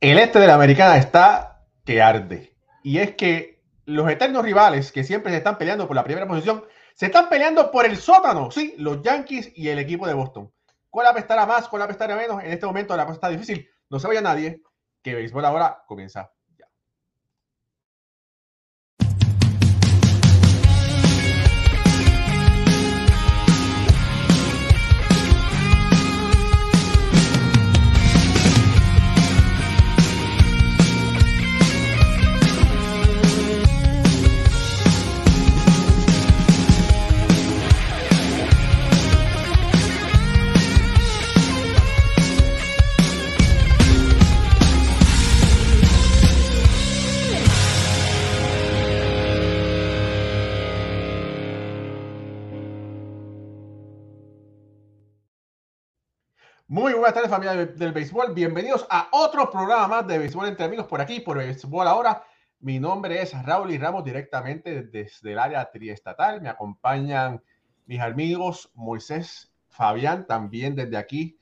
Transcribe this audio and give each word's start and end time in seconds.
el 0.00 0.18
este 0.18 0.38
de 0.38 0.46
la 0.46 0.54
americana 0.54 0.96
está 0.96 1.66
que 1.84 2.00
arde. 2.00 2.56
Y 2.82 2.98
es 2.98 3.14
que 3.16 3.62
los 3.84 4.10
eternos 4.10 4.42
rivales 4.42 4.92
que 4.92 5.04
siempre 5.04 5.30
se 5.30 5.38
están 5.38 5.58
peleando 5.58 5.86
por 5.86 5.96
la 5.96 6.04
primera 6.04 6.26
posición, 6.26 6.64
se 6.94 7.06
están 7.06 7.28
peleando 7.28 7.70
por 7.70 7.84
el 7.84 7.96
sótano, 7.96 8.50
sí, 8.50 8.74
los 8.78 9.02
Yankees 9.02 9.52
y 9.54 9.68
el 9.68 9.78
equipo 9.78 10.06
de 10.06 10.14
Boston. 10.14 10.52
¿Cuál 10.88 11.06
apestará 11.06 11.46
más? 11.46 11.68
¿Cuál 11.68 11.82
apestará 11.82 12.16
menos? 12.16 12.42
En 12.42 12.50
este 12.50 12.66
momento 12.66 12.96
la 12.96 13.04
cosa 13.04 13.14
está 13.14 13.28
difícil. 13.28 13.68
No 13.90 14.00
se 14.00 14.08
vaya 14.08 14.20
nadie, 14.20 14.62
que 15.02 15.14
béisbol 15.14 15.44
ahora 15.44 15.82
comienza. 15.86 16.32
Muy 56.70 56.92
buenas 56.92 57.14
tardes 57.14 57.30
familia 57.30 57.66
del, 57.66 57.90
béisbol, 57.90 58.32
bienvenidos 58.32 58.86
a 58.90 59.08
otro 59.10 59.50
programa 59.50 59.88
más 59.88 60.06
de 60.06 60.18
béisbol 60.18 60.46
entre 60.46 60.66
amigos 60.66 60.86
por 60.86 61.00
aquí, 61.00 61.18
por 61.18 61.38
béisbol 61.38 61.88
ahora. 61.88 62.22
Mi 62.60 62.78
nombre 62.78 63.20
es 63.20 63.32
Raúl 63.44 63.72
y 63.72 63.78
Ramos 63.78 64.04
directamente 64.04 64.84
desde 64.84 65.32
el 65.32 65.40
área 65.40 65.68
triestatal. 65.68 66.40
Me 66.40 66.48
acompañan 66.48 67.42
mis 67.86 67.98
amigos 67.98 68.70
Moisés, 68.74 69.52
Fabián, 69.66 70.28
también 70.28 70.76
desde 70.76 70.96
aquí, 70.96 71.36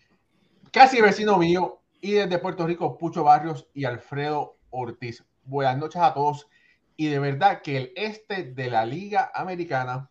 casi 0.72 1.02
vecino 1.02 1.36
mío, 1.36 1.82
y 2.00 2.12
desde 2.12 2.38
Puerto 2.38 2.66
Rico, 2.66 2.96
Pucho 2.96 3.22
Barrios 3.22 3.68
y 3.74 3.84
Alfredo 3.84 4.56
Ortiz. 4.70 5.26
Buenas 5.44 5.76
noches 5.76 6.00
a 6.00 6.14
todos. 6.14 6.48
Y 6.96 7.08
de 7.08 7.18
verdad 7.18 7.60
que 7.60 7.76
el 7.76 7.92
este 7.96 8.44
de 8.44 8.70
la 8.70 8.86
Liga 8.86 9.30
Americana 9.34 10.10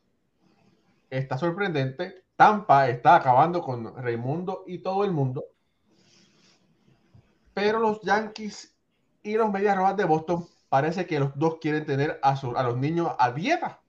está 1.09 1.39
sorprendente 1.39 2.26
Tampa 2.37 2.87
está 2.87 3.15
acabando 3.15 3.61
con 3.61 3.95
Raimundo 3.95 4.63
y 4.67 4.77
todo 4.77 5.03
el 5.03 5.11
mundo. 5.11 5.45
Pero 7.53 7.79
los 7.79 7.99
Yankees 8.01 8.77
y 9.23 9.33
los 9.33 9.51
Medias 9.51 9.75
Rojas 9.75 9.97
de 9.97 10.05
Boston 10.05 10.47
parece 10.69 11.07
que 11.07 11.19
los 11.19 11.37
dos 11.37 11.57
quieren 11.59 11.85
tener 11.85 12.19
a, 12.21 12.33
a 12.33 12.63
los 12.63 12.77
niños 12.77 13.11
a 13.17 13.31
dieta. 13.31 13.81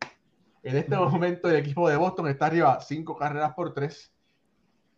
En 0.62 0.76
este 0.78 0.96
momento 0.96 1.50
el 1.50 1.56
equipo 1.56 1.88
de 1.88 1.96
Boston 1.96 2.28
está 2.28 2.46
arriba 2.46 2.80
cinco 2.80 3.16
carreras 3.16 3.52
por 3.52 3.74
tres. 3.74 4.12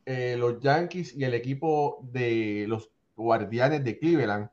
Eh, 0.06 0.36
los 0.38 0.60
Yankees 0.60 1.16
y 1.16 1.24
el 1.24 1.34
equipo 1.34 1.98
de 2.02 2.66
los 2.68 2.90
Guardianes 3.16 3.82
de 3.82 3.98
Cleveland 3.98 4.48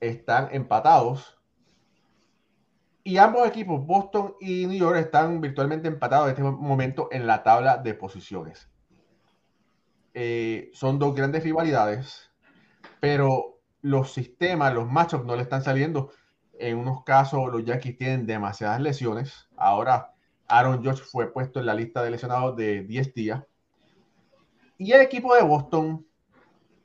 están 0.00 0.48
empatados 0.50 1.38
y 3.04 3.18
ambos 3.18 3.46
equipos, 3.46 3.84
Boston 3.86 4.34
y 4.40 4.66
New 4.66 4.78
York, 4.78 4.96
están 4.96 5.42
virtualmente 5.42 5.88
empatados 5.88 6.26
en 6.26 6.30
este 6.30 6.42
momento 6.42 7.08
en 7.12 7.26
la 7.26 7.42
tabla 7.42 7.76
de 7.76 7.92
posiciones. 7.92 8.70
Eh, 10.14 10.70
son 10.72 10.98
dos 10.98 11.14
grandes 11.14 11.44
rivalidades, 11.44 12.30
pero 13.00 13.60
los 13.82 14.12
sistemas, 14.12 14.72
los 14.72 14.90
matchups 14.90 15.26
no 15.26 15.36
le 15.36 15.42
están 15.42 15.62
saliendo. 15.62 16.12
En 16.58 16.78
unos 16.78 17.04
casos, 17.04 17.52
los 17.52 17.62
Yankees 17.62 17.98
tienen 17.98 18.24
demasiadas 18.24 18.80
lesiones. 18.80 19.48
Ahora, 19.56 20.14
Aaron 20.48 20.82
George 20.82 21.02
fue 21.02 21.30
puesto 21.30 21.60
en 21.60 21.66
la 21.66 21.74
lista 21.74 22.02
de 22.02 22.10
lesionados 22.10 22.56
de 22.56 22.84
10 22.84 23.12
días. 23.12 23.42
Y 24.78 24.92
el 24.92 25.02
equipo 25.02 25.34
de 25.34 25.42
Boston 25.42 26.06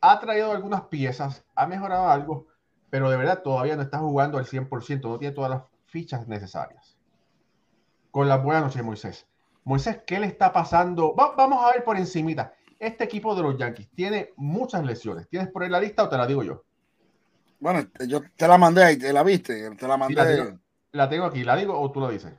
ha 0.01 0.19
traído 0.19 0.51
algunas 0.51 0.81
piezas, 0.84 1.46
ha 1.56 1.66
mejorado 1.66 2.09
algo, 2.09 2.47
pero 2.90 3.09
de 3.09 3.16
verdad 3.16 3.41
todavía 3.41 3.78
no 3.78 3.84
está 3.84 4.00
jugando 4.00 4.38
al 4.38 4.46
100%, 4.46 5.07
no 5.07 5.18
tiene 5.18 5.34
todas 5.34 5.51
las 5.51 5.63
fichas 5.89 6.27
necesarias. 6.27 6.97
Con 8.11 8.27
la 8.27 8.38
buena 8.38 8.61
noche, 8.61 8.81
Moisés. 8.81 9.27
Moisés, 9.63 10.01
¿qué 10.05 10.19
le 10.19 10.27
está 10.27 10.51
pasando? 10.51 11.13
vamos 11.13 11.63
a 11.63 11.72
ver 11.72 11.83
por 11.83 11.97
encimita. 11.97 12.53
Este 12.79 13.03
equipo 13.03 13.35
de 13.35 13.44
los 13.44 13.57
Yankees 13.57 13.89
tiene 13.94 14.31
muchas 14.38 14.83
lesiones. 14.85 15.27
¿Tienes 15.27 15.50
por 15.50 15.63
ahí 15.63 15.69
la 15.69 15.79
lista 15.79 16.03
o 16.03 16.09
te 16.09 16.17
la 16.17 16.25
digo 16.25 16.44
yo? 16.44 16.63
Bueno, 17.59 17.85
yo 18.07 18.22
te 18.35 18.47
la 18.47 18.57
mandé 18.57 18.83
ahí, 18.83 18.97
te 18.97 19.11
la 19.11 19.22
viste, 19.22 19.69
te 19.75 19.88
la 19.88 19.97
mandé. 19.97 20.59
la, 20.94 21.09
tengo, 21.09 21.25
aquí, 21.25 21.44
¿la 21.44 21.57
digo 21.57 21.77
o 21.77 21.91
tú 21.91 22.00
la 22.00 22.09
dices? 22.09 22.33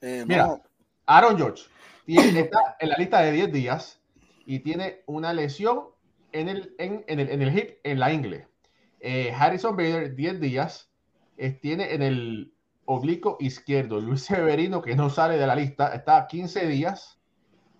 Eh, 0.00 0.24
Mira, 0.26 0.58
Aaron 1.04 1.36
George 1.36 1.64
está 2.06 2.76
en 2.78 2.88
la 2.88 2.96
lista 2.96 3.20
de 3.20 3.32
10 3.32 3.52
días 3.52 4.00
y 4.46 4.60
tiene 4.60 5.02
una 5.06 5.32
lesión 5.32 5.84
en 6.32 6.48
el, 6.48 6.74
en, 6.78 7.04
el, 7.06 7.28
en 7.28 7.42
el 7.42 7.56
hip, 7.56 7.78
en 7.84 8.00
la 8.00 8.12
ingle. 8.12 8.48
Eh, 9.00 9.32
Harrison 9.32 9.76
Bader, 9.76 10.14
10 10.14 10.40
días 10.40 10.89
tiene 11.48 11.94
en 11.94 12.02
el 12.02 12.54
oblicuo 12.84 13.36
izquierdo 13.40 14.00
Luis 14.00 14.22
Severino, 14.24 14.82
que 14.82 14.94
no 14.94 15.08
sale 15.10 15.38
de 15.38 15.46
la 15.46 15.56
lista, 15.56 15.94
está 15.94 16.18
a 16.18 16.26
15 16.26 16.66
días. 16.66 17.18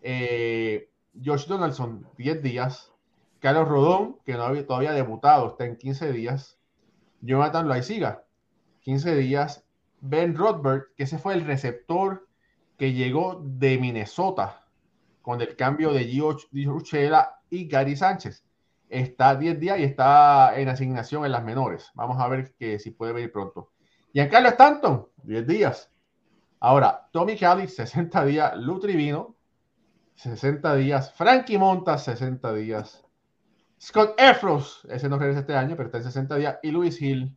Eh, 0.02 0.90
Josh 1.22 1.46
Donaldson, 1.46 2.06
10 2.16 2.42
días. 2.42 2.92
Carlos 3.38 3.68
Rodón, 3.68 4.18
que 4.24 4.34
no 4.34 4.44
había 4.44 4.66
todavía 4.66 4.92
debutado, 4.92 5.50
está 5.50 5.66
en 5.66 5.76
15 5.76 6.12
días. 6.12 6.58
Jonathan 7.20 7.68
Loaiziga, 7.68 8.24
15 8.80 9.16
días. 9.16 9.64
Ben 10.00 10.34
Rothberg, 10.34 10.94
que 10.96 11.02
ese 11.02 11.18
fue 11.18 11.34
el 11.34 11.44
receptor 11.44 12.26
que 12.78 12.94
llegó 12.94 13.42
de 13.44 13.76
Minnesota 13.76 14.66
con 15.20 15.42
el 15.42 15.54
cambio 15.54 15.92
de 15.92 16.04
Gio 16.04 16.34
Uchela 16.52 17.42
y 17.50 17.68
Gary 17.68 17.94
Sánchez 17.94 18.42
está 18.90 19.36
10 19.36 19.58
días 19.58 19.78
y 19.78 19.84
está 19.84 20.58
en 20.58 20.68
asignación 20.68 21.24
en 21.24 21.32
las 21.32 21.44
menores. 21.44 21.90
Vamos 21.94 22.20
a 22.20 22.28
ver 22.28 22.54
que 22.58 22.78
si 22.78 22.90
puede 22.90 23.12
venir 23.12 23.32
pronto. 23.32 23.70
Carlos 24.12 24.52
Stanton, 24.52 25.06
10 25.22 25.46
días. 25.46 25.92
Ahora, 26.58 27.08
Tommy 27.12 27.36
Kelly, 27.36 27.68
60 27.68 28.24
días. 28.26 28.56
Lutrivino, 28.56 29.36
60 30.16 30.74
días. 30.74 31.12
Frankie 31.12 31.56
Montas, 31.56 32.04
60 32.04 32.52
días. 32.54 33.04
Scott 33.80 34.20
Efros, 34.20 34.86
ese 34.90 35.08
no 35.08 35.18
regresa 35.18 35.40
este 35.40 35.54
año, 35.54 35.74
pero 35.76 35.86
está 35.86 35.98
en 35.98 36.04
60 36.04 36.36
días. 36.36 36.58
Y 36.62 36.70
Luis 36.70 37.00
Hill, 37.00 37.34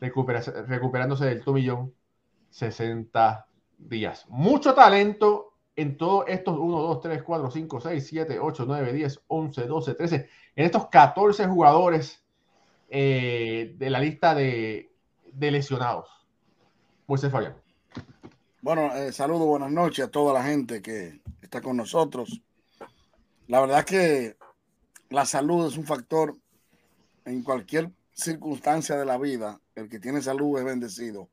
recuperándose 0.00 1.24
del 1.24 1.42
tomillón, 1.42 1.94
60 2.50 3.46
días. 3.78 4.26
Mucho 4.28 4.74
talento 4.74 5.54
en 5.76 5.96
todos 5.96 6.24
estos 6.26 6.58
1, 6.58 6.78
2, 6.78 7.00
3, 7.00 7.22
4, 7.22 7.50
5, 7.50 7.80
6, 7.80 8.06
7, 8.06 8.38
8, 8.40 8.64
9, 8.66 8.92
10, 8.92 9.24
11, 9.28 9.66
12, 9.66 9.94
13, 9.94 10.28
en 10.58 10.64
estos 10.64 10.88
14 10.88 11.46
jugadores 11.46 12.20
eh, 12.88 13.76
de 13.78 13.90
la 13.90 14.00
lista 14.00 14.34
de, 14.34 14.90
lesionados. 15.38 16.08
Moisés 17.06 17.30
Fabián. 17.30 17.54
Bueno, 18.60 18.92
eh, 18.92 19.12
saludo, 19.12 19.46
buenas 19.46 19.70
noches 19.70 20.04
a 20.04 20.10
toda 20.10 20.34
la 20.34 20.42
gente 20.42 20.82
que 20.82 21.20
está 21.42 21.60
con 21.60 21.76
nosotros. 21.76 22.42
La 23.46 23.60
verdad 23.60 23.84
que 23.84 24.36
la 25.10 25.26
salud 25.26 25.64
es 25.68 25.78
un 25.78 25.84
factor 25.84 26.36
en 27.24 27.44
cualquier 27.44 27.92
circunstancia 28.12 28.96
de 28.96 29.06
la 29.06 29.16
vida. 29.16 29.60
El 29.76 29.88
que 29.88 30.00
tiene 30.00 30.20
salud 30.22 30.58
es 30.58 30.64
bendecido. 30.64 31.28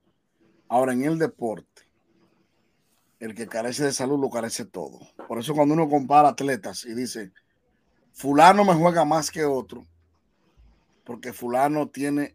Ahora, 0.67 0.93
en 0.93 1.03
el 1.03 1.17
deporte, 1.17 1.81
el 3.19 3.33
que 3.33 3.47
carece 3.47 3.85
de 3.85 3.91
salud 3.91 4.19
lo 4.19 4.29
carece 4.29 4.65
todo. 4.65 4.99
Por 5.27 5.39
eso 5.39 5.55
cuando 5.55 5.73
uno 5.73 5.89
compara 5.89 6.29
atletas 6.29 6.85
y 6.85 6.93
dice, 6.93 7.31
fulano 8.16 8.64
me 8.64 8.73
juega 8.73 9.06
más 9.06 9.29
que 9.29 9.46
otro, 9.46 9.85
porque 11.03 11.34
fulano 11.34 11.88
tiene 11.90 12.34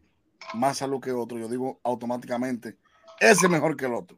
más 0.53 0.77
salud 0.77 1.01
que 1.01 1.11
otro, 1.11 1.37
yo 1.37 1.49
digo 1.49 1.79
automáticamente, 1.83 2.77
ese 3.19 3.45
es 3.45 3.49
mejor 3.49 3.75
que 3.75 3.85
el 3.85 3.93
otro. 3.93 4.17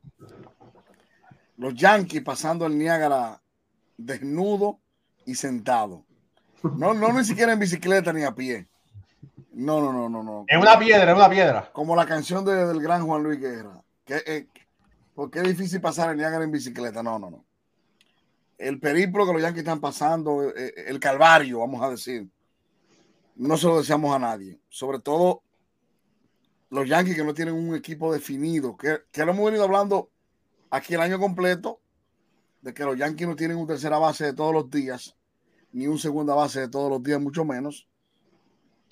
Los 1.57 1.73
Yankees 1.73 2.21
pasando 2.21 2.65
el 2.65 2.77
Niágara 2.77 3.41
desnudo 3.97 4.79
y 5.25 5.35
sentado. 5.35 6.05
No, 6.63 6.93
no 6.93 7.11
ni 7.13 7.23
siquiera 7.23 7.53
en 7.53 7.59
bicicleta 7.59 8.11
ni 8.13 8.23
a 8.23 8.33
pie. 8.33 8.67
No, 9.51 9.79
no, 9.81 9.93
no, 9.93 10.09
no, 10.09 10.23
no. 10.23 10.45
Es 10.47 10.57
una 10.57 10.79
piedra, 10.79 11.11
es 11.11 11.17
una 11.17 11.29
piedra. 11.29 11.69
Como 11.71 11.95
la 11.95 12.05
canción 12.05 12.43
del 12.43 12.81
gran 12.81 13.05
Juan 13.05 13.23
Luis 13.23 13.39
Guerra. 13.39 13.81
Que, 14.05 14.21
eh, 14.25 14.47
porque 15.13 15.39
es 15.39 15.47
difícil 15.47 15.79
pasar 15.79 16.09
el 16.09 16.17
Niágara 16.17 16.43
en 16.43 16.51
bicicleta. 16.51 17.03
No, 17.03 17.19
no, 17.19 17.29
no. 17.29 17.45
El 18.57 18.79
periplo 18.79 19.25
que 19.25 19.33
los 19.33 19.41
Yankees 19.41 19.59
están 19.59 19.81
pasando, 19.81 20.43
eh, 20.43 20.53
eh, 20.55 20.73
el 20.87 20.99
calvario, 20.99 21.59
vamos 21.59 21.81
a 21.81 21.89
decir, 21.89 22.29
no 23.35 23.57
se 23.57 23.67
lo 23.67 23.77
deseamos 23.77 24.15
a 24.15 24.19
nadie. 24.19 24.59
Sobre 24.69 24.99
todo 24.99 25.41
los 26.69 26.87
Yankees 26.87 27.15
que 27.15 27.23
no 27.23 27.33
tienen 27.33 27.55
un 27.55 27.75
equipo 27.75 28.13
definido, 28.13 28.77
que, 28.77 29.01
que 29.11 29.25
lo 29.25 29.31
hemos 29.31 29.45
venido 29.45 29.63
hablando 29.63 30.09
aquí 30.69 30.93
el 30.93 31.01
año 31.01 31.19
completo, 31.19 31.79
de 32.61 32.73
que 32.73 32.83
los 32.83 32.97
Yankees 32.97 33.27
no 33.27 33.35
tienen 33.35 33.57
un 33.57 33.67
tercera 33.67 33.97
base 33.97 34.25
de 34.25 34.33
todos 34.33 34.53
los 34.53 34.69
días, 34.69 35.15
ni 35.71 35.85
un 35.87 35.99
segunda 35.99 36.33
base 36.33 36.61
de 36.61 36.69
todos 36.69 36.89
los 36.89 37.03
días, 37.03 37.19
mucho 37.19 37.43
menos. 37.43 37.87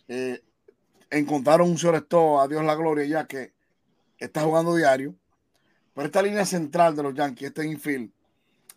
Eh, 0.07 0.43
encontraron 1.09 1.69
un 1.69 1.75
shortstop, 1.75 2.39
a 2.41 2.47
Dios 2.47 2.63
la 2.65 2.75
gloria, 2.75 3.05
ya 3.05 3.25
que 3.25 3.53
está 4.17 4.41
jugando 4.41 4.75
diario. 4.75 5.15
Pero 5.93 6.05
esta 6.05 6.21
línea 6.21 6.45
central 6.45 6.95
de 6.95 7.03
los 7.03 7.13
Yankees, 7.13 7.47
este 7.47 7.65
infield, 7.65 8.11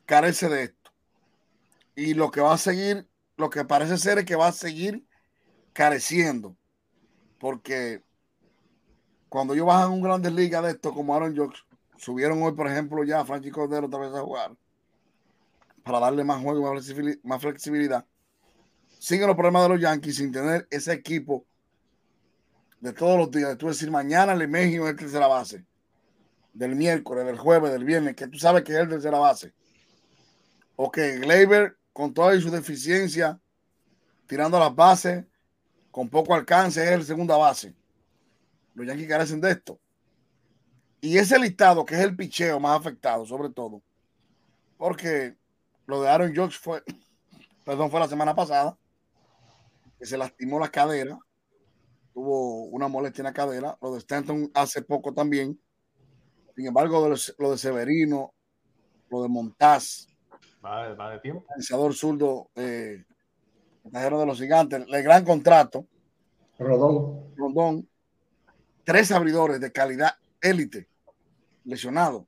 carece 0.06 0.48
de 0.48 0.64
esto. 0.64 0.90
Y 1.96 2.14
lo 2.14 2.30
que 2.30 2.40
va 2.40 2.54
a 2.54 2.58
seguir, 2.58 3.08
lo 3.36 3.50
que 3.50 3.64
parece 3.64 3.98
ser 3.98 4.18
es 4.18 4.24
que 4.24 4.36
va 4.36 4.48
a 4.48 4.52
seguir 4.52 5.06
careciendo. 5.72 6.56
Porque 7.38 8.02
cuando 9.28 9.54
ellos 9.54 9.66
bajan 9.66 9.92
un 9.92 10.02
Grandes 10.02 10.32
Ligas 10.32 10.62
de 10.64 10.70
esto, 10.70 10.92
como 10.92 11.14
Aaron 11.14 11.36
Jocks, 11.36 11.64
subieron 11.96 12.42
hoy, 12.42 12.52
por 12.52 12.66
ejemplo, 12.68 13.04
ya 13.04 13.20
a 13.20 13.24
Frankie 13.24 13.50
Cordero 13.50 13.86
otra 13.86 14.00
vez 14.00 14.14
a 14.14 14.22
jugar 14.22 14.56
para 15.84 16.00
darle 16.00 16.24
más 16.24 16.42
juego, 16.42 16.74
más 17.22 17.42
flexibilidad. 17.42 18.04
Siguen 18.98 19.26
los 19.26 19.36
problemas 19.36 19.64
de 19.64 19.68
los 19.68 19.80
Yankees 19.80 20.16
sin 20.16 20.32
tener 20.32 20.66
ese 20.70 20.92
equipo 20.94 21.44
de 22.80 22.92
todos 22.92 23.18
los 23.18 23.30
días. 23.30 23.56
Tú 23.58 23.68
decir, 23.68 23.90
mañana 23.90 24.32
el 24.32 24.48
México 24.48 24.88
es 24.88 24.96
tercera 24.96 25.26
base. 25.26 25.64
Del 26.54 26.74
miércoles, 26.74 27.26
del 27.26 27.38
jueves, 27.38 27.70
del 27.70 27.84
viernes, 27.84 28.14
que 28.14 28.28
tú 28.28 28.38
sabes 28.38 28.64
que 28.64 28.72
es 28.72 28.78
el 28.78 28.88
tercera 28.88 29.18
base. 29.18 29.52
O 30.76 30.90
que 30.90 31.18
Gleyber, 31.18 31.76
con 31.92 32.12
toda 32.12 32.38
su 32.40 32.50
deficiencia, 32.50 33.40
tirando 34.26 34.58
las 34.58 34.74
bases, 34.74 35.24
con 35.90 36.08
poco 36.08 36.34
alcance, 36.34 36.82
es 36.82 36.90
el 36.90 37.04
segunda 37.04 37.36
base. 37.36 37.74
Los 38.74 38.86
Yankees 38.86 39.08
carecen 39.08 39.40
de 39.40 39.52
esto. 39.52 39.78
Y 41.00 41.18
ese 41.18 41.38
listado, 41.38 41.84
que 41.84 41.94
es 41.94 42.00
el 42.00 42.16
picheo 42.16 42.58
más 42.58 42.80
afectado, 42.80 43.24
sobre 43.26 43.50
todo, 43.50 43.82
porque 44.76 45.36
lo 45.86 46.02
de 46.02 46.08
Aaron 46.08 46.34
Judge 46.34 46.58
fue, 46.58 46.82
perdón, 47.64 47.90
fue 47.90 48.00
la 48.00 48.08
semana 48.08 48.34
pasada, 48.34 48.76
que 49.98 50.06
se 50.06 50.18
lastimó 50.18 50.58
la 50.58 50.70
cadera, 50.70 51.18
tuvo 52.12 52.64
una 52.64 52.88
molestia 52.88 53.22
en 53.22 53.26
la 53.26 53.32
cadera. 53.32 53.76
Lo 53.82 53.92
de 53.92 53.98
Stanton 53.98 54.50
hace 54.54 54.82
poco 54.82 55.12
también. 55.12 55.60
Sin 56.54 56.66
embargo, 56.66 57.08
lo 57.38 57.50
de 57.50 57.58
Severino, 57.58 58.32
lo 59.10 59.22
de 59.22 59.28
Montaz, 59.28 60.06
va 60.64 61.10
de, 61.10 61.18
tiempo. 61.20 61.44
Pensador 61.54 61.94
zurdo, 61.94 62.50
eh, 62.54 63.04
de 63.84 64.26
los 64.26 64.38
gigantes, 64.38 64.84
el 64.88 65.02
gran 65.02 65.24
contrato. 65.24 65.86
Rodón. 66.58 67.34
Rodón. 67.36 67.88
Tres 68.84 69.12
abridores 69.12 69.60
de 69.60 69.72
calidad 69.72 70.16
élite 70.40 70.88
lesionados. 71.64 72.24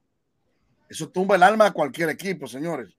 Eso 0.88 1.08
tumba 1.08 1.36
el 1.36 1.42
alma 1.42 1.66
a 1.66 1.72
cualquier 1.72 2.10
equipo, 2.10 2.46
señores. 2.46 2.96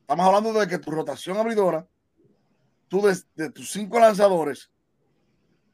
Estamos 0.00 0.26
hablando 0.26 0.52
de 0.52 0.68
que 0.68 0.78
tu 0.78 0.90
rotación 0.90 1.36
abridora, 1.36 1.86
tú 2.88 3.02
de, 3.34 3.50
tus 3.50 3.70
cinco 3.70 3.98
lanzadores, 3.98 4.70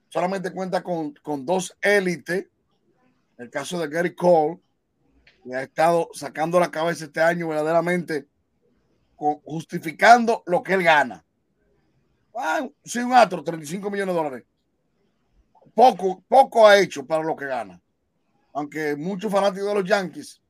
solamente 0.08 0.52
cuenta 0.52 0.82
con, 0.82 1.14
dos 1.44 1.76
élites. 1.80 2.46
El 3.38 3.50
caso 3.50 3.80
de 3.80 3.88
Gary 3.88 4.14
Cole, 4.14 4.60
que 5.42 5.54
ha 5.54 5.62
estado 5.62 6.08
sacando 6.12 6.60
la 6.60 6.70
cabeza 6.70 7.06
este 7.06 7.20
año 7.20 7.48
verdaderamente 7.48 8.28
justificando 9.44 10.42
lo 10.46 10.62
que 10.62 10.74
él 10.74 10.82
gana. 10.82 11.24
Ah, 12.34 12.60
un 12.62 13.12
atro, 13.12 13.42
35 13.42 13.90
millones 13.90 14.14
de 14.14 14.22
dólares. 14.22 14.44
Poco, 15.74 16.22
poco 16.28 16.66
ha 16.66 16.78
hecho 16.78 17.06
para 17.06 17.22
lo 17.22 17.36
que 17.36 17.46
gana. 17.46 17.80
Aunque 18.54 18.96
muchos 18.96 19.30
fanáticos 19.30 19.68
de 19.68 19.74
los 19.74 19.84
Yankees 19.84 20.42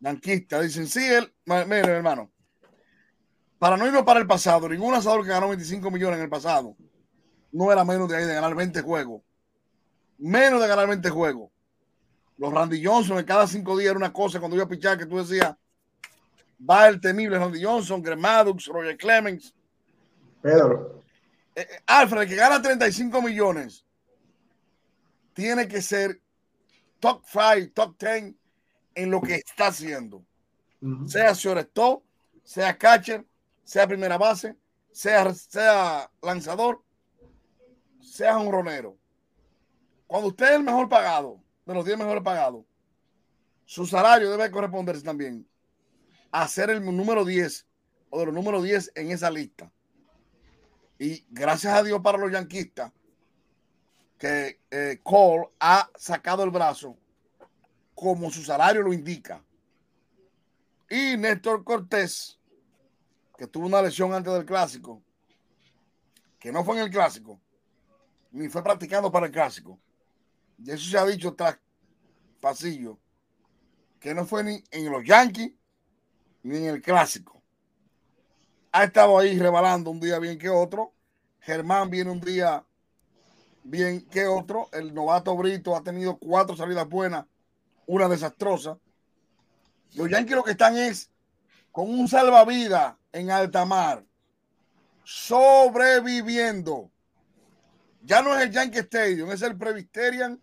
Yanquista, 0.00 0.60
dicen, 0.60 0.86
sí, 0.86 1.04
él, 1.04 1.32
mire, 1.44 1.88
hermano, 1.88 2.30
para 3.58 3.76
no 3.76 3.86
irnos 3.86 4.04
para 4.04 4.20
el 4.20 4.26
pasado, 4.26 4.68
ningún 4.68 4.94
asador 4.94 5.24
que 5.24 5.30
ganó 5.30 5.48
25 5.48 5.90
millones 5.90 6.18
en 6.18 6.24
el 6.24 6.30
pasado 6.30 6.76
no 7.50 7.72
era 7.72 7.84
menos 7.84 8.08
de 8.08 8.16
ahí 8.16 8.24
de 8.24 8.34
ganar 8.34 8.54
20 8.54 8.82
juegos. 8.82 9.22
Menos 10.18 10.60
de 10.60 10.68
ganar 10.68 10.86
20 10.86 11.10
juegos. 11.10 11.50
Los 12.36 12.52
Randy 12.52 12.84
Johnson 12.84 13.18
en 13.18 13.24
cada 13.24 13.46
cinco 13.46 13.76
días 13.76 13.90
era 13.90 13.98
una 13.98 14.12
cosa 14.12 14.38
cuando 14.38 14.56
iba 14.56 14.64
a 14.64 14.68
pichar 14.68 14.98
que 14.98 15.06
tú 15.06 15.18
decías, 15.18 15.56
va 16.58 16.88
el 16.88 17.00
temible 17.00 17.38
Randy 17.38 17.62
Johnson, 17.62 18.02
Greg 18.02 18.18
Maddox, 18.18 18.66
Roger 18.66 18.96
Clemens. 18.96 19.54
Pedro. 20.42 21.02
Eh, 21.54 21.66
eh, 21.68 21.82
Alfred, 21.86 22.28
que 22.28 22.36
gana 22.36 22.60
35 22.60 23.22
millones, 23.22 23.84
tiene 25.32 25.66
que 25.68 25.82
ser 25.82 26.20
top 27.00 27.22
5, 27.24 27.72
top 27.74 27.96
10 27.98 28.34
en 28.94 29.10
lo 29.10 29.20
que 29.20 29.36
está 29.36 29.68
haciendo. 29.68 30.24
Sea 31.06 31.32
shortstop, 31.32 32.04
sea 32.44 32.78
catcher, 32.78 33.24
sea 33.64 33.86
primera 33.86 34.16
base, 34.16 34.56
sea, 34.92 35.34
sea 35.34 36.08
lanzador, 36.22 36.82
sea 38.00 38.38
un 38.38 38.52
ronero. 38.52 38.96
Cuando 40.06 40.28
usted 40.28 40.46
es 40.46 40.52
el 40.52 40.62
mejor 40.62 40.88
pagado, 40.88 41.40
de 41.66 41.74
los 41.74 41.84
10 41.84 41.98
mejores 41.98 42.22
pagados, 42.22 42.64
su 43.64 43.86
salario 43.86 44.30
debe 44.30 44.50
corresponderse 44.50 45.02
también 45.02 45.46
a 46.30 46.46
ser 46.48 46.70
el 46.70 46.84
número 46.84 47.24
10 47.24 47.66
o 48.10 48.20
de 48.20 48.26
los 48.26 48.34
números 48.34 48.62
10 48.62 48.92
en 48.94 49.10
esa 49.10 49.30
lista. 49.30 49.70
Y 50.98 51.24
gracias 51.30 51.74
a 51.74 51.82
Dios 51.82 52.00
para 52.02 52.18
los 52.18 52.32
yanquistas, 52.32 52.92
que 54.18 54.60
eh, 54.70 54.98
Cole 55.02 55.48
ha 55.60 55.88
sacado 55.96 56.42
el 56.42 56.50
brazo 56.50 56.96
como 57.94 58.30
su 58.30 58.42
salario 58.42 58.82
lo 58.82 58.92
indica. 58.92 59.42
Y 60.90 61.16
Néstor 61.16 61.62
Cortés, 61.64 62.38
que 63.36 63.46
tuvo 63.46 63.66
una 63.66 63.82
lesión 63.82 64.12
antes 64.12 64.32
del 64.32 64.44
clásico, 64.44 65.02
que 66.38 66.50
no 66.50 66.64
fue 66.64 66.76
en 66.76 66.84
el 66.84 66.90
clásico, 66.90 67.40
ni 68.32 68.48
fue 68.48 68.62
practicando 68.62 69.10
para 69.10 69.26
el 69.26 69.32
clásico. 69.32 69.78
Y 70.58 70.70
eso 70.70 70.90
se 70.90 70.98
ha 70.98 71.04
dicho 71.04 71.34
tras 71.34 71.58
pasillo, 72.40 72.98
que 74.00 74.14
no 74.14 74.24
fue 74.26 74.42
ni 74.42 74.64
en 74.70 74.90
los 74.90 75.04
Yankees 75.04 75.52
ni 76.42 76.58
en 76.58 76.64
el 76.66 76.82
clásico. 76.82 77.42
Ha 78.72 78.84
estado 78.84 79.18
ahí 79.18 79.38
rebalando 79.38 79.90
un 79.90 80.00
día 80.00 80.18
bien 80.18 80.38
que 80.38 80.48
otro. 80.48 80.92
Germán 81.40 81.90
viene 81.90 82.10
un 82.10 82.20
día 82.20 82.64
bien 83.64 84.02
que 84.02 84.26
otro. 84.26 84.68
El 84.72 84.94
novato 84.94 85.36
Brito 85.36 85.76
ha 85.76 85.82
tenido 85.82 86.16
cuatro 86.18 86.56
salidas 86.56 86.88
buenas 86.88 87.24
una 87.88 88.08
desastrosa. 88.08 88.78
Los 89.94 90.10
Yankees 90.10 90.36
lo 90.36 90.44
que 90.44 90.52
están 90.52 90.76
es 90.76 91.10
con 91.72 91.90
un 91.90 92.06
salvavidas 92.06 92.94
en 93.12 93.30
alta 93.30 93.64
mar, 93.64 94.04
sobreviviendo. 95.04 96.90
Ya 98.02 98.22
no 98.22 98.36
es 98.36 98.42
el 98.42 98.50
Yankee 98.50 98.78
Stadium, 98.78 99.32
es 99.32 99.42
el 99.42 99.56
Presbyterian 99.56 100.40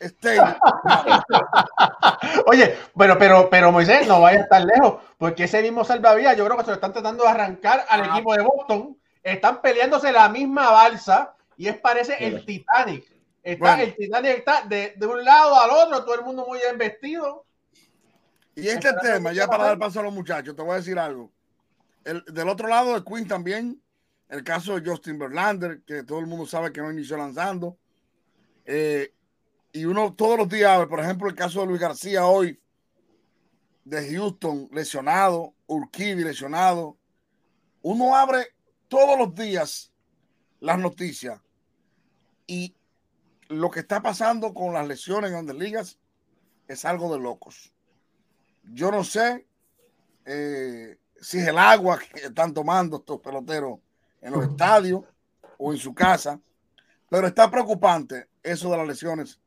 Stadium. 0.00 0.54
Oye, 2.46 2.76
pero, 2.96 3.18
pero, 3.18 3.50
pero 3.50 3.70
Moisés, 3.70 4.06
no 4.06 4.20
vaya 4.20 4.40
a 4.40 4.42
estar 4.42 4.64
lejos, 4.64 5.02
porque 5.18 5.44
ese 5.44 5.60
mismo 5.62 5.84
salvavidas 5.84 6.36
yo 6.36 6.46
creo 6.46 6.56
que 6.56 6.64
se 6.64 6.70
lo 6.70 6.74
están 6.74 6.92
tratando 6.92 7.24
de 7.24 7.30
arrancar 7.30 7.84
al 7.88 8.02
ah. 8.02 8.06
equipo 8.06 8.34
de 8.34 8.42
Boston. 8.42 8.96
Están 9.22 9.60
peleándose 9.60 10.10
la 10.12 10.28
misma 10.30 10.70
balsa 10.70 11.34
y 11.56 11.68
es 11.68 11.76
parece 11.78 12.16
el 12.26 12.44
Titanic. 12.46 13.04
Está, 13.42 13.82
El 13.82 13.94
Titanic 13.94 14.38
está 14.38 14.62
de, 14.62 14.94
un 15.02 15.24
lado 15.24 15.60
al 15.60 15.70
otro, 15.70 16.04
todo 16.04 16.14
el 16.14 16.24
mundo 16.24 16.46
muy 16.46 16.58
bien 16.58 16.78
vestido. 16.78 17.44
Y 18.54 18.68
este 18.68 18.92
tema, 19.02 19.32
ya 19.32 19.46
para 19.46 19.64
dar 19.64 19.78
paso 19.78 20.00
a 20.00 20.02
los 20.02 20.12
muchachos, 20.12 20.56
te 20.56 20.62
voy 20.62 20.72
a 20.72 20.76
decir 20.76 20.98
algo. 20.98 21.30
El, 22.04 22.24
del 22.24 22.48
otro 22.48 22.68
lado 22.68 22.94
de 22.94 23.04
Queen 23.04 23.28
también, 23.28 23.80
el 24.28 24.42
caso 24.42 24.78
de 24.78 24.88
Justin 24.88 25.18
Verlander, 25.18 25.82
que 25.82 26.02
todo 26.02 26.18
el 26.18 26.26
mundo 26.26 26.46
sabe 26.46 26.72
que 26.72 26.80
no 26.80 26.90
inició 26.90 27.16
lanzando. 27.16 27.76
Eh, 28.64 29.12
y 29.72 29.84
uno 29.84 30.14
todos 30.14 30.38
los 30.38 30.48
días, 30.48 30.86
por 30.86 31.00
ejemplo, 31.00 31.28
el 31.28 31.34
caso 31.34 31.60
de 31.60 31.66
Luis 31.66 31.80
García 31.80 32.26
hoy, 32.26 32.60
de 33.84 34.14
Houston, 34.14 34.68
lesionado, 34.72 35.54
Urquidy 35.66 36.24
lesionado. 36.24 36.96
Uno 37.82 38.14
abre 38.14 38.48
todos 38.88 39.18
los 39.18 39.34
días 39.34 39.92
las 40.60 40.78
noticias 40.78 41.40
y 42.46 42.74
lo 43.48 43.70
que 43.70 43.80
está 43.80 44.02
pasando 44.02 44.52
con 44.52 44.74
las 44.74 44.86
lesiones 44.86 45.28
en 45.28 45.34
grandes 45.34 45.56
ligas 45.56 45.98
es 46.68 46.84
algo 46.84 47.12
de 47.12 47.20
locos. 47.20 47.72
Yo 48.64 48.90
no 48.90 49.02
sé 49.02 49.46
eh, 50.26 50.98
si 51.20 51.38
es 51.38 51.48
el 51.48 51.58
agua 51.58 51.98
que 51.98 52.26
están 52.26 52.52
tomando 52.52 52.98
estos 52.98 53.20
peloteros 53.20 53.78
en 54.20 54.32
los 54.32 54.44
estadios 54.44 55.04
o 55.58 55.72
en 55.72 55.78
su 55.78 55.94
casa, 55.94 56.38
pero 57.08 57.26
está 57.26 57.50
preocupante 57.50 58.28
eso 58.42 58.70
de 58.70 58.76
las 58.76 58.86
lesiones 58.86 59.40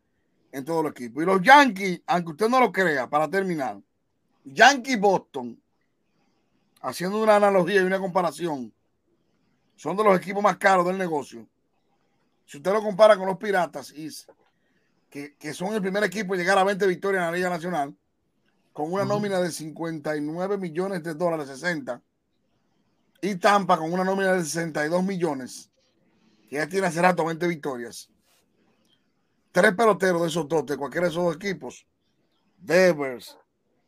en 0.53 0.63
todo 0.63 0.81
el 0.81 0.87
equipo. 0.87 1.21
Y 1.21 1.25
los 1.25 1.41
Yankees, 1.41 2.01
aunque 2.05 2.31
usted 2.31 2.47
no 2.47 2.59
lo 2.59 2.71
crea, 2.71 3.09
para 3.09 3.27
terminar, 3.27 3.81
Yankee 4.45 4.95
Boston, 4.95 5.59
haciendo 6.81 7.21
una 7.21 7.37
analogía 7.37 7.81
y 7.81 7.85
una 7.85 7.99
comparación, 7.99 8.71
son 9.75 9.97
de 9.97 10.03
los 10.03 10.15
equipos 10.15 10.43
más 10.43 10.57
caros 10.57 10.85
del 10.85 10.97
negocio. 10.97 11.47
Si 12.45 12.57
usted 12.57 12.71
lo 12.71 12.83
compara 12.83 13.17
con 13.17 13.25
los 13.25 13.37
Piratas, 13.37 13.91
que, 15.09 15.35
que 15.35 15.53
son 15.53 15.73
el 15.73 15.81
primer 15.81 16.03
equipo 16.03 16.35
en 16.35 16.41
llegar 16.41 16.57
a 16.59 16.63
20 16.63 16.85
victorias 16.85 17.21
en 17.21 17.31
la 17.31 17.35
Liga 17.35 17.49
Nacional, 17.49 17.95
con 18.71 18.93
una 18.93 19.05
nómina 19.05 19.41
de 19.41 19.51
59 19.51 20.57
millones 20.57 21.01
de 21.01 21.15
dólares, 21.15 21.47
60, 21.47 21.99
y 23.21 23.35
Tampa 23.35 23.77
con 23.77 23.91
una 23.91 24.03
nómina 24.03 24.33
de 24.33 24.43
62 24.43 25.03
millones, 25.03 25.71
que 26.47 26.57
ya 26.57 26.67
tiene 26.67 26.87
hace 26.87 27.01
rato 27.01 27.25
20 27.25 27.47
victorias, 27.47 28.12
tres 29.53 29.73
peloteros 29.75 30.21
de 30.23 30.27
esos 30.27 30.47
dos, 30.47 30.65
de 30.65 30.75
cualquiera 30.75 31.07
de 31.07 31.11
esos 31.11 31.23
dos 31.23 31.35
equipos, 31.35 31.87
Devers, 32.57 33.37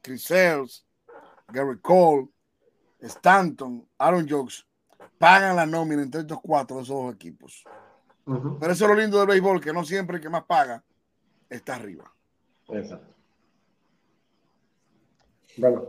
Chris 0.02 0.24
Sales, 0.24 0.86
Gary 1.50 1.80
Cole, 1.80 2.30
Stanton, 3.02 3.86
Aaron 3.98 4.28
Jokes, 4.30 4.66
pagan 5.18 5.56
la 5.56 5.66
nómina 5.66 6.04
entre 6.04 6.22
estos 6.22 6.40
cuatro 6.42 6.78
de 6.78 6.84
esos 6.84 6.96
dos 6.96 7.14
equipos. 7.14 7.64
Pero 8.26 8.72
eso 8.72 8.86
es 8.86 8.90
lo 8.90 8.96
lindo 8.96 9.18
del 9.18 9.28
béisbol, 9.28 9.60
que 9.60 9.74
no 9.74 9.84
siempre 9.84 10.18
el 10.18 10.22
que 10.22 10.30
más 10.30 10.44
paga 10.46 10.84
está 11.50 11.76
arriba. 11.76 12.12
Exacto. 12.70 13.14
Bueno. 15.58 15.86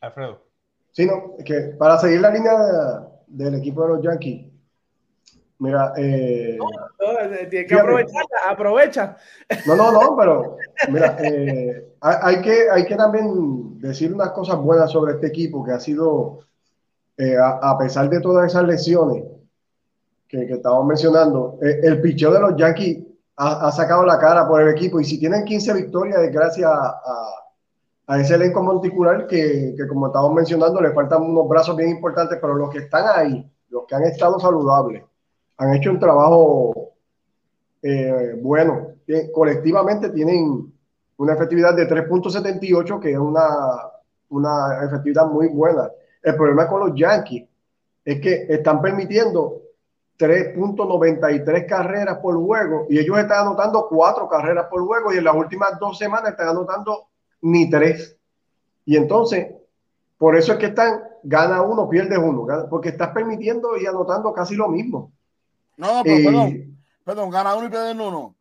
Alfredo. 0.00 0.46
Sí, 0.92 1.06
no, 1.06 1.36
que 1.44 1.74
para 1.78 1.98
seguir 1.98 2.20
la 2.20 2.30
línea 2.30 2.52
del 3.26 3.54
equipo 3.54 3.82
de 3.82 3.88
los 3.88 4.02
Yankees, 4.02 4.46
mira, 5.58 5.92
eh, 5.96 6.56
no, 6.58 7.48
tiene 7.48 7.66
que 7.66 7.74
aprovechar, 7.74 8.24
aprovecha. 8.48 9.16
No, 9.66 9.76
no, 9.76 9.92
no, 9.92 10.16
pero 10.16 10.56
mira, 10.90 11.16
eh, 11.20 11.94
hay, 12.00 12.40
que, 12.40 12.70
hay 12.70 12.84
que 12.84 12.96
también 12.96 13.78
decir 13.80 14.12
unas 14.12 14.30
cosas 14.30 14.56
buenas 14.58 14.90
sobre 14.90 15.14
este 15.14 15.28
equipo 15.28 15.64
que 15.64 15.72
ha 15.72 15.80
sido, 15.80 16.40
eh, 17.16 17.36
a, 17.38 17.76
pesar 17.78 18.08
de 18.08 18.20
todas 18.20 18.46
esas 18.46 18.64
lesiones 18.64 19.24
que, 20.28 20.46
que 20.46 20.54
estamos 20.54 20.86
mencionando, 20.86 21.58
eh, 21.62 21.80
el 21.82 22.00
picheo 22.00 22.32
de 22.32 22.40
los 22.40 22.56
Yankees 22.56 23.04
ha, 23.36 23.70
sacado 23.70 24.04
la 24.04 24.18
cara 24.18 24.48
por 24.48 24.60
el 24.60 24.68
equipo 24.68 25.00
y 25.00 25.04
si 25.04 25.18
tienen 25.18 25.44
15 25.44 25.72
victorias 25.74 26.20
es 26.22 26.32
gracias 26.32 26.68
a, 26.68 27.00
a 28.08 28.18
ese 28.18 28.34
elenco 28.34 28.62
monticular 28.62 29.26
que, 29.26 29.74
que, 29.76 29.86
como 29.86 30.06
estamos 30.06 30.32
mencionando, 30.32 30.80
le 30.80 30.92
faltan 30.92 31.22
unos 31.22 31.46
brazos 31.46 31.76
bien 31.76 31.90
importantes, 31.90 32.38
pero 32.40 32.54
los 32.54 32.70
que 32.70 32.78
están 32.78 33.04
ahí, 33.14 33.48
los 33.68 33.84
que 33.86 33.94
han 33.94 34.04
estado 34.04 34.40
saludables, 34.40 35.04
han 35.58 35.74
hecho 35.74 35.90
un 35.90 35.98
trabajo 36.00 36.92
eh, 37.82 38.38
bueno. 38.40 38.94
Colectivamente 39.32 40.10
tienen 40.10 40.72
una 41.16 41.34
efectividad 41.34 41.74
de 41.74 41.88
3.78, 41.88 43.00
que 43.00 43.12
es 43.12 43.18
una, 43.18 43.46
una 44.28 44.84
efectividad 44.84 45.26
muy 45.26 45.48
buena. 45.48 45.90
El 46.22 46.36
problema 46.36 46.68
con 46.68 46.80
los 46.80 46.98
Yankees 46.98 47.48
es 48.04 48.20
que 48.20 48.46
están 48.48 48.80
permitiendo 48.82 49.62
3.93 50.18 51.66
carreras 51.66 52.18
por 52.18 52.36
juego 52.36 52.86
y 52.88 52.98
ellos 52.98 53.18
están 53.18 53.46
anotando 53.46 53.86
cuatro 53.88 54.28
carreras 54.28 54.66
por 54.68 54.84
juego 54.84 55.12
y 55.12 55.18
en 55.18 55.24
las 55.24 55.34
últimas 55.34 55.78
dos 55.78 55.96
semanas 55.96 56.30
están 56.30 56.48
anotando 56.48 57.08
ni 57.42 57.70
tres. 57.70 58.16
Y 58.84 58.96
entonces, 58.96 59.48
por 60.16 60.36
eso 60.36 60.52
es 60.52 60.58
que 60.58 60.66
están, 60.66 61.02
gana 61.22 61.62
uno, 61.62 61.88
pierde 61.88 62.18
uno, 62.18 62.46
porque 62.68 62.90
estás 62.90 63.10
permitiendo 63.10 63.76
y 63.76 63.86
anotando 63.86 64.32
casi 64.32 64.56
lo 64.56 64.68
mismo. 64.68 65.12
No, 65.78 66.02
pero 66.04 66.24
perdón, 66.24 66.78
perdón, 67.04 67.30
gana 67.30 67.54
uno 67.54 67.66
y 67.66 67.70
pierde 67.70 67.92
uno. 67.92 68.34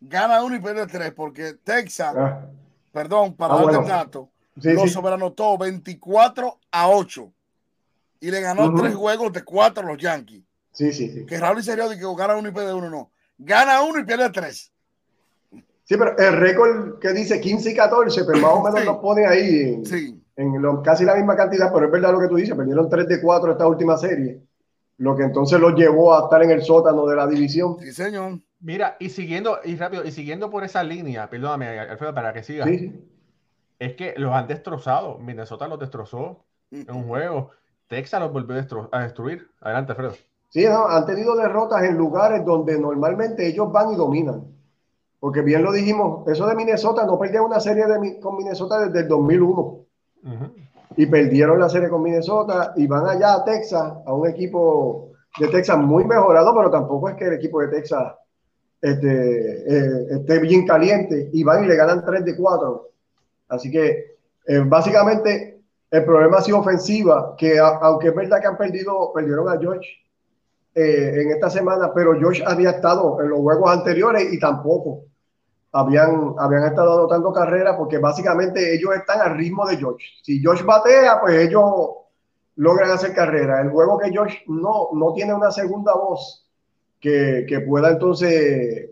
Gana 0.00 0.42
uno 0.42 0.56
y 0.56 0.60
pierde 0.60 0.86
tres, 0.86 1.12
porque 1.12 1.54
Texas, 1.62 2.14
ah. 2.16 2.46
perdón, 2.92 3.36
para 3.36 3.54
ah, 3.54 3.62
darte 3.62 3.78
el 3.78 3.86
dato, 3.86 4.30
lo 4.56 4.88
sobreanotó 4.88 5.58
24 5.58 6.58
a 6.72 6.88
8 6.88 7.32
y 8.20 8.30
le 8.30 8.40
ganó 8.40 8.74
tres 8.74 8.94
juegos 8.94 9.32
de 9.32 9.44
cuatro 9.44 9.84
a 9.84 9.86
los 9.86 9.98
Yankees. 9.98 10.42
Sí, 10.72 10.92
sí, 10.92 11.10
sí. 11.10 11.26
Que 11.26 11.38
Raúl 11.38 11.62
sería 11.62 11.88
de 11.88 11.98
que 11.98 12.04
gana 12.16 12.36
uno 12.36 12.48
y 12.48 12.52
pierde 12.52 12.72
uno, 12.72 12.88
no. 12.88 13.10
Gana 13.36 13.82
uno 13.82 14.00
y 14.00 14.04
pierde 14.04 14.30
tres. 14.30 14.72
Sí, 15.84 15.96
pero 15.96 16.16
el 16.18 16.36
récord 16.36 16.98
que 16.98 17.12
dice 17.12 17.40
15 17.40 17.70
y 17.70 17.74
14, 17.74 18.24
pero 18.24 18.38
más 18.38 18.52
o 18.52 18.62
menos 18.62 18.84
nos 18.84 18.98
pone 18.98 19.26
ahí 19.26 19.82
en, 19.84 20.22
en 20.36 20.82
casi 20.82 21.04
la 21.04 21.14
misma 21.14 21.36
cantidad, 21.36 21.72
pero 21.72 21.86
es 21.86 21.92
verdad 21.92 22.12
lo 22.12 22.20
que 22.20 22.28
tú 22.28 22.36
dices, 22.36 22.54
perdieron 22.54 22.88
3 22.88 23.08
de 23.08 23.20
4 23.20 23.52
esta 23.52 23.66
última 23.66 23.96
serie, 23.96 24.40
lo 24.98 25.16
que 25.16 25.22
entonces 25.22 25.58
los 25.60 25.74
llevó 25.74 26.14
a 26.14 26.24
estar 26.24 26.42
en 26.42 26.50
el 26.50 26.62
sótano 26.62 27.06
de 27.06 27.16
la 27.16 27.26
división. 27.26 27.76
Sí, 27.80 27.92
señor. 27.92 28.40
Mira, 28.60 28.96
y 28.98 29.10
siguiendo, 29.10 29.58
y 29.64 29.76
rápido, 29.76 30.04
y 30.04 30.10
siguiendo 30.10 30.50
por 30.50 30.64
esa 30.64 30.82
línea, 30.82 31.30
perdóname, 31.30 31.78
Alfredo, 31.78 32.14
para 32.14 32.32
que 32.32 32.42
siga. 32.42 32.66
Es 33.78 33.94
que 33.94 34.14
los 34.16 34.34
han 34.34 34.48
destrozado. 34.48 35.18
Minnesota 35.18 35.68
los 35.68 35.78
destrozó 35.78 36.44
en 36.72 36.90
un 36.90 37.06
juego. 37.06 37.50
Texas 37.86 38.20
los 38.20 38.32
volvió 38.32 38.56
a 38.90 39.02
destruir. 39.02 39.48
Adelante, 39.60 39.92
Alfredo. 39.92 40.14
Sí, 40.48 40.66
han 40.66 41.06
tenido 41.06 41.36
derrotas 41.36 41.84
en 41.84 41.96
lugares 41.96 42.44
donde 42.44 42.78
normalmente 42.78 43.46
ellos 43.46 43.70
van 43.70 43.92
y 43.92 43.96
dominan. 43.96 44.44
Porque 45.20 45.42
bien 45.42 45.62
lo 45.62 45.72
dijimos, 45.72 46.26
eso 46.28 46.46
de 46.46 46.54
Minnesota, 46.54 47.04
no 47.04 47.18
perdieron 47.18 47.46
una 47.46 47.60
serie 47.60 47.86
de, 47.86 48.18
con 48.20 48.36
Minnesota 48.36 48.86
desde 48.86 49.00
el 49.00 49.08
2001. 49.08 49.84
Y 50.98 51.06
perdieron 51.06 51.60
la 51.60 51.68
serie 51.68 51.88
con 51.88 52.02
Minnesota 52.02 52.72
y 52.74 52.88
van 52.88 53.06
allá 53.06 53.34
a 53.34 53.44
Texas, 53.44 53.92
a 54.04 54.12
un 54.12 54.26
equipo 54.28 55.12
de 55.38 55.46
Texas 55.46 55.78
muy 55.78 56.04
mejorado, 56.04 56.52
pero 56.56 56.72
tampoco 56.72 57.08
es 57.08 57.14
que 57.14 57.26
el 57.26 57.34
equipo 57.34 57.60
de 57.60 57.68
Texas 57.68 58.14
este, 58.82 59.06
eh, 59.06 60.06
esté 60.10 60.40
bien 60.40 60.66
caliente 60.66 61.30
y 61.32 61.44
van 61.44 61.62
y 61.62 61.68
le 61.68 61.76
ganan 61.76 62.04
3 62.04 62.24
de 62.24 62.34
4. 62.34 62.88
Así 63.48 63.70
que 63.70 64.16
eh, 64.44 64.58
básicamente 64.66 65.60
el 65.88 66.04
problema 66.04 66.38
ha 66.38 66.42
sido 66.42 66.58
ofensiva, 66.58 67.36
que 67.38 67.60
aunque 67.60 68.08
es 68.08 68.14
verdad 68.16 68.40
que 68.40 68.48
han 68.48 68.58
perdido, 68.58 69.12
perdieron 69.14 69.48
a 69.48 69.56
George 69.56 69.88
eh, 70.74 71.22
en 71.22 71.30
esta 71.30 71.48
semana, 71.48 71.92
pero 71.94 72.20
Josh 72.20 72.42
había 72.44 72.70
estado 72.70 73.20
en 73.22 73.28
los 73.28 73.38
juegos 73.38 73.70
anteriores 73.70 74.32
y 74.32 74.40
tampoco 74.40 75.04
habían, 75.72 76.34
habían 76.38 76.64
estado 76.64 76.94
anotando 76.94 77.32
carreras 77.32 77.76
porque 77.76 77.98
básicamente 77.98 78.74
ellos 78.74 78.94
están 78.94 79.20
al 79.20 79.36
ritmo 79.36 79.66
de 79.66 79.80
Josh. 79.80 80.02
Si 80.22 80.42
Josh 80.42 80.64
batea, 80.64 81.20
pues 81.20 81.38
ellos 81.38 81.64
logran 82.56 82.90
hacer 82.90 83.14
carrera. 83.14 83.60
El 83.60 83.70
juego 83.70 83.98
que 83.98 84.16
Josh 84.16 84.34
no, 84.46 84.88
no 84.92 85.12
tiene 85.12 85.34
una 85.34 85.50
segunda 85.50 85.94
voz 85.94 86.46
que, 87.00 87.44
que 87.48 87.60
pueda 87.60 87.90
entonces 87.90 88.90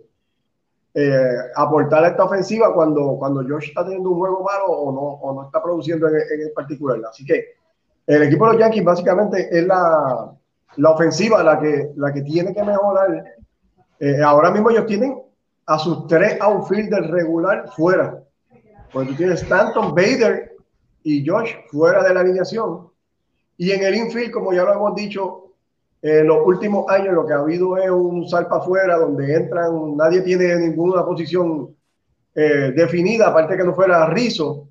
eh, 0.94 1.36
aportar 1.54 2.04
a 2.04 2.08
esta 2.08 2.24
ofensiva 2.24 2.72
cuando, 2.72 3.16
cuando 3.18 3.42
Josh 3.42 3.68
está 3.68 3.84
teniendo 3.84 4.10
un 4.10 4.18
juego 4.18 4.42
malo 4.42 4.66
o 4.66 4.92
no, 4.92 5.00
o 5.00 5.34
no 5.34 5.46
está 5.46 5.62
produciendo 5.62 6.08
en, 6.08 6.14
en 6.14 6.54
particular. 6.54 7.00
Así 7.10 7.24
que 7.24 7.44
el 8.06 8.22
equipo 8.22 8.46
de 8.46 8.52
los 8.52 8.60
Yankees 8.60 8.84
básicamente 8.84 9.48
es 9.50 9.66
la, 9.66 10.32
la 10.76 10.90
ofensiva 10.90 11.42
la 11.42 11.58
que, 11.58 11.90
la 11.96 12.12
que 12.12 12.22
tiene 12.22 12.54
que 12.54 12.62
mejorar. 12.62 13.24
Eh, 13.98 14.22
ahora 14.22 14.50
mismo 14.50 14.70
ellos 14.70 14.86
tienen 14.86 15.25
a 15.66 15.78
sus 15.78 16.06
tres 16.06 16.38
outfielders 16.40 17.10
regular 17.10 17.68
fuera. 17.74 18.22
Porque 18.92 19.10
tú 19.10 19.16
tienes 19.16 19.42
Stanton, 19.42 19.94
Bader 19.94 20.52
y 21.02 21.26
Josh 21.26 21.52
fuera 21.70 22.02
de 22.02 22.14
la 22.14 22.20
alineación. 22.20 22.88
Y 23.58 23.72
en 23.72 23.82
el 23.82 23.94
infield, 23.94 24.30
como 24.30 24.52
ya 24.52 24.64
lo 24.64 24.72
hemos 24.72 24.94
dicho, 24.94 25.46
en 26.02 26.26
los 26.26 26.46
últimos 26.46 26.88
años 26.88 27.14
lo 27.14 27.26
que 27.26 27.32
ha 27.32 27.38
habido 27.38 27.76
es 27.78 27.90
un 27.90 28.28
salpa 28.28 28.58
afuera 28.58 28.96
donde 28.96 29.34
entran, 29.34 29.96
nadie 29.96 30.20
tiene 30.20 30.54
ninguna 30.56 31.04
posición 31.04 31.74
eh, 32.34 32.72
definida, 32.76 33.28
aparte 33.28 33.56
que 33.56 33.64
no 33.64 33.74
fuera 33.74 34.06
Rizzo. 34.08 34.68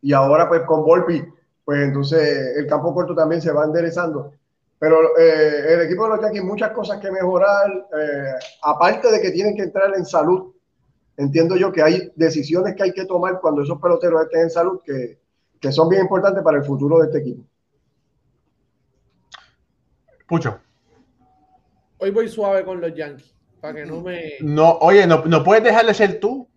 Y 0.00 0.12
ahora 0.12 0.48
pues 0.48 0.62
con 0.62 0.82
Volpi, 0.82 1.22
pues 1.64 1.82
entonces 1.82 2.56
el 2.56 2.66
campo 2.66 2.94
corto 2.94 3.14
también 3.14 3.42
se 3.42 3.52
va 3.52 3.64
enderezando. 3.64 4.32
Pero 4.80 5.14
eh, 5.18 5.74
el 5.74 5.82
equipo 5.82 6.04
de 6.04 6.16
los 6.16 6.22
Yankees 6.22 6.42
muchas 6.42 6.70
cosas 6.70 6.98
que 7.00 7.10
mejorar, 7.10 7.70
eh, 7.70 8.32
aparte 8.62 9.12
de 9.12 9.20
que 9.20 9.30
tienen 9.30 9.54
que 9.54 9.64
entrar 9.64 9.94
en 9.94 10.06
salud. 10.06 10.54
Entiendo 11.18 11.54
yo 11.54 11.70
que 11.70 11.82
hay 11.82 12.10
decisiones 12.16 12.74
que 12.74 12.84
hay 12.84 12.92
que 12.92 13.04
tomar 13.04 13.40
cuando 13.42 13.62
esos 13.62 13.78
peloteros 13.78 14.22
estén 14.22 14.40
en 14.40 14.50
salud 14.50 14.80
que, 14.82 15.18
que 15.60 15.70
son 15.70 15.90
bien 15.90 16.00
importantes 16.00 16.42
para 16.42 16.56
el 16.56 16.64
futuro 16.64 16.98
de 16.98 17.08
este 17.08 17.18
equipo. 17.18 17.44
Pucho. 20.26 20.58
Hoy 21.98 22.10
voy 22.10 22.28
suave 22.30 22.64
con 22.64 22.80
los 22.80 22.94
Yankees, 22.94 23.34
para 23.60 23.74
que 23.74 23.84
no 23.84 24.00
me... 24.00 24.36
No, 24.40 24.78
oye, 24.78 25.06
no, 25.06 25.22
no 25.26 25.44
puedes 25.44 25.62
dejar 25.62 25.84
de 25.84 25.92
ser 25.92 26.18
tú. 26.18 26.48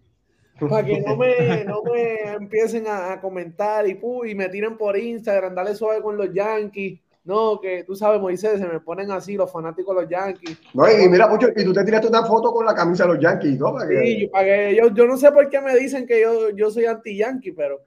Para 0.69 0.85
que 0.85 1.01
no 1.01 1.17
me, 1.17 1.65
no 1.65 1.83
me 1.83 2.35
empiecen 2.35 2.85
a, 2.87 3.19
comentar 3.19 3.85
y, 3.85 3.99
y 4.27 4.35
me 4.35 4.47
tiren 4.47 4.77
por 4.77 4.95
Instagram, 4.95 5.53
dale 5.53 5.75
suave 5.75 6.01
con 6.01 6.15
los 6.15 6.33
Yankees 6.33 7.02
no, 7.25 7.61
que 7.61 7.85
tú 7.85 7.95
sabes, 7.95 8.19
Moisés, 8.19 8.59
se 8.59 8.67
me 8.67 8.81
ponen 8.81 9.09
así 9.11 9.35
los 9.35 9.49
fanáticos 9.49 9.95
de 9.95 10.01
los 10.01 10.11
Yankees. 10.11 10.57
No, 10.73 10.83
y 10.91 11.07
mira, 11.07 11.27
mucho, 11.27 11.47
y 11.55 11.63
tú 11.63 11.71
te 11.71 11.85
tiraste 11.85 12.07
una 12.07 12.25
foto 12.25 12.51
con 12.51 12.65
la 12.65 12.75
camisa 12.75 13.03
de 13.03 13.13
los 13.13 13.23
Yankees, 13.23 13.59
¿no? 13.59 13.79
Sí, 13.79 14.29
yo, 14.75 14.93
yo, 14.93 15.07
no 15.07 15.15
sé 15.15 15.31
por 15.31 15.49
qué 15.49 15.61
me 15.61 15.73
dicen 15.77 16.05
que 16.05 16.21
yo, 16.21 16.49
yo 16.49 16.69
soy 16.69 16.85
anti-Yankee, 16.85 17.53
pero. 17.53 17.81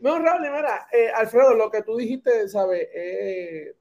No, 0.00 0.18
Raúl, 0.18 0.40
mira, 0.40 0.88
eh, 0.90 1.10
Alfredo, 1.14 1.54
lo 1.54 1.70
que 1.70 1.82
tú 1.82 1.96
dijiste, 1.96 2.48
¿sabes? 2.48 2.88
Eh, 2.94 3.76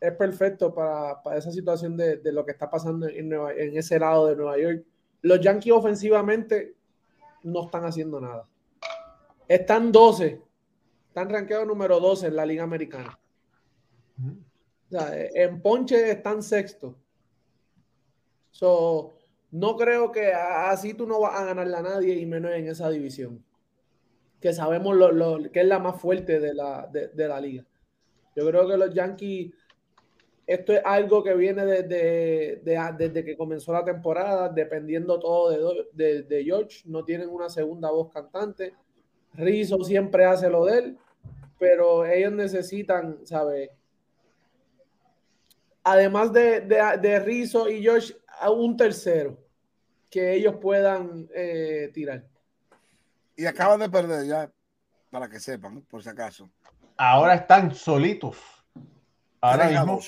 es 0.00 0.12
perfecto 0.12 0.74
para, 0.74 1.22
para 1.22 1.38
esa 1.38 1.52
situación 1.52 1.96
de, 1.96 2.16
de, 2.16 2.32
lo 2.32 2.44
que 2.44 2.52
está 2.52 2.68
pasando 2.68 3.06
en, 3.06 3.32
en 3.32 3.76
ese 3.76 3.98
lado 3.98 4.26
de 4.26 4.36
Nueva 4.36 4.58
York. 4.58 4.84
Los 5.22 5.40
Yankees 5.40 5.72
ofensivamente 5.72 6.74
no 7.44 7.64
están 7.64 7.84
haciendo 7.84 8.20
nada. 8.20 8.46
Están 9.46 9.92
12, 9.92 10.40
están 11.08 11.30
rankeados 11.30 11.66
número 11.66 12.00
12 12.00 12.28
en 12.28 12.36
la 12.36 12.46
Liga 12.46 12.64
Americana 12.64 13.18
en 14.90 15.60
Ponche 15.60 16.10
están 16.10 16.42
sexto. 16.42 16.96
So, 18.50 19.14
no 19.50 19.76
creo 19.76 20.10
que 20.10 20.32
así 20.32 20.94
tú 20.94 21.06
no 21.06 21.20
vas 21.20 21.40
a 21.40 21.44
ganarle 21.44 21.76
a 21.76 21.82
nadie 21.82 22.14
y 22.14 22.26
menos 22.26 22.52
en 22.52 22.68
esa 22.68 22.90
división. 22.90 23.44
Que 24.40 24.52
sabemos 24.52 24.96
lo, 24.96 25.50
que 25.50 25.60
es 25.60 25.66
la 25.66 25.78
más 25.78 26.00
fuerte 26.00 26.38
de 26.40 26.54
la, 26.54 26.86
de, 26.86 27.28
la 27.28 27.40
liga. 27.40 27.64
Yo 28.36 28.46
creo 28.46 28.68
que 28.68 28.76
los 28.76 28.94
Yankees 28.94 29.52
esto 30.46 30.72
es 30.72 30.80
algo 30.82 31.22
que 31.22 31.34
viene 31.34 31.66
desde, 31.66 32.62
desde 32.96 33.22
que 33.22 33.36
comenzó 33.36 33.70
la 33.74 33.84
temporada, 33.84 34.48
dependiendo 34.48 35.20
todo 35.20 35.86
de, 35.92 36.22
de, 36.22 36.44
George. 36.44 36.84
No 36.86 37.04
tienen 37.04 37.28
una 37.28 37.50
segunda 37.50 37.90
voz 37.90 38.10
cantante. 38.10 38.74
Rizzo 39.34 39.84
siempre 39.84 40.24
hace 40.24 40.48
lo 40.48 40.64
de 40.64 40.78
él, 40.78 40.98
pero 41.58 42.06
ellos 42.06 42.32
necesitan, 42.32 43.26
¿sabes? 43.26 43.70
Además 45.88 46.34
de, 46.34 46.60
de, 46.60 47.18
Rizzo 47.20 47.66
y 47.66 47.80
George, 47.80 48.14
a 48.40 48.50
un 48.50 48.76
tercero 48.76 49.38
que 50.10 50.34
ellos 50.34 50.56
puedan 50.60 51.26
eh, 51.34 51.90
tirar. 51.94 52.24
Y 53.34 53.46
acaban 53.46 53.80
de 53.80 53.88
perder 53.88 54.26
ya, 54.26 54.52
para 55.10 55.30
que 55.30 55.40
sepan, 55.40 55.80
por 55.80 56.02
si 56.02 56.10
acaso. 56.10 56.46
Ahora 56.98 57.34
están 57.34 57.74
solitos 57.74 58.36
Ahora 59.40 59.68
mismo, 59.68 59.98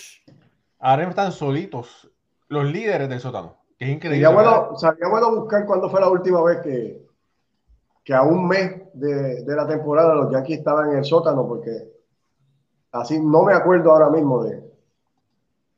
ahora 0.80 1.08
están 1.08 1.32
solitos 1.32 2.10
los 2.48 2.64
líderes 2.66 3.08
del 3.08 3.20
sótano. 3.20 3.56
Que 3.78 3.86
es 3.86 3.90
increíble. 3.92 4.26
Sería 4.26 4.34
bueno, 4.34 4.76
sería 4.76 5.08
bueno 5.08 5.34
buscar 5.34 5.64
cuándo 5.64 5.88
fue 5.88 6.02
la 6.02 6.10
última 6.10 6.42
vez 6.42 6.58
que, 6.60 7.06
que 8.04 8.12
a 8.12 8.22
un 8.22 8.46
mes 8.46 8.82
de, 8.92 9.44
de, 9.44 9.56
la 9.56 9.66
temporada 9.66 10.14
los 10.14 10.30
Yankees 10.30 10.58
estaban 10.58 10.90
en 10.90 10.98
el 10.98 11.04
sótano, 11.06 11.48
porque 11.48 11.90
así 12.92 13.18
no 13.18 13.44
me 13.44 13.54
acuerdo 13.54 13.92
ahora 13.92 14.10
mismo 14.10 14.42
de, 14.42 14.69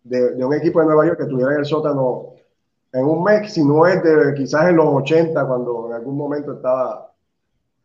de, 0.05 0.45
un 0.45 0.55
equipo 0.55 0.81
de 0.81 0.87
Nueva 0.87 1.07
York 1.07 1.19
que 1.19 1.25
estuviera 1.25 1.53
en 1.53 1.59
el 1.61 1.67
sótano 1.67 2.35
en 2.93 3.05
un 3.05 3.25
mes, 3.25 3.53
si 3.53 3.65
no 3.65 3.87
es 3.87 4.03
de 4.03 4.35
quizás 4.35 4.69
en 4.69 4.77
los 4.77 4.87
80, 4.87 5.47
cuando 5.47 5.87
en 5.89 5.95
algún 5.95 6.17
momento 6.17 6.55
estaba 6.55 7.13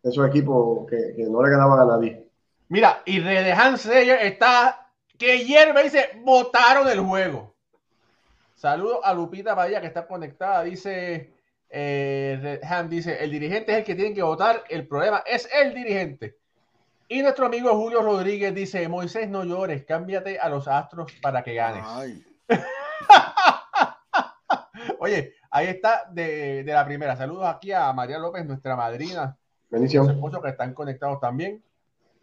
esos 0.03 0.27
equipos 0.27 0.85
que, 0.89 1.13
que 1.15 1.23
no 1.23 1.41
le 1.41 1.49
ganaban 1.49 1.79
a 1.79 1.85
nadie. 1.85 2.27
Mira, 2.69 3.01
y 3.05 3.19
de 3.19 3.53
Hans 3.53 3.85
está 3.85 4.87
que 5.17 5.45
hierve 5.45 5.83
dice, 5.83 6.09
votaron 6.23 6.87
el 6.87 6.99
juego. 6.99 7.55
Saludo 8.55 9.03
a 9.03 9.13
Lupita 9.13 9.53
Bahía 9.53 9.81
que 9.81 9.87
está 9.87 10.05
conectada. 10.05 10.63
Dice, 10.63 11.33
eh, 11.69 12.59
dice, 12.89 13.23
el 13.23 13.31
dirigente 13.31 13.71
es 13.71 13.77
el 13.79 13.83
que 13.83 13.95
tiene 13.95 14.13
que 14.13 14.23
votar. 14.23 14.63
El 14.69 14.87
problema 14.87 15.23
es 15.25 15.49
el 15.53 15.73
dirigente. 15.73 16.37
Y 17.09 17.21
nuestro 17.21 17.45
amigo 17.45 17.73
Julio 17.75 18.01
Rodríguez 18.01 18.53
dice, 18.53 18.87
Moisés, 18.89 19.29
no 19.29 19.45
llores, 19.45 19.85
cámbiate 19.85 20.39
a 20.39 20.49
los 20.49 20.67
astros 20.67 21.13
para 21.21 21.41
que 21.41 21.53
ganes. 21.53 21.85
Oye, 24.99 25.35
ahí 25.49 25.67
está 25.67 26.09
de, 26.11 26.65
la 26.65 26.85
primera. 26.85 27.15
Saludos 27.15 27.45
aquí 27.45 27.71
a 27.71 27.93
María 27.93 28.17
López, 28.17 28.45
nuestra 28.45 28.75
madrina. 28.75 29.37
Bendición. 29.69 30.19
que 30.41 30.49
están 30.49 30.73
conectados 30.73 31.21
también. 31.21 31.63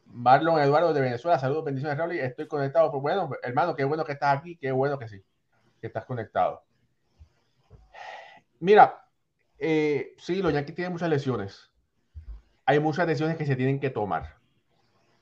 Marlon 0.07 0.61
Eduardo 0.61 0.93
de 0.93 1.01
Venezuela, 1.01 1.39
saludos, 1.39 1.65
bendiciones, 1.65 1.97
Raúl. 1.97 2.13
Estoy 2.13 2.47
conectado. 2.47 2.91
Pues 2.91 3.01
bueno, 3.01 3.31
hermano, 3.43 3.75
qué 3.75 3.85
bueno 3.85 4.05
que 4.05 4.13
estás 4.13 4.37
aquí, 4.37 4.57
qué 4.57 4.71
bueno 4.71 4.99
que 4.99 5.09
sí, 5.09 5.25
que 5.81 5.87
estás 5.87 6.05
conectado. 6.05 6.63
Mira, 8.61 9.03
eh, 9.59 10.15
sí, 10.19 10.43
los 10.43 10.53
Yankees 10.53 10.75
tienen 10.75 10.93
muchas 10.93 11.09
lesiones. 11.09 11.73
Hay 12.67 12.81
muchas 12.81 13.07
decisiones 13.07 13.39
que 13.39 13.47
se 13.47 13.57
tienen 13.57 13.81
que 13.81 13.91
tomar. 13.91 14.44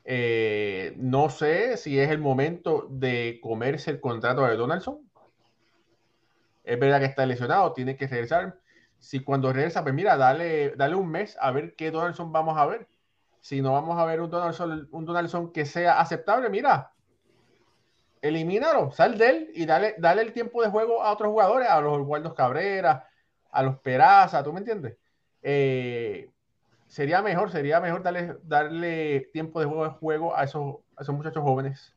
Eh, 0.04 0.94
no 0.96 1.30
sé 1.30 1.76
si 1.76 1.98
es 1.98 2.10
el 2.10 2.18
momento 2.18 2.86
de 2.90 3.38
comerse 3.42 3.90
el 3.90 4.00
contrato 4.00 4.46
de 4.46 4.56
Donaldson. 4.56 4.98
Es 6.64 6.78
verdad 6.78 7.00
que 7.00 7.06
está 7.06 7.26
lesionado, 7.26 7.72
tiene 7.72 7.96
que 7.96 8.06
regresar. 8.06 8.58
Si 8.98 9.20
cuando 9.20 9.52
regresa, 9.52 9.82
pues 9.82 9.94
mira, 9.94 10.16
dale, 10.16 10.76
dale 10.76 10.94
un 10.94 11.08
mes 11.08 11.36
a 11.40 11.50
ver 11.50 11.74
qué 11.74 11.90
Donaldson 11.90 12.32
vamos 12.32 12.56
a 12.56 12.66
ver 12.66 12.86
si 13.42 13.60
no 13.60 13.72
vamos 13.72 13.98
a 13.98 14.04
ver 14.06 14.20
un 14.20 14.30
Donaldson, 14.30 14.88
un 14.92 15.04
Donaldson 15.04 15.52
que 15.52 15.66
sea 15.66 16.00
aceptable, 16.00 16.48
mira, 16.48 16.92
elimínalo, 18.22 18.92
sal 18.92 19.18
de 19.18 19.28
él 19.28 19.50
y 19.52 19.66
dale, 19.66 19.96
dale 19.98 20.22
el 20.22 20.32
tiempo 20.32 20.62
de 20.62 20.70
juego 20.70 21.02
a 21.02 21.12
otros 21.12 21.32
jugadores, 21.32 21.68
a 21.68 21.80
los 21.80 22.06
Waldos 22.06 22.34
Cabrera, 22.34 23.08
a 23.50 23.62
los 23.64 23.80
Peraza, 23.80 24.44
¿tú 24.44 24.52
me 24.52 24.60
entiendes? 24.60 24.96
Eh, 25.42 26.30
sería 26.92 27.22
mejor, 27.22 27.50
sería 27.50 27.80
mejor 27.80 28.02
darle, 28.02 28.36
darle 28.44 29.30
tiempo 29.32 29.60
de 29.60 29.66
juego, 29.66 29.90
juego 29.92 30.36
a, 30.36 30.44
esos, 30.44 30.76
muchachos 31.08 31.42
jóvenes. 31.42 31.94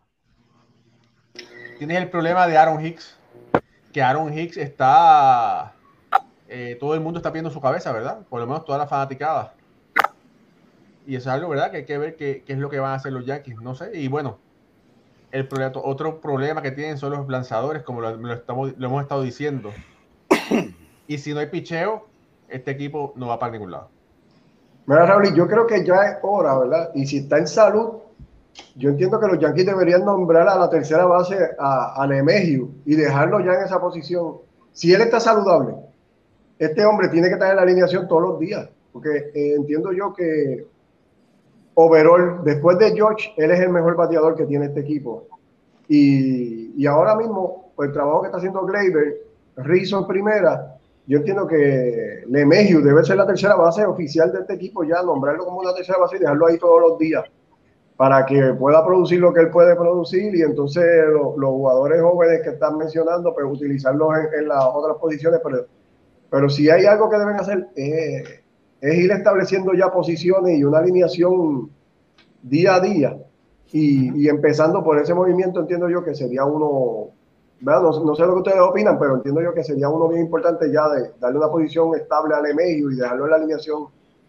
Tienes 1.78 1.98
el 1.98 2.10
problema 2.10 2.48
de 2.48 2.58
Aaron 2.58 2.84
Hicks, 2.84 3.18
que 3.92 4.02
Aaron 4.02 4.32
Hicks 4.32 4.56
está, 4.56 5.74
eh, 6.48 6.78
todo 6.80 6.94
el 6.94 7.02
mundo 7.02 7.20
está 7.20 7.30
viendo 7.30 7.52
su 7.52 7.60
cabeza, 7.60 7.92
¿verdad? 7.92 8.22
Por 8.30 8.40
lo 8.40 8.48
menos 8.48 8.64
todas 8.64 8.80
las 8.80 8.90
fanaticadas. 8.90 9.52
Y 11.06 11.18
es 11.18 11.28
algo, 11.28 11.50
¿verdad? 11.50 11.72
Que 11.72 11.78
hay 11.78 11.86
que 11.86 11.98
ver 11.98 12.16
qué, 12.16 12.46
es 12.48 12.58
lo 12.58 12.70
que 12.70 12.80
van 12.80 12.92
a 12.92 12.96
hacer 12.96 13.12
los 13.12 13.26
Yankees. 13.26 13.58
No 13.58 13.76
sé. 13.76 13.92
Y 14.00 14.08
bueno, 14.08 14.40
el 15.32 15.50
otro 15.76 16.22
problema 16.22 16.62
que 16.62 16.72
tienen 16.72 16.98
son 16.98 17.12
los 17.12 17.28
lanzadores, 17.28 17.84
como 17.84 18.00
lo, 18.00 18.34
estamos, 18.34 18.74
lo 18.78 18.88
hemos 18.88 19.04
estado 19.04 19.24
diciendo. 19.24 19.74
y 21.06 21.18
si 21.18 21.34
no 21.34 21.42
hay 21.42 21.48
picheo, 21.48 22.08
este 22.48 22.72
equipo 22.72 23.12
no 23.18 23.28
va 23.28 23.40
para 23.40 23.52
ningún 23.52 23.72
lado. 23.72 23.95
Mira, 24.88 25.06
Raúl, 25.06 25.34
yo 25.34 25.48
creo 25.48 25.66
que 25.66 25.84
ya 25.84 25.96
es 26.04 26.18
hora, 26.22 26.60
¿verdad? 26.60 26.92
Y 26.94 27.06
si 27.08 27.18
está 27.18 27.40
en 27.40 27.48
salud, 27.48 27.94
yo 28.76 28.90
entiendo 28.90 29.20
que 29.20 29.28
los 29.28 29.40
Yankees 29.40 29.66
deberían 29.66 30.06
nombrar 30.06 30.48
a 30.48 30.58
la 30.58 30.70
tercera 30.70 31.06
base 31.06 31.38
a, 31.58 32.02
a 32.02 32.08
y 32.86 32.96
dejarlo 32.96 33.40
ya 33.40 33.54
en 33.54 33.64
esa 33.64 33.80
posición. 33.80 34.38
Si 34.74 34.94
él 34.94 35.02
está 35.02 35.20
saludable, 35.20 35.76
este 36.60 36.86
hombre 36.86 37.10
tiene 37.10 37.28
que 37.28 37.34
estar 37.34 37.50
en 37.50 37.58
la 37.58 37.64
alineación 37.64 38.08
todos 38.08 38.22
los 38.22 38.40
días, 38.40 38.70
porque 38.94 39.32
eh, 39.34 39.56
entiendo 39.56 39.92
yo 39.92 40.14
que 40.14 40.68
overall, 41.74 42.44
después 42.44 42.78
de 42.78 42.94
George, 42.94 43.34
él 43.38 43.52
es 43.52 43.60
el 43.60 43.70
mejor 43.70 43.96
bateador 43.96 44.36
que 44.36 44.46
tiene 44.46 44.66
este 44.66 44.82
equipo. 44.82 45.28
Y, 45.88 46.74
y 46.82 46.86
ahora 46.86 47.16
mismo, 47.16 47.72
el 47.80 47.92
trabajo 47.92 48.22
que 48.22 48.28
está 48.28 48.38
haciendo 48.38 48.66
Gleyber, 48.66 49.22
Rizzo 49.58 50.00
en 50.00 50.08
primera, 50.08 50.75
yo 51.08 51.20
entiendo 51.20 51.48
que 51.48 52.24
LeMahieu 52.28 52.82
debe 52.82 53.04
ser 53.04 53.18
la 53.18 53.28
tercera 53.28 53.56
base 53.56 53.86
oficial 53.86 54.32
de 54.32 54.40
este 54.40 54.54
equipo 54.54 54.84
ya, 54.84 55.02
nombrarlo 55.04 55.46
como 55.46 55.60
una 55.60 55.74
tercera 55.74 56.00
base 56.00 56.18
y 56.18 56.20
dejarlo 56.20 56.48
ahí 56.48 56.58
todos 56.58 56.82
los 56.82 56.98
días 56.98 57.24
para 57.96 58.26
que 58.26 58.54
pueda 58.60 58.86
producir 58.86 59.20
lo 59.22 59.34
que 59.34 59.42
él 59.42 59.50
puede 59.50 59.76
producir 59.76 60.36
y 60.36 60.42
entonces 60.42 60.84
los 61.10 61.50
jugadores 61.50 62.02
jóvenes 62.02 62.42
que 62.44 62.50
están 62.50 62.78
mencionando, 62.78 63.34
pues 63.34 63.46
utilizarlos 63.50 64.10
en, 64.38 64.48
las 64.50 64.66
otras 64.66 64.98
posiciones, 64.98 65.40
pero, 65.42 65.66
pero 66.30 66.50
si 66.50 66.70
hay 66.70 66.86
algo 66.86 67.10
que 67.10 67.18
deben 67.18 67.36
hacer 67.36 67.70
es 67.76 68.46
es 68.82 69.00
ir 69.00 69.12
estableciendo 69.12 69.74
ya 69.74 69.92
posiciones 69.92 70.60
y 70.60 70.64
una 70.64 70.80
alineación 70.80 71.72
día 72.42 72.76
a 72.76 72.80
día. 72.80 73.18
Y, 73.72 74.30
empezando 74.30 74.84
por 74.84 75.00
ese 75.00 75.14
movimiento, 75.14 75.60
entiendo 75.60 75.90
yo 75.90 76.04
que 76.04 76.16
sería 76.16 76.46
uno, 76.46 77.10
no, 77.62 78.16
sé 78.16 78.26
lo 78.26 78.34
que 78.34 78.40
ustedes 78.40 78.60
opinan, 78.60 79.00
pero 79.00 79.16
entiendo 79.16 79.42
yo 79.42 79.54
que 79.54 79.64
sería 79.64 79.90
uno 79.90 80.08
bien 80.08 80.22
importante 80.22 80.72
ya 80.72 80.88
de 80.90 81.12
darle 81.20 81.38
una 81.38 81.50
posición 81.50 81.96
estable 81.96 82.36
al 82.36 82.54
medio 82.54 82.92
y 82.92 82.96
dejarlo 82.96 83.26
en 83.26 83.32
la 83.32 83.38
alineación 83.38 83.88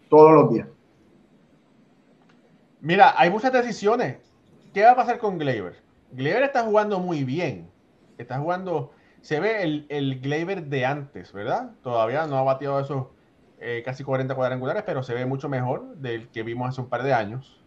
todos 0.09 0.31
los 0.33 0.53
días. 0.53 0.67
Mira, 2.81 3.13
hay 3.17 3.29
muchas 3.29 3.51
decisiones. 3.51 4.17
¿Qué 4.73 4.83
va 4.83 4.91
a 4.91 4.95
pasar 4.95 5.17
con 5.17 5.37
Gleyber? 5.37 5.75
Gleyber 6.11 6.43
está 6.43 6.63
jugando 6.63 6.99
muy 6.99 7.23
bien. 7.23 7.69
Está 8.17 8.39
jugando, 8.39 8.91
se 9.21 9.39
ve 9.39 9.63
el, 9.63 9.85
el 9.89 10.21
Gleyber 10.21 10.65
de 10.65 10.85
antes, 10.85 11.33
¿verdad? 11.33 11.71
Todavía 11.83 12.25
no 12.27 12.37
ha 12.37 12.43
batido 12.43 12.79
esos 12.79 13.07
eh, 13.59 13.81
casi 13.83 14.03
40 14.03 14.35
cuadrangulares, 14.35 14.83
pero 14.85 15.01
se 15.01 15.15
ve 15.15 15.25
mucho 15.25 15.49
mejor 15.49 15.95
del 15.95 16.29
que 16.29 16.43
vimos 16.43 16.69
hace 16.69 16.81
un 16.81 16.89
par 16.89 17.01
de 17.01 17.13
años. 17.13 17.59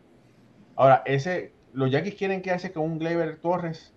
Ahora, 0.76 1.02
ese, 1.04 1.52
los 1.72 1.90
Yankees 1.90 2.14
quieren 2.14 2.42
que 2.42 2.52
hace 2.52 2.72
con 2.72 2.84
un 2.84 2.98
Gleyber 2.98 3.38
Torres, 3.38 3.92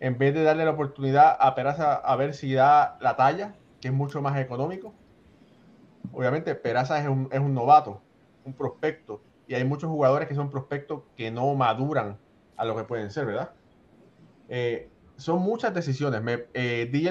en 0.00 0.18
vez 0.18 0.34
de 0.34 0.42
darle 0.42 0.64
la 0.64 0.72
oportunidad 0.72 1.36
a 1.38 1.54
Peraza 1.54 1.94
a 1.94 2.16
ver 2.16 2.34
si 2.34 2.52
da 2.54 2.98
la 3.00 3.16
talla, 3.16 3.54
que 3.80 3.88
es 3.88 3.94
mucho 3.94 4.20
más 4.22 4.38
económico. 4.38 4.94
Obviamente, 6.12 6.54
Peraza 6.54 7.00
es 7.00 7.06
un, 7.06 7.28
es 7.30 7.38
un 7.38 7.54
novato, 7.54 8.00
un 8.44 8.54
prospecto, 8.54 9.20
y 9.46 9.54
hay 9.54 9.64
muchos 9.64 9.90
jugadores 9.90 10.26
que 10.28 10.34
son 10.34 10.50
prospectos 10.50 11.02
que 11.16 11.30
no 11.30 11.54
maduran 11.54 12.16
a 12.56 12.64
lo 12.64 12.76
que 12.76 12.84
pueden 12.84 13.10
ser, 13.10 13.26
¿verdad? 13.26 13.50
Eh, 14.48 14.88
son 15.16 15.42
muchas 15.42 15.74
decisiones. 15.74 16.22
Me, 16.22 16.46
eh, 16.54 16.88
DJ 16.90 17.10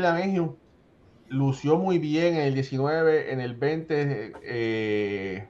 lució 1.29 1.77
muy 1.77 1.99
bien 1.99 2.35
en 2.35 2.41
el 2.41 2.53
19, 2.53 3.31
en 3.33 3.39
el 3.39 3.55
20, 3.55 4.33
eh, 4.41 5.47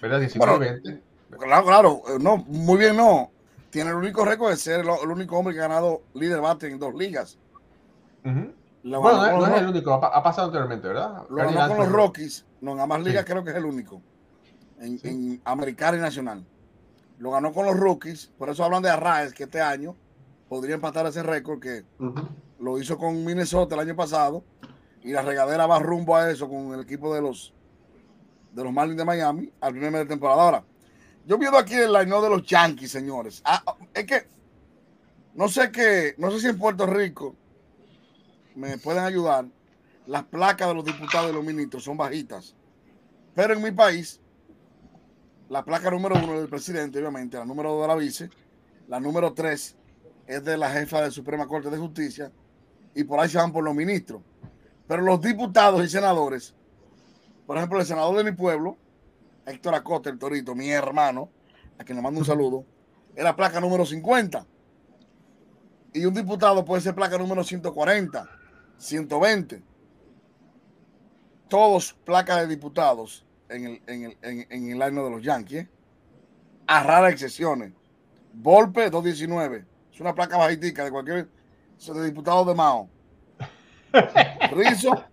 ¿verdad? 0.00 0.20
19, 0.20 0.58
20. 0.58 1.02
Claro, 1.38 1.66
claro, 1.66 2.02
eh, 2.08 2.18
no, 2.20 2.38
muy 2.38 2.78
bien 2.78 2.96
no. 2.96 3.31
Tiene 3.72 3.88
el 3.88 3.96
único 3.96 4.22
récord 4.26 4.50
de 4.50 4.56
ser 4.58 4.80
el, 4.80 5.10
único 5.10 5.38
hombre 5.38 5.54
que 5.54 5.60
ha 5.60 5.66
ganado 5.66 6.02
líder 6.12 6.42
bate 6.42 6.70
en 6.70 6.78
dos 6.78 6.94
ligas. 6.94 7.38
bueno, 8.22 8.52
no, 8.82 9.46
es 9.46 9.62
el 9.62 9.68
único, 9.68 9.94
ha, 9.94 10.22
pasado 10.22 10.48
anteriormente, 10.48 10.88
¿verdad? 10.88 11.24
Lo 11.30 11.36
ganó 11.36 11.68
con 11.68 11.78
los 11.78 11.88
Rockies, 11.90 12.44
no, 12.60 12.72
en 12.72 12.80
ambas 12.80 13.02
ligas 13.02 13.24
creo 13.24 13.42
que 13.42 13.48
es 13.48 13.56
el 13.56 13.64
único. 13.64 14.02
En, 14.78 15.00
en, 15.04 15.40
Americana 15.46 15.96
y 15.96 16.00
Nacional. 16.02 16.44
Lo 17.18 17.30
ganó 17.30 17.54
con 17.54 17.64
los 17.64 17.74
Rookies, 17.74 18.30
por 18.36 18.50
eso 18.50 18.62
hablan 18.62 18.82
de 18.82 18.90
Arraez, 18.90 19.32
que 19.32 19.44
este 19.44 19.62
año 19.62 19.96
podría 20.50 20.74
empatar 20.74 21.06
ese 21.06 21.22
récord 21.22 21.58
que 21.58 21.82
lo 22.60 22.78
hizo 22.78 22.98
con 22.98 23.24
Minnesota 23.24 23.74
el 23.74 23.80
año 23.80 23.96
pasado 23.96 24.44
y 25.02 25.12
la 25.12 25.22
regadera 25.22 25.66
va 25.66 25.78
rumbo 25.78 26.14
a 26.14 26.30
eso 26.30 26.46
con 26.46 26.74
el 26.74 26.80
equipo 26.80 27.14
de 27.14 27.22
los 27.22 27.54
de 28.52 28.62
los 28.62 28.70
Marlins 28.70 28.98
de 28.98 29.06
Miami 29.06 29.50
al 29.62 29.72
primer 29.72 29.92
mes 29.92 30.00
de 30.02 30.08
temporada. 30.08 30.42
Ahora, 30.42 30.64
yo 31.26 31.38
viendo 31.38 31.58
aquí 31.58 31.74
el 31.74 31.92
line 31.92 32.20
de 32.20 32.30
los 32.30 32.44
Yankees, 32.44 32.90
señores. 32.90 33.42
Ah, 33.44 33.62
es 33.94 34.04
que 34.04 34.26
No 35.34 35.48
sé 35.48 35.72
qué, 35.72 36.14
no 36.18 36.30
sé 36.30 36.40
si 36.40 36.46
en 36.48 36.58
Puerto 36.58 36.86
Rico 36.86 37.34
me 38.54 38.76
pueden 38.78 39.04
ayudar. 39.04 39.46
Las 40.06 40.24
placas 40.24 40.68
de 40.68 40.74
los 40.74 40.84
diputados 40.84 41.30
y 41.30 41.34
los 41.34 41.44
ministros 41.44 41.84
son 41.84 41.96
bajitas. 41.96 42.54
Pero 43.34 43.54
en 43.54 43.62
mi 43.62 43.70
país, 43.70 44.20
la 45.48 45.64
placa 45.64 45.90
número 45.90 46.16
uno 46.16 46.34
es 46.34 46.40
del 46.40 46.48
presidente, 46.48 46.98
obviamente, 46.98 47.38
la 47.38 47.44
número 47.44 47.72
dos 47.72 47.82
de 47.82 47.88
la 47.88 47.94
vice, 47.94 48.30
la 48.88 49.00
número 49.00 49.32
tres 49.32 49.76
es 50.26 50.44
de 50.44 50.56
la 50.56 50.70
jefa 50.70 51.02
de 51.02 51.10
Suprema 51.10 51.46
Corte 51.46 51.70
de 51.70 51.78
Justicia, 51.78 52.32
y 52.94 53.04
por 53.04 53.20
ahí 53.20 53.28
se 53.28 53.38
van 53.38 53.52
por 53.52 53.64
los 53.64 53.74
ministros. 53.74 54.22
Pero 54.86 55.02
los 55.02 55.20
diputados 55.20 55.82
y 55.84 55.88
senadores, 55.88 56.54
por 57.46 57.56
ejemplo, 57.56 57.80
el 57.80 57.86
senador 57.86 58.16
de 58.16 58.24
mi 58.24 58.32
pueblo, 58.36 58.76
Héctor 59.46 59.74
Acosta, 59.74 60.10
el 60.10 60.18
Torito, 60.18 60.54
mi 60.54 60.70
hermano, 60.70 61.30
a 61.78 61.84
quien 61.84 61.96
le 61.96 62.02
mando 62.02 62.20
un 62.20 62.26
saludo, 62.26 62.64
era 63.14 63.34
placa 63.34 63.60
número 63.60 63.84
50. 63.84 64.46
Y 65.94 66.04
un 66.04 66.14
diputado 66.14 66.64
puede 66.64 66.80
ser 66.80 66.94
placa 66.94 67.18
número 67.18 67.44
140, 67.44 68.28
120. 68.78 69.62
Todos 71.48 71.92
placas 72.04 72.40
de 72.40 72.46
diputados 72.46 73.26
en 73.48 73.80
el, 73.86 74.16
en 74.22 74.70
el, 74.70 74.80
año 74.80 75.04
de 75.04 75.10
los 75.10 75.22
Yankees, 75.22 75.66
a 76.66 76.82
raras 76.82 77.12
excepciones. 77.12 77.72
Volpe 78.32 78.88
219, 78.88 79.66
es 79.92 80.00
una 80.00 80.14
placa 80.14 80.38
bajitica 80.38 80.84
de 80.84 80.90
cualquier 80.90 81.28
de 81.90 82.04
diputado 82.04 82.44
de 82.44 82.54
Mao. 82.54 82.88
Rizo 84.52 85.04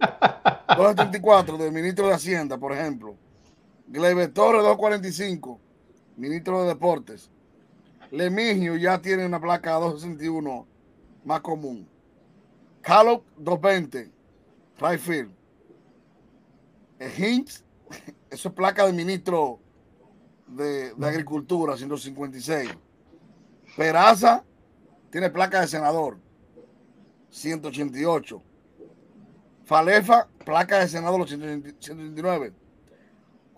274 0.68 1.58
del 1.58 1.72
ministro 1.72 2.08
de 2.08 2.14
Hacienda, 2.14 2.58
por 2.58 2.72
ejemplo. 2.72 3.16
Glebe 3.90 4.28
Torres 4.28 4.62
245, 4.62 5.60
ministro 6.16 6.62
de 6.62 6.68
Deportes. 6.68 7.32
Lemigio 8.12 8.76
ya 8.76 9.02
tiene 9.02 9.26
una 9.26 9.42
placa 9.42 9.74
261 9.74 10.68
más 11.26 11.42
común. 11.42 11.88
Callop 12.82 13.24
220, 13.38 14.12
Rayfield. 14.78 15.32
Hinks, 17.18 17.64
eso 18.30 18.50
es 18.50 18.54
placa 18.54 18.86
de 18.86 18.94
ministro 18.94 19.60
de, 20.46 20.94
de 20.94 21.08
Agricultura, 21.08 21.76
156. 21.76 22.70
Peraza 23.76 24.44
tiene 25.10 25.32
placa 25.32 25.62
de 25.62 25.68
senador, 25.68 26.18
188. 27.32 28.44
Falefa, 29.66 30.28
placa 30.46 30.80
de 30.80 30.88
senador, 30.88 31.28
189. 31.28 32.54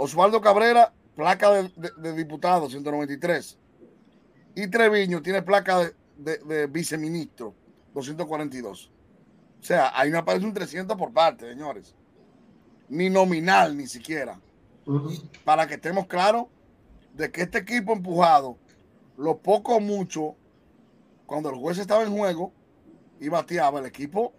Osvaldo 0.04 0.42
Cabrera, 0.42 0.92
placa 1.16 1.52
de, 1.52 2.14
diputado, 2.14 2.68
193. 2.68 3.60
Y 4.56 4.68
Treviño 4.68 5.22
tiene 5.22 5.44
placa 5.44 5.92
de, 6.18 6.66
viceministro, 6.66 7.54
242. 7.94 8.90
O 9.60 9.64
sea, 9.64 9.92
ahí 9.94 10.10
no 10.10 10.18
aparece 10.18 10.48
un 10.48 10.56
300 10.56 10.98
por 10.98 11.14
parte, 11.14 11.48
señores. 11.48 11.94
Ni 12.90 13.12
nominal, 13.12 13.78
ni 13.78 13.86
siquiera. 13.86 14.40
Para 15.46 15.68
que 15.68 15.76
estemos 15.76 16.08
claros 16.08 16.48
de 17.14 17.32
que 17.32 17.44
este 17.44 17.60
equipo 17.60 17.94
empujado, 17.94 18.58
lo 19.18 19.38
poco 19.38 19.76
o 19.76 19.80
mucho, 19.80 20.36
cuando 21.28 21.52
el 21.52 21.58
juez 21.58 21.78
estaba 21.78 22.02
en 22.02 22.18
juego 22.18 22.52
y 23.20 23.30
bateaba, 23.30 23.80
el 23.80 23.86
equipo 23.86 24.34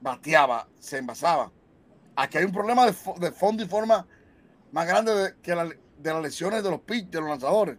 bateaba, 0.00 0.66
se 0.80 0.98
envasaba. 0.98 1.52
Aquí 2.16 2.38
hay 2.38 2.44
un 2.44 2.52
problema 2.52 2.84
de, 2.86 2.92
fondo 3.32 3.62
y 3.62 3.66
forma 3.68 4.08
más 4.74 4.88
grande 4.88 5.14
de, 5.14 5.34
que 5.40 5.52
de 5.52 6.12
las 6.12 6.22
lesiones 6.22 6.64
de 6.64 6.70
los 6.70 6.80
pitch, 6.80 7.08
de 7.08 7.20
los 7.20 7.28
lanzadores. 7.28 7.78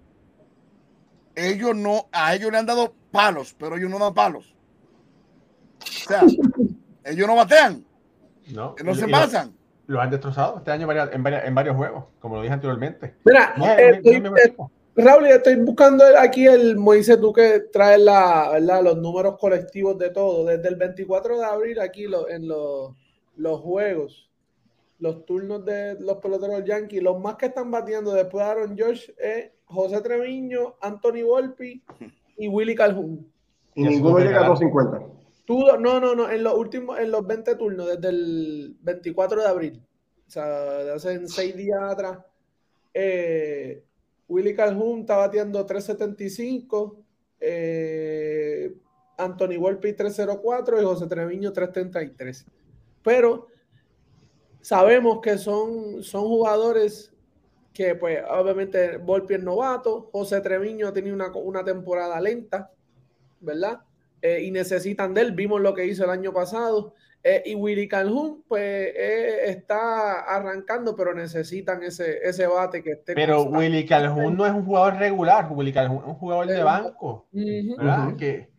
Ellos 1.35 1.75
no, 1.75 2.07
a 2.13 2.33
ellos 2.33 2.49
le 2.49 2.57
han 2.57 2.65
dado 2.65 2.95
palos, 3.11 3.53
pero 3.59 3.75
ellos 3.75 3.89
no 3.89 3.99
dan 3.99 4.13
palos. 4.13 4.55
O 5.81 6.07
sea, 6.07 6.21
ellos 7.03 7.27
no 7.27 7.35
batean. 7.35 7.85
No, 8.47 8.75
no 8.81 8.95
se 8.95 9.03
envasan. 9.03 9.53
Lo, 9.87 9.99
han 9.99 10.09
destrozado 10.09 10.59
este 10.59 10.71
año 10.71 10.87
en, 10.89 11.53
varios 11.53 11.75
juegos, 11.75 12.05
como 12.19 12.37
lo 12.37 12.41
dije 12.43 12.53
anteriormente. 12.53 13.15
Mira, 13.25 13.53
eh, 13.77 14.55
Raúl, 14.95 15.27
estoy 15.27 15.55
buscando 15.57 16.05
aquí 16.17 16.47
el 16.47 16.77
Moisés, 16.77 17.19
tú 17.19 17.33
que 17.33 17.59
traes 17.73 17.99
la, 17.99 18.57
los 18.81 18.97
números 18.97 19.37
colectivos 19.37 19.97
de 19.97 20.11
todo. 20.11 20.45
Desde 20.45 20.69
el 20.69 20.77
24 20.77 21.39
de 21.39 21.45
abril, 21.45 21.79
aquí 21.81 22.05
en 22.29 22.47
los, 22.47 22.95
los 23.35 23.59
juegos, 23.59 24.29
los 24.99 25.25
turnos 25.25 25.65
de 25.65 25.99
los 25.99 26.17
peloteros 26.17 26.63
Yankees, 26.63 27.03
los 27.03 27.19
más 27.19 27.35
que 27.35 27.47
están 27.47 27.69
batiendo 27.71 28.13
después 28.13 28.45
de 28.45 28.51
Aaron 28.51 28.77
Josh 28.77 29.09
es 29.17 29.51
José 29.65 30.01
Treviño, 30.01 30.75
Anthony 30.81 31.23
Volpi 31.25 31.83
y 32.37 32.47
Willy 32.47 32.75
Calhoun. 32.75 33.29
Y 33.73 33.83
ninguno 33.83 34.19
llega 34.19 34.45
a 34.45 34.47
250. 34.47 35.79
no, 35.79 35.99
no, 35.99 36.15
no, 36.15 36.29
en 36.29 36.43
los 36.43 36.57
últimos, 36.57 36.97
en 36.99 37.11
los 37.11 37.25
20 37.27 37.55
turnos, 37.55 37.87
desde 37.87 38.09
el 38.09 38.77
24 38.81 39.41
de 39.41 39.47
abril. 39.47 39.83
O 40.27 40.31
sea, 40.31 40.45
de 40.45 40.91
hace 40.93 41.27
seis 41.27 41.55
días 41.55 41.79
atrás. 41.81 42.19
Eh, 42.93 43.83
Willy 44.27 44.55
Calhoun 44.55 45.01
está 45.01 45.17
batiendo 45.17 45.63
375, 45.65 46.97
eh, 47.41 48.73
Anthony 49.17 49.57
Volpi 49.59 49.93
304 49.93 50.81
y 50.81 50.85
José 50.85 51.07
Treviño 51.07 51.51
333. 51.53 52.45
Pero 53.03 53.47
sabemos 54.65 55.19
que 55.21 55.37
son, 55.37 56.01
son 56.01 56.23
jugadores 56.23 57.13
que, 57.71 57.93
pues, 57.93 58.23
obviamente 58.27 58.97
Volpi 58.97 59.35
es 59.35 59.43
novato, 59.43 60.09
José 60.11 60.41
Treviño 60.41 60.87
ha 60.87 60.93
tenido 60.93 61.13
una, 61.13 61.31
una 61.35 61.63
temporada 61.63 62.19
lenta, 62.19 62.71
¿verdad? 63.41 63.81
Eh, 64.23 64.41
y 64.41 64.49
necesitan 64.49 65.13
de 65.13 65.21
él. 65.21 65.31
Vimos 65.33 65.61
lo 65.61 65.75
que 65.75 65.85
hizo 65.85 66.03
el 66.03 66.09
año 66.09 66.33
pasado. 66.33 66.95
Eh, 67.23 67.43
y 67.45 67.53
Willy 67.53 67.87
Calhoun, 67.87 68.43
pues 68.47 68.63
eh, 68.63 69.49
está 69.51 70.21
arrancando, 70.21 70.95
pero 70.95 71.13
necesitan 71.13 71.83
ese, 71.83 72.17
ese 72.23 72.47
bate 72.47 72.81
que 72.81 72.93
esté. 72.93 73.13
Pero 73.13 73.43
Willy 73.43 73.85
Calhoun 73.85 74.35
no 74.35 74.47
es 74.47 74.51
un 74.51 74.65
jugador 74.65 74.95
regular, 74.95 75.47
Willy 75.51 75.73
Calhoun 75.73 75.99
es 75.99 76.07
un 76.07 76.15
jugador 76.15 76.47
de 76.47 76.63
banco. 76.63 77.27
¿verdad? 77.31 78.15
que, 78.15 78.49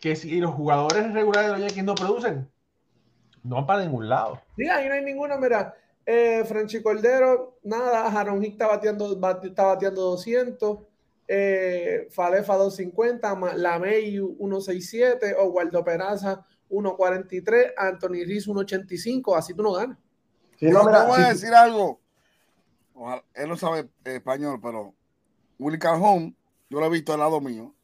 que 0.00 0.16
si 0.16 0.40
los 0.40 0.54
jugadores 0.54 1.12
regulares 1.12 1.50
de 1.50 1.52
los 1.58 1.60
Yankees 1.60 1.84
no 1.84 1.94
producen, 1.94 2.48
no 3.44 3.56
van 3.56 3.66
para 3.66 3.82
ningún 3.84 4.08
lado. 4.08 4.40
Sí, 4.56 4.66
ahí 4.68 4.88
no 4.88 4.94
hay 4.94 5.04
ninguna, 5.04 5.36
mira. 5.36 5.74
Eh, 6.06 6.44
Franchi 6.46 6.82
Cordero, 6.82 7.58
nada, 7.62 8.06
Aaron 8.08 8.42
está 8.42 8.66
bateando, 8.66 9.18
está 9.42 9.64
bateando 9.64 10.00
200. 10.00 10.78
Eh, 11.26 12.08
Falefa 12.10 12.56
250, 12.56 13.54
Lameyu 13.56 14.36
167, 14.38 15.34
Waldo 15.46 15.82
Peraza 15.82 16.44
1.43, 16.68 17.72
Anthony 17.76 18.24
Riz 18.26 18.46
1.85, 18.46 19.36
así 19.36 19.54
tú 19.54 19.62
no 19.62 19.72
ganas. 19.72 19.98
Sí, 20.58 20.66
no, 20.68 20.84
te 20.84 21.06
voy 21.06 21.20
a 21.22 21.28
decir 21.28 21.54
algo. 21.54 22.00
él 23.34 23.48
no 23.48 23.56
sabe 23.56 23.88
español, 24.04 24.60
pero 24.62 24.94
Willy 25.58 25.78
Calhoun, 25.78 26.36
yo 26.68 26.80
lo 26.80 26.86
he 26.86 26.90
visto 26.90 27.12
al 27.12 27.20
lado 27.20 27.40
mío. 27.40 27.74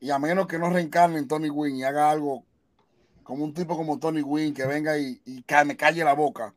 Y 0.00 0.10
a 0.10 0.18
menos 0.18 0.46
que 0.46 0.58
no 0.58 0.70
reencarne 0.70 1.18
en 1.18 1.28
Tony 1.28 1.50
Wynn 1.50 1.76
y 1.76 1.84
haga 1.84 2.10
algo 2.10 2.44
como 3.26 3.42
un 3.42 3.52
tipo 3.52 3.76
como 3.76 3.98
Tony 3.98 4.22
Wynn 4.22 4.54
que 4.54 4.64
venga 4.66 4.96
y, 4.96 5.20
y 5.26 5.44
me 5.64 5.76
calle 5.76 6.04
la 6.04 6.12
boca. 6.12 6.54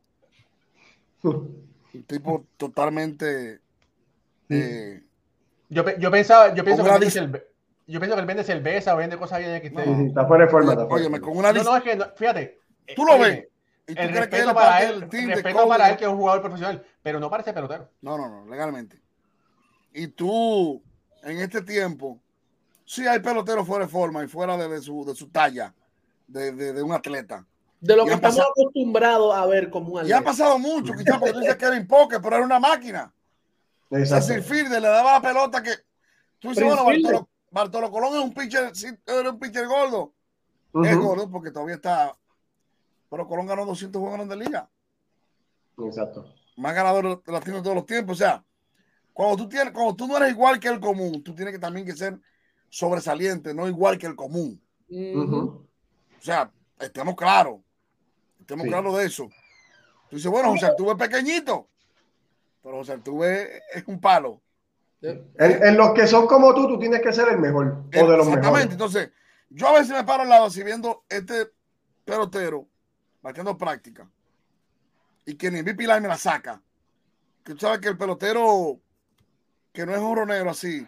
un 1.23 2.03
tipo 2.05 2.45
totalmente. 2.57 3.59
Eh, 4.49 5.01
yo, 5.69 5.97
yo 5.97 6.11
pensaba, 6.11 6.53
yo 6.53 6.63
pienso 6.63 6.83
que 6.83 6.89
el, 6.91 7.43
yo 7.87 7.99
pienso 7.99 8.15
que 8.15 8.21
él 8.21 8.27
vende 8.27 8.43
cerveza, 8.43 8.93
vende 8.93 9.17
cosas 9.17 9.39
bien 9.39 9.59
que. 9.61 9.69
Sí, 9.69 10.05
está 10.07 10.27
fuera 10.27 10.45
de 10.45 10.51
forma. 10.51 10.73
Oye, 10.73 11.19
con 11.19 11.37
una 11.37 11.51
No, 11.51 11.63
no, 11.63 11.77
es 11.77 11.83
que, 11.83 11.99
fíjate. 12.15 12.59
Tú 12.95 13.03
lo 13.03 13.17
ves. 13.17 13.47
¿Y 13.87 13.95
tú 13.95 14.01
el 14.01 14.09
crees 14.09 14.19
respeto 14.19 14.49
que 14.49 14.53
para 14.53 14.83
él, 14.83 15.09
el 15.11 15.27
respeto 15.27 15.67
para 15.67 15.89
él 15.89 15.97
que 15.97 16.03
es 16.03 16.09
un 16.09 16.17
jugador 16.17 16.41
profesional, 16.41 16.85
pero 17.01 17.19
no 17.19 17.31
parece 17.31 17.51
pelotero. 17.51 17.89
No, 18.01 18.15
no, 18.15 18.29
no, 18.29 18.47
legalmente. 18.47 19.01
Y 19.91 20.09
tú, 20.09 20.83
en 21.23 21.39
este 21.39 21.63
tiempo, 21.63 22.19
sí 22.85 23.07
hay 23.07 23.19
peloteros 23.19 23.65
fuera 23.65 23.85
de 23.85 23.91
forma 23.91 24.23
y 24.23 24.27
fuera 24.27 24.55
de, 24.55 24.81
su, 24.81 25.03
de 25.03 25.15
su 25.15 25.29
talla, 25.29 25.73
de, 26.29 26.73
de, 26.73 26.83
un 26.83 26.91
atleta. 26.91 27.45
De 27.81 27.95
lo 27.95 28.05
que 28.05 28.13
estamos 28.13 28.39
acostumbrados 28.39 29.35
a 29.35 29.45
ver 29.45 29.69
como 29.69 29.93
un 29.93 29.99
atleta. 29.99 30.15
Y 30.15 30.19
ha 30.19 30.23
pasado 30.23 30.59
mucho, 30.59 30.93
quizás 30.93 31.17
porque 31.17 31.33
tú 31.33 31.39
dices 31.39 31.55
que 31.55 31.65
era 31.65 31.75
impoque, 31.75 32.19
pero 32.19 32.37
era 32.37 32.45
una 32.45 32.59
máquina. 32.59 33.13
Exacto. 33.91 34.33
Ese 34.33 34.41
Fielder 34.41 34.81
le 34.81 34.87
daba 34.87 35.13
la 35.13 35.21
pelota 35.21 35.63
que. 35.63 35.71
Tú 36.39 36.49
dices, 36.49 36.63
bueno, 36.63 36.85
Bartolo, 36.85 37.29
Bartolo 37.51 37.91
Colón 37.91 38.13
es 38.15 38.23
un 38.23 38.33
pitcher, 38.33 38.71
era 39.05 39.29
un 39.29 39.39
pitcher 39.39 39.67
gordo. 39.67 40.13
Es 40.83 40.97
gordo 40.97 41.29
porque 41.29 41.51
todavía 41.51 41.75
está. 41.75 42.15
Pero 43.09 43.27
Colón 43.27 43.47
ganó 43.47 43.65
200 43.65 43.99
juegos 43.99 44.29
de 44.29 44.35
liga. 44.35 44.69
Exacto. 45.79 46.33
Más 46.57 46.75
ganador 46.75 47.23
latino 47.25 47.57
de 47.57 47.63
todos 47.63 47.75
los 47.75 47.85
tiempos. 47.85 48.17
O 48.17 48.19
sea, 48.19 48.43
cuando 49.13 49.37
tú, 49.37 49.49
tienes, 49.49 49.73
cuando 49.73 49.95
tú 49.95 50.07
no 50.07 50.17
eres 50.17 50.29
igual 50.29 50.59
que 50.59 50.67
el 50.67 50.79
común, 50.79 51.23
tú 51.23 51.33
tienes 51.33 51.53
que 51.53 51.59
también 51.59 51.85
que 51.85 51.95
ser 51.95 52.19
sobresaliente, 52.69 53.53
no 53.53 53.67
igual 53.67 53.97
que 53.97 54.05
el 54.05 54.15
común. 54.15 54.61
O 56.19 56.23
sea, 56.23 56.51
estemos 56.79 57.15
claros. 57.15 57.59
Estemos 58.39 58.67
claros 58.67 58.97
de 58.97 59.05
eso. 59.05 59.29
Tú 60.09 60.15
dices, 60.15 60.31
bueno, 60.31 60.49
José 60.49 60.65
Altuve 60.65 60.91
es 60.91 60.97
pequeñito, 60.97 61.67
pero 62.63 62.77
José 62.77 62.93
Altuve 62.93 63.61
es 63.73 63.83
un 63.85 64.01
palo. 64.01 64.41
En, 65.01 65.77
los 65.77 65.93
que 65.93 66.07
son 66.07 66.27
como 66.27 66.53
tú, 66.53 66.67
tú 66.67 66.79
tienes 66.79 67.01
que 67.01 67.13
ser 67.13 67.29
el 67.29 67.37
mejor. 67.37 67.83
O 67.95 68.07
de 68.07 68.17
los 68.17 68.27
Exactamente. 68.27 68.73
Entonces, 68.73 69.11
yo 69.49 69.67
a 69.67 69.73
veces 69.73 69.91
me 69.91 70.03
paro 70.03 70.23
al 70.23 70.29
lado 70.29 70.45
así 70.45 70.63
viendo 70.63 71.05
este 71.07 71.51
pelotero 72.03 72.67
batiendo 73.21 73.57
práctica 73.57 74.09
y 75.25 75.35
que 75.35 75.51
ni 75.51 75.61
VP 75.61 75.83
Line 75.83 76.01
me 76.01 76.07
la 76.07 76.17
saca. 76.17 76.61
Que 77.43 77.53
tú 77.53 77.59
sabes 77.59 77.79
que 77.79 77.89
el 77.89 77.97
pelotero 77.97 78.79
que 79.71 79.85
no 79.85 79.93
es 79.93 79.99
un 80.01 80.17
ronero 80.17 80.49
así 80.49 80.85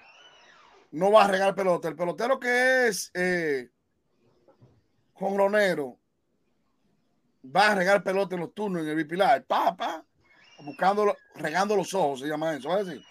no 0.91 1.11
va 1.11 1.25
a 1.25 1.27
regar 1.27 1.55
pelota. 1.55 1.87
El 1.87 1.95
pelotero 1.95 2.39
que 2.39 2.87
es 2.87 3.11
eh, 3.13 3.69
ronero 5.21 5.97
va 7.43 7.71
a 7.71 7.75
regar 7.75 8.03
pelota 8.03 8.35
en 8.35 8.41
los 8.41 8.53
turnos 8.53 8.83
en 8.83 8.89
el 8.89 9.07
Line. 9.07 9.41
Pa, 9.41 9.75
pa, 9.75 10.03
buscando, 10.63 11.15
regando 11.35 11.75
los 11.75 11.93
ojos, 11.93 12.21
se 12.21 12.27
llama 12.27 12.55
eso. 12.55 12.75
decir? 12.83 13.03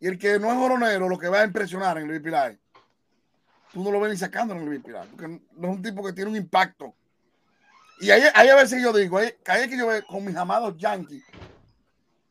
Y 0.00 0.06
el 0.06 0.18
que 0.18 0.38
no 0.38 0.48
es 0.50 0.56
joronero, 0.56 1.08
lo 1.08 1.18
que 1.18 1.28
va 1.28 1.40
a 1.40 1.44
impresionar 1.44 1.98
en 1.98 2.10
el 2.10 2.20
VP 2.20 2.58
tú 3.72 3.84
no 3.84 3.90
lo 3.90 4.00
ves 4.00 4.12
ni 4.12 4.16
sacando 4.16 4.54
en 4.54 4.62
el 4.62 4.68
VP 4.68 4.92
porque 5.10 5.40
no 5.56 5.68
es 5.68 5.76
un 5.76 5.82
tipo 5.82 6.04
que 6.04 6.12
tiene 6.12 6.30
un 6.30 6.36
impacto. 6.36 6.94
Y 8.00 8.10
ahí, 8.10 8.22
ahí 8.34 8.48
a 8.48 8.56
veces 8.56 8.82
yo 8.82 8.92
digo, 8.92 9.18
ahí, 9.18 9.30
ahí 9.46 9.68
que 9.68 9.76
yo 9.76 9.86
veo 9.86 10.04
con 10.06 10.24
mis 10.24 10.34
amados 10.34 10.76
Yankees. 10.78 11.22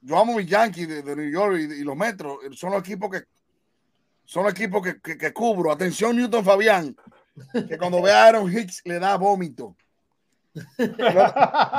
Yo 0.02 0.18
amo 0.18 0.36
mis 0.36 0.48
Yankees 0.48 1.06
de, 1.06 1.16
New 1.16 1.30
York 1.30 1.60
y, 1.60 1.84
los 1.84 1.96
Metros. 1.96 2.40
Son 2.54 2.72
los 2.72 2.82
equipos 2.82 3.12
que 3.12 3.26
son 4.26 4.44
los 4.44 4.54
equipos 4.54 4.82
que, 4.84 5.18
que, 5.18 5.34
cubro. 5.34 5.72
Atención, 5.72 6.16
Newton 6.16 6.44
Fabián, 6.44 6.96
que 7.68 7.78
cuando 7.78 8.02
ve 8.02 8.12
a 8.12 8.26
Aaron 8.26 8.52
Hicks 8.52 8.82
le 8.86 9.00
da 9.00 9.18
vómito. 9.18 9.76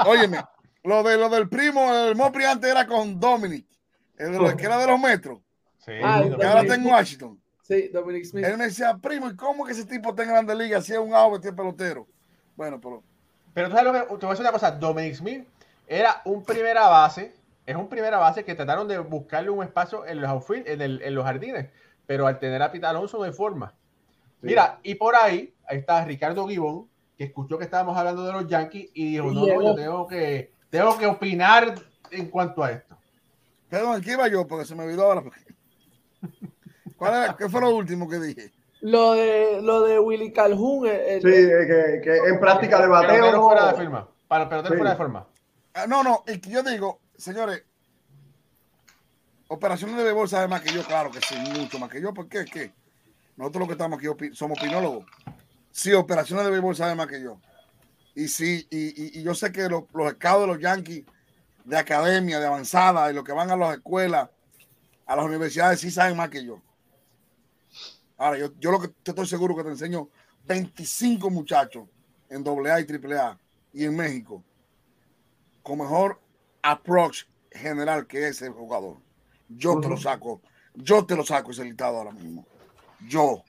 óyeme, 0.06 0.42
lo, 0.84 1.02
de, 1.02 1.16
lo 1.16 1.28
del 1.28 1.48
primo, 1.48 1.94
el 1.94 2.16
Mopri 2.16 2.44
antes 2.44 2.70
era 2.70 2.86
con 2.86 3.18
Dominic, 3.18 3.66
el 4.16 4.32
de 4.32 4.56
que 4.56 4.64
era 4.64 4.78
de 4.78 4.86
los 4.86 5.00
Metros. 5.00 5.40
Sí, 5.78 5.92
ah, 6.02 6.22
que 6.22 6.46
ahora 6.46 6.62
está 6.62 6.74
en 6.74 6.86
Washington. 6.86 7.40
Sí, 7.62 7.88
Dominic 7.88 8.24
Smith. 8.24 8.44
Él 8.44 8.58
me 8.58 8.64
decía, 8.64 8.96
primo, 9.00 9.30
¿y 9.30 9.36
cómo 9.36 9.64
que 9.64 9.72
ese 9.72 9.84
tipo 9.84 10.10
está 10.10 10.24
en 10.24 10.30
Grande 10.30 10.54
Liga? 10.56 10.80
Si 10.82 10.92
es 10.92 10.98
un 10.98 11.14
ave, 11.14 11.36
este 11.36 11.52
pelotero. 11.52 12.06
Bueno, 12.56 12.80
pero. 12.80 13.02
Pero 13.54 13.68
tú 13.68 13.76
sabes 13.76 13.92
lo 13.92 13.92
que. 13.92 14.06
Te 14.06 14.26
voy 14.26 14.26
a 14.26 14.30
decir 14.30 14.40
una 14.40 14.52
cosa. 14.52 14.72
Dominic 14.72 15.14
Smith 15.14 15.46
era 15.86 16.20
un 16.24 16.44
primera 16.44 16.88
base. 16.88 17.32
Es 17.64 17.76
un 17.76 17.88
primera 17.88 18.18
base 18.18 18.44
que 18.44 18.56
trataron 18.56 18.88
de 18.88 18.98
buscarle 18.98 19.50
un 19.50 19.62
espacio 19.62 20.04
en 20.04 20.20
los 20.20 20.28
outfield, 20.28 20.66
en, 20.66 20.80
el, 20.80 21.00
en 21.02 21.14
los 21.14 21.24
jardines. 21.24 21.68
Pero 22.06 22.26
al 22.26 22.40
tener 22.40 22.60
a 22.60 22.72
Pita 22.72 22.90
Alonso 22.90 23.18
no 23.18 23.24
hay 23.24 23.32
forma. 23.32 23.72
Mira, 24.42 24.80
y 24.82 24.94
por 24.94 25.14
ahí, 25.14 25.54
ahí 25.66 25.78
está 25.78 26.04
Ricardo 26.04 26.48
Gibón, 26.48 26.88
que 27.16 27.24
escuchó 27.24 27.58
que 27.58 27.64
estábamos 27.64 27.96
hablando 27.96 28.24
de 28.24 28.32
los 28.32 28.46
Yankees 28.46 28.90
y 28.94 29.12
dijo, 29.12 29.30
no, 29.30 29.46
no, 29.46 29.62
yo 29.62 29.74
tengo 29.74 30.06
que, 30.06 30.52
tengo 30.70 30.96
que 30.96 31.06
opinar 31.06 31.74
en 32.10 32.30
cuanto 32.30 32.64
a 32.64 32.72
esto. 32.72 32.96
Perdón, 33.68 34.00
¿qué 34.02 34.12
iba 34.12 34.26
yo? 34.28 34.46
Porque 34.46 34.64
se 34.64 34.74
me 34.74 34.84
olvidó 34.84 35.04
ahora. 35.04 35.22
¿Qué 37.38 37.48
fue 37.48 37.60
lo 37.60 37.74
último 37.74 38.08
que 38.08 38.18
dije? 38.18 38.52
Lo 38.80 39.12
de, 39.12 39.60
lo 39.62 39.82
de 39.82 39.98
Willy 39.98 40.32
Calhoun. 40.32 40.86
sí, 40.86 41.22
que, 41.22 42.00
que, 42.02 42.16
en 42.28 42.40
práctica 42.40 42.80
de 42.80 42.88
bateo. 42.88 43.24
Pero 43.24 43.42
fuera 43.42 43.72
de 43.72 43.78
firma. 43.78 44.08
Para 44.26 44.48
perder 44.48 44.76
fuera 44.76 44.90
de 44.90 44.96
forma. 44.96 45.26
Ah, 45.74 45.86
no, 45.86 46.02
no, 46.02 46.24
y 46.26 46.40
que 46.40 46.50
yo 46.50 46.62
digo, 46.62 47.00
señores, 47.16 47.62
operaciones 49.48 49.96
de 49.96 50.04
béisbol 50.04 50.28
sabe 50.28 50.48
más 50.48 50.62
que 50.62 50.72
yo, 50.72 50.82
claro 50.84 51.10
que 51.10 51.20
sí, 51.20 51.36
mucho 51.58 51.78
más 51.78 51.90
que 51.90 52.00
yo. 52.00 52.12
¿Por 52.12 52.28
qué? 52.28 52.44
¿Qué? 52.44 52.72
Nosotros 53.40 53.60
los 53.60 53.68
que 53.68 53.72
estamos 53.72 53.98
aquí 53.98 54.34
somos 54.34 54.58
opinólogos. 54.58 55.06
Sí, 55.70 55.94
operaciones 55.94 56.44
de 56.44 56.50
béisbol 56.50 56.76
sabe 56.76 56.94
más 56.94 57.06
que 57.06 57.22
yo. 57.22 57.40
Y 58.14 58.28
sí, 58.28 58.66
y, 58.70 59.18
y, 59.18 59.22
yo 59.22 59.34
sé 59.34 59.50
que 59.50 59.66
los, 59.66 59.84
los 59.94 60.12
de 60.18 60.46
los 60.46 60.60
Yankees 60.60 61.06
de 61.64 61.78
academia, 61.78 62.38
de 62.38 62.46
avanzada, 62.46 63.10
y 63.10 63.14
los 63.14 63.24
que 63.24 63.32
van 63.32 63.50
a 63.50 63.56
las 63.56 63.78
escuelas, 63.78 64.28
a 65.06 65.16
las 65.16 65.24
universidades, 65.24 65.80
sí 65.80 65.90
saben 65.90 66.18
más 66.18 66.28
que 66.28 66.44
yo. 66.44 66.60
Ahora, 68.18 68.36
yo, 68.36 68.52
yo 68.60 68.72
lo 68.72 68.78
que 68.78 68.88
te 68.88 69.12
estoy 69.12 69.26
seguro 69.26 69.56
que 69.56 69.62
te 69.62 69.70
enseño 69.70 70.10
25 70.44 71.30
muchachos 71.30 71.88
en 72.28 72.46
AA 72.46 72.80
y 72.82 72.86
AAA 72.92 73.38
y 73.72 73.84
en 73.86 73.96
México 73.96 74.44
con 75.62 75.78
mejor 75.78 76.20
approach 76.60 77.24
general 77.50 78.06
que 78.06 78.28
ese 78.28 78.50
jugador. 78.50 78.98
Yo 79.48 79.80
te 79.80 79.88
lo 79.88 79.96
saco, 79.96 80.42
yo 80.74 81.06
te 81.06 81.16
lo 81.16 81.24
saco 81.24 81.52
ese 81.52 81.64
listado 81.64 81.96
ahora 81.96 82.12
mismo. 82.12 82.44
Yo. 83.08 83.42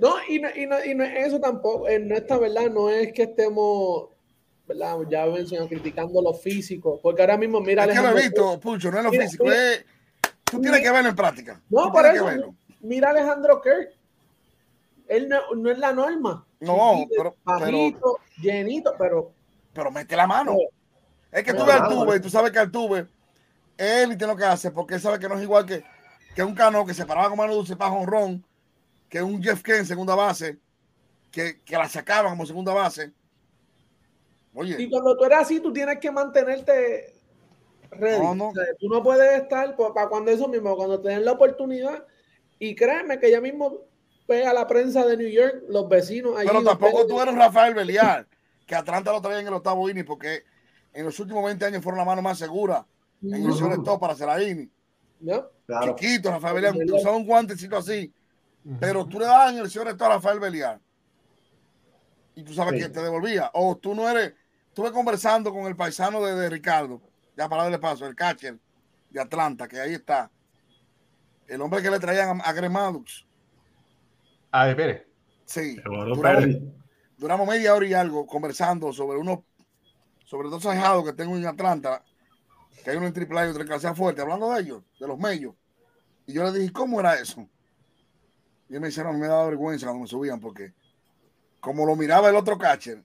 No, 0.00 0.14
y 0.28 0.40
no, 0.40 0.48
y 0.54 0.66
no, 0.66 0.84
y 0.84 0.94
no 0.94 1.04
eso 1.04 1.38
tampoco, 1.40 1.88
en 1.88 2.10
esta 2.12 2.38
verdad 2.38 2.70
no 2.70 2.90
es 2.90 3.12
que 3.12 3.22
estemos, 3.22 4.08
¿verdad? 4.66 4.98
Ya 5.08 5.26
mencionado 5.26 5.68
criticando 5.68 6.20
lo 6.20 6.34
físico, 6.34 6.98
porque 7.02 7.22
ahora 7.22 7.36
mismo 7.36 7.60
mira. 7.60 7.84
Es 7.84 7.94
que 7.94 8.02
lo 8.02 8.18
he 8.18 8.22
visto, 8.22 8.60
Pucho, 8.60 8.90
no 8.90 8.98
es 8.98 9.04
lo 9.04 9.10
físico, 9.10 9.50
es, 9.50 9.84
tú 10.44 10.60
tienes 10.60 10.80
que 10.80 10.90
verlo 10.90 11.10
en 11.10 11.16
práctica. 11.16 11.60
No, 11.70 11.92
por 11.92 12.04
eso, 12.06 12.54
mira 12.80 13.10
Alejandro 13.10 13.60
Kirk 13.60 14.02
él 15.12 15.28
no, 15.28 15.70
es 15.70 15.78
la 15.78 15.92
norma. 15.92 16.46
No, 16.60 17.06
pero, 17.10 17.34
llenito, 18.40 18.94
pero. 18.98 19.32
Pero 19.72 19.90
mete 19.90 20.16
la 20.16 20.26
mano. 20.26 20.56
es 21.30 21.44
que 21.44 21.52
tú 21.52 21.64
ves 21.64 21.74
al 21.74 21.88
tuve 21.88 22.16
y 22.16 22.20
tú 22.20 22.30
sabes 22.30 22.50
que 22.50 22.58
al 22.58 22.70
tuve, 22.70 23.06
él 23.76 24.16
tiene 24.16 24.32
lo 24.32 24.36
que 24.36 24.44
hace, 24.44 24.70
porque 24.70 24.94
él 24.94 25.00
sabe 25.00 25.18
que 25.18 25.28
no 25.28 25.36
es 25.36 25.42
igual 25.42 25.66
que, 25.66 25.84
que 26.34 26.42
un 26.42 26.54
cano 26.54 26.86
que 26.86 26.94
se 26.94 27.06
paraba 27.06 27.28
con 27.28 27.38
mano 27.38 27.54
dulce 27.54 27.76
para 27.76 27.90
jonrón, 27.90 28.44
que 29.12 29.22
un 29.22 29.42
Jeff 29.42 29.60
Ken 29.60 29.84
segunda 29.84 30.14
base, 30.14 30.58
que, 31.30 31.60
que 31.60 31.76
la 31.76 31.86
sacaban 31.86 32.32
como 32.32 32.46
segunda 32.46 32.72
base. 32.72 33.12
Oye. 34.54 34.76
Y 34.78 34.88
cuando 34.88 35.14
tú 35.18 35.24
eres 35.24 35.38
así, 35.38 35.60
tú 35.60 35.70
tienes 35.70 35.98
que 35.98 36.10
mantenerte 36.10 37.12
ready. 37.90 38.22
tú 38.80 38.88
no 38.88 39.02
puedes 39.02 39.42
estar 39.42 39.76
para 39.76 40.08
cuando 40.08 40.30
eso 40.30 40.48
mismo, 40.48 40.74
cuando 40.76 40.98
tenés 40.98 41.20
la 41.20 41.32
oportunidad. 41.32 42.06
Y 42.58 42.74
créeme 42.74 43.20
que 43.20 43.30
ya 43.30 43.42
mismo 43.42 43.80
a 44.30 44.52
la 44.54 44.66
prensa 44.66 45.04
de 45.04 45.18
New 45.18 45.28
York, 45.28 45.64
los 45.68 45.86
vecinos. 45.90 46.32
Pero 46.42 46.64
tampoco 46.64 47.06
tú 47.06 47.20
eres 47.20 47.34
Rafael 47.34 47.74
Belial, 47.74 48.26
que 48.64 48.74
Atlanta 48.74 49.12
lo 49.12 49.20
traía 49.20 49.40
en 49.40 49.46
el 49.46 49.52
octavo 49.52 49.90
inning, 49.90 50.06
porque 50.06 50.44
en 50.94 51.04
los 51.04 51.20
últimos 51.20 51.44
20 51.44 51.66
años 51.66 51.82
fueron 51.82 51.98
la 51.98 52.06
mano 52.06 52.22
más 52.22 52.38
segura 52.38 52.86
en 53.20 53.44
el 53.44 53.82
todo 53.82 54.00
para 54.00 54.14
hacer 54.14 54.26
la 54.26 54.42
inning. 54.42 54.70
Chiquito, 55.84 56.30
Rafael 56.30 56.54
Belial, 56.54 56.94
usaba 56.94 57.14
un 57.14 57.26
guantecito 57.26 57.76
así, 57.76 58.10
pero 58.78 59.06
tú 59.06 59.18
le 59.18 59.26
dabas 59.26 59.52
en 59.52 59.58
el 59.58 59.70
señor 59.70 59.88
a 59.88 60.08
Rafael 60.08 60.40
Belial 60.40 60.80
y 62.34 62.42
tú 62.42 62.54
sabes 62.54 62.82
que 62.82 62.88
te 62.88 63.02
devolvía. 63.02 63.50
O 63.54 63.76
tú 63.76 63.94
no 63.94 64.08
eres. 64.08 64.34
Estuve 64.68 64.90
conversando 64.92 65.52
con 65.52 65.66
el 65.66 65.76
paisano 65.76 66.24
de, 66.24 66.48
Ricardo, 66.48 67.00
ya 67.36 67.48
para 67.48 67.64
darle 67.64 67.78
paso, 67.78 68.06
el 68.06 68.14
catcher 68.14 68.58
de 69.10 69.20
Atlanta, 69.20 69.68
que 69.68 69.78
ahí 69.78 69.94
está. 69.94 70.30
El 71.46 71.60
hombre 71.60 71.82
que 71.82 71.90
le 71.90 71.98
traían 71.98 72.40
a, 72.40 72.44
a 72.48 73.02
Ah, 74.50 74.68
espere. 74.68 75.06
Sí. 75.44 75.76
Duramos, 77.18 77.46
media 77.46 77.74
hora 77.74 77.86
y 77.86 77.92
algo 77.92 78.26
conversando 78.26 78.92
sobre 78.92 79.18
uno, 79.18 79.44
sobre 80.24 80.48
dos 80.48 80.64
ahijados 80.64 81.04
que 81.04 81.12
tengo 81.12 81.36
en 81.36 81.46
Atlanta, 81.46 82.02
que 82.82 82.90
hay 82.90 82.96
uno 82.96 83.06
en 83.06 83.12
triple 83.12 83.38
A 83.38 83.46
y 83.46 83.50
otro 83.50 83.62
en 83.62 83.96
fuerte, 83.96 84.22
hablando 84.22 84.52
de 84.52 84.60
ellos, 84.60 84.82
de 84.98 85.06
los 85.06 85.18
medios. 85.18 85.54
Y 86.26 86.32
yo 86.32 86.44
le 86.44 86.58
dije, 86.58 86.72
¿cómo 86.72 86.98
era 87.00 87.14
eso? 87.14 87.46
Y 88.72 88.76
él 88.76 88.80
me 88.80 88.86
dice, 88.86 89.04
no, 89.04 89.12
me 89.12 89.28
daba 89.28 89.44
vergüenza 89.44 89.84
cuando 89.84 90.00
me 90.00 90.08
subían, 90.08 90.40
porque 90.40 90.72
como 91.60 91.84
lo 91.84 91.94
miraba 91.94 92.30
el 92.30 92.36
otro 92.36 92.56
catcher, 92.56 93.04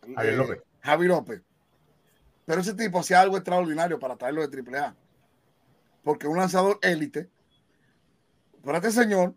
Javier 0.00 0.32
eh, 0.32 0.36
López. 0.38 0.62
Javi 0.80 1.06
López. 1.06 1.42
Pero 2.46 2.62
ese 2.62 2.72
tipo 2.72 3.00
hacía 3.00 3.20
algo 3.20 3.36
extraordinario 3.36 3.98
para 3.98 4.16
traerlo 4.16 4.40
de 4.40 4.48
triple 4.48 4.78
A. 4.78 4.96
Porque 6.02 6.26
un 6.26 6.38
lanzador 6.38 6.78
élite, 6.80 7.28
para 8.64 8.78
este 8.78 8.92
señor, 8.92 9.34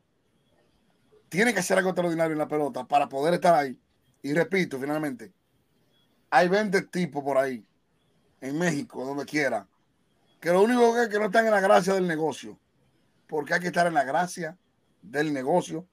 tiene 1.28 1.54
que 1.54 1.60
hacer 1.60 1.78
algo 1.78 1.90
extraordinario 1.90 2.32
en 2.32 2.40
la 2.40 2.48
pelota 2.48 2.88
para 2.88 3.10
poder 3.10 3.34
estar 3.34 3.54
ahí. 3.54 3.78
Y 4.22 4.34
repito, 4.34 4.80
finalmente, 4.80 5.34
hay 6.30 6.48
20 6.48 6.82
tipos 6.84 7.22
por 7.22 7.38
ahí, 7.38 7.68
en 8.40 8.58
México, 8.58 9.04
donde 9.04 9.26
quiera, 9.26 9.68
que 10.40 10.50
lo 10.50 10.62
único 10.62 10.94
que 10.94 11.02
es 11.02 11.10
que 11.10 11.20
no 11.20 11.26
están 11.26 11.44
en 11.46 11.52
la 11.52 11.60
gracia 11.60 11.94
del 11.94 12.08
negocio, 12.08 12.58
porque 13.28 13.54
hay 13.54 13.60
que 13.60 13.68
estar 13.68 13.86
en 13.86 13.96
la 13.96 14.06
gracia 14.06 14.58
del 15.02 15.34
negocio 15.34 15.86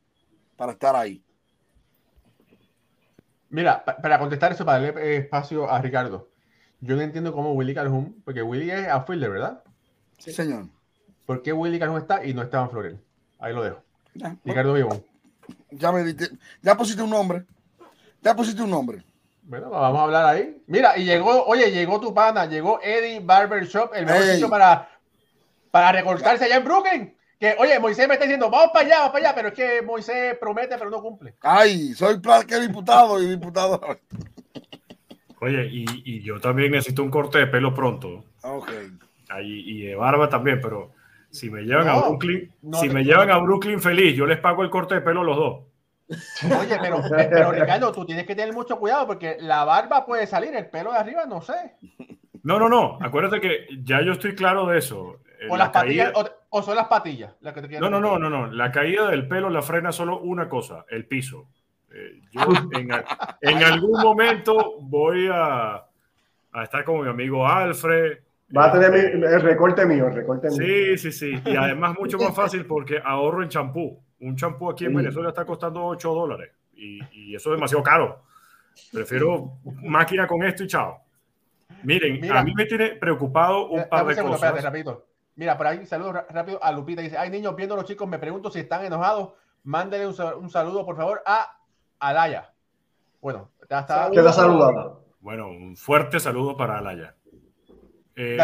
para 0.56 0.72
estar 0.72 0.96
ahí. 0.96 1.22
Mira, 3.50 3.84
para 3.84 4.18
contestar 4.18 4.52
eso, 4.52 4.64
para 4.64 4.80
darle 4.80 5.16
espacio 5.16 5.70
a 5.70 5.80
Ricardo, 5.80 6.28
yo 6.80 6.96
no 6.96 7.02
entiendo 7.02 7.32
cómo 7.32 7.52
Willy 7.52 7.74
Calhoun, 7.74 8.20
porque 8.24 8.42
Willy 8.42 8.70
es 8.70 8.88
outfielder, 8.88 9.30
¿verdad? 9.30 9.62
Sí, 10.18 10.32
señor. 10.32 10.66
¿Por 11.24 11.42
qué 11.42 11.52
Willy 11.52 11.78
Calhoun 11.78 11.98
está 11.98 12.24
y 12.24 12.34
no 12.34 12.42
Esteban 12.42 12.70
Florel? 12.70 13.00
Ahí 13.38 13.54
lo 13.54 13.62
dejo. 13.62 13.82
Ricardo 14.44 14.74
Vivón. 14.74 15.04
Ya 15.70 15.92
me 15.92 16.02
diste, 16.02 16.30
ya 16.62 16.76
pusiste 16.76 17.02
un 17.02 17.10
nombre. 17.10 17.44
Ya 18.22 18.34
pusiste 18.34 18.62
un 18.62 18.70
nombre. 18.70 19.04
Bueno, 19.42 19.70
vamos 19.70 20.00
a 20.00 20.04
hablar 20.04 20.26
ahí. 20.26 20.62
Mira, 20.66 20.96
y 20.96 21.04
llegó, 21.04 21.44
oye, 21.44 21.70
llegó 21.70 22.00
tu 22.00 22.14
pana, 22.14 22.46
llegó 22.46 22.80
Eddie 22.82 23.20
Barber 23.20 23.66
Shop, 23.66 23.92
el 23.94 24.06
mejor 24.06 24.22
sitio 24.22 24.48
para, 24.48 24.88
para 25.70 25.92
recortarse 25.92 26.44
allá 26.44 26.56
en 26.56 26.64
Brooklyn. 26.64 27.16
Que, 27.44 27.54
oye, 27.58 27.78
Moisés 27.78 28.08
me 28.08 28.14
está 28.14 28.24
diciendo, 28.24 28.48
vamos 28.48 28.70
para 28.72 28.86
allá, 28.86 28.98
vamos 29.00 29.12
para 29.12 29.26
allá, 29.26 29.34
pero 29.34 29.48
es 29.48 29.54
que 29.54 29.82
Moisés 29.82 30.38
promete, 30.40 30.78
pero 30.78 30.88
no 30.88 31.02
cumple. 31.02 31.34
Ay, 31.42 31.92
soy 31.92 32.18
que 32.48 32.58
diputado 32.58 33.22
y 33.22 33.26
diputado. 33.26 33.78
Oye, 35.42 35.68
y, 35.70 35.84
y, 36.06 36.22
yo 36.22 36.40
también 36.40 36.72
necesito 36.72 37.02
un 37.02 37.10
corte 37.10 37.36
de 37.36 37.46
pelo 37.46 37.74
pronto. 37.74 38.24
Ok. 38.44 38.70
Ahí, 39.28 39.62
y 39.66 39.82
de 39.82 39.94
barba 39.94 40.30
también, 40.30 40.58
pero 40.62 40.92
Si 41.28 41.50
me 41.50 41.64
llevan 41.64 41.86
a 41.86 42.00
Brooklyn, 42.00 42.50
si 42.80 42.88
me 42.88 43.04
llevan 43.04 43.30
a 43.30 43.36
Brooklyn 43.36 43.78
feliz, 43.78 44.16
yo 44.16 44.24
les 44.24 44.38
pago 44.38 44.62
el 44.62 44.70
corte 44.70 44.94
de 44.94 45.02
pelo 45.02 45.20
a 45.20 45.24
los 45.24 45.36
dos. 45.36 45.64
Oye, 46.60 46.78
pero, 46.80 47.02
pero 47.10 47.52
Ricardo, 47.52 47.92
tú 47.92 48.06
tienes 48.06 48.26
que 48.26 48.34
tener 48.34 48.54
mucho 48.54 48.78
cuidado 48.78 49.06
porque 49.06 49.36
la 49.38 49.66
barba 49.66 50.06
puede 50.06 50.26
salir, 50.26 50.54
el 50.54 50.70
pelo 50.70 50.92
de 50.92 50.98
arriba 50.98 51.26
no 51.26 51.42
sé. 51.42 51.74
No, 52.42 52.58
no, 52.58 52.70
no. 52.70 52.98
Acuérdate 53.02 53.38
que 53.42 53.66
ya 53.82 54.00
yo 54.00 54.12
estoy 54.12 54.34
claro 54.34 54.66
de 54.66 54.78
eso. 54.78 55.18
O, 55.50 55.56
las 55.58 55.70
patillas, 55.70 56.12
o, 56.14 56.24
son 56.62 56.76
las 56.76 56.86
patillas. 56.86 57.34
no, 57.80 57.90
no, 57.90 58.00
no, 58.00 58.18
no, 58.18 58.30
no. 58.30 58.46
La 58.52 58.70
caída 58.70 59.08
del 59.10 59.26
pelo 59.26 59.50
la 59.50 59.62
frena 59.62 59.92
solo 59.92 60.20
una 60.20 60.48
cosa, 60.48 60.84
el 60.88 61.06
piso. 61.06 61.48
Eh, 61.92 62.20
yo 62.32 62.42
en, 63.40 63.62
algún 63.62 64.02
momento 64.02 64.80
voy 64.80 65.28
a, 65.32 65.84
a, 66.52 66.62
estar 66.62 66.84
con 66.84 67.02
mi 67.02 67.08
amigo 67.08 67.46
Alfred. 67.46 68.18
Va 68.56 68.66
a 68.66 68.72
tener 68.72 68.94
el 68.94 69.40
recorte 69.40 69.86
mío, 69.86 70.08
el 70.08 70.14
recorte 70.14 70.48
mío. 70.50 70.58
Sí, 70.58 70.98
sí, 70.98 71.12
sí. 71.12 71.42
Y 71.44 71.56
además 71.56 71.96
mucho 71.98 72.18
más 72.18 72.34
fácil 72.34 72.66
porque 72.68 73.00
ahorro 73.02 73.42
en 73.42 73.48
champú. 73.48 74.02
Un 74.20 74.36
champú 74.36 74.70
aquí 74.70 74.86
en 74.86 74.94
Venezuela 74.94 75.28
está 75.28 75.44
costando 75.44 75.84
8 75.84 76.14
dólares 76.14 76.50
y, 76.72 77.00
y, 77.12 77.34
eso 77.34 77.50
es 77.50 77.56
demasiado 77.56 77.82
caro. 77.82 78.22
Prefiero 78.92 79.58
máquina 79.82 80.26
con 80.26 80.42
esto 80.42 80.64
y 80.64 80.66
chao. 80.66 81.00
Miren, 81.84 82.32
a 82.32 82.42
mí 82.42 82.54
me 82.54 82.64
tiene 82.64 82.90
preocupado 82.90 83.68
un 83.68 83.88
par 83.88 84.06
de 84.06 84.20
cosas. 84.20 84.64
Mira, 85.36 85.56
por 85.56 85.66
ahí 85.66 85.84
saludo 85.86 86.12
rápido 86.12 86.62
a 86.62 86.72
Lupita. 86.72 87.02
Dice, 87.02 87.18
hay 87.18 87.30
niños 87.30 87.56
viendo 87.56 87.74
a 87.74 87.78
los 87.78 87.86
chicos, 87.86 88.08
me 88.08 88.18
pregunto 88.18 88.50
si 88.50 88.60
están 88.60 88.84
enojados. 88.84 89.32
Mándenle 89.64 90.06
un, 90.06 90.50
saludo, 90.50 90.84
por 90.84 90.96
favor, 90.96 91.22
a 91.26 91.58
Alaya. 91.98 92.52
Bueno, 93.20 93.50
ya 93.68 93.80
está. 93.80 94.10
Queda 94.10 94.32
saludada. 94.32 94.98
Bueno, 95.20 95.48
un 95.48 95.76
fuerte 95.76 96.20
saludo 96.20 96.56
para 96.56 96.78
Alaya. 96.78 97.14
Eh, 98.14 98.36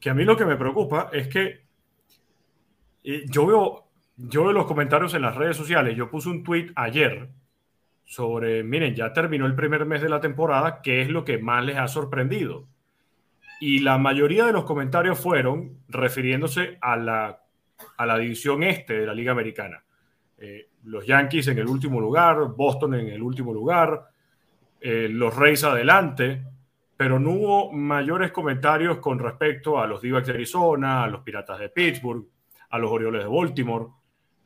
que 0.00 0.10
a 0.10 0.14
mí 0.14 0.24
lo 0.24 0.36
que 0.36 0.44
me 0.44 0.56
preocupa 0.56 1.10
es 1.12 1.28
que 1.28 1.64
eh, 3.04 3.24
yo 3.28 3.46
veo, 3.46 3.84
yo 4.16 4.44
veo 4.44 4.52
los 4.52 4.66
comentarios 4.66 5.14
en 5.14 5.22
las 5.22 5.36
redes 5.36 5.56
sociales. 5.56 5.96
Yo 5.96 6.10
puse 6.10 6.30
un 6.30 6.42
tweet 6.42 6.72
ayer 6.74 7.28
sobre, 8.04 8.62
miren, 8.64 8.94
ya 8.94 9.12
terminó 9.12 9.46
el 9.46 9.54
primer 9.54 9.84
mes 9.86 10.02
de 10.02 10.08
la 10.08 10.20
temporada, 10.20 10.80
¿qué 10.82 11.02
es 11.02 11.08
lo 11.08 11.24
que 11.24 11.38
más 11.38 11.64
les 11.64 11.76
ha 11.76 11.88
sorprendido? 11.88 12.66
Y 13.66 13.78
la 13.78 13.96
mayoría 13.96 14.44
de 14.44 14.52
los 14.52 14.64
comentarios 14.64 15.18
fueron 15.18 15.78
refiriéndose 15.88 16.76
a 16.82 16.98
la, 16.98 17.40
a 17.96 18.04
la 18.04 18.18
división 18.18 18.62
este 18.62 18.92
de 18.92 19.06
la 19.06 19.14
Liga 19.14 19.32
Americana. 19.32 19.82
Eh, 20.36 20.68
los 20.82 21.06
Yankees 21.06 21.48
en 21.48 21.56
el 21.56 21.66
último 21.66 21.98
lugar, 21.98 22.48
Boston 22.54 22.92
en 22.96 23.08
el 23.08 23.22
último 23.22 23.54
lugar, 23.54 24.10
eh, 24.82 25.08
los 25.10 25.34
Reyes 25.34 25.64
adelante, 25.64 26.44
pero 26.94 27.18
no 27.18 27.30
hubo 27.30 27.72
mayores 27.72 28.32
comentarios 28.32 28.98
con 28.98 29.18
respecto 29.18 29.80
a 29.80 29.86
los 29.86 30.02
d 30.02 30.10
de 30.10 30.32
Arizona, 30.32 31.04
a 31.04 31.08
los 31.08 31.22
Piratas 31.22 31.58
de 31.58 31.70
Pittsburgh, 31.70 32.26
a 32.68 32.78
los 32.78 32.90
Orioles 32.90 33.22
de 33.22 33.30
Baltimore, 33.30 33.86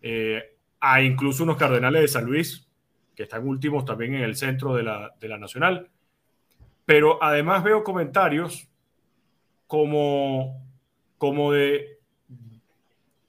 eh, 0.01 0.59
a 0.79 1.03
incluso 1.03 1.43
unos 1.43 1.57
Cardenales 1.57 2.03
de 2.03 2.07
San 2.07 2.25
Luis 2.25 2.69
que 3.17 3.25
están 3.25 3.49
últimos 3.49 3.85
también 3.85 4.15
en 4.15 4.23
el 4.23 4.37
centro 4.37 4.77
de 4.77 4.85
la, 4.85 5.13
de 5.19 5.27
la 5.27 5.39
Nacional. 5.39 5.91
Pero 6.85 7.21
además 7.21 7.65
veo 7.65 7.83
comentarios 7.83 8.69
como, 9.69 10.67
como 11.19 11.53
de, 11.53 11.99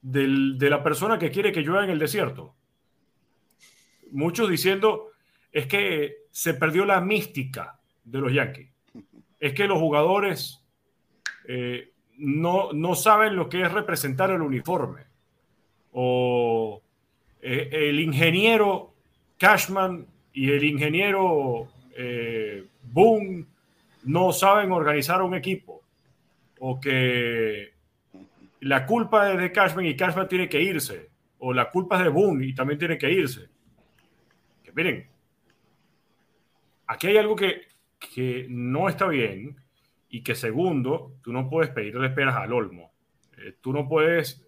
de, 0.02 0.70
la 0.70 0.82
persona 0.82 1.20
que 1.20 1.30
quiere 1.30 1.52
que 1.52 1.62
llueva 1.62 1.84
en 1.84 1.92
el 1.92 2.00
desierto. 2.00 2.56
Muchos 4.12 4.50
diciendo, 4.50 5.12
es 5.52 5.68
que 5.68 6.24
se 6.32 6.56
perdió 6.56 6.86
la 6.86 7.02
mística 7.02 7.80
de 8.04 8.20
los 8.20 8.34
Yankees. 8.34 8.72
Es 9.40 9.54
que 9.54 9.68
los 9.68 9.78
jugadores 9.78 10.64
eh, 11.48 11.92
no, 12.18 12.72
no, 12.74 12.96
saben 12.96 13.36
lo 13.36 13.50
que 13.50 13.62
es 13.62 13.72
representar 13.72 14.32
el 14.32 14.42
uniforme. 14.42 15.04
O 15.92 16.82
eh, 17.42 17.70
el 17.72 18.00
ingeniero 18.00 18.94
Cashman 19.38 20.08
y 20.34 20.52
el 20.52 20.64
ingeniero 20.64 21.68
eh, 21.96 22.66
Boone 22.84 23.46
no 24.04 24.32
saben 24.32 24.72
organizar 24.72 25.22
un 25.22 25.36
equipo 25.36 25.79
o 26.60 26.80
que 26.80 27.74
la 28.62 28.86
culpa 28.86 29.32
es 29.32 29.40
de 29.40 29.52
Cashman 29.52 29.86
y 29.86 29.96
Cashman 29.96 30.28
tiene 30.28 30.50
que 30.50 30.62
irse 30.62 31.10
o 31.40 31.54
la 31.54 31.70
culpa 31.70 31.98
es 31.98 32.04
de 32.04 32.10
Boone 32.10 32.46
y 32.46 32.54
también 32.54 32.78
tiene 32.78 32.98
que 32.98 33.12
irse. 33.12 33.50
Que 34.64 34.72
miren, 34.74 35.08
aquí 36.88 37.08
hay 37.08 37.18
algo 37.18 37.36
que, 37.36 37.62
que 37.98 38.46
no 38.50 38.90
está 38.90 39.08
bien 39.08 39.56
y 40.10 40.22
que 40.22 40.36
segundo, 40.36 41.14
tú 41.24 41.32
no 41.32 41.50
puedes 41.50 41.72
pedirle 41.72 42.08
esperas 42.08 42.36
al 42.36 42.52
Olmo. 42.52 42.92
Eh, 43.38 43.56
tú 43.62 43.72
no 43.72 43.88
puedes 43.88 44.46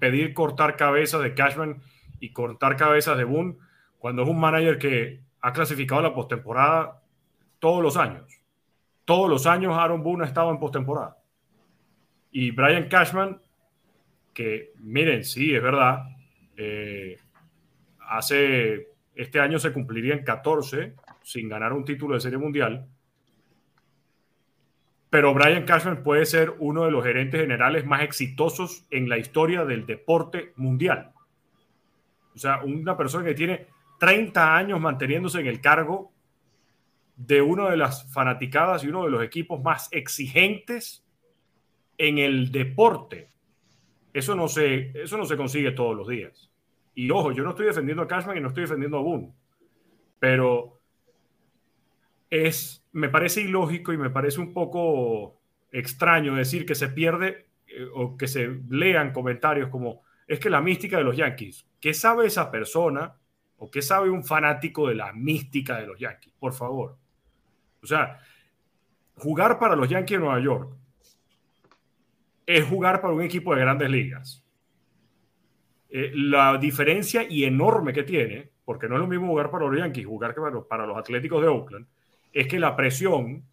pedir 0.00 0.34
cortar 0.34 0.76
cabezas 0.76 1.22
de 1.22 1.34
Cashman 1.34 1.80
y 2.20 2.32
cortar 2.32 2.76
cabezas 2.76 3.16
de 3.16 3.24
Boone 3.24 3.56
cuando 3.98 4.22
es 4.22 4.28
un 4.28 4.38
manager 4.38 4.78
que 4.78 5.20
ha 5.40 5.52
clasificado 5.52 6.02
la 6.02 6.14
postemporada 6.14 7.00
todos 7.58 7.82
los 7.82 7.96
años. 7.96 8.33
Todos 9.04 9.28
los 9.28 9.46
años 9.46 9.76
Aaron 9.76 10.02
Boone 10.02 10.24
ha 10.24 10.26
estado 10.26 10.50
en 10.50 10.58
postemporada. 10.58 11.18
Y 12.30 12.50
Brian 12.50 12.88
Cashman, 12.88 13.40
que 14.32 14.72
miren, 14.80 15.24
sí, 15.24 15.54
es 15.54 15.62
verdad, 15.62 16.04
eh, 16.56 17.16
hace 18.00 18.88
este 19.14 19.40
año 19.40 19.58
se 19.58 19.72
cumplirían 19.72 20.24
14 20.24 20.94
sin 21.22 21.48
ganar 21.48 21.72
un 21.72 21.84
título 21.84 22.14
de 22.14 22.20
serie 22.20 22.38
mundial. 22.38 22.86
Pero 25.10 25.32
Brian 25.32 25.64
Cashman 25.64 26.02
puede 26.02 26.26
ser 26.26 26.54
uno 26.58 26.84
de 26.84 26.90
los 26.90 27.04
gerentes 27.04 27.40
generales 27.40 27.86
más 27.86 28.02
exitosos 28.02 28.84
en 28.90 29.08
la 29.08 29.16
historia 29.16 29.64
del 29.64 29.86
deporte 29.86 30.52
mundial. 30.56 31.12
O 32.34 32.38
sea, 32.38 32.62
una 32.64 32.96
persona 32.96 33.24
que 33.24 33.34
tiene 33.34 33.68
30 34.00 34.56
años 34.56 34.80
manteniéndose 34.80 35.38
en 35.38 35.46
el 35.46 35.60
cargo 35.60 36.13
de 37.16 37.42
una 37.42 37.70
de 37.70 37.76
las 37.76 38.12
fanaticadas 38.12 38.84
y 38.84 38.88
uno 38.88 39.04
de 39.04 39.10
los 39.10 39.22
equipos 39.22 39.62
más 39.62 39.88
exigentes 39.92 41.04
en 41.98 42.18
el 42.18 42.50
deporte. 42.50 43.30
Eso 44.12 44.34
no 44.34 44.48
se, 44.48 44.90
eso 44.94 45.16
no 45.16 45.24
se 45.24 45.36
consigue 45.36 45.72
todos 45.72 45.96
los 45.96 46.08
días. 46.08 46.50
Y 46.94 47.10
ojo, 47.10 47.32
yo 47.32 47.42
no 47.42 47.50
estoy 47.50 47.66
defendiendo 47.66 48.02
a 48.02 48.08
Cashman 48.08 48.36
y 48.36 48.40
no 48.40 48.48
estoy 48.48 48.62
defendiendo 48.62 48.98
a 48.98 49.02
Boone, 49.02 49.32
pero 50.18 50.80
es, 52.30 52.84
me 52.92 53.08
parece 53.08 53.42
ilógico 53.42 53.92
y 53.92 53.98
me 53.98 54.10
parece 54.10 54.40
un 54.40 54.52
poco 54.52 55.40
extraño 55.72 56.34
decir 56.34 56.64
que 56.64 56.74
se 56.74 56.88
pierde 56.88 57.46
eh, 57.66 57.86
o 57.94 58.16
que 58.16 58.28
se 58.28 58.60
lean 58.68 59.12
comentarios 59.12 59.68
como 59.68 60.02
es 60.26 60.38
que 60.40 60.50
la 60.50 60.60
mística 60.60 60.96
de 60.96 61.04
los 61.04 61.16
Yankees, 61.16 61.66
¿qué 61.80 61.92
sabe 61.92 62.26
esa 62.26 62.50
persona 62.50 63.14
o 63.58 63.70
qué 63.70 63.82
sabe 63.82 64.08
un 64.08 64.24
fanático 64.24 64.88
de 64.88 64.94
la 64.94 65.12
mística 65.12 65.78
de 65.78 65.86
los 65.86 65.98
Yankees? 65.98 66.32
Por 66.38 66.54
favor. 66.54 66.96
O 67.84 67.86
sea, 67.86 68.18
jugar 69.16 69.58
para 69.58 69.76
los 69.76 69.88
Yankees 69.88 70.18
de 70.18 70.24
Nueva 70.24 70.40
York 70.40 70.72
es 72.46 72.64
jugar 72.64 73.00
para 73.00 73.14
un 73.14 73.22
equipo 73.22 73.54
de 73.54 73.60
grandes 73.60 73.90
ligas. 73.90 74.44
Eh, 75.90 76.10
la 76.14 76.58
diferencia 76.58 77.24
y 77.28 77.44
enorme 77.44 77.92
que 77.92 78.02
tiene, 78.02 78.50
porque 78.64 78.88
no 78.88 78.96
es 78.96 79.00
lo 79.00 79.06
mismo 79.06 79.28
jugar 79.28 79.50
para 79.50 79.66
los 79.66 79.78
Yankees, 79.78 80.06
jugar 80.06 80.34
para 80.34 80.50
los, 80.50 80.66
para 80.66 80.86
los 80.86 80.96
Atléticos 80.96 81.40
de 81.40 81.48
Oakland, 81.48 81.86
es 82.32 82.48
que 82.48 82.58
la 82.58 82.74
presión 82.74 83.44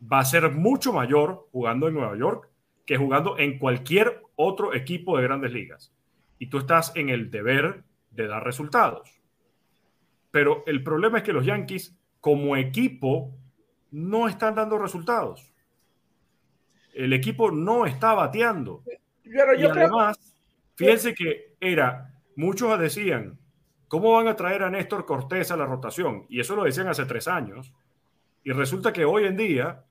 va 0.00 0.20
a 0.20 0.24
ser 0.24 0.50
mucho 0.52 0.92
mayor 0.92 1.48
jugando 1.50 1.88
en 1.88 1.94
Nueva 1.94 2.16
York 2.16 2.48
que 2.86 2.96
jugando 2.96 3.38
en 3.38 3.58
cualquier 3.58 4.22
otro 4.36 4.74
equipo 4.74 5.16
de 5.16 5.24
grandes 5.24 5.52
ligas. 5.52 5.92
Y 6.38 6.46
tú 6.46 6.58
estás 6.58 6.92
en 6.94 7.08
el 7.08 7.30
deber 7.30 7.84
de 8.10 8.26
dar 8.26 8.44
resultados. 8.44 9.20
Pero 10.30 10.62
el 10.66 10.82
problema 10.82 11.18
es 11.18 11.24
que 11.24 11.32
los 11.32 11.44
Yankees, 11.44 11.99
como 12.20 12.56
equipo, 12.56 13.34
no 13.90 14.28
están 14.28 14.54
dando 14.54 14.78
resultados. 14.78 15.52
El 16.92 17.12
equipo 17.12 17.50
no 17.50 17.86
está 17.86 18.14
bateando. 18.14 18.82
Pero 19.22 19.54
yo 19.54 19.68
y 19.68 19.70
además, 19.70 20.18
fíjense 20.74 21.14
que 21.14 21.54
era, 21.60 22.14
muchos 22.36 22.78
decían, 22.78 23.38
¿cómo 23.88 24.12
van 24.12 24.28
a 24.28 24.36
traer 24.36 24.62
a 24.62 24.70
Néstor 24.70 25.06
Cortés 25.06 25.50
a 25.50 25.56
la 25.56 25.66
rotación? 25.66 26.26
Y 26.28 26.40
eso 26.40 26.56
lo 26.56 26.64
decían 26.64 26.88
hace 26.88 27.06
tres 27.06 27.28
años. 27.28 27.72
Y 28.42 28.52
resulta 28.52 28.92
que 28.92 29.04
hoy 29.04 29.24
en 29.24 29.36
día, 29.36 29.84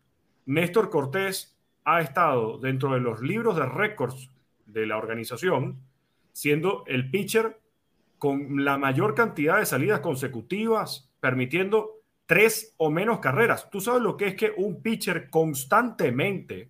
Néstor 0.45 0.89
Cortés 0.89 1.57
ha 1.85 2.01
estado 2.01 2.57
dentro 2.57 2.93
de 2.93 2.99
los 2.99 3.21
libros 3.21 3.55
de 3.55 3.65
récords 3.65 4.29
de 4.65 4.85
la 4.85 4.97
organización, 4.97 5.79
siendo 6.33 6.83
el 6.87 7.09
pitcher 7.09 7.59
con 8.17 8.63
la 8.65 8.77
mayor 8.77 9.15
cantidad 9.15 9.57
de 9.57 9.65
salidas 9.65 10.01
consecutivas, 10.01 11.09
permitiendo 11.19 11.98
tres 12.29 12.75
o 12.77 12.91
menos 12.91 13.17
carreras. 13.17 13.71
Tú 13.71 13.81
sabes 13.81 14.03
lo 14.03 14.15
que 14.15 14.27
es 14.27 14.35
que 14.35 14.53
un 14.55 14.83
pitcher 14.83 15.31
constantemente 15.31 16.69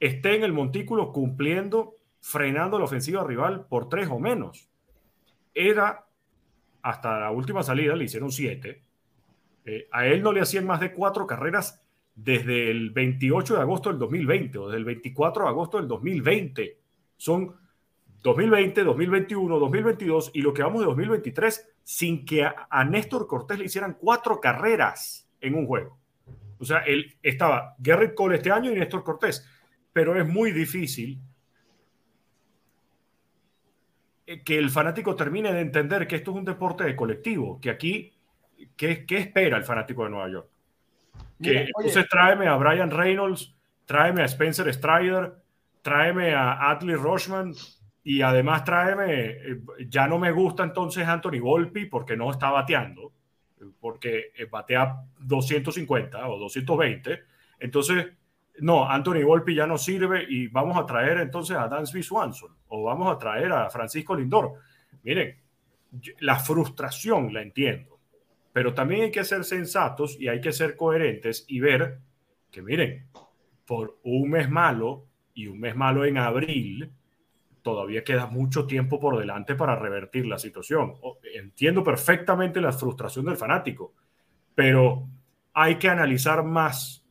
esté 0.00 0.34
en 0.34 0.42
el 0.42 0.52
montículo 0.52 1.12
cumpliendo, 1.12 1.94
frenando 2.20 2.76
la 2.76 2.86
ofensiva 2.86 3.22
rival 3.22 3.66
por 3.68 3.88
tres 3.88 4.08
o 4.10 4.18
menos. 4.18 4.68
Era, 5.54 6.06
hasta 6.82 7.20
la 7.20 7.30
última 7.30 7.62
salida, 7.62 7.94
le 7.94 8.06
hicieron 8.06 8.32
siete. 8.32 8.82
Eh, 9.66 9.86
a 9.92 10.08
él 10.08 10.20
no 10.20 10.32
le 10.32 10.40
hacían 10.40 10.66
más 10.66 10.80
de 10.80 10.92
cuatro 10.92 11.28
carreras 11.28 11.80
desde 12.16 12.72
el 12.72 12.90
28 12.90 13.54
de 13.54 13.60
agosto 13.60 13.90
del 13.90 14.00
2020 14.00 14.58
o 14.58 14.66
desde 14.66 14.78
el 14.78 14.84
24 14.84 15.44
de 15.44 15.48
agosto 15.48 15.76
del 15.76 15.86
2020. 15.86 16.76
Son 17.16 17.54
2020, 18.24 18.82
2021, 18.82 19.58
2022 19.60 20.32
y 20.34 20.42
lo 20.42 20.52
que 20.52 20.64
vamos 20.64 20.80
de 20.80 20.86
2023 20.86 21.73
sin 21.84 22.24
que 22.24 22.44
a, 22.44 22.84
Néstor 22.84 23.26
Cortés 23.26 23.58
le 23.58 23.66
hicieran 23.66 23.98
cuatro 24.00 24.40
carreras 24.40 25.28
en 25.40 25.54
un 25.54 25.66
juego. 25.66 25.98
O 26.58 26.64
sea, 26.64 26.78
él 26.78 27.14
estaba 27.22 27.76
Garrett 27.78 28.14
Cole 28.14 28.36
este 28.36 28.50
año 28.50 28.72
y 28.72 28.74
Néstor 28.74 29.04
Cortés, 29.04 29.46
pero 29.92 30.18
es 30.18 30.26
muy 30.26 30.50
difícil 30.50 31.20
que 34.44 34.58
el 34.58 34.70
fanático 34.70 35.14
termine 35.14 35.52
de 35.52 35.60
entender 35.60 36.06
que 36.06 36.16
esto 36.16 36.30
es 36.30 36.38
un 36.38 36.44
deporte 36.44 36.84
de 36.84 36.96
colectivo, 36.96 37.60
que 37.60 37.68
aquí, 37.68 38.14
¿qué, 38.76 39.04
qué 39.04 39.18
espera 39.18 39.58
el 39.58 39.64
fanático 39.64 40.04
de 40.04 40.10
Nueva 40.10 40.30
York? 40.30 40.48
Que 41.42 41.64
entonces 41.64 42.08
tráeme 42.08 42.48
a 42.48 42.56
Brian 42.56 42.90
Reynolds, 42.90 43.54
tráeme 43.84 44.22
a 44.22 44.24
Spencer 44.24 44.72
Strider, 44.72 45.34
tráeme 45.82 46.34
a 46.34 46.70
Adley 46.70 46.94
Rochman 46.94 47.52
y 48.04 48.22
además 48.22 48.64
tráeme, 48.64 49.24
eh, 49.30 49.60
ya 49.88 50.06
no 50.06 50.18
me 50.18 50.30
gusta 50.30 50.62
entonces 50.62 51.06
Anthony 51.06 51.40
Volpi 51.40 51.86
porque 51.86 52.16
no 52.16 52.30
está 52.30 52.50
bateando, 52.50 53.12
porque 53.80 54.32
eh, 54.36 54.44
batea 54.44 54.96
250 55.18 56.28
o 56.28 56.38
220. 56.38 57.20
Entonces, 57.58 58.06
no, 58.60 58.88
Anthony 58.88 59.24
Volpi 59.24 59.54
ya 59.54 59.66
no 59.66 59.78
sirve 59.78 60.24
y 60.28 60.46
vamos 60.48 60.76
a 60.78 60.86
traer 60.86 61.18
entonces 61.18 61.56
a 61.56 61.66
Dansby 61.66 62.02
Swanson 62.02 62.54
o 62.68 62.84
vamos 62.84 63.12
a 63.12 63.18
traer 63.18 63.50
a 63.50 63.70
Francisco 63.70 64.14
Lindor. 64.14 64.54
Miren, 65.02 65.36
la 66.20 66.36
frustración 66.36 67.32
la 67.32 67.42
entiendo 67.42 67.94
pero 68.54 68.72
también 68.72 69.02
hay 69.02 69.10
que 69.10 69.24
ser 69.24 69.42
sensatos 69.42 70.16
y 70.20 70.28
hay 70.28 70.40
que 70.40 70.52
ser 70.52 70.76
coherentes 70.76 71.44
y 71.48 71.58
ver 71.58 71.98
que, 72.52 72.62
miren, 72.62 73.08
por 73.66 73.98
un 74.04 74.30
mes 74.30 74.48
malo 74.48 75.06
y 75.34 75.48
un 75.48 75.58
mes 75.58 75.74
malo 75.74 76.04
en 76.04 76.18
abril, 76.18 76.92
todavía 77.64 78.04
queda 78.04 78.26
mucho 78.26 78.66
tiempo 78.66 79.00
por 79.00 79.18
delante 79.18 79.54
para 79.54 79.74
revertir 79.74 80.26
la 80.26 80.38
situación. 80.38 80.94
Entiendo 81.34 81.82
perfectamente 81.82 82.60
la 82.60 82.72
frustración 82.72 83.24
del 83.24 83.38
fanático, 83.38 83.94
pero 84.54 85.08
hay 85.54 85.76
que 85.76 85.88
analizar 85.88 86.44
más 86.44 87.04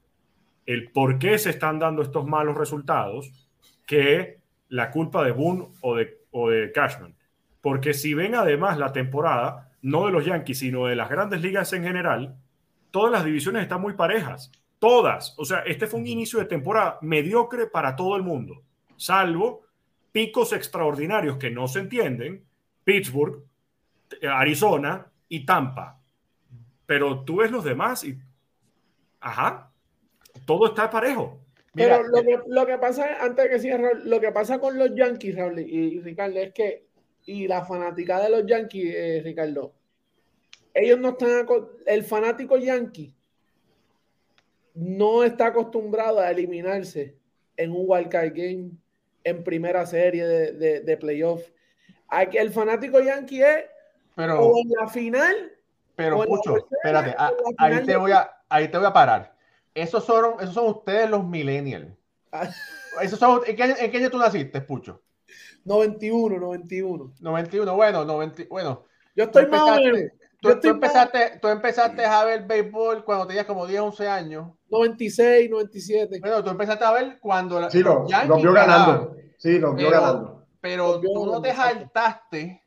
el 0.68 0.92
por 0.92 1.18
qué 1.18 1.40
se 1.40 1.50
están 1.50 1.80
dando 1.80 2.04
estos 2.04 2.26
malos 2.26 2.56
resultados 2.56 3.50
que 3.88 4.42
la 4.70 4.92
culpa 4.92 5.24
de 5.24 5.32
Boone 5.32 5.70
o 5.82 5.96
de, 5.96 6.20
o 6.30 6.50
de 6.50 6.72
Cashman. 6.72 7.16
Porque 7.60 7.96
si 7.96 8.14
ven 8.14 8.36
además 8.36 8.78
la 8.78 8.94
temporada, 8.94 9.72
no 9.82 10.06
de 10.06 10.12
los 10.12 10.24
Yankees, 10.24 10.60
sino 10.60 10.86
de 10.86 10.96
las 10.96 11.10
grandes 11.10 11.42
ligas 11.42 11.74
en 11.74 11.84
general, 11.84 12.38
todas 12.92 13.12
las 13.12 13.26
divisiones 13.26 13.64
están 13.64 13.82
muy 13.82 13.94
parejas. 13.94 14.52
Todas. 14.78 15.34
O 15.40 15.46
sea, 15.46 15.60
este 15.60 15.88
fue 15.88 16.00
un 16.00 16.08
inicio 16.08 16.38
de 16.38 16.46
temporada 16.46 17.00
mediocre 17.02 17.66
para 17.66 17.96
todo 17.96 18.16
el 18.16 18.22
mundo, 18.22 18.62
salvo 18.98 19.63
picos 20.14 20.54
extraordinarios 20.54 21.36
que 21.36 21.50
no 21.50 21.68
se 21.68 21.80
entienden, 21.80 22.46
Pittsburgh, 22.86 23.44
Arizona 24.22 25.12
y 25.28 25.46
Tampa. 25.46 26.00
Pero 26.86 27.26
tú 27.26 27.38
ves 27.38 27.52
los 27.52 27.66
demás 27.66 28.06
y, 28.06 28.18
ajá, 29.20 29.70
todo 30.46 30.68
está 30.68 30.90
parejo. 30.90 31.42
Pero 31.74 32.04
lo 32.04 32.22
que, 32.22 32.40
lo 32.48 32.66
que 32.66 32.78
pasa, 32.78 33.18
antes 33.20 33.44
de 33.44 33.50
que 33.50 33.60
siga, 33.60 33.80
lo 34.06 34.22
que 34.22 34.32
pasa 34.32 34.60
con 34.60 34.78
los 34.78 34.96
Yankees, 34.96 35.36
Raúl 35.36 35.60
y 35.60 36.00
Ricardo, 36.00 36.40
es 36.40 36.54
que 36.54 36.86
y 37.26 37.48
la 37.48 37.66
fanática 37.66 38.22
de 38.22 38.30
los 38.30 38.46
Yankees, 38.46 38.94
eh, 38.96 39.22
Ricardo, 39.24 39.74
ellos 40.74 41.00
no 41.00 41.10
están, 41.10 41.46
el 41.86 42.04
fanático 42.04 42.58
yankee 42.58 43.14
no 44.74 45.24
está 45.24 45.48
acostumbrado 45.48 46.20
a 46.20 46.32
eliminarse 46.32 47.16
en 47.56 47.72
un 47.72 47.86
wildcard 47.88 48.34
game, 48.34 48.72
en 49.24 49.44
primera 49.44 49.86
serie 49.86 50.26
de, 50.26 50.82
de, 50.82 50.98
playoff. 50.98 51.42
Aquí 52.08 52.38
el 52.38 52.52
fanático 52.52 53.00
yankee 53.00 53.42
es 53.42 53.66
pero, 54.16 54.40
o 54.40 54.58
en 54.60 54.70
la 54.80 54.88
final. 54.88 55.52
Pero, 55.96 56.24
escucho, 56.24 56.58
espérate, 56.72 57.16
ahí, 57.58 57.84
te 57.86 57.96
voy 57.98 58.12
a, 58.12 58.32
ahí 58.50 58.68
te 58.68 58.78
voy 58.78 58.88
a 58.88 58.94
parar. 58.94 59.36
Esos 59.74 60.04
son, 60.04 60.36
esos 60.40 60.54
son 60.54 60.68
ustedes 60.68 61.10
los 61.10 61.26
millennials. 61.26 61.88
Ah. 62.32 62.50
Esos 63.02 63.20
son, 63.20 63.42
¿en, 63.46 63.56
qué, 63.56 63.64
¿En 63.64 63.92
qué 63.92 63.98
año 63.98 64.10
tú 64.10 64.18
naciste, 64.18 64.62
Pucho? 64.62 65.02
91, 65.66 66.40
91. 66.40 67.14
91, 67.20 67.76
bueno, 67.76 68.06
90, 68.06 68.44
bueno. 68.50 68.86
Yo 69.16 69.26
estoy 69.26 69.48
más 69.48 69.80
Tú, 70.44 70.68
empezaste, 70.68 71.40
tú 71.42 71.48
empezaste 71.48 72.06
a 72.06 72.26
ver 72.26 72.46
béisbol 72.46 73.06
cuando 73.06 73.26
tenías 73.26 73.46
como 73.46 73.66
10, 73.66 73.80
11 73.80 74.08
años. 74.10 74.52
96, 74.70 75.50
97. 75.50 76.20
Bueno, 76.20 76.44
tú 76.44 76.50
empezaste 76.50 76.84
a 76.84 76.92
ver 76.92 77.20
cuando 77.22 77.70
sí, 77.70 77.80
lo, 77.80 78.06
lo 78.28 78.36
vio 78.36 78.52
ganando. 78.52 79.16
Sí, 79.38 79.58
lo 79.58 79.74
vio 79.74 79.90
ganando. 79.90 80.46
Pero 80.60 81.00
tú 81.00 81.26
no 81.26 81.42
te 81.42 81.54
saltaste 81.56 82.62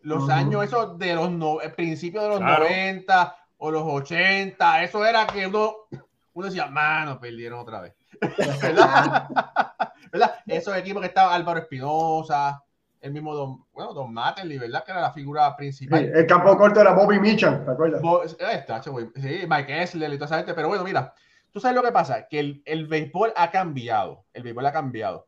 los 0.00 0.30
años 0.30 0.64
esos 0.64 0.98
de 0.98 1.14
los 1.14 1.30
no, 1.30 1.58
principios 1.76 2.24
de 2.24 2.30
los 2.30 2.40
90 2.40 3.36
o 3.58 3.70
los 3.70 3.82
80. 3.84 4.84
Eso 4.84 5.04
era 5.04 5.26
que 5.26 5.46
uno, 5.46 5.74
uno 6.32 6.46
decía, 6.46 6.66
mano, 6.66 7.20
perdieron 7.20 7.60
otra 7.60 7.82
vez. 7.82 7.94
¿Verdad? 8.62 9.28
¿verdad? 10.12 10.34
Esos 10.46 10.76
equipos 10.76 11.02
que 11.02 11.08
estaba 11.08 11.34
Álvaro 11.34 11.60
Espinosa, 11.60 12.62
el 13.08 13.14
mismo 13.14 13.34
Don, 13.34 13.64
bueno, 13.72 13.92
Don 13.92 14.12
Matterly, 14.12 14.58
¿verdad? 14.58 14.84
Que 14.84 14.92
era 14.92 15.00
la 15.00 15.12
figura 15.12 15.54
principal. 15.56 16.04
el 16.04 16.26
campo 16.26 16.56
corto 16.56 16.80
era 16.80 16.92
Bobby 16.92 17.18
Mitchell, 17.18 17.64
¿te 17.64 17.70
acuerdas? 17.70 18.00
Eh, 18.38 18.64
sí, 19.16 19.46
Mike 19.48 19.82
Essler 19.82 20.12
y 20.12 20.16
toda 20.16 20.26
esa 20.26 20.36
gente, 20.36 20.54
pero 20.54 20.68
bueno, 20.68 20.84
mira, 20.84 21.12
tú 21.52 21.60
sabes 21.60 21.76
lo 21.76 21.82
que 21.82 21.92
pasa, 21.92 22.28
que 22.28 22.40
el, 22.40 22.62
el 22.64 22.86
béisbol 22.86 23.32
ha 23.36 23.50
cambiado, 23.50 24.24
el 24.32 24.42
béisbol 24.42 24.66
ha 24.66 24.72
cambiado. 24.72 25.26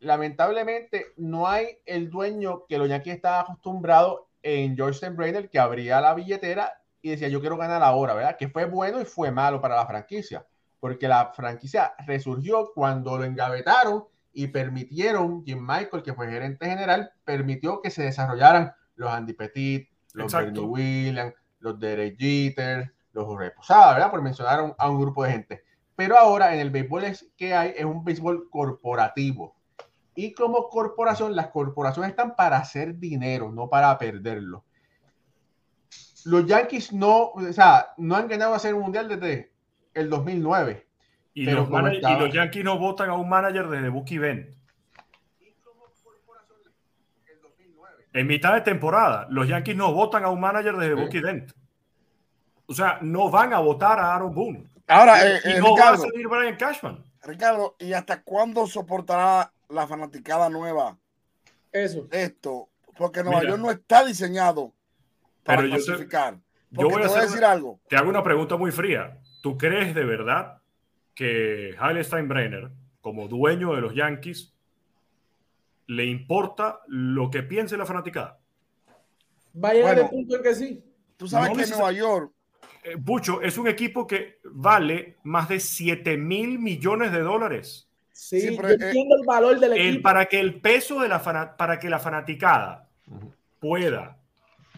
Lamentablemente 0.00 1.06
no 1.16 1.48
hay 1.48 1.78
el 1.84 2.08
dueño 2.08 2.64
que 2.68 2.78
los 2.78 2.88
Yankees 2.88 3.16
estaban 3.16 3.42
acostumbrados 3.42 4.20
en 4.42 4.76
George 4.76 4.98
Steinbrenner 4.98 5.50
que 5.50 5.58
abría 5.58 6.00
la 6.00 6.14
billetera 6.14 6.80
y 7.02 7.10
decía 7.10 7.28
yo 7.28 7.40
quiero 7.40 7.56
ganar 7.56 7.82
ahora, 7.82 8.14
¿verdad? 8.14 8.36
Que 8.36 8.48
fue 8.48 8.64
bueno 8.64 9.00
y 9.00 9.04
fue 9.04 9.32
malo 9.32 9.60
para 9.60 9.74
la 9.74 9.86
franquicia 9.86 10.46
porque 10.80 11.08
la 11.08 11.32
franquicia 11.32 11.94
resurgió 12.06 12.70
cuando 12.74 13.18
lo 13.18 13.24
engavetaron 13.24 14.04
y 14.32 14.48
permitieron, 14.48 15.44
Jim 15.44 15.60
Michael, 15.60 16.02
que 16.02 16.14
fue 16.14 16.30
gerente 16.30 16.66
general, 16.66 17.10
permitió 17.24 17.80
que 17.80 17.90
se 17.90 18.02
desarrollaran 18.02 18.72
los 18.94 19.10
Andy 19.10 19.32
Petit, 19.32 19.88
los 20.14 20.32
Bernie 20.32 20.60
Williams, 20.60 21.34
los 21.60 21.78
Derek 21.78 22.18
Jeter, 22.18 22.92
los 23.12 23.26
Jorge 23.26 23.50
Posada, 23.50 23.94
¿verdad? 23.94 24.10
Por 24.10 24.22
mencionar 24.22 24.74
a 24.76 24.90
un, 24.90 25.00
grupo 25.00 25.24
de 25.24 25.30
gente. 25.30 25.64
Pero 25.96 26.16
ahora 26.16 26.54
en 26.54 26.60
el 26.60 26.70
béisbol 26.70 27.04
es, 27.04 27.30
que 27.36 27.54
hay 27.54 27.74
es 27.76 27.84
un 27.84 28.04
béisbol 28.04 28.48
corporativo. 28.50 29.56
Y 30.14 30.34
como 30.34 30.68
corporación, 30.68 31.36
las 31.36 31.48
corporaciones 31.48 32.10
están 32.10 32.34
para 32.34 32.58
hacer 32.58 32.98
dinero, 32.98 33.52
no 33.52 33.68
para 33.68 33.96
perderlo. 33.98 34.64
Los 36.24 36.46
Yankees 36.46 36.92
no, 36.92 37.30
o 37.30 37.52
sea, 37.52 37.94
no 37.96 38.16
han 38.16 38.28
ganado 38.28 38.52
a 38.52 38.56
hacer 38.56 38.74
un 38.74 38.82
mundial 38.82 39.08
desde 39.08 39.52
el 39.94 40.10
2009. 40.10 40.87
Y, 41.38 41.44
los, 41.44 41.68
los, 41.70 42.32
Yankees 42.32 42.64
no 42.64 42.80
votan 42.80 43.10
a 43.10 43.14
un 43.14 43.28
manager 43.28 43.68
desde 43.68 43.90
Bucky 43.90 44.18
Bent. 44.18 44.48
En 48.12 48.26
mitad 48.26 48.54
de 48.54 48.62
temporada, 48.62 49.28
los 49.30 49.46
Yankees 49.46 49.76
no 49.76 49.92
votan 49.92 50.24
a 50.24 50.30
un 50.30 50.40
manager 50.40 50.76
desde 50.76 50.94
Bucky 50.94 51.20
Dent. 51.20 51.52
O 52.66 52.74
sea, 52.74 52.98
no 53.02 53.30
van 53.30 53.52
a 53.52 53.60
votar 53.60 54.00
a 54.00 54.16
Aaron 54.16 54.34
Boone. 54.34 54.66
Ahora, 54.88 55.24
y 55.24 55.38
eh, 55.44 55.60
no 55.60 55.76
va 55.76 55.90
a 55.90 55.96
salir 55.96 56.26
Brian 56.26 56.56
Cashman. 56.56 57.04
Ricardo, 57.22 57.76
¿y 57.78 57.92
hasta 57.92 58.20
cuándo 58.22 58.66
soportará 58.66 59.52
la 59.68 59.86
fanaticada 59.86 60.48
nueva 60.48 60.98
eso 61.70 62.08
esto? 62.10 62.68
Porque 62.96 63.22
Nueva 63.22 63.44
York 63.44 63.60
no 63.60 63.70
está 63.70 64.04
diseñado 64.04 64.72
para 65.44 65.62
clasificar. 65.62 66.38
Yo, 66.70 66.88
voy 66.88 67.04
a, 67.04 67.20
decir 67.20 67.44
algo. 67.44 67.78
Te 67.88 67.96
hago 67.96 68.10
una 68.10 68.24
pregunta 68.24 68.56
muy 68.56 68.72
fría. 68.72 69.20
¿Tú 69.40 69.56
crees 69.56 69.94
de 69.94 70.04
verdad 70.04 70.57
que 71.18 71.74
Haile 71.80 72.04
Steinbrenner, 72.04 72.70
como 73.00 73.26
dueño 73.26 73.74
de 73.74 73.80
los 73.80 73.92
Yankees, 73.92 74.54
le 75.88 76.06
importa 76.06 76.82
lo 76.86 77.28
que 77.28 77.42
piense 77.42 77.76
la 77.76 77.84
fanaticada? 77.84 78.38
Vaya 79.52 79.96
de 79.96 80.04
punto 80.04 80.36
en 80.36 80.42
que 80.44 80.54
sí. 80.54 80.84
Tú 81.16 81.26
sabes 81.26 81.58
que 81.58 81.74
Nueva 81.74 81.90
York. 81.90 82.32
Eh, 82.84 82.96
Pucho, 83.04 83.42
es 83.42 83.58
un 83.58 83.66
equipo 83.66 84.06
que 84.06 84.38
vale 84.44 85.16
más 85.24 85.48
de 85.48 85.58
7 85.58 86.16
mil 86.16 86.60
millones 86.60 87.10
de 87.10 87.22
dólares. 87.22 87.88
Sí, 88.12 88.40
sí 88.40 88.56
pero, 88.56 88.68
eh, 88.68 88.92
el 88.92 89.26
valor 89.26 89.58
del 89.58 89.72
equipo. 89.72 90.02
para 90.02 90.26
que 90.26 90.38
el 90.38 90.60
peso 90.60 91.00
de 91.00 91.08
la 91.08 91.56
para 91.56 91.80
que 91.80 91.90
la 91.90 91.98
fanaticada 91.98 92.88
pueda 93.58 94.18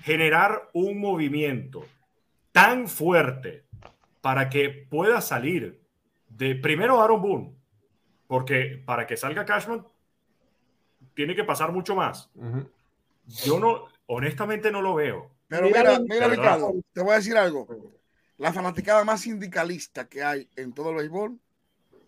generar 0.04 0.70
un 0.72 0.98
movimiento 1.00 1.84
tan 2.50 2.88
fuerte 2.88 3.64
para 4.22 4.48
que 4.48 4.70
pueda 4.70 5.20
salir 5.20 5.79
de 6.40 6.54
primero 6.54 7.02
Aaron 7.02 7.20
Boone, 7.20 7.54
porque 8.26 8.82
para 8.86 9.06
que 9.06 9.18
salga 9.18 9.44
Cashman 9.44 9.86
tiene 11.14 11.36
que 11.36 11.44
pasar 11.44 11.70
mucho 11.70 11.94
más. 11.94 12.30
Yo 13.44 13.60
no, 13.60 13.84
honestamente 14.06 14.72
no 14.72 14.80
lo 14.80 14.94
veo. 14.94 15.30
Pero 15.48 15.66
mira, 15.66 16.00
mira, 16.00 16.28
Ricardo, 16.28 16.72
te 16.94 17.02
voy 17.02 17.12
a 17.12 17.16
decir 17.16 17.36
algo. 17.36 17.68
la 18.38 18.54
fanaticada 18.54 19.04
más 19.04 19.20
sindicalista 19.20 20.08
que 20.08 20.22
hay 20.22 20.48
en 20.56 20.72
todo 20.72 20.90
el 20.90 20.96
béisbol 20.96 21.38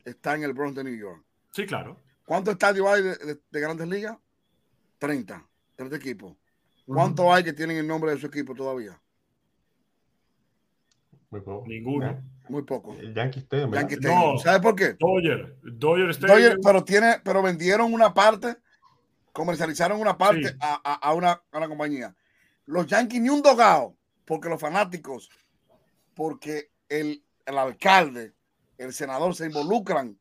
está 0.03 0.35
en 0.35 0.45
el 0.45 0.55
Bronx 0.55 0.77
de 0.77 0.85
New 0.85 0.97
York. 0.97 1.23
Sí, 1.51 1.67
claro. 1.67 1.99
¿Cuántos 2.25 2.53
estadios 2.53 2.87
hay 2.87 3.03
de, 3.03 3.61
grandes 3.61 3.87
ligas? 3.87 4.17
30, 4.99 5.47
30 5.77 5.97
equipos. 5.97 6.35
¿Cuántos 6.87 7.27
hay 7.27 7.45
que 7.45 7.53
tienen 7.53 7.77
el 7.77 7.87
nombre 7.87 8.13
de 8.13 8.19
su 8.19 8.29
equipo 8.29 8.55
todavía? 8.55 8.99
Muy 11.29 11.43
poco. 11.43 11.67
Ninguno. 11.67 12.23
Muy 12.53 12.65
poco. 12.65 12.95
El 13.01 13.15
Yankee 13.15 13.41
Stadium. 13.41 13.73
Yankee 13.73 13.95
Stadium. 13.95 14.39
¿Sabes 14.39 14.61
por 14.61 14.77
qué? 14.77 14.95
Dodger. 14.99 15.57
Dodger 15.63 16.11
Stadium. 16.11 16.61
pero, 16.63 16.85
tiene, 16.85 17.19
pero 17.25 17.41
vendieron 17.41 17.95
una 17.95 18.13
parte, 18.13 18.59
comercializaron 19.33 19.99
una 19.99 20.19
parte 20.19 20.55
a, 20.61 21.15
una, 21.15 21.43
a, 21.51 21.57
una, 21.57 21.69
compañía. 21.69 22.15
Los 22.67 22.87
Yankees 22.87 23.23
ni 23.23 23.31
un 23.31 23.41
dogado, 23.41 23.97
porque 24.27 24.51
los 24.51 24.61
fanáticos, 24.61 25.31
porque 26.15 26.71
el, 26.91 27.25
el 27.47 27.57
alcalde, 27.57 28.35
el 28.77 28.93
senador 28.93 29.35
se 29.35 29.47
involucran 29.47 30.19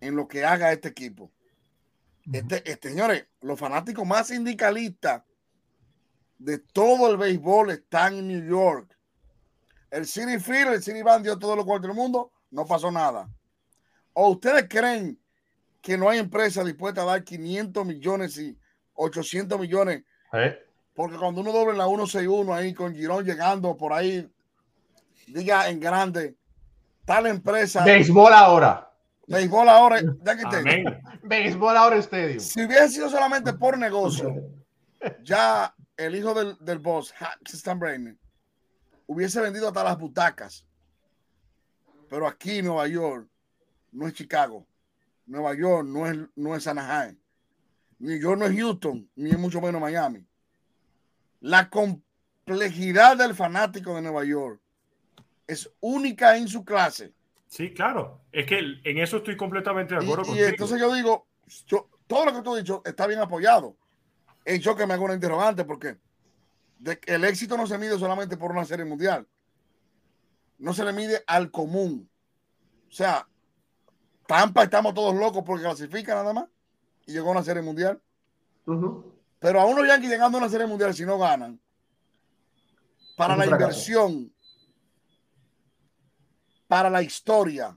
en 0.00 0.16
lo 0.16 0.26
que 0.26 0.44
haga 0.44 0.72
este 0.72 0.88
equipo. 0.88 1.30
Este, 2.32 2.68
este, 2.68 2.88
señores, 2.88 3.28
los 3.40 3.56
fanáticos 3.56 4.04
más 4.04 4.26
sindicalistas 4.26 5.22
de 6.38 6.58
todo 6.58 7.08
el 7.08 7.18
béisbol 7.18 7.70
están 7.70 8.14
en 8.14 8.26
New 8.26 8.48
York. 8.50 8.98
El 9.92 10.06
City 10.06 10.38
Field, 10.38 10.72
el 10.72 10.82
City 10.82 11.02
Band 11.02 11.22
dio 11.22 11.38
todo 11.38 11.54
lo 11.54 11.66
cual 11.66 11.82
del 11.82 11.92
mundo, 11.92 12.32
no 12.50 12.64
pasó 12.64 12.90
nada. 12.90 13.28
¿O 14.14 14.30
ustedes 14.30 14.66
creen 14.66 15.20
que 15.82 15.98
no 15.98 16.08
hay 16.08 16.18
empresa 16.18 16.64
dispuesta 16.64 17.02
a 17.02 17.04
dar 17.04 17.22
500 17.22 17.84
millones 17.84 18.38
y 18.38 18.58
800 18.94 19.60
millones? 19.60 20.02
¿Eh? 20.32 20.58
Porque 20.94 21.18
cuando 21.18 21.42
uno 21.42 21.52
doble 21.52 21.76
la 21.76 21.84
161 21.84 22.54
ahí 22.54 22.72
con 22.72 22.94
Girón 22.94 23.22
llegando 23.26 23.76
por 23.76 23.92
ahí, 23.92 24.26
diga 25.26 25.68
en 25.68 25.78
grande, 25.78 26.36
tal 27.04 27.26
empresa. 27.26 27.84
Béisbol 27.84 28.32
ahora. 28.32 28.90
Béisbol 29.26 29.68
ahora, 29.68 30.00
ya 30.22 30.36
que 30.38 30.84
Béisbol 31.22 31.76
ahora 31.76 31.96
estadio. 31.96 32.40
Si 32.40 32.64
hubiera 32.64 32.88
sido 32.88 33.10
solamente 33.10 33.52
por 33.52 33.76
negocio, 33.76 34.34
ya 35.22 35.74
el 35.98 36.16
hijo 36.16 36.32
del, 36.32 36.56
del 36.60 36.78
boss, 36.78 37.12
Stan 37.44 37.78
Brain, 37.78 38.18
hubiese 39.12 39.40
vendido 39.40 39.68
hasta 39.68 39.84
las 39.84 39.98
butacas. 39.98 40.66
Pero 42.08 42.26
aquí 42.26 42.62
Nueva 42.62 42.86
York 42.88 43.28
no 43.92 44.06
es 44.06 44.14
Chicago. 44.14 44.66
Nueva 45.26 45.54
York 45.54 45.86
no 45.86 46.06
es, 46.06 46.18
no 46.34 46.54
es 46.54 46.66
Anaheim. 46.66 47.18
New 47.98 48.18
York 48.18 48.38
no 48.38 48.46
es 48.46 48.56
Houston, 48.56 49.08
ni 49.14 49.30
es 49.30 49.38
mucho 49.38 49.60
menos 49.60 49.80
Miami. 49.80 50.26
La 51.40 51.70
complejidad 51.70 53.16
del 53.16 53.34
fanático 53.34 53.94
de 53.94 54.02
Nueva 54.02 54.24
York 54.24 54.60
es 55.46 55.70
única 55.80 56.36
en 56.36 56.48
su 56.48 56.64
clase. 56.64 57.12
Sí, 57.46 57.72
claro. 57.72 58.20
Es 58.32 58.46
que 58.46 58.58
en 58.58 58.98
eso 58.98 59.18
estoy 59.18 59.36
completamente 59.36 59.94
de 59.94 60.04
acuerdo 60.04 60.34
y, 60.34 60.38
y 60.38 60.42
entonces 60.42 60.80
yo 60.80 60.92
digo, 60.94 61.26
yo, 61.66 61.88
todo 62.06 62.26
lo 62.26 62.32
que 62.34 62.42
tú 62.42 62.54
has 62.54 62.62
dicho 62.62 62.82
está 62.84 63.06
bien 63.06 63.20
apoyado. 63.20 63.76
Es 64.44 64.60
yo 64.60 64.74
que 64.74 64.86
me 64.86 64.94
hago 64.94 65.04
una 65.04 65.14
interrogante 65.14 65.64
porque 65.64 65.96
el 67.06 67.24
éxito 67.24 67.56
no 67.56 67.66
se 67.66 67.78
mide 67.78 67.98
solamente 67.98 68.36
por 68.36 68.50
una 68.50 68.64
serie 68.64 68.84
mundial. 68.84 69.26
No 70.58 70.72
se 70.74 70.84
le 70.84 70.92
mide 70.92 71.22
al 71.26 71.50
común. 71.50 72.08
O 72.88 72.92
sea, 72.92 73.26
Tampa 74.26 74.64
estamos 74.64 74.94
todos 74.94 75.14
locos 75.14 75.42
porque 75.44 75.64
clasifica 75.64 76.14
nada 76.14 76.32
más 76.32 76.48
y 77.06 77.12
llegó 77.12 77.28
a 77.28 77.32
una 77.32 77.42
serie 77.42 77.62
mundial. 77.62 78.00
Pero 79.38 79.60
a 79.60 79.64
unos 79.66 79.86
Yankees 79.86 80.10
llegando 80.10 80.38
a 80.38 80.40
una 80.40 80.50
serie 80.50 80.66
mundial 80.66 80.94
si 80.94 81.04
no 81.04 81.18
ganan, 81.18 81.60
para 83.16 83.36
la 83.36 83.44
inversión, 83.46 84.32
para 86.68 86.88
la 86.88 87.02
historia, 87.02 87.76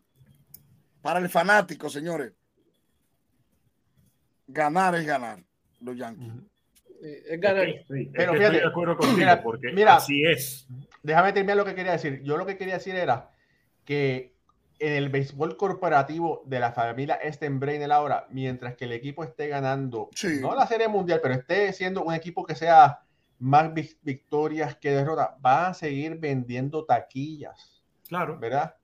para 1.02 1.20
el 1.20 1.30
fanático, 1.30 1.90
señores, 1.90 2.34
ganar 4.48 4.96
es 4.96 5.06
ganar 5.06 5.44
los 5.80 5.98
Yankees. 5.98 6.34
Es 7.06 7.40
ganar. 7.40 7.68
Pero 8.14 8.34
fíjate, 8.34 8.58
de 8.58 8.66
acuerdo 8.66 8.98
contigo, 8.98 9.30
porque 9.44 9.72
mira, 9.72 9.96
así 9.96 10.24
es. 10.24 10.68
Déjame 11.04 11.34
terminar 11.34 11.58
lo 11.58 11.66
que 11.66 11.76
quería 11.76 11.94
decir. 11.94 12.22
Yo 12.24 12.38
lo 12.38 12.46
que 12.46 12.58
quería 12.58 12.76
decir 12.76 12.96
era 12.96 13.30
que 13.84 14.36
en 14.80 14.94
el 14.94 15.10
béisbol 15.10 15.56
corporativo 15.58 16.44
de 16.46 16.60
la 16.60 16.72
familia 16.72 17.20
Stenbrainer 17.32 17.92
ahora, 17.92 18.28
mientras 18.30 18.76
que 18.76 18.86
el 18.86 18.92
equipo 18.92 19.24
esté 19.24 19.48
ganando, 19.48 20.10
no 20.42 20.56
la 20.56 20.68
serie 20.68 20.88
mundial, 20.88 21.20
pero 21.22 21.36
esté 21.36 21.72
siendo 21.74 22.04
un 22.04 22.14
equipo 22.14 22.46
que 22.46 22.56
sea 22.56 23.02
más 23.40 23.72
victorias 24.02 24.76
que 24.76 24.92
derrotas, 24.92 25.30
va 25.46 25.68
a 25.68 25.74
seguir 25.74 26.18
vendiendo 26.18 26.86
taquillas. 26.86 27.84
Claro. 28.08 28.38
¿Verdad? 28.40 28.76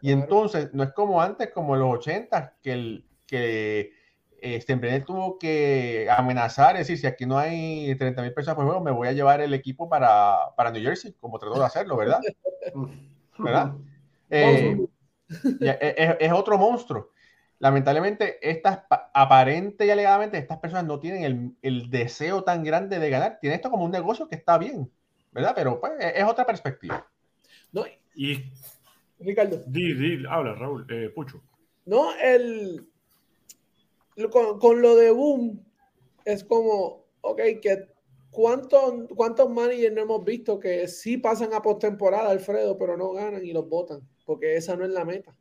Y 0.00 0.12
entonces, 0.12 0.70
no 0.72 0.82
es 0.84 0.92
como 0.92 1.20
antes, 1.20 1.50
como 1.50 1.74
en 1.74 1.80
los 1.80 1.98
80, 1.98 2.56
que, 2.62 2.72
el, 2.72 3.04
que 3.26 3.92
este, 4.40 4.76
tuvo 5.00 5.38
que 5.38 6.08
amenazar, 6.10 6.76
es 6.76 6.86
decir, 6.86 6.98
si 6.98 7.06
aquí 7.06 7.26
no 7.26 7.38
hay 7.38 7.94
30 7.96 8.22
mil 8.22 8.32
personas 8.32 8.56
por 8.56 8.64
juego, 8.64 8.80
me 8.80 8.90
voy 8.90 9.08
a 9.08 9.12
llevar 9.12 9.40
el 9.40 9.54
equipo 9.54 9.88
para, 9.88 10.54
para 10.56 10.70
New 10.70 10.82
Jersey, 10.82 11.14
como 11.20 11.38
trató 11.38 11.58
de 11.58 11.66
hacerlo, 11.66 11.96
¿verdad? 11.96 12.20
¿Verdad? 13.38 13.74
Eh, 15.60 16.16
es, 16.20 16.32
otro 16.32 16.56
monstruo. 16.56 17.10
Lamentablemente, 17.58 18.38
estas, 18.40 18.80
aparente 19.12 19.84
y 19.84 19.90
alegadamente, 19.90 20.38
estas 20.38 20.58
personas 20.58 20.86
no 20.86 21.00
tienen 21.00 21.22
el, 21.22 21.56
el, 21.60 21.90
deseo 21.90 22.44
tan 22.44 22.64
grande 22.64 22.98
de 22.98 23.10
ganar. 23.10 23.38
Tienen 23.38 23.56
esto 23.56 23.70
como 23.70 23.84
un 23.84 23.90
negocio 23.90 24.26
que 24.26 24.36
está 24.36 24.56
bien, 24.56 24.90
¿verdad? 25.32 25.52
Pero 25.54 25.78
pues, 25.80 25.92
es 25.98 26.24
otra 26.24 26.46
perspectiva. 26.46 27.06
No, 27.72 27.84
y 28.14 28.42
Ricardo. 29.20 29.62
Di, 29.66 30.24
habla, 30.28 30.54
Raúl, 30.54 30.86
eh, 30.90 31.10
Pucho. 31.14 31.42
No, 31.86 32.14
el 32.14 32.88
con, 34.30 34.58
con, 34.58 34.82
lo 34.82 34.96
de 34.96 35.10
Boom 35.10 35.64
es 36.24 36.44
como, 36.44 37.06
ok, 37.20 37.40
que 37.62 37.88
¿cuántos, 38.30 39.08
cuántos 39.14 39.48
managers 39.48 39.94
no 39.94 40.02
hemos 40.02 40.24
visto 40.24 40.58
que 40.58 40.88
sí 40.88 41.16
pasan 41.16 41.54
a 41.54 41.62
postemporada, 41.62 42.30
Alfredo, 42.30 42.76
pero 42.76 42.96
no 42.96 43.12
ganan 43.12 43.44
y 43.44 43.52
los 43.52 43.68
votan? 43.68 44.00
Porque 44.24 44.56
esa 44.56 44.76
no 44.76 44.84
es 44.84 44.90
la 44.90 45.04
meta. 45.04 45.36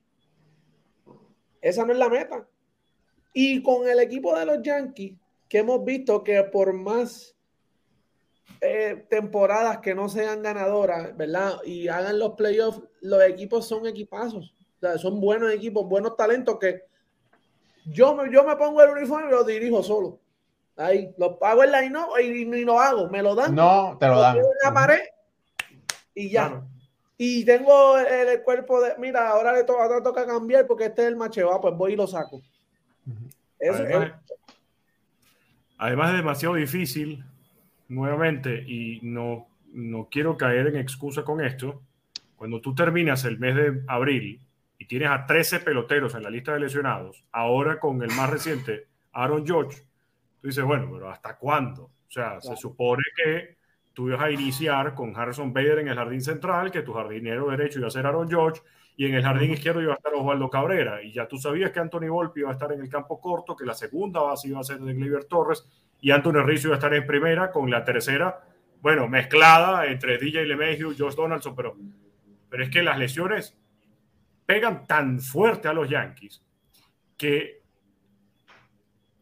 Esa 1.62 1.86
no 1.86 1.94
es 1.94 2.00
la 2.00 2.10
meta. 2.10 2.48
Y 3.34 3.62
con 3.62 3.88
el 3.88 4.00
equipo 4.00 4.38
de 4.38 4.46
los 4.46 4.62
Yankees, 4.62 5.18
que 5.50 5.60
hemos 5.60 5.84
visto 5.84 6.24
que 6.24 6.44
por 6.44 6.74
más 6.74 7.36
eh, 8.62 9.06
temporadas 9.10 9.80
que 9.80 9.94
no 9.94 10.10
sean 10.10 10.42
ganadoras, 10.42 11.16
¿verdad? 11.16 11.58
Y 11.64 11.88
hagan 11.88 12.20
los 12.20 12.34
playoffs, 12.34 12.82
los 13.02 13.24
equipos 13.24 13.68
son 13.68 13.86
equipazos. 13.86 14.56
Son 14.98 15.20
buenos 15.20 15.52
equipos, 15.52 15.88
buenos 15.88 16.16
talentos 16.16 16.58
que 16.60 16.84
yo 17.88 18.16
me, 18.16 18.32
yo 18.32 18.44
me 18.44 18.56
pongo 18.56 18.82
el 18.82 18.90
uniforme 18.90 19.28
y 19.28 19.32
lo 19.32 19.44
dirijo 19.44 19.82
solo. 19.84 20.20
Ahí, 20.76 21.14
lo 21.18 21.40
pago 21.40 21.64
en 21.64 21.72
la 21.72 21.84
y 21.84 21.90
no, 21.90 22.20
y, 22.20 22.46
ni 22.46 22.64
lo 22.64 22.80
hago, 22.80 23.10
me 23.10 23.24
lo 23.24 23.34
dan. 23.34 23.56
No, 23.56 23.98
te 24.00 24.08
lo, 24.08 24.20
dan. 24.20 24.38
En 24.38 24.44
la 24.64 24.74
pared 24.74 25.02
y 26.14 26.30
ya. 26.30 26.62
Y 27.18 27.44
tengo 27.46 27.98
el, 27.98 28.44
cuerpo 28.44 28.80
de, 28.82 28.94
mira, 29.00 29.30
ahora 29.30 29.54
le 29.54 29.64
toca, 29.64 30.04
toca 30.04 30.26
cambiar 30.26 30.68
porque 30.68 30.86
este 30.86 31.04
es 31.04 31.08
el 31.08 31.16
macheo, 31.16 31.60
pues 31.60 31.76
voy 31.76 31.94
y 31.94 31.96
lo 31.96 32.06
saco. 32.06 32.42
Eso 33.60 33.84
además, 33.84 34.12
además 35.80 36.12
es 36.12 36.18
demasiado 36.18 36.56
difícil, 36.56 37.24
nuevamente, 37.88 38.64
y 38.68 39.00
no, 39.02 39.48
no 39.74 40.08
quiero 40.12 40.38
caer 40.38 40.68
en 40.68 40.78
excusa 40.78 41.24
con 41.24 41.44
esto, 41.44 41.82
cuando 42.36 42.62
tú 42.62 42.76
terminas 42.76 43.26
el 43.26 43.40
mes 43.40 43.56
de 43.56 43.82
abril 43.88 44.40
y 44.78 44.86
tienes 44.86 45.10
a 45.10 45.26
13 45.26 45.62
peloteros 45.62 46.14
en 46.16 46.24
la 46.24 46.30
lista 46.30 46.54
de 46.54 46.60
lesionados, 46.60 47.24
ahora 47.32 47.80
con 47.80 48.02
el 48.04 48.12
más 48.12 48.30
reciente, 48.30 48.88
Aaron 49.14 49.46
George, 49.46 49.82
tú 50.42 50.48
dices, 50.48 50.64
bueno, 50.64 50.90
pero 50.92 51.10
¿hasta 51.10 51.38
cuándo? 51.38 51.84
O 51.84 52.12
sea, 52.12 52.40
se 52.40 52.56
supone 52.56 53.04
que 53.16 53.58
tú 53.94 54.08
ibas 54.10 54.22
a 54.22 54.32
iniciar 54.32 54.94
con 54.94 55.18
Harrison 55.18 55.52
Bader 55.52 55.80
en 55.80 55.88
el 55.88 55.96
jardín 55.96 56.22
central, 56.22 56.72
que 56.72 56.84
tu 56.84 56.94
jardinero 56.94 57.50
derecho 57.50 57.80
iba 57.80 57.88
a 57.88 57.92
ser 57.92 58.06
Aaron 58.06 58.30
George, 58.30 58.62
y 58.96 59.06
en 59.06 59.16
el 59.16 59.24
jardín 59.24 59.52
izquierdo 59.52 59.82
iba 59.82 59.94
a 59.94 59.96
estar 59.96 60.14
Osvaldo 60.14 60.50
Cabrera, 60.50 61.02
y 61.02 61.12
ya 61.12 61.28
tú 61.28 61.38
sabías 61.38 61.72
que 61.72 61.80
Anthony 61.80 62.08
Volpi 62.10 62.42
iba 62.42 62.50
a 62.50 62.54
estar 62.54 62.72
en 62.72 62.82
el 62.82 62.90
campo 62.90 63.20
corto, 63.20 63.56
que 63.56 63.66
la 63.66 63.74
segunda 63.74 64.22
base 64.22 64.48
iba 64.48 64.60
a 64.60 64.64
ser 64.64 64.80
de 64.80 64.94
Gleyber 64.94 65.26
Torres, 65.26 65.68
y 66.00 66.12
Anthony 66.12 66.44
Rizzo 66.44 66.68
iba 66.68 66.76
a 66.76 66.78
estar 66.78 66.94
en 66.94 67.08
primera, 67.08 67.52
con 67.52 67.70
la 67.72 67.84
tercera, 67.84 68.40
bueno, 68.82 69.08
mezclada 69.08 69.88
entre 69.88 70.20
DJ 70.20 70.46
LeMahieu, 70.46 70.94
Josh 70.98 71.16
Donaldson, 71.16 71.56
pero, 71.56 71.76
pero 72.50 72.64
es 72.64 72.70
que 72.70 72.84
las 72.84 73.00
lesiones 73.00 73.58
pegan 74.48 74.88
tan 74.88 75.20
fuerte 75.20 75.68
a 75.68 75.74
los 75.74 75.90
Yankees 75.90 76.42
que 77.18 77.62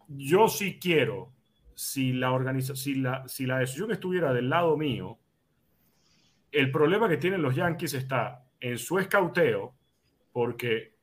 yo 0.07 0.47
sí 0.47 0.77
quiero, 0.79 1.33
si 1.73 2.13
la, 2.13 2.31
si 2.75 2.95
la, 2.95 3.27
si 3.27 3.45
la 3.45 3.59
decisión 3.59 3.91
estuviera 3.91 4.31
del 4.31 4.49
lado 4.49 4.77
mío, 4.77 5.19
el 6.51 6.71
problema 6.71 7.09
que 7.09 7.17
tienen 7.17 7.41
los 7.41 7.55
Yankees 7.55 7.95
está 7.95 8.45
en 8.59 8.77
su 8.77 8.99
escauteo, 8.99 9.73
porque 10.31 10.93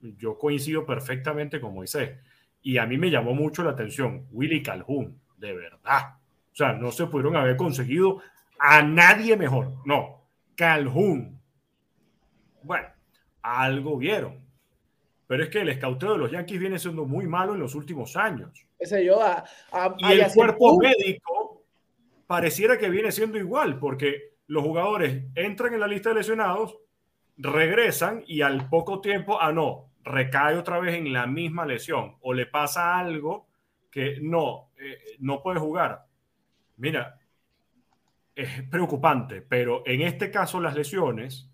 yo 0.00 0.38
coincido 0.38 0.86
perfectamente 0.86 1.60
con 1.60 1.74
Moisés. 1.74 2.18
Y 2.62 2.78
a 2.78 2.86
mí 2.86 2.98
me 2.98 3.10
llamó 3.10 3.34
mucho 3.34 3.64
la 3.64 3.70
atención 3.70 4.26
Willy 4.30 4.62
Calhoun, 4.62 5.20
de 5.36 5.54
verdad. 5.54 6.18
O 6.52 6.54
sea, 6.54 6.72
no 6.72 6.92
se 6.92 7.06
pudieron 7.06 7.36
haber 7.36 7.56
conseguido 7.56 8.22
a 8.58 8.82
nadie 8.82 9.36
mejor. 9.36 9.72
No, 9.84 10.28
Calhoun 10.54 11.40
Bueno, 12.62 12.86
algo 13.42 13.96
vieron. 13.96 14.38
Pero 15.26 15.44
es 15.44 15.48
que 15.48 15.60
el 15.60 15.68
escauteo 15.68 16.12
de 16.12 16.18
los 16.18 16.30
Yankees 16.30 16.58
viene 16.58 16.78
siendo 16.78 17.04
muy 17.04 17.26
malo 17.26 17.54
en 17.54 17.60
los 17.60 17.74
últimos 17.74 18.16
años. 18.16 18.66
Ese 18.78 19.04
yo, 19.04 19.20
y 19.98 20.12
el 20.12 20.32
cuerpo 20.32 20.78
médico 20.78 21.62
pareciera 22.26 22.78
que 22.78 22.90
viene 22.90 23.12
siendo 23.12 23.38
igual, 23.38 23.78
porque 23.78 24.34
los 24.46 24.64
jugadores 24.64 25.24
entran 25.34 25.74
en 25.74 25.80
la 25.80 25.86
lista 25.86 26.08
de 26.08 26.16
lesionados, 26.16 26.76
regresan 27.36 28.24
y 28.26 28.42
al 28.42 28.68
poco 28.68 29.00
tiempo, 29.00 29.40
ah, 29.40 29.52
no, 29.52 29.90
recae 30.04 30.56
otra 30.56 30.80
vez 30.80 30.94
en 30.94 31.12
la 31.12 31.26
misma 31.26 31.66
lesión 31.66 32.16
o 32.20 32.32
le 32.32 32.46
pasa 32.46 32.98
algo 32.98 33.46
que 33.90 34.18
no, 34.20 34.70
eh, 34.78 34.98
no 35.18 35.42
puede 35.42 35.60
jugar. 35.60 36.06
Mira, 36.76 37.18
es 38.34 38.62
preocupante, 38.70 39.42
pero 39.42 39.82
en 39.84 40.02
este 40.02 40.30
caso 40.30 40.60
las 40.60 40.74
lesiones 40.74 41.49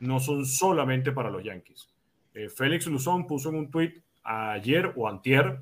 no 0.00 0.20
son 0.20 0.46
solamente 0.46 1.12
para 1.12 1.30
los 1.30 1.42
Yankees. 1.42 1.88
Eh, 2.34 2.48
Félix 2.48 2.86
Luzón 2.86 3.26
puso 3.26 3.48
en 3.48 3.56
un 3.56 3.70
tweet 3.70 3.94
ayer 4.22 4.92
o 4.96 5.08
antier 5.08 5.60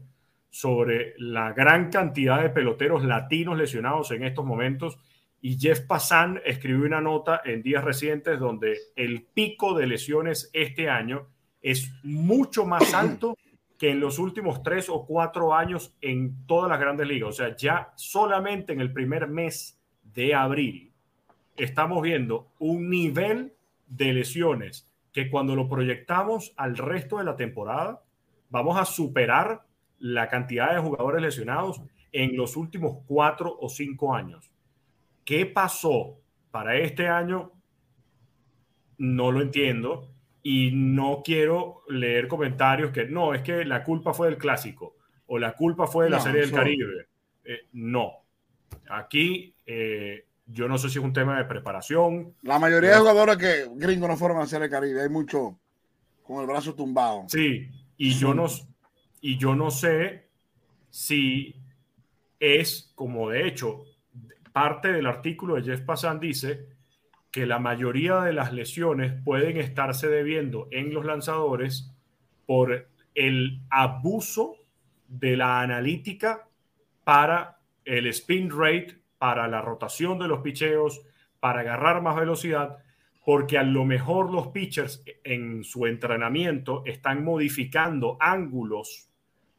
sobre 0.51 1.14
la 1.18 1.53
gran 1.53 1.91
cantidad 1.91 2.43
de 2.43 2.51
peloteros 2.51 3.05
latinos 3.05 3.59
lesionados 3.59 4.11
en 4.12 4.24
estos 4.24 4.45
momentos 4.45 4.99
y 5.41 5.59
Jeff 5.59 5.80
Passan 5.80 6.41
escribió 6.45 6.87
una 6.87 7.03
nota 7.03 7.43
en 7.45 7.62
días 7.62 7.85
recientes 7.85 8.39
donde 8.39 8.78
el 8.97 9.22
pico 9.22 9.76
de 9.76 9.87
lesiones 9.87 10.49
este 10.55 10.89
año 10.89 11.26
es 11.61 11.93
mucho 12.03 12.64
más 12.64 12.95
alto 12.95 13.37
que 13.78 13.91
en 13.91 14.01
los 14.01 14.18
últimos 14.18 14.62
tres 14.62 14.89
o 14.89 15.05
cuatro 15.05 15.53
años 15.53 15.95
en 16.01 16.47
todas 16.47 16.70
las 16.70 16.80
grandes 16.80 17.07
ligas. 17.07 17.28
O 17.28 17.32
sea, 17.32 17.55
ya 17.57 17.93
solamente 17.97 18.72
en 18.72 18.80
el 18.80 18.93
primer 18.93 19.28
mes 19.28 19.78
de 20.14 20.35
abril 20.35 20.93
estamos 21.57 22.01
viendo 22.01 22.49
un 22.59 22.89
nivel 22.89 23.53
de 23.87 24.12
lesiones 24.12 24.89
que 25.12 25.30
cuando 25.30 25.55
lo 25.55 25.68
proyectamos 25.68 26.53
al 26.57 26.76
resto 26.76 27.18
de 27.18 27.24
la 27.24 27.37
temporada, 27.37 28.03
vamos 28.51 28.78
a 28.78 28.85
superar 28.85 29.62
la 29.99 30.28
cantidad 30.28 30.74
de 30.74 30.80
jugadores 30.80 31.22
lesionados 31.22 31.82
en 32.12 32.37
los 32.37 32.57
últimos 32.57 32.99
cuatro 33.07 33.57
o 33.61 33.68
cinco 33.68 34.14
años. 34.14 34.51
¿Qué 35.24 35.47
pasó 35.47 36.20
para 36.51 36.76
este 36.76 37.09
año? 37.09 37.53
No 38.99 39.32
lo 39.32 39.41
entiendo 39.41 40.14
y 40.43 40.70
no 40.72 41.22
quiero 41.24 41.82
leer 41.89 42.28
comentarios 42.28 42.91
que 42.93 43.07
no, 43.07 43.35
es 43.35 43.43
que 43.43 43.64
la 43.64 43.82
culpa 43.82 44.12
fue 44.12 44.28
del 44.28 44.37
clásico 44.39 44.97
o 45.26 45.39
la 45.39 45.55
culpa 45.55 45.87
fue 45.87 46.05
de 46.05 46.11
la 46.11 46.20
Serie 46.20 46.43
del 46.43 46.53
Caribe. 46.53 47.07
Eh, 47.45 47.68
no. 47.72 48.24
Aquí 48.91 49.55
eh, 49.64 50.26
yo 50.47 50.68
no 50.68 50.78
sé 50.78 50.90
si 50.90 50.99
es 50.99 51.05
un 51.05 51.12
tema 51.12 51.38
de 51.38 51.45
preparación. 51.45 52.34
La 52.42 52.59
mayoría 52.59 52.90
de 52.90 52.99
jugadores 52.99 53.36
que 53.36 53.68
gringos 53.74 54.09
no 54.09 54.16
fueron 54.16 54.38
a 54.38 54.47
Serie 54.47 54.68
del 54.68 54.70
Caribe, 54.70 55.03
hay 55.03 55.09
mucho 55.09 55.59
con 56.22 56.40
el 56.40 56.47
brazo 56.47 56.74
tumbado. 56.74 57.24
Sí, 57.28 57.68
y 57.97 58.11
yo 58.14 58.34
no, 58.34 58.47
y 59.20 59.38
yo 59.38 59.55
no 59.55 59.70
sé 59.70 60.28
si 60.90 61.55
es 62.40 62.92
como 62.95 63.30
de 63.30 63.47
hecho 63.49 63.84
parte 64.53 64.92
del 64.92 65.07
artículo 65.07 65.57
de 65.57 65.62
Jeff 65.62 65.80
Passan 65.80 66.20
dice 66.20 66.68
que 67.30 67.47
la 67.47 67.59
mayoría 67.59 68.20
de 68.20 68.32
las 68.32 68.53
lesiones 68.53 69.12
pueden 69.24 69.57
estarse 69.57 70.07
debiendo 70.09 70.68
en 70.70 70.95
los 70.95 71.05
lanzadores 71.05 71.90
por 72.47 72.88
el 73.14 73.61
abuso 73.70 74.57
de 75.09 75.36
la 75.36 75.61
analítica 75.61 76.47
para 77.03 77.59
el 77.84 78.07
spin 78.07 78.51
rate, 78.51 78.99
para 79.25 79.49
la 79.49 79.62
rotación 79.62 80.18
de 80.18 80.29
los 80.29 80.41
picheos, 80.41 81.01
para 81.41 81.61
agarrar 81.61 82.03
más 82.03 82.14
velocidad, 82.14 82.77
porque 83.25 83.57
a 83.57 83.62
lo 83.62 83.87
mejor 83.87 84.31
los 84.31 84.49
pitchers 84.49 85.03
en 85.25 85.64
su 85.64 85.87
entrenamiento 85.87 86.83
están 86.85 87.25
modificando 87.25 88.18
ángulos 88.20 89.09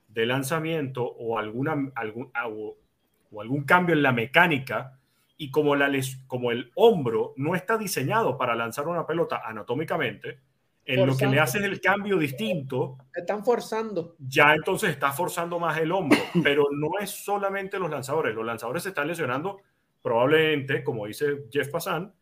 de 0.08 0.28
lanzamiento 0.28 1.04
o, 1.04 1.40
alguna, 1.40 1.92
algún, 1.96 2.32
o 2.44 3.42
algún 3.42 3.64
cambio 3.64 3.96
en 3.96 4.04
la 4.04 4.12
mecánica 4.12 5.00
y 5.36 5.50
como, 5.50 5.76
la 5.76 5.90
como 6.28 6.52
el 6.52 6.72
hombro 6.76 7.34
no 7.36 7.56
está 7.56 7.76
diseñado 7.76 8.38
para 8.38 8.54
lanzar 8.54 8.88
una 8.88 9.08
pelota 9.08 9.42
anatómicamente, 9.44 10.42
en 10.86 11.06
lo 11.06 11.18
que 11.18 11.28
le 11.28 11.40
haces 11.40 11.64
el 11.64 11.82
cambio 11.82 12.18
distinto. 12.18 12.98
Están 13.14 13.44
forzando. 13.44 14.16
Ya 14.20 14.54
entonces 14.54 14.92
está 14.92 15.12
forzando 15.12 15.60
más 15.60 15.78
el 15.80 15.92
hombro, 15.92 16.20
pero 16.44 16.66
no 16.72 17.00
es 17.00 17.10
solamente 17.10 17.80
los 17.80 17.90
lanzadores. 17.90 18.36
Los 18.36 18.46
lanzadores 18.46 18.84
se 18.84 18.90
están 18.90 19.08
lesionando 19.08 19.62
probablemente, 20.02 20.84
como 20.84 21.08
dice 21.08 21.46
Jeff 21.52 21.70
Passan, 21.70 22.14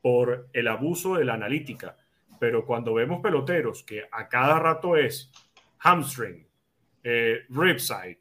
por 0.00 0.48
el 0.52 0.68
abuso 0.68 1.16
de 1.16 1.24
la 1.24 1.34
analítica. 1.34 1.96
Pero 2.38 2.64
cuando 2.64 2.94
vemos 2.94 3.20
peloteros 3.20 3.82
que 3.82 4.04
a 4.10 4.28
cada 4.28 4.58
rato 4.58 4.96
es 4.96 5.30
hamstring, 5.78 6.46
eh, 7.02 7.40
ribside, 7.48 8.18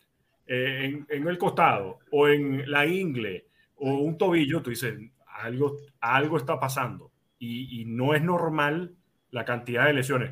eh, 0.48 0.80
en, 0.84 1.06
en, 1.10 1.28
el 1.28 1.38
costado 1.38 2.00
o 2.12 2.28
en 2.28 2.70
la 2.70 2.86
ingle, 2.86 3.48
o 3.78 3.94
un 3.96 4.18
tobillo, 4.18 4.62
tú 4.62 4.70
dices, 4.70 4.94
algo, 5.34 5.78
algo 6.00 6.38
está 6.38 6.60
pasando 6.60 7.12
y, 7.40 7.84
no 7.86 8.14
es 8.14 8.24
normal 8.24 8.96
la 9.34 9.44
cantidad 9.44 9.86
de 9.86 9.94
lesiones. 9.94 10.32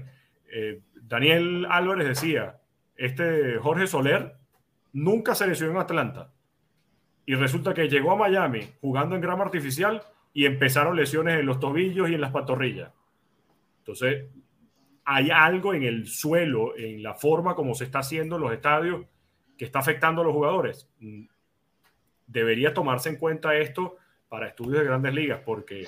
Eh, 0.50 0.82
Daniel 0.96 1.68
Álvarez 1.70 2.08
decía, 2.08 2.62
este 2.96 3.58
Jorge 3.58 3.88
Soler 3.88 4.36
nunca 4.94 5.36
se 5.36 5.48
lesionó 5.48 5.74
en 5.74 5.80
Atlanta 5.80 6.32
y 7.26 7.36
resulta 7.36 7.74
que 7.74 7.90
llegó 7.90 8.12
a 8.12 8.16
Miami 8.16 8.62
jugando 8.80 9.16
en 9.16 9.22
grama 9.22 9.44
artificial 9.44 10.02
y 10.34 10.46
empezaron 10.46 10.96
lesiones 10.96 11.40
en 11.40 11.46
los 11.46 11.60
tobillos 11.60 12.10
y 12.10 12.14
en 12.14 12.22
las 12.22 12.32
pantorrillas. 12.32 12.92
Entonces, 13.80 14.28
hay 15.04 15.32
algo 15.32 15.74
en 15.74 15.84
el 15.84 16.08
suelo, 16.08 16.78
en 16.78 17.04
la 17.04 17.16
forma 17.16 17.56
como 17.56 17.76
se 17.76 17.84
está 17.84 18.00
haciendo 18.00 18.38
en 18.38 18.44
los 18.44 18.54
estadios 18.54 19.06
que 19.58 19.66
está 19.66 19.80
afectando 19.80 20.22
a 20.22 20.26
los 20.26 20.34
jugadores 20.34 20.88
debería 22.32 22.74
tomarse 22.74 23.10
en 23.10 23.18
cuenta 23.18 23.56
esto 23.56 23.98
para 24.30 24.48
estudios 24.48 24.80
de 24.80 24.86
grandes 24.86 25.14
ligas, 25.14 25.42
porque 25.46 25.86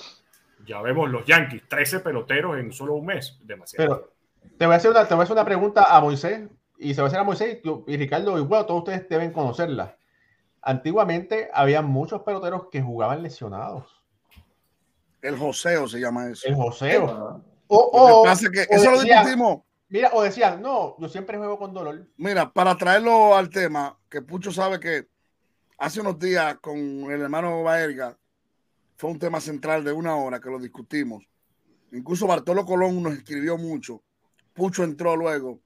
ya 0.66 0.82
vemos 0.82 1.10
los 1.10 1.26
Yankees, 1.26 1.64
13 1.68 2.00
peloteros 2.00 2.58
en 2.58 2.72
solo 2.72 2.96
un 2.96 3.06
mes, 3.06 3.40
demasiado. 3.44 3.86
Pero 3.86 4.14
te 4.58 4.66
voy 4.66 4.74
a 4.74 4.78
hacer 4.78 4.92
una, 4.92 5.08
te 5.08 5.14
voy 5.14 5.22
a 5.22 5.24
hacer 5.24 5.34
una 5.34 5.46
pregunta 5.46 5.84
a 5.84 6.02
Moisés, 6.02 6.50
y 6.78 6.94
se 6.94 7.02
va 7.02 7.08
a 7.08 7.08
hacer 7.08 7.20
a 7.20 7.24
Moisés 7.24 7.60
y, 7.88 7.98
Ricardo, 7.98 8.38
y 8.38 8.42
bueno, 8.42 8.66
todos 8.66 8.80
ustedes 8.80 9.08
deben 9.10 9.32
conocerla. 9.32 9.98
Antiguamente 10.62 11.50
había 11.54 11.82
muchos 11.82 12.22
peloteros 12.24 12.68
que 12.72 12.82
jugaban 12.82 13.22
lesionados. 13.22 14.02
El 15.22 15.38
joseo 15.38 15.88
se 15.88 16.00
llama 16.00 16.30
eso. 16.30 16.48
El 16.48 16.56
joseo. 16.56 17.42
O, 17.68 18.24
pasa 18.24 18.50
que 18.52 18.68
eso 18.70 18.92
lo 18.92 19.02
discutimos. 19.02 19.62
Mira, 19.90 20.10
o 20.14 20.24
decían, 20.24 20.62
no, 20.62 20.96
yo 21.00 21.08
siempre 21.08 21.38
juego 21.38 21.58
con 21.58 21.74
dolor. 21.74 22.08
Mira, 22.18 22.52
para 22.52 22.76
traerlo 22.76 23.36
al 23.36 23.50
tema, 23.50 23.98
que 24.10 24.22
Pucho 24.22 24.52
sabe 24.52 24.80
que 24.80 25.08
hace 25.78 26.02
unos 26.02 26.18
días 26.18 26.58
con 26.62 26.78
el 26.78 27.22
hermano 27.22 27.64
Baerga 27.64 28.18
fue 29.04 29.12
un 29.12 29.20
tema 29.20 29.42
central 29.42 29.84
de 29.84 29.92
una 29.92 30.16
hora 30.16 30.40
que 30.40 30.50
lo 30.50 30.58
discutimos. 30.58 31.26
Incluso 31.92 32.26
Bartolo 32.26 32.66
Colón 32.66 33.04
nos 33.04 33.16
escribió 33.16 33.58
mucho. 33.58 34.02
Pucho 34.54 34.86
entró 34.86 35.18
luego. 35.18 35.60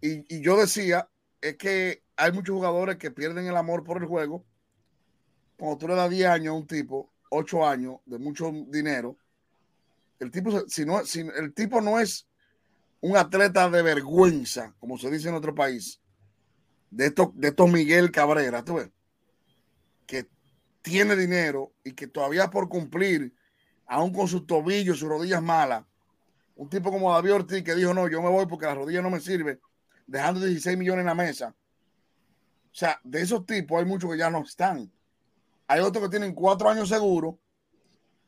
Y, 0.00 0.40
yo 0.40 0.56
decía, 0.56 1.10
es 1.42 1.58
que 1.58 2.02
hay 2.16 2.32
muchos 2.32 2.56
jugadores 2.56 2.96
que 2.96 3.10
pierden 3.10 3.46
el 3.46 3.54
amor 3.54 3.84
por 3.84 4.00
el 4.00 4.08
juego. 4.08 4.46
Cuando 5.58 5.76
tú 5.76 5.88
le 5.88 5.94
das 5.94 6.08
10 6.08 6.26
años 6.26 6.52
a 6.54 6.56
un 6.56 6.66
tipo, 6.66 7.12
8 7.28 7.66
años, 7.66 7.96
de 8.06 8.18
mucho 8.18 8.50
dinero, 8.68 9.18
el 10.18 10.30
tipo, 10.30 10.66
si 10.68 10.86
no, 10.86 11.02
el 11.02 11.52
tipo 11.52 11.82
no 11.82 12.00
es 12.00 12.26
un 13.02 13.18
atleta 13.18 13.68
de 13.68 13.82
vergüenza, 13.82 14.74
como 14.80 14.96
se 14.96 15.10
dice 15.10 15.28
en 15.28 15.34
otro 15.34 15.54
país, 15.54 16.00
de 16.90 17.08
estos, 17.08 17.28
de 17.34 17.48
estos 17.48 17.70
Miguel 17.70 18.10
Cabrera, 18.10 18.64
tú 18.64 18.76
ves, 18.76 18.90
que 20.06 20.26
tiene 20.88 21.14
dinero 21.16 21.74
y 21.84 21.92
que 21.92 22.06
todavía 22.06 22.48
por 22.48 22.68
cumplir, 22.68 23.34
aún 23.86 24.10
con 24.10 24.26
sus 24.26 24.46
tobillos, 24.46 24.98
sus 24.98 25.08
rodillas 25.08 25.42
malas, 25.42 25.84
un 26.56 26.70
tipo 26.70 26.90
como 26.90 27.12
David 27.12 27.34
Ortiz 27.34 27.62
que 27.62 27.74
dijo, 27.74 27.92
no, 27.92 28.08
yo 28.08 28.22
me 28.22 28.30
voy 28.30 28.46
porque 28.46 28.64
la 28.64 28.74
rodilla 28.74 29.02
no 29.02 29.10
me 29.10 29.20
sirve, 29.20 29.60
dejando 30.06 30.40
16 30.40 30.78
millones 30.78 31.00
en 31.02 31.06
la 31.06 31.14
mesa. 31.14 31.54
O 32.72 32.74
sea, 32.74 32.98
de 33.04 33.20
esos 33.20 33.44
tipos 33.44 33.78
hay 33.78 33.84
muchos 33.84 34.10
que 34.10 34.16
ya 34.16 34.30
no 34.30 34.42
están. 34.42 34.90
Hay 35.66 35.80
otros 35.80 36.04
que 36.04 36.10
tienen 36.10 36.34
cuatro 36.34 36.70
años 36.70 36.88
seguro, 36.88 37.38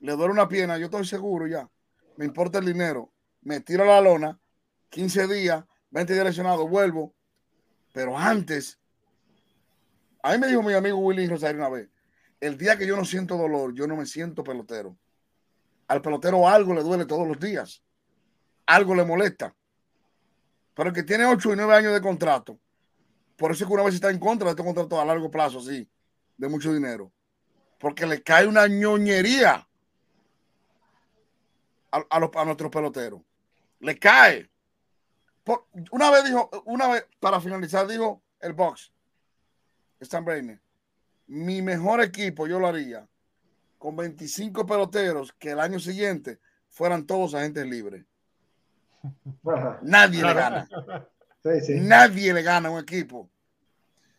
le 0.01 0.13
duele 0.13 0.33
una 0.33 0.49
pierna, 0.49 0.77
yo 0.77 0.87
estoy 0.87 1.07
seguro 1.07 1.47
ya, 1.47 1.69
me 2.17 2.27
importa 2.27 2.59
el 2.59 2.67
dinero, 2.67 3.11
me 3.41 3.61
tiro 3.61 3.85
a 3.85 3.87
la 3.87 4.01
lona, 4.03 4.39
15 4.91 5.27
días, 5.27 5.65
20 5.91 6.13
días 6.13 6.25
lesionado, 6.27 6.69
vuelvo. 6.69 7.15
Pero 7.93 8.17
antes 8.19 8.79
a 10.23 10.33
mí 10.33 10.39
me 10.39 10.49
dijo 10.49 10.63
mi 10.63 10.75
amigo 10.75 10.99
Willy 10.99 11.27
Rosario 11.27 11.59
una 11.59 11.71
vez, 11.71 11.89
el 12.41 12.57
día 12.57 12.77
que 12.77 12.87
yo 12.87 12.97
no 12.97 13.05
siento 13.05 13.37
dolor, 13.37 13.75
yo 13.75 13.87
no 13.87 13.97
me 13.97 14.07
siento 14.07 14.43
pelotero. 14.43 14.97
Al 15.89 16.01
pelotero 16.01 16.49
algo 16.49 16.75
le 16.75 16.83
duele 16.83 17.05
todos 17.05 17.29
los 17.29 17.39
días. 17.39 17.83
Algo 18.67 18.95
le 18.95 19.05
molesta. 19.05 19.55
Pero 20.75 20.89
el 20.89 20.95
que 20.95 21.03
tiene 21.03 21.27
8 21.27 21.53
y 21.53 21.57
9 21.57 21.75
años 21.75 21.93
de 21.93 22.01
contrato, 22.01 22.59
por 23.37 23.51
eso 23.53 23.65
es 23.65 23.69
que 23.69 23.75
una 23.75 23.83
vez 23.83 23.95
está 23.95 24.11
en 24.11 24.19
contra 24.19 24.47
de 24.47 24.51
este 24.53 24.65
contrato 24.65 25.01
a 25.01 25.05
largo 25.05 25.31
plazo, 25.31 25.59
así, 25.59 25.89
de 26.37 26.49
mucho 26.49 26.73
dinero. 26.73 27.13
Porque 27.79 28.07
le 28.07 28.23
cae 28.23 28.47
una 28.47 28.67
ñoñería. 28.67 29.67
a, 31.91 32.21
los, 32.21 32.31
a 32.35 32.45
nuestros 32.45 32.71
peloteros. 32.71 33.21
Le 33.81 33.99
cae. 33.99 34.51
una 35.91 36.11
vez 36.11 36.25
dijo, 36.25 36.51
una 36.67 36.89
vez, 36.89 37.07
para 37.19 37.41
finalizar, 37.41 37.87
dijo 37.87 38.23
el 38.41 38.53
box, 38.53 38.93
Stan 39.99 40.25
Brainer, 40.25 40.61
mi 41.31 41.63
mejor 41.63 42.01
equipo 42.01 42.49
yo 42.49 42.59
lo 42.59 42.67
haría 42.67 43.09
con 43.79 43.95
25 43.95 44.67
peloteros 44.67 45.33
que 45.39 45.53
el 45.53 45.61
año 45.61 45.79
siguiente 45.79 46.41
fueran 46.69 47.07
todos 47.07 47.35
agentes 47.35 47.65
libres. 47.67 48.05
Nadie 49.83 50.25
le 50.25 50.35
gana. 50.35 50.69
Nadie 51.83 52.35
le 52.35 52.43
gana 52.43 52.69
a 52.69 52.73
un 52.73 52.81
equipo. 52.81 53.31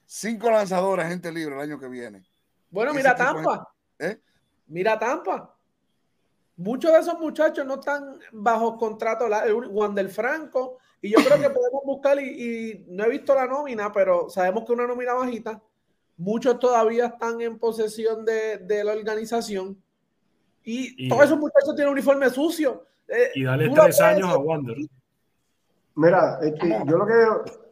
Cinco 0.05 0.49
lanzadores, 0.49 1.05
agentes 1.05 1.33
libres 1.33 1.57
el 1.57 1.61
año 1.61 1.77
que 1.77 1.89
viene. 1.89 2.25
Bueno, 2.69 2.93
mira 2.93 3.13
Tampa. 3.13 3.67
¿eh? 3.99 4.17
Mira 4.67 4.97
Tampa. 4.97 5.53
Muchos 6.55 6.93
de 6.93 6.99
esos 6.99 7.19
muchachos 7.19 7.65
no 7.65 7.75
están 7.75 8.19
bajo 8.31 8.77
contrato. 8.77 9.27
Juan 9.69 9.93
del 9.93 10.09
Franco. 10.09 10.77
Y 11.01 11.09
yo 11.09 11.17
creo 11.17 11.41
que 11.41 11.49
podemos 11.59 11.81
buscar, 11.83 12.17
y, 12.21 12.85
no 12.87 13.03
he 13.03 13.09
visto 13.09 13.35
la 13.35 13.47
nómina, 13.47 13.91
pero 13.91 14.29
sabemos 14.29 14.63
que 14.63 14.71
una 14.71 14.87
nómina 14.87 15.13
bajita. 15.13 15.61
Muchos 16.21 16.59
todavía 16.59 17.07
están 17.07 17.41
en 17.41 17.57
posesión 17.57 18.23
de, 18.23 18.83
la 18.83 18.93
organización. 18.93 19.75
Y, 20.63 21.09
todos 21.09 21.23
esos 21.23 21.39
muchachos 21.39 21.75
tienen 21.75 21.91
uniforme 21.91 22.29
sucio. 22.29 22.83
Eh, 23.07 23.31
y 23.33 23.43
dale 23.43 23.71
tres 23.71 23.99
años 23.99 24.29
a 24.29 24.37
Wander. 24.37 24.77
Mira, 25.95 26.39
yo, 26.85 26.97
lo 26.99 27.07
que, 27.07 27.13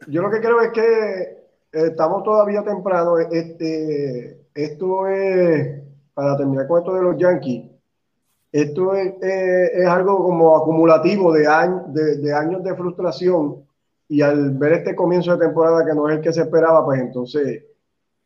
yo 0.08 0.22
lo 0.22 0.30
que 0.32 0.40
creo 0.40 0.60
es 0.62 0.72
que 0.72 0.80
eh, 0.82 1.46
estamos 1.72 2.24
todavía 2.24 2.64
temprano. 2.64 3.18
Este, 3.18 4.40
esto 4.52 5.06
es, 5.06 5.82
para 6.12 6.36
terminar 6.36 6.66
con 6.66 6.80
esto 6.80 6.94
de 6.94 7.02
los 7.02 7.16
Yankees, 7.18 7.70
esto 8.50 8.96
es, 8.96 9.14
es 9.22 9.86
algo 9.86 10.24
como 10.24 10.56
acumulativo 10.56 11.32
de, 11.32 11.46
de, 12.18 12.34
años 12.34 12.64
de 12.64 12.74
frustración 12.74 13.64
y 14.08 14.22
al 14.22 14.50
ver 14.58 14.72
este 14.72 14.96
comienzo 14.96 15.36
de 15.36 15.46
temporada 15.46 15.86
que 15.86 15.94
no 15.94 16.08
es 16.08 16.16
el 16.16 16.20
que 16.20 16.32
se 16.32 16.40
esperaba, 16.40 16.84
pues 16.84 17.00
entonces 17.00 17.69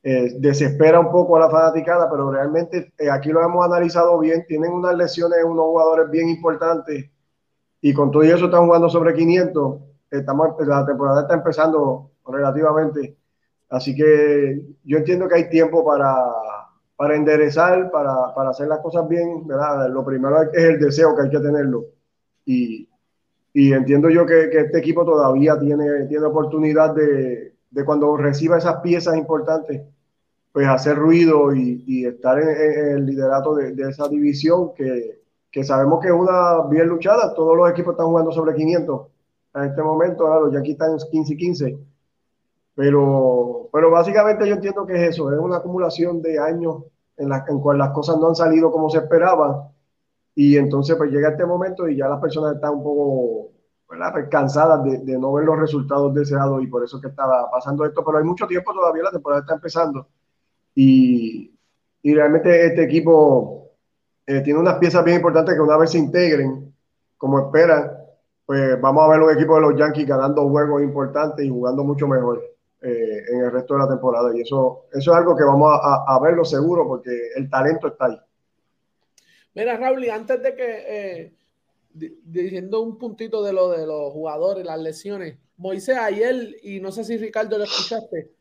eh, 0.07 0.35
desespera 0.39 1.01
un 1.01 1.11
poco 1.11 1.37
a 1.37 1.41
la 1.41 1.51
fanaticada, 1.51 2.11
pero 2.11 2.31
realmente 2.31 2.93
eh, 2.99 3.11
aquí 3.11 3.31
lo 3.31 3.43
hemos 3.43 3.65
analizado 3.65 4.19
bien, 4.19 4.45
tienen 4.47 4.71
unas 4.71 4.95
lesiones 4.95 5.39
unos 5.43 5.65
jugadores 5.65 6.11
bien 6.11 6.29
importantes 6.29 7.11
y 7.81 7.95
con 7.95 8.11
todo 8.11 8.23
eso 8.23 8.45
están 8.45 8.67
jugando 8.67 8.91
sobre 8.91 9.15
500, 9.15 9.81
estamos, 10.11 10.49
la 10.67 10.85
temporada 10.85 11.23
está 11.23 11.35
empezando 11.35 12.11
relativamente, 12.27 13.17
así 13.71 13.95
que 13.95 14.63
yo 14.85 14.99
entiendo 14.99 15.27
que 15.27 15.37
hay 15.37 15.49
tiempo 15.49 15.83
para 15.83 16.23
para 16.97 17.17
enderezar, 17.17 17.91
para, 17.91 18.33
para, 18.35 18.51
hacer 18.51 18.69
las 18.69 18.79
cosas 18.81 19.09
bien, 19.09 19.47
¿verdad? 19.47 19.91
Lo 19.91 20.05
primero 20.05 20.43
es 20.43 20.63
el 20.63 20.79
deseo 20.79 21.17
que 21.17 21.23
hay 21.23 21.31
que 21.31 21.41
tenerlo. 21.41 21.87
Y, 22.45 22.89
y 23.53 23.73
entiendo 23.73 24.11
yo 24.11 24.25
que, 24.25 24.49
que, 24.49 24.61
este 24.61 24.79
equipo 24.79 25.05
todavía 25.05 25.59
tiene, 25.59 26.07
tiene 26.07 26.25
oportunidad 26.27 26.95
de, 26.95 27.54
de, 27.75 27.85
cuando 27.85 28.17
reciba 28.17 28.59
esas 28.59 28.81
piezas 28.81 29.17
importantes, 29.17 29.83
pues 30.53 30.69
hacer 30.69 30.97
ruido 30.97 31.55
y, 31.55 32.07
estar 32.07 32.39
en, 32.41 32.97
el 32.97 33.07
liderato 33.07 33.55
de, 33.55 33.75
esa 33.89 34.09
división 34.09 34.75
que, 34.75 35.21
que, 35.51 35.65
sabemos 35.65 36.01
que 36.01 36.09
es 36.09 36.15
una 36.15 36.63
bien 36.71 36.89
luchada. 36.89 37.35
Todos 37.35 37.57
los 37.57 37.71
equipos 37.71 37.93
están 37.93 38.07
jugando 38.07 38.33
sobre 38.33 38.55
500 38.55 39.07
en 39.55 39.65
este 39.65 39.83
momento, 39.83 40.25
¿verdad? 40.25 40.41
los 40.43 40.53
Yankees 40.53 40.73
están 40.73 40.97
15 41.11 41.33
y 41.33 41.37
15 41.37 41.79
pero, 42.75 43.69
pero 43.73 43.91
básicamente 43.91 44.49
yo 44.49 44.55
entiendo 44.55 44.85
que 44.87 44.95
es 44.95 45.11
eso, 45.11 45.33
es 45.33 45.39
una 45.39 45.59
acumulación 45.59 46.21
de 46.21 46.39
años 46.39 46.85
en 47.17 47.29
las 47.29 47.49
en 47.49 47.61
cual 47.61 47.79
las 47.79 47.91
cosas 47.91 48.19
no 48.19 48.29
han 48.29 48.35
salido 48.35 48.73
como 48.73 48.91
se 48.91 48.99
esperaban 48.99 49.69
y 50.35 50.57
entonces 50.57 50.97
pues 50.97 51.13
llega 51.13 51.31
este 51.31 51.47
momento 51.47 51.89
y 51.89 51.97
ya 51.97 52.09
las 52.09 52.21
personas 52.21 52.57
están 52.57 52.75
un 52.75 52.83
poco 52.83 53.49
cansadas 54.31 54.85
de, 54.85 55.19
no 55.19 55.33
ver 55.33 55.45
los 55.45 55.59
resultados 55.59 56.15
deseados 56.15 56.63
y 56.63 56.67
por 56.67 56.83
eso 56.85 57.01
que 57.01 57.09
estaba 57.09 57.51
pasando 57.51 57.85
esto, 57.85 58.05
pero 58.05 58.19
hay 58.19 58.25
mucho 58.25 58.47
tiempo 58.47 58.73
todavía, 58.73 59.05
la 59.05 59.11
temporada 59.11 59.43
está 59.43 59.55
empezando 59.55 60.09
y, 60.75 61.53
y 62.03 62.15
realmente 62.15 62.67
este 62.67 62.85
equipo 62.85 63.71
eh, 64.27 64.41
tiene 64.41 64.61
unas 64.61 64.79
piezas 64.79 65.05
bien 65.05 65.19
importantes 65.19 65.55
que 65.55 65.61
una 65.61 65.77
vez 65.77 65.91
se 65.91 65.99
integren, 65.99 66.75
como 67.17 67.39
esperan, 67.39 67.93
pues 68.45 68.81
vamos 68.81 69.05
a 69.05 69.09
ver 69.09 69.19
los 69.21 69.33
equipos 69.33 69.57
de 69.57 69.63
los 69.63 69.77
Yankees 69.79 70.07
ganando 70.07 70.49
juegos 70.49 70.83
importantes 70.83 71.45
y 71.45 71.49
jugando 71.49 71.85
mucho 71.85 72.07
mejor. 72.09 72.55
Eh, 72.87 73.25
en 73.29 73.41
el 73.41 73.51
resto 73.51 73.73
de 73.73 73.81
la 73.81 73.89
temporada. 73.89 74.37
Y 74.37 74.43
eso, 74.43 74.89
eso 74.93 75.11
es 75.11 75.17
algo 75.17 75.35
que 75.35 75.43
vamos 75.43 75.73
a, 75.83 76.21
verlo 76.21 76.45
seguro 76.45 76.87
porque 76.87 77.31
el 77.35 77.49
talento 77.49 77.87
está 77.87 78.05
ahí. 78.05 78.21
Mira, 79.55 79.79
Raúl, 79.79 80.11
antes 80.11 80.43
de 80.43 80.55
que, 80.55 80.85
eh, 80.87 81.33
diciendo 81.95 82.81
un 82.81 82.99
puntito 82.99 83.43
de 83.43 83.53
lo 83.53 83.71
de 83.71 83.87
los 83.87 84.13
jugadores, 84.13 84.67
las 84.67 84.81
lesiones, 84.81 85.39
Moisés, 85.57 85.97
ayer, 85.97 86.57
y 86.63 86.81
no 86.81 86.91
sé 86.91 87.05
si 87.05 87.17
Ricardo 87.17 87.57
lo 87.57 87.65
escuchaste, 87.65 88.33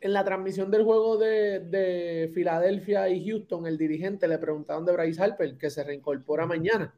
en 0.00 0.12
la 0.12 0.24
transmisión 0.24 0.70
del 0.70 0.82
juego 0.82 1.16
de, 1.16 1.60
de 1.60 2.30
Filadelfia 2.34 3.08
y 3.08 3.28
Houston, 3.28 3.66
el 3.66 3.78
dirigente 3.78 4.26
le 4.26 4.38
preguntaron 4.38 4.84
de 4.84 4.92
Bryce 4.92 5.22
Harper, 5.22 5.56
que 5.56 5.70
se 5.70 5.84
reincorpora 5.84 6.46
mañana. 6.46 6.94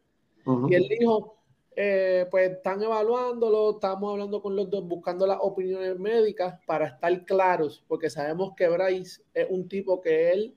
Y 0.68 0.74
él 0.74 0.86
dijo, 0.88 1.36
eh, 1.76 2.26
pues 2.30 2.50
están 2.52 2.82
evaluándolo, 2.82 3.72
estamos 3.72 4.12
hablando 4.12 4.40
con 4.40 4.56
los 4.56 4.70
dos, 4.70 4.86
buscando 4.86 5.26
las 5.26 5.38
opiniones 5.40 5.98
médicas 5.98 6.58
para 6.66 6.86
estar 6.86 7.24
claros, 7.24 7.84
porque 7.86 8.08
sabemos 8.08 8.54
que 8.56 8.68
Bryce 8.68 9.22
es 9.34 9.46
un 9.50 9.68
tipo 9.68 10.00
que 10.00 10.32
él 10.32 10.54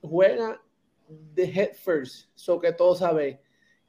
juega 0.00 0.60
de 1.08 1.44
head 1.44 1.72
first, 1.74 2.30
so 2.34 2.58
que 2.58 2.72
todos 2.72 2.98
saben 2.98 3.38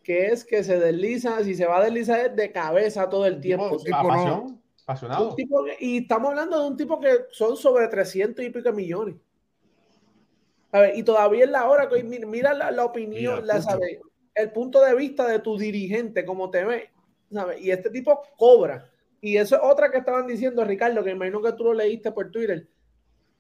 que 0.04 0.28
es 0.28 0.43
que 0.43 0.64
se 0.64 0.80
desliza, 0.80 1.43
si 1.43 1.56
se 1.56 1.66
va 1.66 1.78
a 1.78 1.84
deslizar 1.84 2.34
de 2.34 2.52
cabeza 2.52 3.10
todo 3.10 3.26
el 3.26 3.39
tiempo. 3.39 3.78
y 5.80 5.97
estamos 5.97 6.30
hablando 6.30 6.62
de 6.62 6.68
un 6.68 6.78
tipo 6.78 7.00
que 7.00 7.10
son 7.32 7.56
sobre 7.58 7.88
300 7.88 8.43
y 8.43 8.50
pico 8.50 8.72
millones. 8.72 9.16
A 10.72 10.82
ver, 10.82 10.97
y 10.97 11.04
todavía 11.04 11.45
es 11.45 11.50
la 11.50 11.68
hora 11.68 11.89
que 11.89 12.04
mira 12.04 12.54
la, 12.54 12.86
opinión, 12.86 13.45
la 13.45 13.62
sabe, 13.62 14.02
el 14.36 14.52
punto 14.52 14.82
de 14.82 14.95
vista 14.95 15.28
de 15.28 15.39
tu 15.39 15.58
dirigente, 15.58 16.26
como 16.26 16.50
te 16.50 16.64
ve, 16.64 16.89
¿sabes? 17.32 17.60
Y 17.62 17.72
este 17.72 17.89
tipo 17.89 18.22
cobra. 18.38 18.89
Y 19.22 19.38
eso 19.38 19.56
es 19.56 19.62
otra 19.64 19.91
que 19.91 19.97
estaban 19.97 20.28
diciendo, 20.28 20.64
Ricardo, 20.64 21.04
que 21.04 21.12
imagino 21.12 21.41
que 21.41 21.54
tú 21.54 21.66
lo 21.66 21.74
leíste 21.74 22.12
por 22.12 22.32
Twitter, 22.32 22.68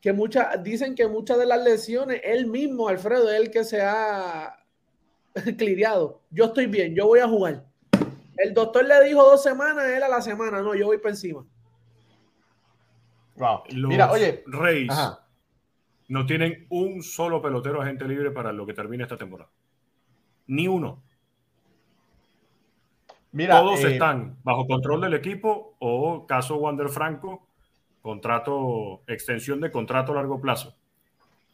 que 0.01 0.11
muchas, 0.11 0.61
dicen 0.63 0.95
que 0.95 1.07
muchas 1.07 1.37
de 1.37 1.45
las 1.45 1.63
lesiones, 1.63 2.21
él 2.23 2.47
mismo, 2.47 2.89
Alfredo, 2.89 3.29
es 3.31 3.39
el 3.39 3.51
que 3.51 3.63
se 3.63 3.81
ha 3.81 4.58
cliriado. 5.57 6.21
Yo 6.29 6.45
estoy 6.45 6.67
bien, 6.67 6.95
yo 6.95 7.07
voy 7.07 7.19
a 7.19 7.27
jugar. 7.27 7.65
El 8.37 8.53
doctor 8.53 8.85
le 8.85 9.03
dijo 9.03 9.21
dos 9.23 9.43
semanas, 9.43 9.85
él 9.85 10.01
a 10.01 10.07
la 10.07 10.21
semana, 10.21 10.61
no, 10.61 10.73
yo 10.73 10.87
voy 10.87 10.97
para 10.97 11.11
encima. 11.11 11.45
Wow. 13.35 13.63
Mira, 13.87 14.11
oye, 14.11 14.43
Reyes 14.47 14.93
no 16.09 16.25
tienen 16.25 16.65
un 16.69 17.03
solo 17.03 17.41
pelotero 17.41 17.81
agente 17.81 18.05
libre 18.05 18.31
para 18.31 18.51
lo 18.51 18.65
que 18.65 18.73
termine 18.73 19.03
esta 19.03 19.17
temporada. 19.17 19.49
Ni 20.47 20.67
uno. 20.67 21.03
Mira, 23.31 23.59
Todos 23.59 23.83
eh, 23.83 23.93
están 23.93 24.37
bajo 24.43 24.65
control 24.65 25.01
del 25.01 25.13
equipo 25.13 25.75
o 25.79 26.25
caso 26.25 26.57
Wander 26.57 26.89
Franco, 26.89 27.47
contrato, 28.01 29.03
extensión 29.07 29.61
de 29.61 29.71
contrato 29.71 30.13
a 30.13 30.15
largo 30.15 30.41
plazo. 30.41 30.75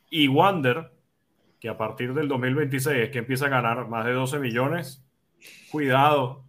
Y 0.09 0.29
Wander, 0.29 0.91
que 1.65 1.69
a 1.69 1.77
partir 1.79 2.13
del 2.13 2.27
2026 2.27 3.05
es 3.05 3.09
que 3.09 3.17
empieza 3.17 3.47
a 3.47 3.49
ganar 3.49 3.87
más 3.87 4.05
de 4.05 4.13
12 4.13 4.37
millones, 4.37 5.03
cuidado, 5.71 6.43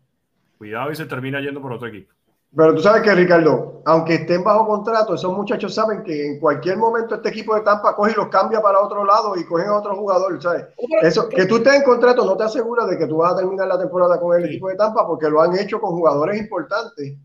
cuidado 0.59 0.93
y 0.93 0.97
se 0.97 1.07
termina 1.07 1.41
yendo 1.41 1.63
por 1.63 1.73
otro 1.73 1.89
equipo. 1.89 2.13
Pero 2.55 2.75
tú 2.75 2.83
sabes 2.83 3.01
que, 3.01 3.15
Ricardo, 3.15 3.81
aunque 3.87 4.17
estén 4.17 4.45
bajo 4.45 4.67
contrato, 4.67 5.15
esos 5.15 5.35
muchachos 5.35 5.75
saben 5.75 6.03
que 6.03 6.27
en 6.27 6.39
cualquier 6.39 6.77
momento 6.77 7.15
este 7.15 7.31
equipo 7.31 7.55
de 7.55 7.63
Tampa 7.63 7.97
coge 7.97 8.13
y 8.13 8.15
los 8.15 8.29
cambia 8.29 8.61
para 8.61 8.79
otro 8.79 9.07
lado 9.07 9.35
y 9.39 9.47
cogen 9.47 9.69
a 9.69 9.79
otro 9.79 9.97
jugador, 9.97 10.43
¿sabes? 10.43 10.67
Eso, 11.01 11.31
que 11.31 11.47
tú 11.47 11.57
estés 11.57 11.77
en 11.77 11.83
contrato 11.83 12.23
no 12.27 12.37
te 12.37 12.45
asegura 12.45 12.85
de 12.85 12.99
que 12.99 13.07
tú 13.07 13.17
vas 13.17 13.33
a 13.33 13.37
terminar 13.37 13.69
la 13.69 13.79
temporada 13.79 14.21
con 14.21 14.37
el 14.37 14.45
equipo 14.45 14.69
de 14.69 14.77
Tampa 14.77 15.07
porque 15.07 15.31
lo 15.31 15.41
han 15.41 15.59
hecho 15.59 15.81
con 15.81 15.93
jugadores 15.93 16.39
importantes. 16.39 17.17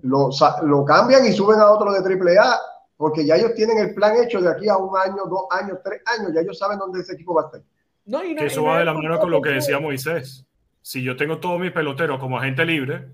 Lo, 0.00 0.30
lo 0.62 0.84
cambian 0.86 1.26
y 1.26 1.32
suben 1.32 1.60
a 1.60 1.70
otro 1.70 1.92
de 1.92 1.98
AAA 1.98 2.58
porque 2.96 3.26
ya 3.26 3.36
ellos 3.36 3.54
tienen 3.54 3.78
el 3.78 3.94
plan 3.94 4.16
hecho 4.16 4.40
de 4.40 4.50
aquí 4.50 4.68
a 4.68 4.76
un 4.76 4.96
año, 4.96 5.24
dos 5.26 5.46
años, 5.50 5.78
tres 5.84 6.02
años, 6.06 6.32
ya 6.34 6.40
ellos 6.40 6.58
saben 6.58 6.78
dónde 6.78 7.00
ese 7.00 7.14
equipo 7.14 7.34
va 7.34 7.42
a 7.42 7.44
estar. 7.46 7.62
No, 8.04 8.24
y 8.24 8.36
eso 8.38 8.64
va 8.64 8.78
de 8.78 8.84
la 8.84 8.94
manera 8.94 9.18
con 9.18 9.30
lo 9.30 9.42
que 9.42 9.50
decía 9.50 9.80
Moisés. 9.80 10.46
Si 10.80 11.02
yo 11.02 11.16
tengo 11.16 11.38
todos 11.38 11.58
mis 11.58 11.72
peloteros 11.72 12.20
como 12.20 12.38
agente 12.38 12.64
libre, 12.64 13.08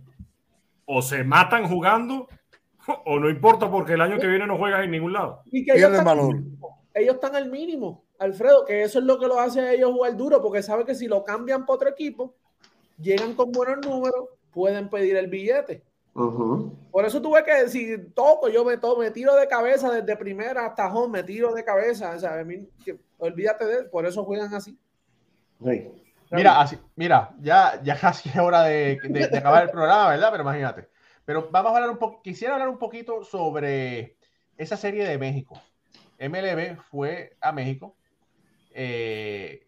o 0.84 1.00
se 1.00 1.24
matan 1.24 1.66
jugando 1.66 2.28
o 3.06 3.18
no 3.18 3.30
importa 3.30 3.70
porque 3.70 3.94
el 3.94 4.00
año 4.00 4.18
que 4.18 4.26
viene 4.26 4.46
no 4.46 4.58
juegas 4.58 4.84
en 4.84 4.90
ningún 4.90 5.12
lado. 5.12 5.42
Y 5.50 5.64
que 5.64 5.72
ellos, 5.76 5.92
están, 5.92 6.18
ellos 6.94 7.14
están 7.14 7.36
al 7.36 7.50
mínimo, 7.50 8.04
Alfredo, 8.18 8.64
que 8.64 8.82
eso 8.82 8.98
es 8.98 9.04
lo 9.04 9.18
que 9.18 9.26
lo 9.26 9.40
hace 9.40 9.60
a 9.60 9.72
ellos 9.72 9.92
jugar 9.92 10.16
duro, 10.16 10.42
porque 10.42 10.62
sabe 10.62 10.84
que 10.84 10.94
si 10.94 11.08
lo 11.08 11.24
cambian 11.24 11.64
por 11.66 11.76
otro 11.76 11.88
equipo, 11.88 12.34
llegan 13.00 13.34
con 13.34 13.52
buenos 13.52 13.84
números, 13.86 14.28
pueden 14.52 14.88
pedir 14.88 15.16
el 15.16 15.28
billete. 15.28 15.82
Por 16.14 17.06
eso 17.06 17.22
tuve 17.22 17.42
que 17.42 17.54
decir, 17.54 18.12
toco, 18.14 18.48
yo 18.48 18.64
me, 18.64 18.76
toco, 18.76 19.00
me 19.00 19.10
tiro 19.10 19.34
de 19.34 19.48
cabeza 19.48 19.90
desde 19.90 20.16
primera 20.16 20.66
hasta 20.66 20.92
home, 20.92 21.20
me 21.20 21.24
tiro 21.24 21.54
de 21.54 21.64
cabeza. 21.64 22.12
O 22.14 22.18
sea, 22.18 22.44
olvídate 23.18 23.64
de 23.64 23.84
por 23.84 24.04
eso 24.04 24.24
juegan 24.24 24.52
así. 24.54 24.78
Mira, 26.30 26.60
así, 26.60 26.78
mira, 26.96 27.34
ya, 27.40 27.80
ya 27.82 27.96
casi 28.00 28.28
es 28.28 28.36
hora 28.36 28.62
de, 28.64 28.98
de, 29.02 29.24
acabar 29.24 29.64
el 29.64 29.70
programa, 29.70 30.08
¿verdad? 30.08 30.28
Pero 30.30 30.42
imagínate. 30.42 30.88
Pero 31.24 31.48
vamos 31.50 31.72
a 31.72 31.76
hablar 31.76 31.90
un 31.90 31.98
poco, 31.98 32.22
quisiera 32.22 32.54
hablar 32.54 32.68
un 32.68 32.78
poquito 32.78 33.22
sobre 33.22 34.16
esa 34.56 34.76
serie 34.76 35.06
de 35.06 35.18
México. 35.18 35.60
MLB 36.18 36.76
fue 36.90 37.36
a 37.40 37.52
México. 37.52 37.96
Eh, 38.74 39.66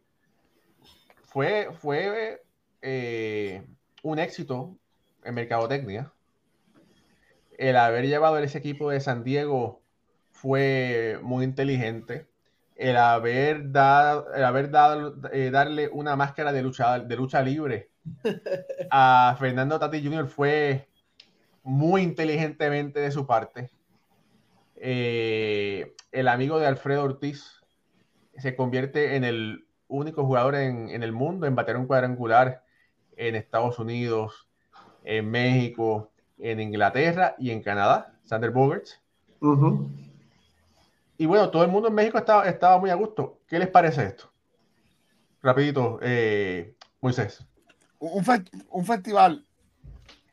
fue 1.24 1.68
fue 1.80 2.42
eh, 2.80 3.62
un 4.02 4.18
éxito 4.18 4.76
en 5.22 5.34
mercadotecnia. 5.34 6.13
El 7.58 7.76
haber 7.76 8.06
llevado 8.06 8.38
ese 8.38 8.58
equipo 8.58 8.90
de 8.90 9.00
San 9.00 9.24
Diego 9.24 9.82
fue 10.30 11.18
muy 11.22 11.44
inteligente 11.44 12.28
el 12.76 12.96
haber 12.96 13.70
dado, 13.70 14.32
el 14.34 14.44
haber 14.44 14.70
dado, 14.70 15.16
eh, 15.32 15.50
darle 15.50 15.88
una 15.88 16.16
máscara 16.16 16.52
de 16.52 16.62
lucha, 16.62 16.98
de 16.98 17.16
lucha 17.16 17.40
libre 17.42 17.90
a 18.90 19.36
Fernando 19.38 19.78
Tati 19.78 20.02
Jr. 20.02 20.26
fue 20.26 20.88
muy 21.62 22.02
inteligentemente 22.02 23.00
de 23.00 23.10
su 23.10 23.26
parte. 23.26 23.70
Eh, 24.76 25.94
el 26.12 26.28
amigo 26.28 26.58
de 26.58 26.66
Alfredo 26.66 27.04
Ortiz 27.04 27.62
se 28.36 28.56
convierte 28.56 29.16
en 29.16 29.24
el 29.24 29.66
único 29.88 30.24
jugador 30.24 30.56
en, 30.56 31.02
el 31.02 31.12
mundo 31.12 31.46
en 31.46 31.54
bater 31.54 31.76
un 31.76 31.86
cuadrangular 31.86 32.64
en 33.16 33.36
Estados 33.36 33.78
Unidos, 33.78 34.48
en 35.04 35.30
México, 35.30 36.10
en 36.44 36.60
Inglaterra 36.60 37.34
y 37.38 37.50
en 37.50 37.62
Canadá, 37.62 38.12
Sander 38.24 38.50
Bogarts. 38.50 39.00
Y 41.16 41.24
bueno, 41.24 41.50
todo 41.50 41.64
el 41.64 41.70
mundo 41.70 41.88
en 41.88 41.94
México 41.94 42.18
estaba, 42.18 42.46
estaba 42.46 42.78
muy 42.78 42.90
a 42.90 42.94
gusto. 42.94 43.40
¿Qué 43.46 43.58
les 43.58 43.68
parece 43.68 44.04
esto? 44.04 44.30
Rapidito, 45.42 45.98
eh, 46.02 46.76
Moisés. 47.00 47.42
Un, 47.98 48.22
un 48.70 48.84
festival, 48.84 49.46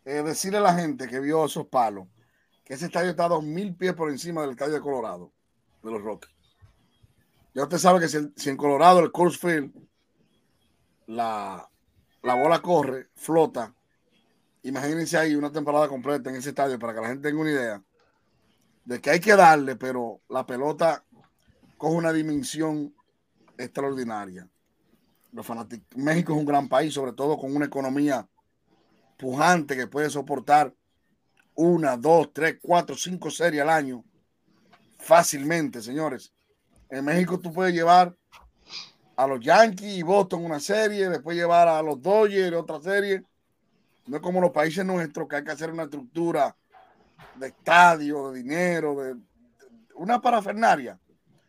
eh, 0.04 0.22
decirle 0.22 0.58
a 0.58 0.62
la 0.62 0.74
gente 0.74 1.08
que 1.08 1.22
vio 1.22 1.46
esos 1.46 1.68
palos, 1.68 2.08
que 2.66 2.74
ese 2.74 2.88
estadio 2.88 3.12
está 3.12 3.26
a 3.26 3.30
dos 3.30 3.44
mil 3.44 3.74
pies 3.74 3.94
por 3.94 4.10
encima 4.10 4.42
del 4.42 4.52
estadio 4.52 4.74
de 4.74 4.82
Colorado, 4.82 5.32
de 5.82 5.92
los 5.92 6.02
Rockies. 6.02 6.36
Ya 7.54 7.64
usted 7.64 7.78
sabe 7.78 8.02
que 8.02 8.10
si, 8.10 8.50
en 8.50 8.58
Colorado 8.58 9.00
el 9.00 9.14
course 9.14 9.38
field, 9.38 9.74
la, 11.08 11.70
la 12.22 12.36
bola 12.36 12.62
corre, 12.62 13.08
flota. 13.16 13.74
Imagínense 14.64 15.18
ahí 15.18 15.36
una 15.36 15.52
temporada 15.52 15.88
completa 15.88 16.30
en 16.30 16.36
ese 16.36 16.50
estadio 16.50 16.78
para 16.78 16.94
que 16.94 17.02
la 17.02 17.08
gente 17.08 17.30
tenga 17.30 17.42
una 17.42 17.52
idea 17.52 17.84
de 18.86 19.02
que 19.02 19.10
hay 19.10 19.20
que 19.20 19.36
darle, 19.36 19.76
pero 19.76 20.22
la 20.30 20.46
pelota 20.46 21.04
coge 21.78 21.96
una 21.96 22.14
dimensión 22.14 22.94
extraordinaria. 23.58 24.48
Los 25.32 25.48
México 25.96 26.34
es 26.34 26.40
un 26.40 26.46
gran 26.46 26.68
país, 26.68 26.94
sobre 26.94 27.14
todo 27.14 27.38
con 27.38 27.56
una 27.56 27.66
economía 27.66 28.28
pujante 29.18 29.76
que 29.76 29.88
puede 29.88 30.10
soportar 30.10 30.76
una, 31.56 31.96
dos, 31.98 32.34
tres, 32.34 32.58
cuatro, 32.62 32.96
cinco 32.96 33.30
series 33.30 33.62
al 33.62 33.70
año 33.70 34.04
fácilmente, 35.00 35.82
señores. 35.82 36.34
En 36.90 37.06
México 37.06 37.40
tú 37.40 37.52
puedes 37.52 37.74
llevar 37.74 38.16
a 39.16 39.28
los 39.28 39.40
Yankees 39.40 39.98
y 39.98 40.04
Boston 40.04 40.46
una 40.46 40.60
serie, 40.60 41.10
después 41.10 41.38
llevar 41.38 41.68
a 41.68 41.82
los 41.82 42.02
Dodgers 42.02 42.56
otra 42.56 42.82
serie. 42.82 43.24
No 44.08 44.18
es 44.18 44.22
como 44.22 44.42
los 44.42 44.52
países 44.52 44.86
nuestros 44.86 45.28
que 45.28 45.38
hay 45.38 45.44
que 45.44 45.52
hacer 45.52 45.72
una 45.72 45.84
estructura 45.84 46.56
de 47.36 47.48
estadio, 47.48 48.32
de 48.32 48.40
dinero, 48.40 48.96
de, 48.96 49.16
una 49.96 50.22
parafernaria. 50.22 51.00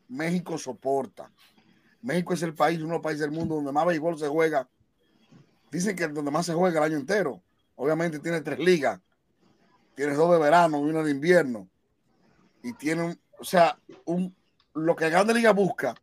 México 0.09 0.59
soporta. 0.59 1.30
México 2.03 2.34
es 2.34 2.42
el 2.42 2.55
país, 2.55 2.78
uno 2.78 2.88
de 2.88 2.94
los 2.94 3.03
países 3.03 3.20
del 3.20 3.30
mundo 3.30 3.55
donde 3.55 3.72
más 3.72 3.86
béisbol 3.86 4.18
se 4.18 4.28
juega. 4.28 4.68
Dicen 5.70 5.96
que 5.96 6.09
donde 6.09 6.30
más 6.30 6.46
se 6.46 6.53
juega 6.53 6.78
el 6.78 6.92
año 6.92 6.98
entero. 6.98 7.42
Obviamente 7.76 8.18
tiene 8.18 8.40
tres 8.42 8.59
ligas. 8.59 9.00
Tiene 9.94 10.14
dos 10.14 10.30
de 10.32 10.38
verano 10.38 10.78
y 10.80 10.90
una 10.90 11.03
de 11.03 11.11
invierno. 11.11 11.68
Y 12.62 12.74
tiene, 12.74 13.16
o 13.38 13.44
sea, 13.44 13.78
un, 14.05 14.34
lo 14.74 14.94
que 14.94 15.09
Grande 15.09 15.34
Liga 15.34 15.53
busca 15.53 15.94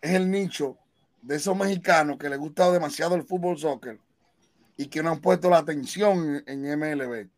es 0.00 0.12
el 0.12 0.30
nicho 0.30 0.78
de 1.22 1.36
esos 1.36 1.56
mexicanos 1.56 2.18
que 2.18 2.28
les 2.28 2.38
gusta 2.38 2.70
demasiado 2.70 3.14
el 3.16 3.24
fútbol 3.24 3.58
soccer 3.58 4.00
y 4.76 4.86
que 4.86 5.02
no 5.02 5.10
han 5.10 5.20
puesto 5.20 5.48
la 5.48 5.58
atención 5.58 6.42
en 6.46 6.78
MLB. 6.78 7.28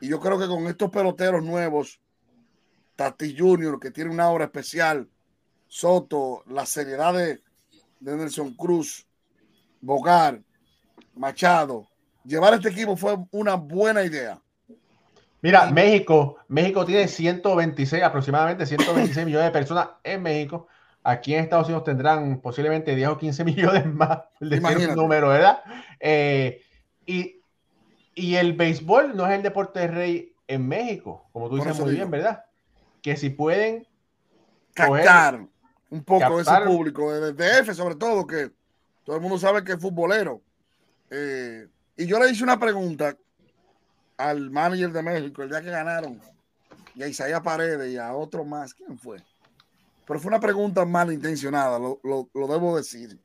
Y 0.00 0.08
yo 0.08 0.18
creo 0.18 0.38
que 0.38 0.46
con 0.46 0.66
estos 0.66 0.90
peloteros 0.90 1.44
nuevos, 1.44 2.00
Tati 2.96 3.36
Junior, 3.38 3.78
que 3.78 3.90
tiene 3.90 4.10
una 4.10 4.28
obra 4.30 4.44
especial, 4.46 5.08
Soto, 5.68 6.42
la 6.48 6.66
seriedad 6.66 7.14
de, 7.14 7.40
Nelson 8.00 8.54
Cruz, 8.54 9.06
Bogar, 9.80 10.42
Machado, 11.14 11.86
llevar 12.24 12.54
este 12.54 12.70
equipo 12.70 12.96
fue 12.96 13.16
una 13.30 13.54
buena 13.54 14.02
idea. 14.02 14.40
Mira, 15.42 15.70
México, 15.70 16.36
México 16.48 16.84
tiene 16.84 17.08
126, 17.08 18.02
aproximadamente 18.02 18.66
126 18.66 19.24
millones 19.26 19.46
de 19.46 19.52
personas 19.52 19.88
en 20.02 20.22
México. 20.22 20.66
Aquí 21.02 21.34
en 21.34 21.44
Estados 21.44 21.66
Unidos 21.66 21.84
tendrán 21.84 22.40
posiblemente 22.40 22.94
10 22.94 23.08
o 23.08 23.18
15 23.18 23.44
millones 23.44 23.86
más, 23.86 24.20
el 24.40 24.94
número, 24.94 25.28
¿verdad? 25.28 25.62
Eh, 25.98 26.62
y 27.06 27.40
y 28.20 28.36
el 28.36 28.52
béisbol 28.52 29.16
no 29.16 29.26
es 29.26 29.32
el 29.32 29.42
deporte 29.42 29.80
de 29.80 29.86
rey 29.86 30.34
en 30.46 30.66
México, 30.66 31.28
como 31.32 31.48
tú 31.48 31.56
dices 31.56 31.78
muy 31.78 31.92
bien, 31.92 32.10
¿verdad? 32.10 32.44
Que 33.02 33.16
si 33.16 33.30
pueden 33.30 33.86
captar 34.74 35.46
un 35.88 36.04
poco 36.04 36.36
de 36.36 36.42
ese 36.42 36.60
público, 36.66 37.12
de 37.12 37.32
DF 37.32 37.74
sobre 37.74 37.94
todo, 37.94 38.26
que 38.26 38.50
todo 39.04 39.16
el 39.16 39.22
mundo 39.22 39.38
sabe 39.38 39.64
que 39.64 39.72
es 39.72 39.80
futbolero. 39.80 40.42
Eh, 41.10 41.66
y 41.96 42.06
yo 42.06 42.18
le 42.18 42.30
hice 42.30 42.44
una 42.44 42.58
pregunta 42.58 43.16
al 44.16 44.50
manager 44.50 44.92
de 44.92 45.02
México 45.02 45.42
el 45.42 45.48
día 45.48 45.62
que 45.62 45.70
ganaron, 45.70 46.20
y 46.94 47.02
a 47.02 47.08
Isaías 47.08 47.40
Paredes 47.40 47.90
y 47.90 47.96
a 47.96 48.14
otro 48.14 48.44
más, 48.44 48.74
¿quién 48.74 48.98
fue? 48.98 49.18
Pero 50.10 50.18
fue 50.18 50.30
una 50.30 50.40
pregunta 50.40 50.84
malintencionada, 50.84 51.78
lo, 51.78 52.00
lo, 52.02 52.28
lo 52.34 52.48
debo 52.48 52.76
decir. 52.76 53.16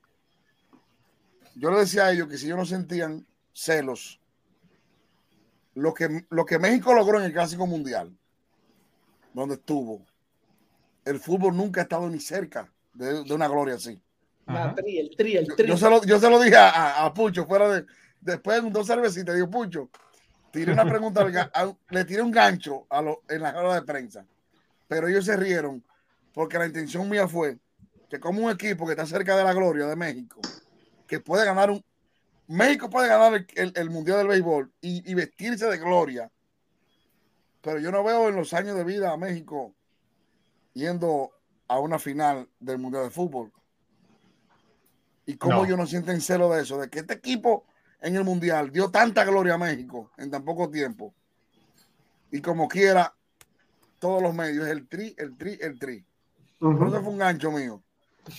Yo 1.55 1.71
le 1.71 1.79
decía 1.79 2.05
a 2.05 2.11
ellos 2.11 2.27
que 2.27 2.37
si 2.37 2.45
ellos 2.45 2.59
no 2.59 2.65
sentían 2.67 3.25
celos 3.53 4.21
lo 5.73 5.95
que, 5.95 6.27
lo 6.29 6.45
que 6.45 6.59
México 6.59 6.93
logró 6.93 7.17
en 7.17 7.25
el 7.25 7.33
Clásico 7.33 7.65
Mundial, 7.65 8.15
donde 9.33 9.55
estuvo, 9.55 10.05
el 11.05 11.19
fútbol 11.19 11.57
nunca 11.57 11.81
ha 11.81 11.83
estado 11.85 12.07
ni 12.07 12.19
cerca 12.19 12.71
de, 12.93 13.33
una 13.33 13.47
gloria 13.47 13.73
así. 13.73 13.99
el 14.47 14.75
tri, 14.75 15.37
el 15.37 15.55
tri. 15.55 15.67
Yo, 15.67 15.77
se, 15.77 15.89
lo, 15.89 16.03
yo 16.03 16.19
se 16.19 16.29
lo 16.29 16.39
dije 16.39 16.55
a, 16.55 17.11
Pucho, 17.15 17.47
fuera 17.47 17.67
de. 17.67 17.85
Después 18.21 18.63
de 18.63 18.69
dos 18.69 18.85
cervecitas, 18.85 19.33
digo, 19.33 19.49
Pucho, 19.49 19.89
tiré 20.51 20.71
una 20.71 20.87
pregunta, 20.87 21.25
le 21.89 22.05
tiré 22.05 22.21
un 22.21 22.29
gancho 22.29 22.85
a 22.91 23.01
lo, 23.01 23.23
en 23.27 23.41
la 23.41 23.57
hora 23.57 23.73
de 23.73 23.81
prensa, 23.81 24.23
pero 24.87 25.07
ellos 25.07 25.25
se 25.25 25.35
rieron 25.35 25.83
porque 26.35 26.59
la 26.59 26.67
intención 26.67 27.09
mía 27.09 27.27
fue 27.27 27.57
que, 28.09 28.19
como 28.19 28.45
un 28.45 28.51
equipo 28.51 28.85
que 28.85 28.91
está 28.91 29.05
cerca 29.07 29.35
de 29.35 29.43
la 29.43 29.53
gloria 29.53 29.87
de 29.87 29.95
México, 29.95 30.41
que 31.07 31.21
puede 31.21 31.45
ganar 31.45 31.71
un, 31.71 31.83
México 32.47 32.89
puede 32.89 33.07
ganar 33.07 33.45
el, 33.55 33.89
Mundial 33.89 34.19
del 34.19 34.27
Béisbol 34.27 34.71
y, 34.81 35.13
vestirse 35.15 35.65
de 35.65 35.77
gloria, 35.77 36.29
pero 37.61 37.79
yo 37.79 37.89
no 37.89 38.03
veo 38.03 38.29
en 38.29 38.35
los 38.35 38.53
años 38.53 38.75
de 38.75 38.83
vida 38.83 39.11
a 39.11 39.17
México 39.17 39.73
yendo 40.73 41.31
a 41.67 41.79
una 41.79 41.97
final 41.97 42.47
del 42.59 42.77
Mundial 42.77 43.05
de 43.05 43.09
Fútbol. 43.09 43.51
Y 45.25 45.37
cómo 45.37 45.65
ellos 45.65 45.77
no 45.77 45.87
sienten 45.87 46.21
celo 46.21 46.51
de 46.51 46.61
eso, 46.61 46.77
de 46.77 46.89
que 46.89 46.99
este 46.99 47.15
equipo 47.15 47.65
en 48.01 48.15
el 48.15 48.25
Mundial 48.25 48.71
dio 48.71 48.91
tanta 48.91 49.23
gloria 49.23 49.55
a 49.55 49.57
México 49.57 50.11
en 50.17 50.29
tan 50.29 50.43
poco 50.43 50.69
tiempo. 50.69 51.15
Y 52.29 52.41
como 52.41 52.67
quiera, 52.67 53.15
todos 53.99 54.21
los 54.21 54.35
medios, 54.35 54.67
el 54.67 54.87
tri, 54.87 55.15
el 55.17 55.35
tri, 55.37 55.57
el 55.61 55.79
tri. 55.79 56.05
Eso 56.59 57.01
fue 57.01 57.11
un 57.11 57.17
gancho 57.17 57.51
mío. 57.51 57.83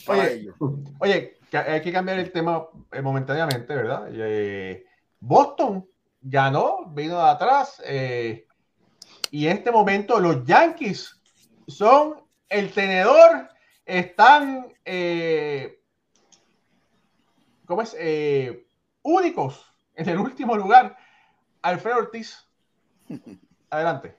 oye, 0.08 0.52
oye, 0.98 1.36
hay 1.52 1.82
que 1.82 1.92
cambiar 1.92 2.18
el 2.18 2.32
tema 2.32 2.66
eh, 2.92 3.00
momentáneamente, 3.00 3.74
¿verdad? 3.74 4.08
Eh, 4.12 4.84
Boston 5.20 5.88
ganó, 6.20 6.86
vino 6.88 7.16
de 7.16 7.30
atrás. 7.30 7.82
Eh, 7.84 8.46
y 9.30 9.46
en 9.46 9.58
este 9.58 9.70
momento 9.70 10.20
los 10.20 10.44
Yankees 10.44 11.20
son 11.66 12.22
el 12.48 12.72
tenedor, 12.72 13.48
están, 13.84 14.72
¿cómo 17.66 17.82
es? 17.82 17.96
únicos 19.02 19.64
en 19.94 20.08
el 20.08 20.18
último 20.18 20.56
lugar. 20.56 20.96
Alfredo 21.62 21.98
Ortiz, 21.98 22.46
adelante. 23.70 24.16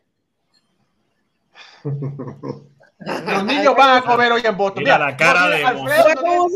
Los 3.00 3.43
niños 3.43 3.76
van 3.78 3.98
a 3.98 4.02
comer 4.02 4.32
hoy 4.32 4.41
en 4.43 4.58
Boston. 4.58 4.84
Mira, 4.84 4.98
la 4.98 5.16
cara 5.16 5.48
de 5.50 5.64
Alfredo 5.64 6.48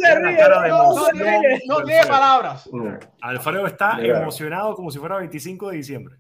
no 1.68 1.84
tiene 1.84 2.06
palabras. 2.08 2.70
Alfredo 3.22 3.68
está 3.68 4.00
emocionado 4.02 4.76
como 4.76 4.90
si 4.90 5.00
fuera 5.00 5.18
25 5.18 5.70
de 5.70 5.78
diciembre. 5.78 6.16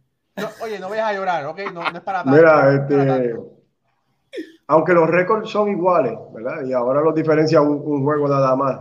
oye, 0.61 0.79
no 0.79 0.89
vayas 0.89 1.09
a 1.09 1.13
llorar, 1.13 1.45
¿ok? 1.45 1.59
No, 1.73 1.81
es 1.81 2.01
para 2.01 2.23
tanto. 2.23 2.37
Mira, 2.37 2.73
este, 2.73 3.35
aunque 4.67 4.93
los 4.93 5.09
récords 5.09 5.49
son 5.49 5.69
iguales, 5.69 6.13
¿verdad? 6.33 6.63
Y 6.65 6.73
ahora 6.73 7.01
los 7.01 7.15
diferencia 7.15 7.61
un, 7.61 8.03
juego 8.03 8.27
nada 8.27 8.55
más. 8.55 8.79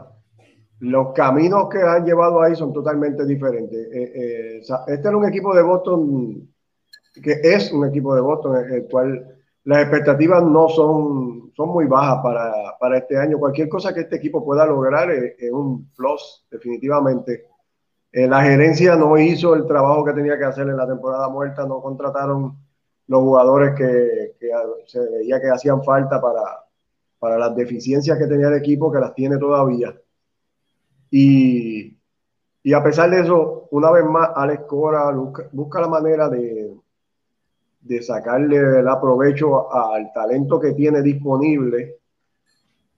los 0.81 1.13
caminos 1.15 1.69
que 1.69 1.81
han 1.83 2.05
llevado 2.05 2.43
ahí 2.43 2.55
son 2.55 2.73
totalmente 2.73 3.25
diferentes. 3.25 3.79
Eh, 3.93 4.13
eh, 4.15 4.61
este 4.61 5.09
era 5.09 5.17
un 5.17 5.27
equipo 5.27 5.55
de 5.55 5.63
Boston 5.63 6.49
que 7.23 7.41
es 7.43 7.73
un 7.73 7.89
equipo 7.89 8.15
de 8.15 8.21
Boston, 8.21 8.57
el 8.73 8.87
cual 8.89 9.40
las 9.65 9.83
expectativas 9.83 10.43
no 10.43 10.69
son, 10.69 11.53
son 11.55 11.69
muy 11.69 11.87
bajas 11.87 12.21
para, 12.23 12.53
para 12.79 12.99
este 12.99 13.19
año. 13.19 13.39
Cualquier 13.39 13.69
cosa 13.69 13.93
que 13.93 14.01
este 14.01 14.17
equipo 14.17 14.45
pueda 14.45 14.65
lograr 14.67 15.11
es, 15.11 15.53
un 15.53 15.91
plus, 15.95 16.47
definitivamente. 16.51 17.47
Eh, 18.13 18.27
la 18.27 18.43
gerencia 18.43 18.97
no 18.97 19.19
hizo 19.19 19.55
el 19.55 19.67
trabajo 19.67 20.05
que 20.05 20.13
tenía 20.13 20.39
que 20.39 20.45
hacer 20.45 20.69
en 20.69 20.77
la 20.77 20.87
temporada 20.87 21.29
muerta, 21.29 21.67
no 21.67 21.81
contrataron 21.81 22.57
los 23.07 23.21
jugadores 23.23 23.75
que, 23.75 24.37
que 24.39 24.51
se 24.87 25.01
veía 25.11 25.41
que 25.41 25.51
hacían 25.51 25.83
falta 25.83 26.21
para, 26.21 26.65
para 27.19 27.39
las 27.39 27.55
deficiencias 27.55 28.19
que 28.19 28.27
tenía 28.27 28.49
el 28.49 28.55
equipo, 28.55 28.91
que 28.91 28.99
las 28.99 29.15
tiene 29.15 29.37
todavía. 29.37 29.95
Y, 31.11 31.97
y 32.63 32.73
a 32.73 32.83
pesar 32.83 33.11
de 33.11 33.21
eso, 33.21 33.69
una 33.71 33.91
vez 33.91 34.05
más, 34.05 34.31
Alex 34.35 34.65
Cora 34.67 35.11
busca, 35.53 35.81
la 35.81 35.89
manera 35.89 36.29
de, 36.29 36.75
de 37.81 38.03
sacarle 38.03 38.81
el 38.81 38.89
aprovecho 38.89 39.73
al 39.73 40.13
talento 40.13 40.61
que 40.61 40.73
tiene 40.73 41.03
disponible 41.03 41.97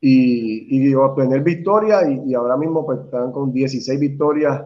y, 0.00 0.94
obtener 0.94 1.42
victorias. 1.42 2.04
Y, 2.26 2.34
ahora 2.34 2.56
mismo 2.56 2.84
pues, 2.84 3.00
están 3.00 3.32
con 3.32 3.52
16 3.52 3.98
victorias, 4.00 4.62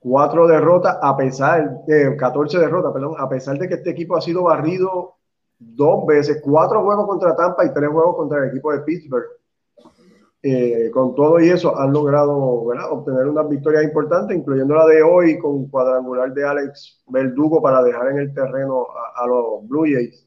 4 0.00 0.46
derrotas, 0.46 0.98
a 1.00 1.16
pesar 1.16 1.84
de 1.86 2.16
14 2.16 2.58
derrotas, 2.58 2.92
perdón, 2.92 3.14
a 3.18 3.28
pesar 3.28 3.58
de 3.58 3.68
que 3.68 3.74
este 3.74 3.90
equipo 3.90 4.16
ha 4.16 4.20
sido 4.20 4.44
barrido 4.44 5.14
dos 5.58 6.06
veces, 6.06 6.40
cuatro 6.42 6.82
juegos 6.82 7.06
contra 7.06 7.36
Tampa 7.36 7.64
y 7.66 7.72
tres 7.72 7.90
juegos 7.90 8.16
contra 8.16 8.38
el 8.38 8.50
equipo 8.50 8.72
de 8.72 8.80
Pittsburgh. 8.80 9.39
Eh, 10.42 10.90
con 10.90 11.14
todo 11.14 11.38
y 11.38 11.50
eso 11.50 11.78
han 11.78 11.92
logrado 11.92 12.34
obtener 12.34 13.28
unas 13.28 13.46
victorias 13.46 13.84
importantes, 13.84 14.34
incluyendo 14.34 14.74
la 14.74 14.86
de 14.86 15.02
hoy 15.02 15.38
con 15.38 15.68
cuadrangular 15.68 16.32
de 16.32 16.46
Alex 16.46 17.02
Verdugo 17.08 17.60
para 17.60 17.82
dejar 17.82 18.08
en 18.08 18.20
el 18.20 18.32
terreno 18.32 18.86
a, 19.16 19.26
los 19.26 19.68
Blue 19.68 19.84
Jays. 19.84 20.26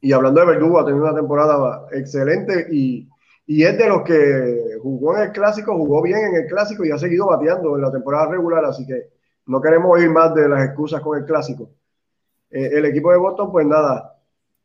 Y 0.00 0.12
hablando 0.12 0.40
de 0.40 0.46
Verdugo, 0.46 0.80
ha 0.80 0.84
tenido 0.84 1.04
una 1.04 1.14
temporada 1.14 1.86
excelente 1.92 2.66
y, 2.72 3.08
es 3.46 3.78
de 3.78 3.88
los 3.88 4.02
que 4.02 4.78
jugó 4.82 5.16
en 5.16 5.24
el 5.24 5.32
clásico, 5.32 5.76
jugó 5.76 6.02
bien 6.02 6.18
en 6.18 6.34
el 6.42 6.46
clásico 6.46 6.84
y 6.84 6.90
ha 6.90 6.98
seguido 6.98 7.26
bateando 7.26 7.76
en 7.76 7.82
la 7.82 7.92
temporada 7.92 8.26
regular, 8.26 8.64
así 8.64 8.84
que 8.86 9.10
no 9.46 9.60
queremos 9.60 9.90
oír 9.92 10.10
más 10.10 10.34
de 10.34 10.48
las 10.48 10.64
excusas 10.64 11.00
con 11.00 11.18
el 11.18 11.24
clásico. 11.24 11.70
Eh, 12.50 12.70
el 12.72 12.86
equipo 12.86 13.12
de 13.12 13.18
Boston, 13.18 13.52
pues 13.52 13.66
nada, 13.66 14.11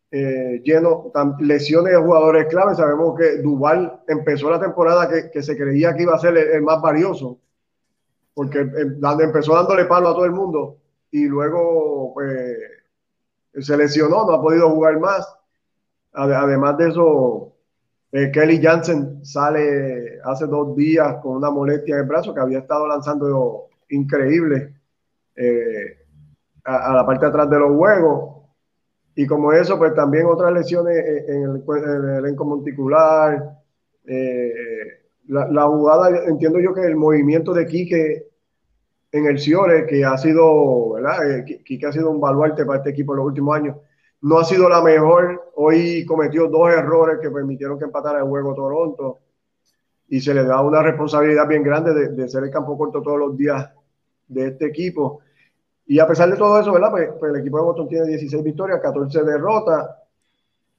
eh, 0.10 0.62
lleno, 0.64 1.12
lesiones 1.40 1.94
de 1.94 2.00
jugadores 2.00 2.48
clave. 2.48 2.76
Sabemos 2.76 3.18
que 3.18 3.38
Duval 3.42 4.02
empezó 4.08 4.50
la 4.50 4.60
temporada 4.60 5.10
que, 5.10 5.44
se 5.44 5.58
creía 5.58 5.96
que 5.96 6.04
iba 6.04 6.16
a 6.16 6.20
ser 6.20 6.38
el, 6.38 6.62
más 6.62 6.82
valioso, 6.82 7.40
porque 8.34 8.60
empezó 8.60 9.56
dándole 9.56 9.86
palo 9.86 10.10
a 10.10 10.14
todo 10.14 10.26
el 10.26 10.32
mundo 10.32 10.78
y 11.12 11.26
luego 11.26 12.14
pues, 12.14 12.58
se 13.60 13.76
lesionó, 13.76 14.26
no 14.26 14.34
ha 14.34 14.42
podido 14.42 14.70
jugar 14.70 15.00
más. 15.00 15.28
Además 16.14 16.78
de 16.78 16.90
eso, 16.90 17.54
eh, 18.12 18.32
Kelly 18.32 18.62
Jansen 18.62 19.24
sale 19.26 20.20
hace 20.24 20.48
dos 20.48 20.76
días 20.76 21.18
con 21.22 21.36
una 21.36 21.52
molestia 21.52 21.96
en 21.96 22.02
el 22.02 22.08
brazo 22.08 22.34
que 22.34 22.40
había 22.40 22.60
estado 22.60 22.88
lanzando 22.88 23.68
increíble 23.90 24.74
eh, 25.36 25.98
a, 26.64 26.92
a, 26.92 26.96
la 26.96 27.06
parte 27.06 27.26
de 27.26 27.30
atrás 27.30 27.50
de 27.50 27.60
los 27.60 27.76
juegos 27.76 28.37
y 29.20 29.26
como 29.26 29.52
eso, 29.52 29.80
pues 29.80 29.96
también 29.96 30.28
otras 30.28 30.54
lesiones 30.54 30.96
en 31.28 31.42
el, 31.42 31.64
en 31.68 32.06
el 32.06 32.18
elenco 32.20 32.46
monticular. 32.46 33.52
Eh, 34.06 34.52
la, 35.26 35.64
jugada, 35.64 36.24
entiendo 36.28 36.60
yo 36.60 36.72
que 36.72 36.82
el 36.82 36.96
movimiento 36.96 37.52
de 37.52 37.66
Quique 37.66 38.28
en 39.12 39.26
el 39.26 39.40
Ciore, 39.40 39.88
que 39.88 40.06
ha 40.06 40.16
sido, 40.20 40.92
¿verdad? 40.92 41.32
Eh, 41.32 41.64
Quique 41.66 41.88
ha 41.88 41.92
sido 41.92 42.12
un 42.12 42.22
baluarte 42.22 42.64
para 42.64 42.78
este 42.78 42.92
equipo 42.92 43.14
en 43.14 43.18
los 43.18 43.26
últimos 43.26 43.56
años, 43.56 43.78
no 44.22 44.38
ha 44.38 44.46
sido 44.46 44.70
la 44.70 44.84
mejor. 44.84 45.52
Hoy 45.56 46.06
cometió 46.06 46.48
dos 46.48 46.70
errores 46.72 47.18
que 47.20 47.32
permitieron 47.32 47.80
que 47.80 47.86
empatara 47.86 48.20
el 48.20 48.26
juego 48.26 48.54
Toronto 48.54 49.18
y 50.10 50.22
se 50.22 50.32
le 50.32 50.44
da 50.44 50.62
una 50.62 50.84
responsabilidad 50.84 51.48
bien 51.48 51.64
grande 51.64 51.92
de, 51.92 52.10
de 52.10 52.30
ser 52.30 52.44
el 52.44 52.52
campo 52.52 52.78
corto 52.78 53.02
todos 53.02 53.18
los 53.18 53.36
días 53.36 53.68
de 54.28 54.50
este 54.50 54.68
equipo. 54.68 55.22
Y 55.88 56.00
a 56.00 56.08
pesar 56.08 56.30
de 56.30 56.36
todo 56.36 56.60
eso, 56.60 56.74
¿verdad? 56.74 56.92
Pues, 56.92 57.10
pues 57.18 57.34
el 57.34 57.40
equipo 57.40 57.58
de 57.58 57.64
Boston 57.64 57.88
tiene 57.88 58.08
16 58.08 58.44
victorias, 58.44 58.82
14 58.82 59.24
derrotas. 59.24 59.90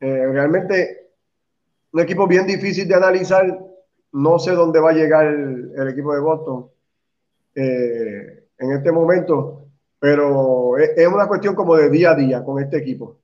Eh, 0.01 0.27
realmente 0.27 1.09
un 1.93 2.01
equipo 2.01 2.27
bien 2.27 2.47
difícil 2.47 2.87
de 2.87 2.95
analizar. 2.95 3.59
No 4.13 4.39
sé 4.39 4.53
dónde 4.53 4.81
va 4.81 4.91
a 4.91 4.95
llegar 4.95 5.27
el, 5.27 5.89
equipo 5.89 6.15
de 6.15 6.21
Boston 6.21 6.67
eh, 7.55 8.45
en 8.59 8.73
este 8.73 8.93
momento, 8.93 9.67
pero 9.99 10.77
es, 10.77 11.07
una 11.09 11.27
cuestión 11.27 11.55
como 11.55 11.77
de 11.77 11.89
día 11.89 12.11
a 12.11 12.15
día 12.15 12.45
con 12.45 12.63
este 12.63 12.77
equipo. 12.77 13.19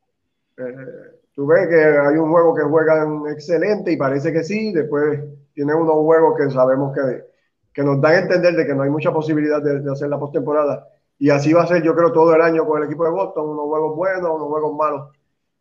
Eh, 0.56 1.20
tú 1.34 1.46
ves 1.46 1.68
que 1.68 1.82
hay 1.82 2.16
un 2.16 2.30
juego 2.30 2.54
que 2.54 2.62
juegan 2.62 3.24
excelente 3.28 3.92
y 3.92 3.96
parece 3.96 4.32
que 4.32 4.42
sí, 4.42 4.72
después 4.72 5.20
tiene 5.52 5.74
unos 5.74 5.96
juegos 5.96 6.36
que 6.38 6.50
sabemos 6.50 6.94
que, 6.94 7.24
que 7.72 7.82
nos 7.82 8.00
dan 8.00 8.12
a 8.12 8.18
entender 8.20 8.54
de 8.54 8.66
que 8.66 8.74
no 8.74 8.82
hay 8.82 8.90
mucha 8.90 9.12
posibilidad 9.12 9.62
de 9.62 9.90
hacer 9.90 10.08
la 10.08 10.18
postemporada 10.18 10.88
y 11.18 11.30
así 11.30 11.52
va 11.52 11.62
a 11.62 11.66
ser, 11.66 11.82
yo 11.82 11.94
creo, 11.94 12.12
todo 12.12 12.34
el 12.34 12.42
año 12.42 12.66
con 12.66 12.80
el 12.82 12.88
equipo 12.88 13.04
de 13.04 13.10
Boston, 13.10 13.48
unos 13.48 13.66
juegos 13.66 13.96
buenos, 13.96 14.30
unos 14.30 14.48
juegos 14.48 14.76
malos. 14.76 15.10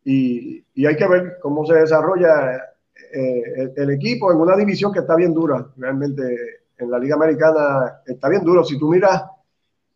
Y, 0.03 0.65
hay 0.85 0.95
que 0.95 1.07
ver 1.07 1.37
cómo 1.41 1.65
se 1.65 1.75
desarrolla 1.75 2.55
eh, 3.13 3.73
el, 3.75 3.91
equipo 3.91 4.31
en 4.31 4.39
una 4.39 4.55
división 4.55 4.91
que 4.91 4.99
está 4.99 5.15
bien 5.15 5.33
dura. 5.33 5.65
Realmente 5.77 6.23
en 6.77 6.91
la 6.91 6.99
Liga 6.99 7.15
Americana 7.15 8.01
está 8.05 8.27
bien 8.29 8.43
duro. 8.43 8.63
Si 8.63 8.77
tú 8.77 8.89
miras 8.89 9.23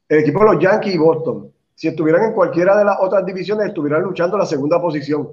el 0.08 0.20
equipo 0.20 0.40
de 0.40 0.54
los 0.54 0.64
Yankees 0.64 0.96
y 0.96 0.98
Boston, 0.98 1.52
si 1.76 1.88
estuvieran 1.88 2.26
en 2.26 2.34
cualquiera 2.34 2.78
de 2.78 2.86
las 2.86 2.98
otras 3.02 3.26
divisiones, 3.26 3.68
estuvieran 3.68 4.04
luchando 4.04 4.38
la 4.38 4.46
segunda 4.46 4.82
posición. 4.82 5.30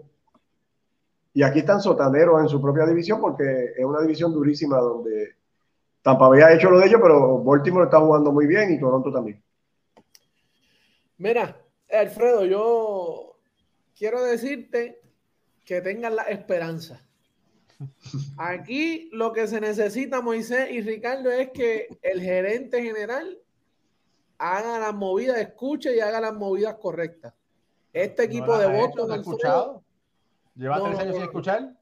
Y 1.34 1.42
aquí 1.42 1.60
están 1.60 1.80
sotaneros 1.80 2.40
en 2.40 2.48
su 2.48 2.60
propia 2.60 2.86
división 2.86 3.20
porque 3.20 3.72
es 3.76 3.84
una 3.84 4.00
división 4.00 4.32
durísima 4.32 4.78
donde 4.78 5.36
Tampa 6.02 6.26
había 6.26 6.52
hecho 6.52 6.70
lo 6.70 6.78
de 6.78 6.86
ellos, 6.86 7.00
pero 7.02 7.42
Baltimore 7.42 7.84
está 7.84 8.00
jugando 8.00 8.30
muy 8.32 8.46
bien 8.46 8.72
y 8.72 8.78
Toronto 8.78 9.12
también. 9.12 9.42
Mira, 11.18 11.60
Alfredo, 11.90 12.44
yo 12.44 13.38
quiero 13.96 14.22
decirte 14.22 15.00
que 15.64 15.80
tengan 15.80 16.16
la 16.16 16.24
esperanza. 16.24 17.00
Aquí 18.36 19.08
lo 19.12 19.32
que 19.32 19.46
se 19.46 19.60
necesita, 19.60 20.20
Moisés 20.20 20.70
y 20.70 20.80
Ricardo, 20.80 21.30
es 21.30 21.50
que 21.50 21.88
el 22.02 22.20
gerente 22.20 22.82
general 22.82 23.38
haga 24.38 24.78
las 24.78 24.94
movidas, 24.94 25.38
escuche 25.38 25.94
y 25.96 26.00
haga 26.00 26.20
las 26.20 26.34
movidas 26.34 26.74
correctas. 26.76 27.34
Este 27.92 28.24
equipo 28.24 28.58
de 28.58 28.66
Boston. 28.66 29.08
¿no 29.08 29.14
escuchado? 29.14 29.84
¿Lleva 30.54 30.82
tres 30.82 30.98
años 30.98 31.14
sin 31.14 31.24
escuchar? 31.24 31.76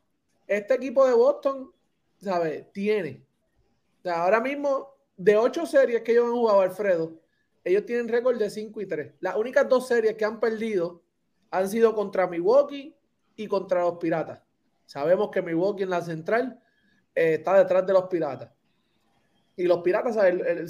Este 0.46 0.74
equipo 0.74 1.06
de 1.06 1.14
Boston, 1.14 1.72
¿sabes? 2.18 2.70
Tiene. 2.72 3.24
ahora 4.04 4.40
mismo, 4.40 4.94
de 5.16 5.36
ocho 5.36 5.66
series 5.66 6.02
que 6.02 6.12
ellos 6.12 6.26
han 6.26 6.32
jugado, 6.32 6.60
Alfredo, 6.60 7.21
ellos 7.64 7.86
tienen 7.86 8.08
récord 8.08 8.38
de 8.38 8.50
5 8.50 8.80
y 8.80 8.86
3. 8.86 9.14
Las 9.20 9.36
únicas 9.36 9.68
dos 9.68 9.86
series 9.86 10.16
que 10.16 10.24
han 10.24 10.40
perdido 10.40 11.02
han 11.50 11.68
sido 11.68 11.94
contra 11.94 12.26
Milwaukee 12.26 12.94
y 13.36 13.46
contra 13.46 13.82
los 13.82 13.98
Piratas. 13.98 14.42
Sabemos 14.86 15.30
que 15.30 15.42
Milwaukee 15.42 15.84
en 15.84 15.90
la 15.90 16.02
central 16.02 16.60
eh, 17.14 17.34
está 17.34 17.58
detrás 17.58 17.86
de 17.86 17.92
los 17.92 18.04
Piratas. 18.04 18.50
Y 19.56 19.64
los 19.64 19.78
Piratas 19.78 20.16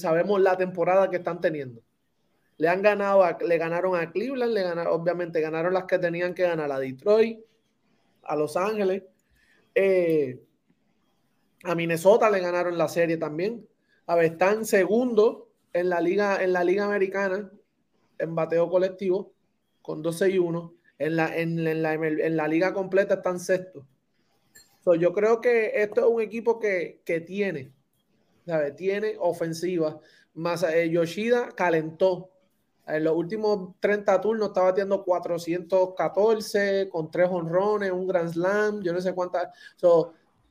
sabemos 0.01 0.41
la 0.41 0.57
temporada 0.57 1.09
que 1.09 1.17
están 1.17 1.41
teniendo. 1.41 1.81
Le 2.59 2.69
han 2.69 2.83
ganado, 2.83 3.25
le 3.41 3.59
ganaron 3.59 3.97
a 3.97 4.11
Cleveland, 4.11 4.53
le 4.53 4.63
ganaron, 4.63 4.93
obviamente 4.93 5.41
ganaron 5.41 5.73
las 5.73 5.85
que 5.85 5.99
tenían 5.99 6.35
que 6.35 6.43
ganar 6.43 6.71
a 6.71 6.79
Detroit, 6.79 7.41
a 8.25 8.37
Los 8.37 8.57
Ángeles, 8.57 9.05
eh, 9.75 10.41
a 11.65 11.75
Minnesota 11.75 12.29
le 12.29 12.41
ganaron 12.41 12.77
la 12.77 12.89
serie 12.89 13.17
también. 13.17 13.67
A 14.07 14.17
ver, 14.17 14.33
están 14.33 14.65
segundo 14.65 15.52
en 15.73 15.89
la 15.89 16.01
liga, 16.01 16.43
en 16.43 16.53
la 16.53 16.65
liga 16.65 16.85
americana 16.85 17.51
en 18.19 18.35
bateo 18.35 18.69
colectivo 18.71 19.33
con 19.83 20.03
12 20.03 20.31
y 20.31 20.39
1. 20.39 20.75
En 20.99 21.17
la, 21.17 21.37
en, 21.37 21.83
la, 21.83 21.95
en 21.95 22.37
la 22.37 22.47
liga 22.47 22.73
completa 22.73 23.15
están 23.15 23.41
sexto. 23.41 23.85
yo 24.99 25.13
creo 25.13 25.41
que 25.41 25.83
esto 25.83 26.03
es 26.03 26.07
un 26.07 26.21
equipo 26.21 26.61
que, 26.61 27.03
tiene, 27.27 27.73
Tiene 28.77 29.17
ofensiva. 29.19 29.99
Más 30.35 30.63
eh, 30.63 30.89
Yoshida 30.89 31.49
calentó. 31.57 32.31
En 32.87 33.05
los 33.05 33.17
últimos 33.17 33.75
30 33.81 34.21
turnos 34.21 34.49
estaba 34.49 34.71
batiendo 34.71 35.05
414 35.05 36.89
con 36.91 37.11
tres 37.11 37.29
honrones, 37.31 37.93
un 37.93 38.07
Grand 38.07 38.33
Slam, 38.33 38.83
yo 38.83 38.93
no 38.93 39.01
sé 39.01 39.15
cuántas. 39.15 39.49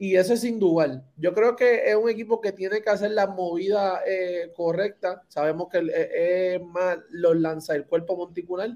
Y 0.02 0.16
eso 0.16 0.34
es 0.34 0.42
sin 0.42 0.58
duda. 0.58 1.06
Yo 1.16 1.32
creo 1.32 1.56
que 1.56 1.88
es 1.88 1.96
un 1.96 2.10
equipo 2.10 2.42
que 2.42 2.52
tiene 2.52 2.82
que 2.82 2.90
hacer 2.90 3.12
la 3.12 3.28
movida 3.28 4.02
eh, 4.04 4.52
correcta. 4.56 5.22
Sabemos 5.28 5.70
que 5.70 5.78
eh, 5.78 6.56
es 6.56 6.62
más 6.66 6.98
los 7.12 7.38
lanza 7.38 7.76
el 7.76 7.86
cuerpo 7.86 8.18
monticular 8.18 8.76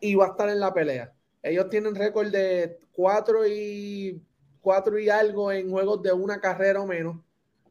y 0.00 0.16
va 0.16 0.26
a 0.26 0.28
estar 0.30 0.48
en 0.48 0.58
la 0.58 0.74
pelea. 0.74 1.14
Ellos 1.44 1.68
tienen 1.70 1.94
récord 1.94 2.32
de 2.32 2.76
4 2.90 3.46
y, 3.46 4.20
cuatro 4.60 4.98
y 4.98 5.08
algo 5.08 5.52
en 5.52 5.70
juegos 5.70 6.02
de 6.02 6.12
una 6.12 6.40
carrera 6.40 6.80
o 6.80 6.88
menos. 6.88 7.18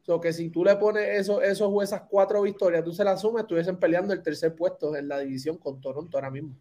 So 0.04 0.18
que 0.18 0.32
si 0.32 0.48
tú 0.48 0.64
le 0.64 0.74
pones 0.76 1.20
eso, 1.20 1.42
esos, 1.42 1.70
esas 1.82 2.04
cuatro 2.08 2.40
victorias, 2.40 2.82
tú 2.84 2.94
se 2.94 3.04
las 3.04 3.20
sumas, 3.20 3.42
estuviesen 3.42 3.76
peleando 3.76 4.14
el 4.14 4.22
tercer 4.22 4.54
puesto 4.54 4.96
en 4.96 5.08
la 5.08 5.18
división 5.18 5.58
con 5.58 5.78
Toronto 5.78 6.16
ahora 6.16 6.30
mismo. 6.30 6.56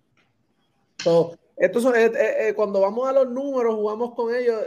So, 0.97 1.37
es, 1.55 1.71
eh, 1.73 2.53
cuando 2.53 2.81
vamos 2.81 3.07
a 3.07 3.13
los 3.13 3.29
números, 3.29 3.75
jugamos 3.75 4.13
con 4.13 4.35
ellos, 4.35 4.61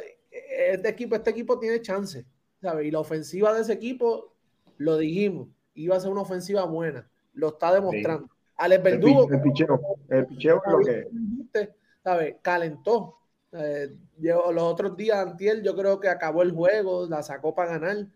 este 0.61 0.89
equipo, 0.89 1.17
este 1.17 1.31
equipo 1.31 1.59
tiene 1.59 1.81
chance, 1.81 2.25
¿sabes? 2.61 2.87
Y 2.87 2.91
la 2.91 3.01
ofensiva 3.01 3.53
de 3.55 3.63
ese 3.63 3.73
equipo, 3.73 4.35
lo 4.79 4.97
dijimos, 4.97 5.49
iba 5.75 5.97
a 5.97 6.01
ser 6.01 6.11
una 6.11 6.23
ofensiva 6.23 6.65
buena, 6.65 7.09
lo 7.35 7.49
está 7.49 7.73
demostrando. 7.75 8.29
Alex 8.57 8.83
Verdugo, 8.83 9.29
el, 9.33 9.41
picheo, 9.41 9.81
el 10.09 10.27
picheo 10.27 10.63
lo 10.67 10.79
que 10.81 11.71
¿sabes? 12.05 12.37
Calentó. 12.43 13.17
Eh, 13.53 13.91
los 14.21 14.63
otros 14.63 14.97
días, 14.97 15.19
Antiel, 15.19 15.63
yo 15.63 15.75
creo 15.75 15.99
que 15.99 16.09
acabó 16.09 16.43
el 16.43 16.53
juego, 16.53 17.07
la 17.09 17.23
sacó 17.23 17.55
para 17.55 17.79
ganar. 17.79 18.07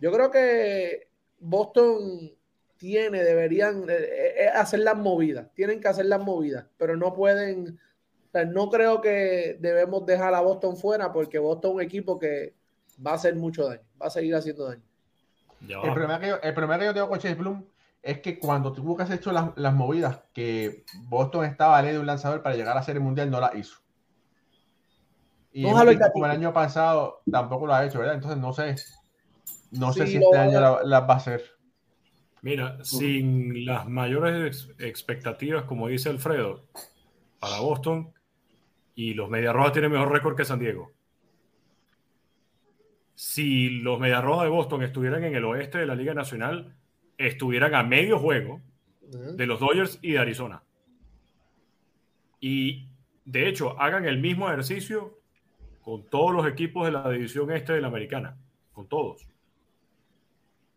Yo 0.00 0.12
creo 0.12 0.30
que 0.30 1.08
Boston 1.38 2.32
tiene, 2.76 3.22
deberían 3.22 3.88
eh, 3.88 4.34
eh, 4.40 4.48
hacer 4.52 4.80
las 4.80 4.96
movidas, 4.96 5.48
tienen 5.54 5.80
que 5.80 5.88
hacer 5.88 6.06
las 6.06 6.20
movidas, 6.20 6.66
pero 6.76 6.96
no 6.96 7.14
pueden, 7.14 7.78
no 8.46 8.70
creo 8.70 9.00
que 9.00 9.56
debemos 9.60 10.04
dejar 10.06 10.34
a 10.34 10.40
Boston 10.40 10.76
fuera 10.76 11.12
porque 11.12 11.38
Boston 11.38 11.70
es 11.70 11.74
un 11.76 11.82
equipo 11.82 12.18
que 12.18 12.54
va 13.04 13.12
a 13.12 13.14
hacer 13.14 13.36
mucho 13.36 13.68
daño, 13.68 13.82
va 14.00 14.06
a 14.06 14.10
seguir 14.10 14.34
haciendo 14.34 14.66
daño. 14.68 14.82
El 15.60 15.92
problema, 15.92 16.20
que 16.20 16.28
yo, 16.28 16.36
el 16.42 16.52
problema 16.52 16.78
que 16.78 16.84
yo 16.84 16.94
tengo 16.94 17.08
con 17.08 17.18
Chase 17.18 17.36
Bloom 17.36 17.64
es 18.02 18.20
que 18.20 18.38
cuando 18.38 18.72
tú 18.72 18.96
que 18.96 19.02
has 19.02 19.10
hecho 19.10 19.32
las, 19.32 19.56
las, 19.56 19.72
movidas 19.72 20.20
que 20.34 20.84
Boston 21.08 21.46
estaba 21.46 21.78
a 21.78 21.82
ley 21.82 21.92
de 21.92 21.98
un 21.98 22.06
lanzador 22.06 22.42
para 22.42 22.54
llegar 22.54 22.76
a 22.76 22.82
ser 22.82 22.96
el 22.96 23.02
mundial, 23.02 23.30
no 23.30 23.40
la 23.40 23.56
hizo. 23.56 23.76
Y 25.52 25.62
como 25.62 26.26
el 26.26 26.30
año 26.32 26.52
pasado 26.52 27.22
tampoco 27.30 27.66
lo 27.66 27.74
ha 27.74 27.86
hecho, 27.86 28.00
¿verdad? 28.00 28.16
Entonces 28.16 28.40
no 28.40 28.52
sé. 28.52 28.74
No 29.70 29.92
sé 29.92 30.06
si 30.06 30.16
este 30.16 30.36
año 30.36 30.60
las 30.60 30.84
la 30.84 31.00
va 31.00 31.14
a 31.14 31.16
hacer. 31.16 31.44
Mira, 32.42 32.76
sin 32.84 33.64
las 33.64 33.88
mayores 33.88 34.68
expectativas, 34.78 35.64
como 35.64 35.88
dice 35.88 36.10
Alfredo, 36.10 36.66
para 37.38 37.60
Boston, 37.60 38.12
y 38.94 39.14
los 39.14 39.28
Mediarrojas 39.28 39.72
tienen 39.72 39.92
mejor 39.92 40.12
récord 40.12 40.36
que 40.36 40.44
San 40.44 40.58
Diego. 40.58 40.92
Si 43.14 43.70
los 43.70 43.98
Mediarrojas 43.98 44.44
de 44.44 44.50
Boston 44.50 44.82
estuvieran 44.82 45.24
en 45.24 45.34
el 45.34 45.44
oeste 45.44 45.78
de 45.78 45.86
la 45.86 45.94
Liga 45.94 46.14
Nacional, 46.14 46.76
estuvieran 47.16 47.74
a 47.74 47.82
medio 47.82 48.18
juego 48.18 48.60
de 49.00 49.46
los 49.46 49.60
Dodgers 49.60 49.98
y 50.02 50.12
de 50.12 50.18
Arizona. 50.18 50.62
Y 52.40 52.88
de 53.24 53.48
hecho, 53.48 53.80
hagan 53.80 54.04
el 54.04 54.18
mismo 54.18 54.48
ejercicio 54.48 55.18
con 55.82 56.04
todos 56.06 56.34
los 56.34 56.46
equipos 56.46 56.86
de 56.86 56.92
la 56.92 57.08
división 57.10 57.50
este 57.50 57.74
de 57.74 57.80
la 57.80 57.88
americana, 57.88 58.36
con 58.72 58.88
todos. 58.88 59.26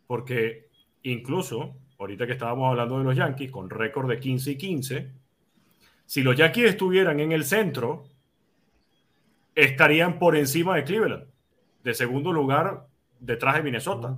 Porque 0.06 0.70
incluso, 1.04 1.76
ahorita 1.98 2.26
que 2.26 2.34
estábamos 2.34 2.70
hablando 2.70 2.98
de 2.98 3.04
los 3.04 3.16
Yankees, 3.16 3.52
con 3.52 3.70
récord 3.70 4.10
de 4.10 4.20
15 4.20 4.52
y 4.52 4.58
15, 4.58 5.12
si 6.08 6.24
los 6.24 6.38
Yankees 6.38 6.70
estuvieran 6.70 7.20
en 7.20 7.34
el 7.34 7.44
centro, 7.44 8.06
estarían 9.54 10.20
por 10.20 10.38
encima 10.38 10.78
de 10.78 10.86
Cleveland, 10.86 11.26
de 11.84 11.94
segundo 11.94 12.32
lugar 12.32 12.88
detrás 13.20 13.56
de 13.56 13.64
Minnesota. 13.64 14.18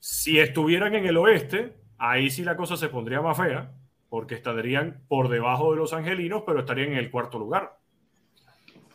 Si 0.00 0.40
estuvieran 0.40 0.96
en 0.96 1.06
el 1.06 1.16
oeste, 1.16 1.76
ahí 1.98 2.30
sí 2.30 2.42
la 2.42 2.56
cosa 2.56 2.76
se 2.76 2.88
pondría 2.88 3.22
más 3.22 3.36
fea, 3.36 3.70
porque 4.08 4.34
estarían 4.34 5.04
por 5.06 5.28
debajo 5.28 5.70
de 5.70 5.76
los 5.76 5.92
angelinos, 5.92 6.42
pero 6.44 6.60
estarían 6.60 6.90
en 6.90 6.98
el 6.98 7.12
cuarto 7.12 7.38
lugar. 7.38 7.78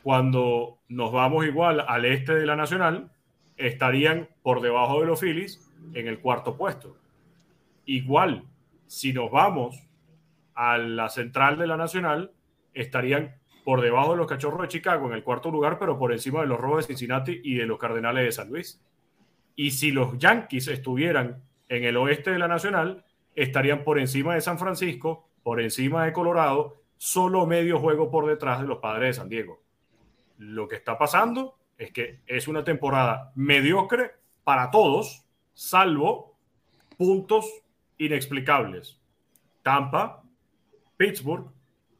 Cuando 0.03 0.79
nos 0.89 1.13
vamos 1.13 1.45
igual 1.45 1.85
al 1.87 2.03
este 2.03 2.35
de 2.35 2.45
la 2.45 2.57
Nacional, 2.57 3.11
estarían 3.55 4.27
por 4.43 4.59
debajo 4.59 4.99
de 4.99 5.07
los 5.07 5.21
Phillies 5.21 5.65
en 5.93 6.07
el 6.07 6.19
cuarto 6.19 6.57
puesto. 6.57 6.97
Igual, 7.85 8.43
si 8.87 9.13
nos 9.13 9.31
vamos 9.31 9.87
a 10.57 10.79
la 10.79 11.07
central 11.07 11.59
de 11.59 11.67
la 11.67 11.77
Nacional, 11.77 12.31
estarían 12.73 13.35
por 13.63 13.81
debajo 13.81 14.11
de 14.11 14.17
los 14.17 14.27
Cachorros 14.27 14.61
de 14.61 14.67
Chicago 14.69 15.05
en 15.07 15.13
el 15.13 15.23
cuarto 15.23 15.51
lugar, 15.51 15.77
pero 15.77 15.99
por 15.99 16.11
encima 16.11 16.41
de 16.41 16.47
los 16.47 16.59
Rojos 16.59 16.79
de 16.87 16.95
Cincinnati 16.95 17.39
y 17.43 17.53
de 17.53 17.67
los 17.67 17.77
Cardenales 17.77 18.25
de 18.25 18.31
San 18.31 18.49
Luis. 18.49 18.81
Y 19.55 19.71
si 19.71 19.91
los 19.91 20.17
Yankees 20.17 20.67
estuvieran 20.67 21.43
en 21.69 21.83
el 21.83 21.95
oeste 21.95 22.31
de 22.31 22.39
la 22.39 22.47
Nacional, 22.47 23.05
estarían 23.35 23.83
por 23.83 23.99
encima 23.99 24.33
de 24.33 24.41
San 24.41 24.57
Francisco, 24.57 25.29
por 25.43 25.61
encima 25.61 26.05
de 26.05 26.13
Colorado, 26.13 26.81
solo 26.97 27.45
medio 27.45 27.77
juego 27.77 28.09
por 28.09 28.25
detrás 28.25 28.59
de 28.59 28.67
los 28.67 28.79
Padres 28.79 29.09
de 29.09 29.21
San 29.21 29.29
Diego. 29.29 29.61
Lo 30.39 30.67
que 30.67 30.75
está 30.75 30.97
pasando 30.97 31.59
es 31.77 31.91
que 31.91 32.21
es 32.25 32.47
una 32.47 32.63
temporada 32.63 33.31
mediocre 33.35 34.11
para 34.43 34.71
todos, 34.71 35.23
salvo 35.53 36.35
puntos 36.97 37.45
inexplicables. 37.99 38.99
Tampa, 39.61 40.23
Pittsburgh, 40.97 41.51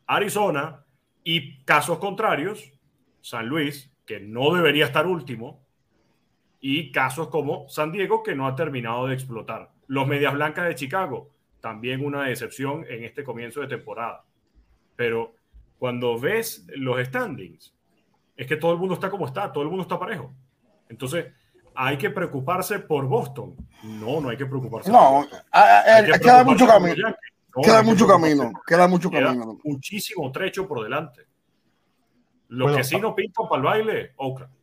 Arizona 0.05 0.83
y 1.23 1.63
casos 1.63 1.99
contrarios, 1.99 2.73
San 3.21 3.47
Luis, 3.47 3.91
que 4.05 4.19
no 4.19 4.53
debería 4.53 4.85
estar 4.85 5.05
último, 5.05 5.65
y 6.59 6.91
casos 6.91 7.29
como 7.29 7.69
San 7.69 7.91
Diego 7.91 8.23
que 8.23 8.35
no 8.35 8.47
ha 8.47 8.55
terminado 8.55 9.07
de 9.07 9.13
explotar. 9.13 9.71
Los 9.87 10.07
Medias 10.07 10.33
Blancas 10.33 10.67
de 10.67 10.75
Chicago, 10.75 11.29
también 11.61 12.03
una 12.03 12.23
decepción 12.23 12.85
en 12.89 13.03
este 13.03 13.23
comienzo 13.23 13.61
de 13.61 13.67
temporada. 13.67 14.25
Pero 14.95 15.35
cuando 15.77 16.19
ves 16.19 16.65
los 16.75 16.99
standings, 17.05 17.73
es 18.35 18.47
que 18.47 18.57
todo 18.57 18.73
el 18.73 18.79
mundo 18.79 18.95
está 18.95 19.09
como 19.09 19.25
está, 19.25 19.51
todo 19.51 19.63
el 19.63 19.69
mundo 19.69 19.83
está 19.83 19.99
parejo. 19.99 20.33
Entonces, 20.89 21.27
hay 21.75 21.97
que 21.97 22.09
preocuparse 22.09 22.79
por 22.79 23.05
Boston. 23.05 23.55
No, 23.83 24.19
no 24.19 24.29
hay 24.29 24.37
que 24.37 24.45
preocuparse. 24.45 24.91
No, 24.91 25.25
queda 26.21 26.43
mucho 26.43 26.65
camino. 26.65 27.15
Queda 27.63 27.83
mucho 27.83 28.07
camino, 28.07 28.51
queda 28.65 28.87
mucho 28.87 29.09
camino. 29.09 29.59
Muchísimo 29.63 30.31
trecho 30.31 30.67
por 30.67 30.83
delante. 30.83 31.25
Lo 32.49 32.75
que 32.75 32.83
sí 32.83 32.99
no 32.99 33.13
pinta 33.13 33.43
para 33.49 33.57
el 33.57 33.65
baile, 33.65 34.13
Oakland 34.17 34.57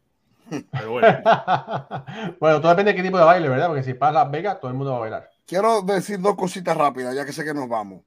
bueno. 2.39 2.61
todo 2.61 2.69
depende 2.69 2.93
de 2.93 2.97
qué 2.97 3.03
tipo 3.03 3.19
de 3.19 3.25
baile, 3.25 3.49
¿verdad? 3.49 3.69
Porque 3.69 3.83
si 3.83 3.95
pasa 3.95 4.13
Las 4.13 4.31
Vegas, 4.31 4.61
todo 4.61 4.71
el 4.71 4.77
mundo 4.77 4.93
va 4.93 4.99
a 4.99 5.01
bailar. 5.01 5.31
Quiero 5.47 5.83
decir 5.83 6.21
dos 6.21 6.37
cositas 6.37 6.77
rápidas, 6.77 7.15
ya 7.15 7.25
que 7.25 7.33
sé 7.33 7.45
que 7.45 7.55
nos 7.55 7.69
vamos. 7.69 8.03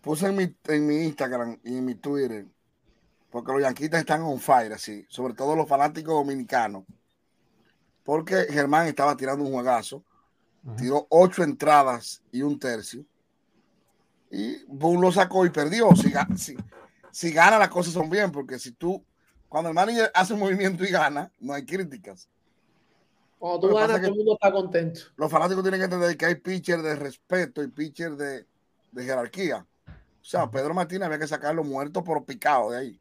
Puse 0.00 0.26
en 0.26 0.36
mi, 0.36 0.54
en 0.68 0.86
mi 0.86 0.96
Instagram 1.04 1.58
y 1.64 1.76
en 1.78 1.84
mi 1.84 1.94
Twitter, 1.94 2.46
porque 3.30 3.52
los 3.52 3.62
yanquitas 3.62 4.00
están 4.00 4.22
on 4.22 4.40
fire, 4.40 4.72
así, 4.72 5.06
sobre 5.08 5.34
todo 5.34 5.54
los 5.54 5.68
fanáticos 5.68 6.14
dominicanos. 6.14 6.84
Porque 8.02 8.46
Germán 8.50 8.88
estaba 8.88 9.16
tirando 9.16 9.44
un 9.44 9.52
juegazo, 9.52 10.02
tiró 10.76 11.06
ocho 11.08 11.44
entradas 11.44 12.22
y 12.32 12.42
un 12.42 12.58
tercio. 12.58 13.04
Y 14.32 14.64
Boom 14.66 15.00
lo 15.00 15.12
sacó 15.12 15.46
y 15.46 15.50
perdió. 15.50 15.94
Si, 15.94 16.12
si, 16.36 16.56
si 17.12 17.32
gana, 17.32 17.58
las 17.58 17.68
cosas 17.68 17.92
son 17.92 18.10
bien, 18.10 18.32
porque 18.32 18.58
si 18.58 18.72
tú 18.72 19.04
cuando 19.52 19.68
el 19.68 19.74
manager 19.74 20.10
hace 20.14 20.32
un 20.32 20.40
movimiento 20.40 20.82
y 20.82 20.88
gana, 20.88 21.30
no 21.38 21.52
hay 21.52 21.66
críticas. 21.66 22.26
Cuando 23.38 23.60
tú 23.60 23.74
ganas, 23.74 23.98
todo 23.98 24.06
el 24.06 24.14
mundo 24.14 24.32
está 24.32 24.50
contento. 24.50 25.00
Los 25.14 25.30
fanáticos 25.30 25.62
tienen 25.62 25.78
que 25.78 25.84
entender 25.84 26.16
que 26.16 26.24
hay 26.24 26.36
pitchers 26.36 26.82
de 26.82 26.96
respeto 26.96 27.62
y 27.62 27.68
pitchers 27.68 28.16
de, 28.16 28.46
jerarquía. 28.96 29.66
O 29.86 30.24
sea, 30.24 30.50
Pedro 30.50 30.72
Martínez 30.72 31.04
había 31.04 31.18
que 31.18 31.26
sacarlo 31.26 31.62
muerto, 31.64 32.02
pero 32.02 32.24
picado 32.24 32.70
de 32.70 32.78
ahí. 32.78 33.00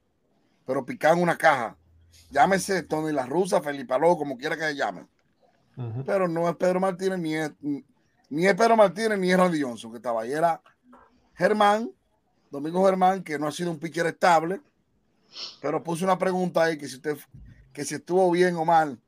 Pero 0.65 0.85
picado 0.85 1.15
en 1.15 1.23
una 1.23 1.37
caja. 1.37 1.77
Llámese 2.31 2.83
Tony 2.83 3.13
La 3.13 3.25
Rusa, 3.25 3.61
Felipe 3.61 3.93
Aló, 3.93 4.17
como 4.17 4.37
quiera 4.37 4.57
que 4.57 4.63
se 4.63 4.75
llame. 4.75 5.07
Pero 6.05 6.27
no 6.27 6.49
es 6.49 6.55
Pedro 6.57 6.81
Martínez, 6.81 7.17
ni 7.17 7.35
es, 7.35 7.51
ni 8.29 8.45
es 8.45 8.55
Pedro 8.55 8.75
Martínez, 8.75 9.17
ni 9.17 9.31
es 9.31 9.37
Randy 9.37 9.61
Johnson, 9.61 9.89
que 9.89 9.97
estaba 9.97 10.23
ahí. 10.23 10.33
Era 10.33 10.61
Germán, 11.41 11.91
Domingo 12.49 12.85
Germán, 12.85 13.23
que 13.23 13.39
no 13.39 13.47
ha 13.47 13.51
sido 13.51 13.71
un 13.71 13.79
pitcher 13.79 14.05
estable 14.05 14.61
pero 15.61 15.83
puse 15.83 16.03
una 16.03 16.17
pregunta 16.17 16.63
ahí 16.63 16.77
que 16.77 16.87
si 16.87 16.95
usted 16.95 17.17
que 17.73 17.85
si 17.85 17.95
estuvo 17.95 18.29
bien 18.31 18.55
o 18.55 18.65
mal 18.65 18.99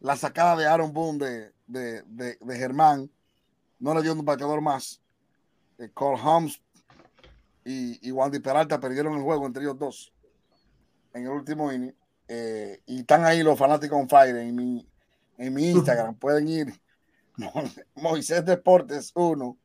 la 0.00 0.16
sacada 0.16 0.56
de 0.56 0.66
Aaron 0.66 0.92
Boone 0.92 1.18
de, 1.18 1.52
de, 1.66 2.36
de, 2.38 2.56
Germán. 2.56 3.10
No 3.78 3.94
le 3.94 4.02
dio 4.02 4.12
un 4.12 4.24
bateador 4.24 4.60
más. 4.60 5.00
Eh, 5.78 5.88
Cole 5.94 6.20
Holmes 6.22 6.60
y, 7.64 8.06
y 8.06 8.12
Wandy 8.12 8.40
Peralta 8.40 8.78
perdieron 8.78 9.14
el 9.14 9.22
juego 9.22 9.46
entre 9.46 9.62
ellos 9.62 9.78
dos 9.78 10.12
en 11.14 11.22
el 11.22 11.30
último 11.30 11.72
inning. 11.72 11.94
Eh, 12.28 12.82
y 12.84 13.00
están 13.00 13.24
ahí 13.24 13.42
los 13.42 13.58
fanáticos 13.58 13.98
on 13.98 14.08
fire 14.08 14.36
en 14.36 14.54
mi, 14.54 14.86
en 15.38 15.54
mi 15.54 15.70
Instagram. 15.70 16.14
Pueden 16.18 16.48
ir 16.48 16.80
Moisés 17.94 18.44
Deportes 18.44 19.10
1 19.14 19.56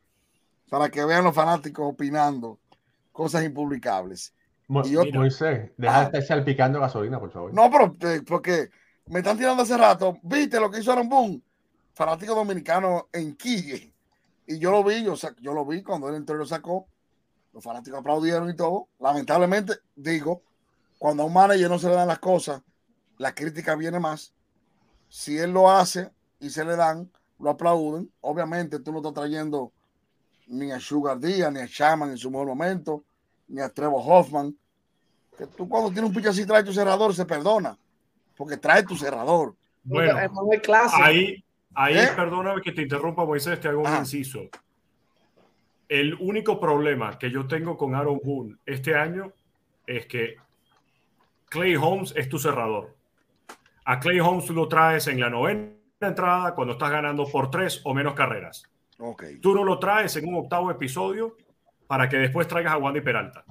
para 0.70 0.90
que 0.90 1.04
vean 1.04 1.24
los 1.24 1.36
fanáticos 1.36 1.86
opinando 1.88 2.60
cosas 3.12 3.44
impublicables. 3.44 4.34
Moisés, 4.68 5.72
deja 5.78 6.00
de 6.00 6.06
estar 6.06 6.22
salpicando 6.22 6.80
gasolina, 6.80 7.20
por 7.20 7.32
favor. 7.32 7.54
No, 7.54 7.70
pero 7.72 7.96
eh, 8.02 8.22
porque 8.26 8.70
me 9.08 9.20
están 9.20 9.38
tirando 9.38 9.64
hace 9.64 9.76
rato. 9.76 10.20
¿Viste 10.22 10.60
lo 10.60 10.70
que 10.70 10.80
hizo 10.80 10.92
Aaron 10.92 11.10
Boone? 11.10 11.42
Fanático 11.94 12.36
dominicano 12.36 13.10
en 13.12 13.36
Quille. 13.36 13.92
Y 14.46 14.60
yo 14.60 14.72
lo 14.72 14.84
vi, 14.84 15.04
yo, 15.04 15.16
yo 15.42 15.54
lo 15.54 15.66
vi 15.66 15.82
cuando 15.82 16.08
él 16.08 16.16
entró 16.16 16.36
y 16.36 16.40
lo 16.40 16.46
sacó. 16.46 16.88
Los 17.52 17.64
fanáticos 17.64 18.00
aplaudieron 18.00 18.48
y 18.50 18.56
todo. 18.56 18.88
Lamentablemente, 19.00 19.74
digo, 19.96 20.44
cuando 21.00 21.24
a 21.24 21.26
un 21.26 21.34
manager 21.34 21.70
no 21.70 21.80
se 21.80 21.90
le 21.90 21.96
dan 21.96 22.08
las 22.08 22.20
cosas, 22.20 22.62
la 23.18 23.34
crítica 23.34 23.76
viene 23.76 24.00
más. 24.00 24.34
Si 25.08 25.38
él 25.38 25.52
lo 25.52 25.72
hace 25.72 26.12
y 26.40 26.52
se 26.52 26.64
le 26.64 26.76
dan, 26.76 27.12
lo 27.40 27.50
aplauden. 27.50 28.12
Obviamente 28.22 28.80
tú 28.80 28.92
no 28.92 29.00
estás 29.00 29.14
trayendo 29.14 29.74
ni 30.50 30.72
a 30.72 30.80
Sugar 30.80 31.20
Díaz, 31.20 31.52
ni 31.54 31.60
a 31.60 31.66
Shaman 31.66 32.12
en 32.12 32.18
su 32.18 32.30
mejor 32.30 32.48
momento, 32.48 33.04
ni 33.48 33.62
a 33.62 33.70
Trevor 33.70 34.02
Hoffman. 34.06 34.56
Que 35.38 35.46
tú 35.46 35.70
cuando 35.70 35.92
tienes 35.92 36.10
un 36.10 36.14
pitcher 36.14 36.32
así 36.32 36.46
trae 36.46 36.64
tu 36.64 36.74
cerrador, 36.74 37.14
se 37.14 37.26
perdona, 37.26 37.78
porque 38.36 38.58
trae 38.58 38.84
tu 38.84 38.96
cerrador. 38.96 39.56
Bueno, 39.84 40.18
ahí, 40.94 41.44
ahí 41.74 41.98
¿Eh? 41.98 42.10
perdóname 42.16 42.62
que 42.62 42.72
te 42.72 42.82
interrumpa, 42.82 43.26
Moisés, 43.26 43.60
te 43.60 43.70
hago 43.70 43.82
un 43.82 43.96
inciso. 43.96 44.42
El 45.88 46.16
único 46.16 46.60
problema 46.60 47.18
que 47.18 47.32
yo 47.32 47.48
tengo 47.48 47.78
con 47.78 47.96
Aaron 47.96 48.20
Boone 48.24 48.58
este 48.66 48.96
año 48.96 49.32
es 49.88 50.06
que 50.06 50.36
Clay 51.50 51.76
Holmes 51.76 52.14
es 52.16 52.28
tu 52.30 52.38
cerrador. 52.38 52.96
A 53.86 54.00
Clay 54.00 54.20
Holmes 54.20 54.46
tú 54.46 54.54
lo 54.54 54.68
traes 54.68 55.08
en 55.08 55.20
la 55.20 55.30
novena 55.30 55.72
entrada 56.00 56.54
cuando 56.54 56.74
estás 56.74 56.92
ganando 56.92 57.26
por 57.26 57.50
tres 57.50 57.82
o 57.84 57.94
menos 57.94 58.14
carreras. 58.14 58.70
Okay. 59.00 59.38
Tú 59.40 59.56
no 59.56 59.64
lo 59.64 59.80
traes 59.80 60.16
en 60.18 60.28
un 60.28 60.36
octavo 60.36 60.70
episodio 60.70 61.38
para 61.88 62.10
que 62.10 62.18
después 62.18 62.48
traigas 62.48 62.74
a 62.74 62.78
Wandy 62.78 63.02
Peralta. 63.02 63.46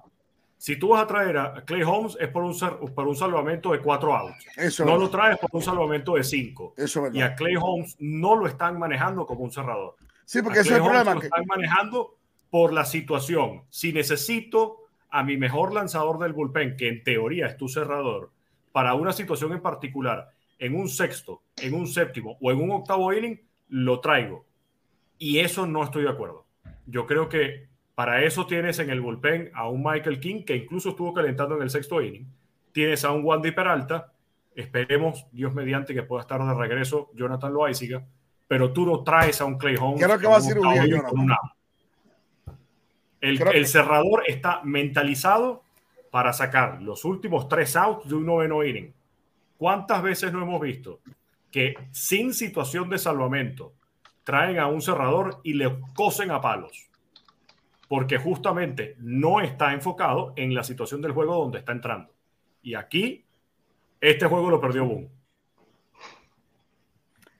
Si 0.58 0.76
tú 0.76 0.88
vas 0.88 1.02
a 1.02 1.06
traer 1.06 1.38
a 1.38 1.64
Clay 1.64 1.82
Holmes 1.82 2.16
es 2.20 2.28
por 2.28 2.42
un, 2.42 2.54
por 2.94 3.06
un 3.06 3.16
salvamento 3.16 3.72
de 3.72 3.78
cuatro 3.78 4.14
outs. 4.14 4.44
no 4.80 4.96
lo 4.96 5.08
traes 5.08 5.38
por 5.38 5.50
un 5.52 5.62
salvamento 5.62 6.14
de 6.14 6.24
cinco. 6.24 6.74
y 7.12 7.20
a 7.20 7.34
Clay 7.34 7.54
Holmes 7.56 7.96
no 8.00 8.34
lo 8.36 8.46
están 8.46 8.78
manejando 8.78 9.24
como 9.24 9.44
un 9.44 9.52
cerrador. 9.52 9.96
Sí, 10.24 10.42
porque 10.42 10.60
ese 10.60 10.70
es 10.70 10.76
el 10.76 10.82
problema. 10.82 11.14
Lo 11.14 11.22
están 11.22 11.46
manejando 11.46 12.18
por 12.50 12.72
la 12.72 12.84
situación. 12.84 13.62
Si 13.70 13.92
necesito 13.92 14.88
a 15.10 15.22
mi 15.22 15.36
mejor 15.36 15.72
lanzador 15.72 16.18
del 16.18 16.32
bullpen, 16.32 16.76
que 16.76 16.88
en 16.88 17.02
teoría 17.02 17.46
es 17.46 17.56
tu 17.56 17.68
cerrador, 17.68 18.30
para 18.72 18.94
una 18.94 19.12
situación 19.12 19.52
en 19.52 19.62
particular, 19.62 20.30
en 20.58 20.74
un 20.74 20.88
sexto, 20.88 21.42
en 21.56 21.74
un 21.74 21.86
séptimo 21.86 22.36
o 22.40 22.50
en 22.50 22.60
un 22.60 22.72
octavo 22.72 23.12
inning, 23.12 23.40
lo 23.68 24.00
traigo. 24.00 24.44
Y 25.18 25.40
eso 25.40 25.66
no 25.66 25.82
estoy 25.82 26.04
de 26.04 26.10
acuerdo. 26.10 26.46
Yo 26.86 27.06
creo 27.06 27.28
que 27.28 27.68
para 27.94 28.22
eso 28.22 28.46
tienes 28.46 28.78
en 28.78 28.90
el 28.90 29.00
bullpen 29.00 29.50
a 29.54 29.68
un 29.68 29.82
Michael 29.82 30.20
King 30.20 30.44
que 30.44 30.56
incluso 30.56 30.90
estuvo 30.90 31.12
calentando 31.12 31.56
en 31.56 31.62
el 31.62 31.70
sexto 31.70 32.00
inning. 32.00 32.26
Tienes 32.72 33.04
a 33.04 33.10
un 33.10 33.24
Wandy 33.24 33.50
Peralta. 33.50 34.12
Esperemos, 34.54 35.26
Dios 35.32 35.52
mediante, 35.52 35.94
que 35.94 36.02
pueda 36.02 36.22
estar 36.22 36.40
de 36.42 36.54
regreso 36.54 37.10
Jonathan 37.14 37.52
Loaiziga. 37.52 38.04
Pero 38.46 38.72
tú 38.72 38.86
no 38.86 39.02
traes 39.02 39.40
a 39.40 39.44
un 39.44 39.58
Clay 39.58 39.76
Holmes. 39.76 40.02
Creo 40.02 40.18
que 40.18 40.26
va 40.26 40.36
a 40.36 40.40
ser 40.40 40.58
un 40.58 41.32
el, 43.20 43.66
cerrador 43.66 44.22
está 44.26 44.60
mentalizado 44.62 45.62
para 46.10 46.32
sacar 46.32 46.80
los 46.82 47.04
últimos 47.04 47.48
tres 47.48 47.76
outs 47.76 48.08
de 48.08 48.14
un 48.14 48.26
noveno 48.26 48.64
inning. 48.64 48.92
¿Cuántas 49.56 50.02
veces 50.02 50.32
no 50.32 50.42
hemos 50.42 50.60
visto 50.60 51.00
que 51.50 51.74
sin 51.90 52.32
situación 52.32 52.88
de 52.88 52.98
salvamento 52.98 53.72
traen 54.28 54.58
a 54.58 54.66
un 54.66 54.82
cerrador 54.82 55.40
y 55.42 55.54
le 55.54 55.80
cosen 55.96 56.30
a 56.30 56.38
palos? 56.38 56.90
Porque 57.88 58.18
justamente 58.18 58.94
no 58.98 59.40
está 59.40 59.72
enfocado 59.72 60.34
en 60.36 60.54
la 60.54 60.62
situación 60.62 61.00
del 61.00 61.12
juego 61.12 61.34
donde 61.36 61.60
está 61.60 61.72
entrando. 61.72 62.12
Y 62.60 62.74
aquí, 62.74 63.24
este 63.98 64.26
juego 64.26 64.50
lo 64.50 64.60
perdió 64.60 64.84
Boom. 64.84 65.08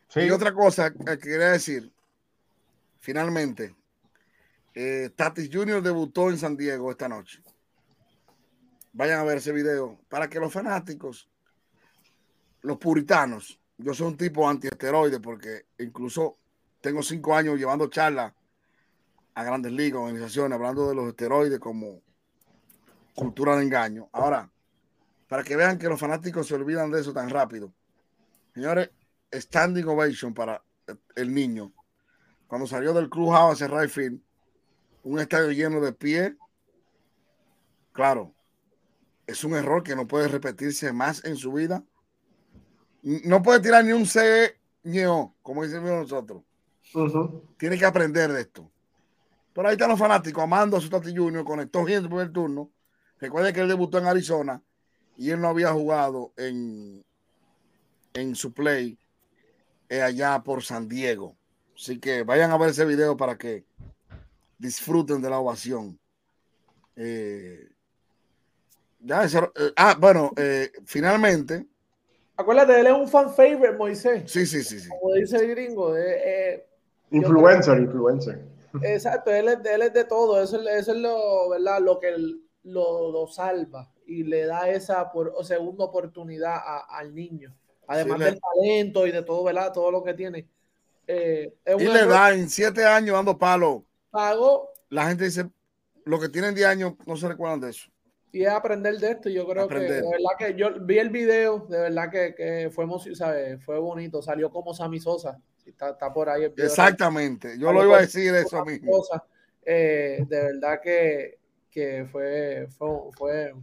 Sí. 0.09 0.21
Y 0.21 0.31
otra 0.31 0.55
cosa 0.55 0.91
que 0.91 1.19
quería 1.19 1.51
decir, 1.51 1.93
finalmente, 3.01 3.75
eh, 4.75 5.11
Tatis 5.15 5.51
Jr. 5.53 5.83
debutó 5.83 6.31
en 6.31 6.39
San 6.39 6.57
Diego 6.57 6.91
esta 6.91 7.07
noche. 7.07 7.43
Vayan 8.95 9.21
a 9.21 9.25
ver 9.25 9.37
ese 9.37 9.53
video 9.53 9.99
para 10.09 10.27
que 10.27 10.41
los 10.41 10.51
fanáticos, 10.51 11.29
los 12.63 12.79
puritanos, 12.79 13.61
yo 13.77 13.93
soy 13.93 14.07
un 14.07 14.17
tipo 14.17 14.49
antiesteroide 14.49 15.21
porque 15.21 15.67
incluso 15.79 16.39
tengo 16.81 17.03
cinco 17.03 17.35
años 17.35 17.59
llevando 17.59 17.89
charlas 17.89 18.33
a 19.35 19.45
grandes 19.45 19.73
ligas, 19.73 20.01
organizaciones, 20.01 20.57
hablando 20.57 20.89
de 20.89 20.95
los 20.95 21.09
esteroides 21.09 21.59
como 21.59 22.03
cultura 23.15 23.57
de 23.57 23.65
engaño. 23.65 24.09
Ahora, 24.13 24.51
para 25.29 25.45
que 25.45 25.57
vean 25.57 25.79
que 25.79 25.89
los 25.89 26.01
fanáticos 26.01 26.47
se 26.47 26.55
olvidan 26.55 26.91
de 26.91 27.01
eso 27.01 27.13
tan 27.13 27.31
rápido. 27.31 27.73
Señores, 28.55 28.91
standing 29.33 29.87
ovation 29.87 30.35
para 30.35 30.63
el 31.15 31.33
niño. 31.33 31.73
Cuando 32.47 32.67
salió 32.67 32.93
del 32.95 33.11
clubhouse 33.11 33.61
hacia 33.61 33.69
right 33.69 33.91
field, 33.91 34.21
un 35.05 35.21
estadio 35.21 35.51
lleno 35.53 35.81
de 35.81 35.93
pie, 35.93 36.37
claro, 37.93 38.35
es 39.27 39.45
un 39.45 39.55
error 39.55 39.83
que 39.83 39.95
no 39.95 40.09
puede 40.09 40.29
repetirse 40.29 40.93
más 40.93 41.25
en 41.25 41.37
su 41.37 41.53
vida. 41.53 41.85
No 43.03 43.43
puede 43.43 43.61
tirar 43.61 43.85
ni 43.85 43.93
un 43.93 44.07
C 44.07 44.59
ni 44.83 45.05
O, 45.05 45.35
como 45.43 45.63
decimos 45.63 45.91
nosotros. 45.91 46.43
Tiene 47.59 47.79
que 47.79 47.85
aprender 47.85 48.33
de 48.33 48.41
esto. 48.41 48.71
Pero 49.53 49.69
ahí 49.69 49.73
están 49.73 49.91
los 49.91 49.99
fanáticos 49.99 50.43
amando 50.43 50.77
a 50.77 50.81
su 50.81 50.89
Tati 50.89 51.15
Junior, 51.15 51.45
conectó 51.45 51.85
bien 51.85 52.03
el 52.03 52.09
primer 52.09 52.31
turno. 52.33 52.71
Recuerden 53.19 53.53
que 53.53 53.61
él 53.61 53.69
debutó 53.69 53.99
en 53.99 54.07
Arizona 54.07 54.63
y 55.17 55.31
él 55.31 55.41
no 55.41 55.49
había 55.49 55.73
jugado 55.73 56.33
en, 56.37 57.05
en 58.15 58.35
su 58.37 58.53
play 58.53 58.97
eh, 59.89 60.03
allá 60.03 60.41
por 60.43 60.63
San 60.63 60.89
Diego. 60.89 61.37
Así 61.75 61.99
que 61.99 62.23
vayan 62.23 62.51
a 62.51 62.59
ver 62.59 62.71
ese 62.71 62.85
video 62.85 63.17
para 63.17 63.37
que 63.37 63.65
disfruten 64.59 65.21
de 65.21 65.31
la 65.31 65.39
ovación. 65.39 65.99
Eh, 66.95 67.69
ya 69.01 69.25
eh, 69.25 69.73
ah, 69.77 69.97
bueno, 69.99 70.33
eh, 70.37 70.71
finalmente. 70.85 71.67
Acuérdate, 72.37 72.81
él 72.81 72.87
es 72.87 72.93
un 72.93 73.09
fan 73.09 73.35
favorite, 73.35 73.77
Moisés. 73.77 74.31
Sí, 74.31 74.47
sí, 74.47 74.63
sí. 74.63 74.81
sí. 74.81 74.89
Como 74.89 75.15
dice 75.15 75.37
el 75.37 75.49
gringo. 75.49 75.95
Influencer, 77.11 77.79
influencer. 77.79 78.45
Exacto, 78.83 79.31
él 79.31 79.49
es, 79.49 79.59
él 79.65 79.83
es 79.83 79.93
de 79.93 80.05
todo. 80.05 80.43
Eso, 80.43 80.61
eso 80.69 80.93
es 80.93 80.99
lo, 80.99 81.51
¿verdad? 81.51 81.81
lo 81.81 81.99
que 81.99 82.15
lo, 82.65 83.11
lo, 83.11 83.27
salva 83.27 83.91
y 84.07 84.25
le 84.25 84.47
da 84.47 84.69
esa 84.69 85.11
por, 85.11 85.33
segunda 85.45 85.85
oportunidad 85.85 86.59
al 86.89 87.15
niño. 87.15 87.55
Además 87.87 88.19
del 88.19 88.39
talento 88.39 89.07
y 89.07 89.13
de 89.13 89.23
todo, 89.23 89.45
¿verdad? 89.45 89.73
Todo 89.73 89.91
lo 89.91 90.03
que 90.03 90.15
tiene. 90.15 90.47
y 91.07 91.85
le 91.85 92.07
da 92.07 92.35
en 92.35 92.51
siete 92.51 92.85
años 92.85 93.17
dando 93.17 93.39
palo 93.39 93.85
pago. 94.11 94.71
La 94.91 95.09
gente 95.09 95.25
dice, 95.25 95.49
lo 96.05 96.19
que 96.19 96.29
tienen 96.29 96.55
10 96.55 96.67
años 96.67 96.95
no 97.07 97.17
se 97.17 97.29
recuerdan 97.29 97.61
de 97.61 97.71
eso. 97.71 97.91
Y 98.33 98.43
es 98.43 98.49
aprender 98.49 98.99
de 98.99 99.11
esto. 99.11 99.29
Yo 99.29 99.47
creo 99.47 99.69
que, 99.69 99.79
de 99.79 100.03
verdad 100.03 100.37
que 100.39 100.55
yo 100.55 100.69
vi 100.81 100.99
el 100.99 101.11
video, 101.11 101.67
de 101.69 101.79
verdad 101.79 102.11
que, 102.11 102.35
que 102.35 102.71
fue, 102.71 102.87
¿sabe? 103.15 103.59
fue 103.59 103.79
bonito. 103.79 104.21
Salió 104.23 104.51
como 104.51 104.75
Sammy 104.75 105.01
Sosa. 105.01 105.41
Está, 105.69 105.91
está 105.91 106.13
por 106.13 106.29
ahí. 106.29 106.45
Exactamente. 106.57 107.59
Yo 107.59 107.73
lo 107.73 107.85
iba 107.85 107.99
a 107.99 108.01
decir 108.01 108.35
eso 108.35 108.65
mismo. 108.65 109.03
Eh, 109.65 110.25
de 110.27 110.43
verdad 110.45 110.81
que, 110.83 111.39
que 111.71 112.07
fue, 112.11 112.67
fue, 112.71 112.89
fue, 113.17 113.55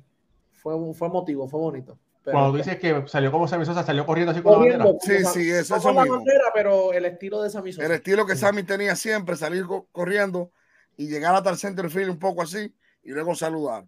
fue, 0.52 0.94
fue 0.94 1.08
emotivo, 1.08 1.48
fue 1.48 1.60
bonito. 1.60 1.98
Cuando 2.24 2.58
dices 2.58 2.78
que 2.80 3.04
salió 3.08 3.32
como 3.32 3.48
Sammy 3.48 3.66
Sosa, 3.66 3.84
salió 3.84 4.06
corriendo 4.06 4.32
así 4.32 4.42
con 4.42 4.54
la 4.54 4.58
bandera. 4.78 4.86
Sí, 5.02 5.24
sí, 5.26 5.52
eso, 5.52 5.76
es 5.76 5.86
mismo. 5.86 6.24
pero 6.54 6.92
el 6.92 7.06
estilo 7.06 7.42
de 7.42 7.50
Sammy 7.50 7.72
Sosa. 7.72 7.86
El 7.86 7.92
estilo 7.94 8.26
que 8.26 8.36
Sammy 8.36 8.64
tenía 8.64 8.96
siempre, 8.96 9.36
salir 9.36 9.66
corriendo 9.92 10.52
y 10.98 11.08
llegar 11.08 11.36
hasta 11.36 11.52
el 11.52 11.58
center 11.58 11.90
field 11.90 12.10
un 12.10 12.20
poco 12.20 12.42
así 12.42 12.74
y 13.04 13.12
luego 13.12 13.36
saludar. 13.36 13.86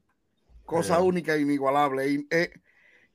Cosa 0.65 0.99
única 0.99 1.33
e 1.33 1.41
inigualable, 1.41 2.25
e 2.29 2.51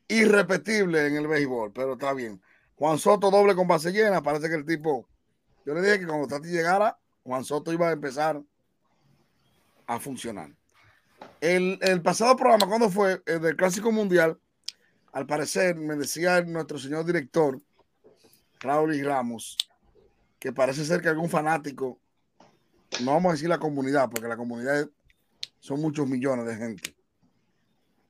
irrepetible 0.08 1.06
en 1.06 1.16
el 1.16 1.28
béisbol, 1.28 1.72
pero 1.72 1.92
está 1.92 2.12
bien. 2.14 2.40
Juan 2.82 2.98
Soto 2.98 3.30
doble 3.30 3.54
con 3.54 3.68
base 3.68 3.92
llena, 3.92 4.24
parece 4.24 4.48
que 4.48 4.56
el 4.56 4.66
tipo, 4.66 5.08
yo 5.64 5.72
le 5.72 5.82
dije 5.82 6.00
que 6.00 6.06
cuando 6.08 6.26
Tati 6.26 6.48
llegara, 6.48 6.98
Juan 7.22 7.44
Soto 7.44 7.72
iba 7.72 7.88
a 7.88 7.92
empezar 7.92 8.42
a 9.86 10.00
funcionar. 10.00 10.50
El, 11.40 11.78
pasado 12.02 12.34
programa, 12.34 12.66
cuando 12.66 12.90
fue? 12.90 13.22
El 13.24 13.40
del 13.40 13.54
Clásico 13.54 13.92
Mundial, 13.92 14.36
al 15.12 15.26
parecer, 15.26 15.76
me 15.76 15.94
decía 15.94 16.42
nuestro 16.42 16.76
señor 16.76 17.04
director, 17.04 17.60
Raúl 18.58 19.00
Ramos, 19.04 19.56
que 20.40 20.52
parece 20.52 20.84
ser 20.84 21.00
que 21.00 21.08
algún 21.08 21.30
fanático, 21.30 22.00
no 23.04 23.12
vamos 23.12 23.30
a 23.30 23.34
decir 23.34 23.48
la 23.48 23.60
comunidad, 23.60 24.10
porque 24.10 24.26
la 24.26 24.36
comunidad 24.36 24.88
son 25.60 25.80
muchos 25.80 26.08
millones 26.08 26.46
de 26.46 26.56
gente, 26.56 26.96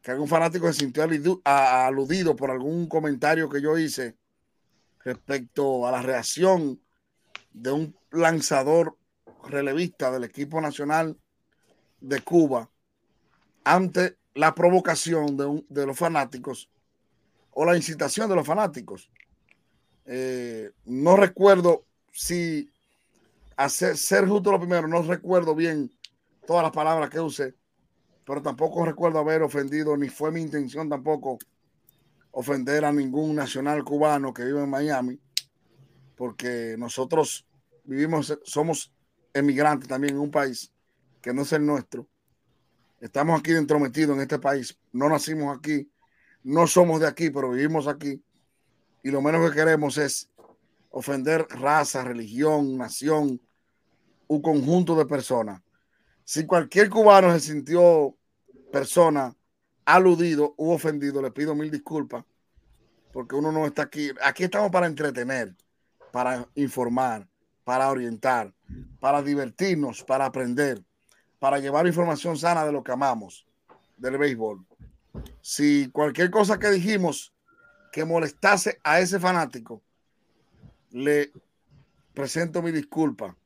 que 0.01 0.13
algún 0.13 0.29
fanático 0.29 0.67
se 0.73 0.81
sintió 0.81 1.03
aludido 1.45 2.35
por 2.35 2.51
algún 2.51 2.89
comentario 2.89 3.51
que 3.51 3.61
yo 3.61 3.77
hice 3.77 4.17
respecto 5.05 5.87
a 5.87 5.91
la 5.91 6.03
reacción 6.03 6.81
de 7.53 7.73
un 7.73 7.97
lanzador 8.11 8.97
relevista 9.45 10.11
del 10.11 10.25
equipo 10.25 10.61
nacional 10.61 11.19
de 12.01 12.21
Cuba 12.21 12.71
ante 13.65 14.19
la 14.35 14.55
provocación 14.55 15.37
de, 15.37 15.65
de 15.69 15.87
los 15.87 15.99
fanáticos 15.99 16.71
o 17.53 17.65
la 17.65 17.77
incitación 17.77 18.29
de 18.29 18.37
los 18.37 18.47
fanáticos. 18.47 19.11
Eh, 20.05 20.71
no 20.87 21.17
recuerdo 21.17 21.85
si 22.11 22.71
hacer 23.57 23.97
ser 23.97 24.27
justo 24.27 24.51
lo 24.51 24.59
primero, 24.59 24.89
no 24.89 25.03
recuerdo 25.03 25.55
bien 25.55 25.91
todas 26.47 26.63
las 26.63 26.73
palabras 26.73 27.11
que 27.11 27.21
usé, 27.21 27.55
pero 28.25 28.43
tampoco 28.43 28.85
recuerdo 28.85 29.19
haber 29.19 29.43
ofendido, 29.43 29.97
ni 29.97 30.09
fue 30.09 30.33
mi 30.33 30.41
intención 30.41 30.89
tampoco 30.89 31.39
ofender 32.33 32.85
a 32.85 32.93
ningún 32.93 33.35
nacional 33.37 33.85
cubano 33.85 34.35
que 34.35 34.45
vive 34.45 34.63
en 34.63 34.71
Miami, 34.71 35.21
porque 36.17 36.75
nosotros 36.79 37.47
vivimos, 37.85 38.39
somos 38.45 38.93
emigrantes 39.33 39.89
también 39.89 40.15
en 40.15 40.21
un 40.21 40.31
país 40.31 40.73
que 41.21 41.33
no 41.33 41.43
es 41.43 41.53
el 41.53 41.65
nuestro. 41.65 42.07
Estamos 43.01 43.39
aquí 43.39 43.53
entrometidos 43.53 44.17
en 44.17 44.23
este 44.23 44.39
país, 44.39 44.79
no 44.93 45.09
nacimos 45.09 45.57
aquí, 45.57 45.91
no 46.43 46.67
somos 46.67 47.01
de 47.01 47.07
aquí, 47.07 47.31
pero 47.31 47.51
vivimos 47.51 47.87
aquí. 47.87 48.23
Y 49.03 49.11
lo 49.11 49.21
menos 49.21 49.49
que 49.49 49.57
queremos 49.57 49.99
es 49.99 50.31
ofender 50.91 51.47
raza, 51.51 52.05
religión, 52.05 52.77
nación, 52.77 53.41
un 54.29 54.43
conjunto 54.43 54.95
de 54.97 55.07
personas. 55.07 55.61
Si 56.25 56.47
cualquier 56.47 56.89
cubano 56.89 57.33
se 57.33 57.41
sintió 57.41 58.17
persona 58.71 59.37
aludido 59.85 60.55
u 60.57 60.71
ofendido, 60.71 61.23
le 61.23 61.31
pido 61.31 61.55
mil 61.55 61.71
disculpas, 61.71 62.25
porque 63.13 63.35
uno 63.35 63.53
no 63.53 63.67
está 63.67 63.83
aquí. 63.83 64.11
Aquí 64.23 64.45
estamos 64.45 64.71
para 64.71 64.87
entretener, 64.87 65.55
para 66.13 66.49
informar, 66.55 67.29
para 67.65 67.91
orientar, 67.91 68.53
para 69.01 69.23
divertirnos, 69.23 70.03
para 70.03 70.27
aprender, 70.27 70.83
para 71.39 71.59
llevar 71.59 71.87
información 71.87 72.37
sana 72.37 72.65
de 72.65 72.73
lo 72.73 72.83
que 72.83 72.93
amamos, 72.93 73.47
del 73.97 74.19
béisbol. 74.19 74.65
Si 75.41 75.91
cualquier 75.91 76.31
cosa 76.31 76.59
que 76.59 76.71
dijimos 76.71 77.35
que 77.93 78.05
molestase 78.05 78.81
a 78.83 79.01
ese 79.01 79.21
fanático, 79.21 79.83
le 80.91 81.33
presento 82.15 82.63
mi 82.63 82.71
disculpa. 82.71 83.37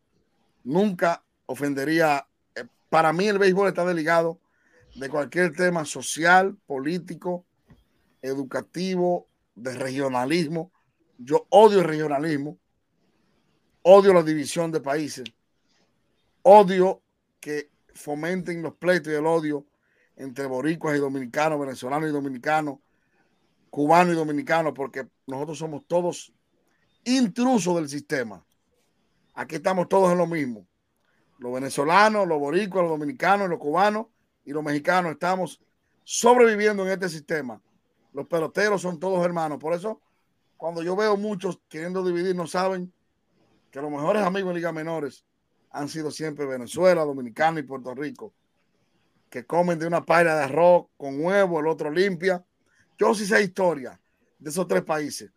Nunca 0.64 1.24
ofendería. 1.46 2.26
Eh, 2.54 2.64
para 2.88 3.12
mí 3.12 3.26
el 3.26 3.38
béisbol 3.38 3.68
está 3.68 3.84
desligado 3.84 4.40
de 4.96 5.10
cualquier 5.10 5.52
tema 5.52 5.84
social, 5.84 6.56
político, 6.66 7.44
educativo, 8.22 9.28
de 9.54 9.74
regionalismo. 9.74 10.72
Yo 11.18 11.46
odio 11.50 11.80
el 11.80 11.84
regionalismo, 11.84 12.58
odio 13.82 14.14
la 14.14 14.22
división 14.22 14.72
de 14.72 14.80
países, 14.80 15.24
odio 16.42 17.02
que 17.40 17.70
fomenten 17.94 18.62
los 18.62 18.74
pleitos 18.74 19.12
y 19.12 19.16
el 19.16 19.26
odio 19.26 19.66
entre 20.16 20.46
boricuas 20.46 20.96
y 20.96 21.00
dominicanos, 21.00 21.60
venezolanos 21.60 22.08
y 22.08 22.12
dominicanos, 22.12 22.78
cubanos 23.68 24.14
y 24.14 24.16
dominicanos, 24.16 24.72
porque 24.74 25.06
nosotros 25.26 25.58
somos 25.58 25.82
todos 25.86 26.32
intrusos 27.04 27.76
del 27.76 27.88
sistema. 27.88 28.44
Aquí 29.34 29.56
estamos 29.56 29.88
todos 29.88 30.10
en 30.10 30.18
lo 30.18 30.26
mismo. 30.26 30.66
Los 31.38 31.52
venezolanos, 31.52 32.26
los 32.26 32.38
boricuas, 32.38 32.84
los 32.84 32.98
dominicanos, 32.98 33.50
los 33.50 33.58
cubanos 33.58 34.06
y 34.46 34.52
los 34.52 34.64
mexicanos 34.64 35.12
estamos 35.12 35.60
sobreviviendo 36.04 36.84
en 36.86 36.92
este 36.92 37.08
sistema. 37.08 37.60
Los 38.12 38.26
peloteros 38.26 38.80
son 38.80 38.98
todos 38.98 39.22
hermanos. 39.24 39.58
Por 39.58 39.74
eso, 39.74 40.00
cuando 40.56 40.82
yo 40.82 40.96
veo 40.96 41.16
muchos 41.18 41.60
queriendo 41.68 42.02
dividir, 42.02 42.34
no 42.34 42.46
saben 42.46 42.90
que 43.70 43.82
los 43.82 43.90
mejores 43.90 44.22
amigos 44.22 44.50
en 44.50 44.56
ligas 44.56 44.72
menores 44.72 45.24
han 45.70 45.88
sido 45.88 46.10
siempre 46.10 46.46
Venezuela, 46.46 47.04
Dominicana 47.04 47.60
y 47.60 47.64
Puerto 47.64 47.94
Rico, 47.94 48.32
que 49.28 49.44
comen 49.44 49.78
de 49.78 49.86
una 49.86 50.02
paila 50.04 50.36
de 50.36 50.44
arroz 50.44 50.86
con 50.96 51.22
huevo, 51.22 51.60
el 51.60 51.66
otro 51.66 51.90
limpia. 51.90 52.42
Yo 52.96 53.14
sí 53.14 53.26
sé 53.26 53.42
historia 53.42 54.00
de 54.38 54.48
esos 54.48 54.66
tres 54.66 54.82
países. 54.82 55.30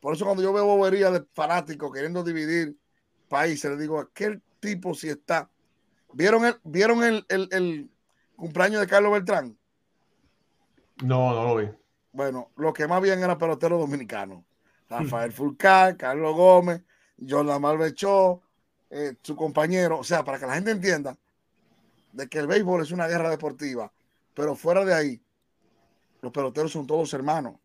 Por 0.00 0.14
eso 0.14 0.24
cuando 0.24 0.42
yo 0.42 0.52
veo 0.52 0.66
bobería 0.66 1.10
de 1.10 1.24
fanáticos 1.32 1.92
queriendo 1.92 2.22
dividir 2.22 2.76
países, 3.28 3.70
le 3.70 3.76
digo, 3.78 3.98
aquel 3.98 4.42
tipo 4.60 4.94
si 4.94 5.08
está. 5.08 5.48
¿Vieron 6.12 6.44
el, 6.44 6.56
vieron 6.64 7.02
el, 7.02 7.90
cumpleaños 8.38 8.80
de 8.80 8.86
Carlos 8.86 9.12
Beltrán? 9.12 9.58
No, 11.02 11.34
no 11.34 11.44
lo 11.44 11.56
vi. 11.56 11.68
Bueno, 12.12 12.50
lo 12.56 12.72
que 12.72 12.86
más 12.86 13.02
bien 13.02 13.22
era 13.22 13.36
pelotero 13.36 13.78
dominicano. 13.78 14.44
Rafael 14.88 15.32
Fulcar, 15.32 15.96
Carlos 15.96 16.34
Gómez, 16.34 16.82
Jordan 17.28 17.60
Malvechó, 17.60 18.40
eh, 18.88 19.16
su 19.22 19.36
compañero. 19.36 19.98
O 19.98 20.04
sea, 20.04 20.24
para 20.24 20.38
que 20.38 20.46
la 20.46 20.54
gente 20.54 20.70
entienda 20.70 21.16
de 22.12 22.28
que 22.28 22.38
el 22.38 22.46
béisbol 22.46 22.82
es 22.82 22.90
una 22.90 23.06
guerra 23.06 23.28
deportiva, 23.28 23.92
pero 24.32 24.54
fuera 24.56 24.84
de 24.84 24.94
ahí, 24.94 25.22
los 26.22 26.32
peloteros 26.32 26.72
son 26.72 26.86
todos 26.86 27.12
hermanos. 27.12 27.56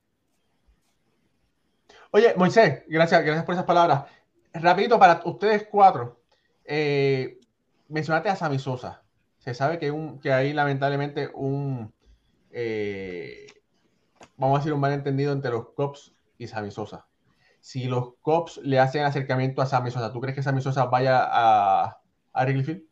Oye, 2.12 2.34
Moisés, 2.36 2.84
gracias, 2.88 3.24
gracias 3.24 3.45
por 3.45 3.54
esas 3.54 3.66
palabras. 3.66 4.06
Rapidito, 4.54 5.00
para 5.00 5.22
ustedes 5.26 5.68
cuatro, 5.72 6.22
eh, 6.66 7.40
mencionaste 7.88 8.30
a 8.30 8.36
Sammy 8.36 8.60
Sosa. 8.60 9.03
Se 9.44 9.53
sabe 9.53 9.78
que, 9.78 9.91
un, 9.91 10.20
que 10.20 10.32
hay 10.32 10.53
lamentablemente 10.53 11.30
un, 11.34 11.94
eh, 12.52 13.48
vamos 14.38 14.57
a 14.57 14.60
decir, 14.60 14.74
un 14.74 14.80
malentendido 14.80 15.34
entre 15.34 15.52
los 15.52 15.70
Cops 15.74 16.14
y 16.38 16.48
Sammy 16.48 16.72
Sosa 16.72 17.07
si 17.64 17.86
los 17.86 18.15
Cops 18.22 18.57
le 18.61 18.78
hacen 18.78 19.06
acercamiento 19.06 19.61
a 19.61 19.65
Sammy 19.65 19.90
Sosa, 19.90 20.11
¿tú 20.11 20.20
crees 20.20 20.36
que 20.36 20.44
Sammy 20.44 20.61
Sosa 20.61 20.84
vaya 20.84 21.24
a, 21.24 21.98
a 22.34 22.44
Wrigley 22.44 22.86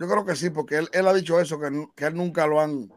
Yo 0.00 0.08
creo 0.08 0.26
que 0.26 0.34
sí, 0.34 0.50
porque 0.50 0.78
él, 0.78 1.06
ha 1.06 1.14
dicho 1.14 1.40
eso, 1.40 1.60
que, 1.60 1.86
que, 1.94 2.06
él 2.06 2.16
nunca 2.16 2.48
lo 2.48 2.60
han... 2.60 2.92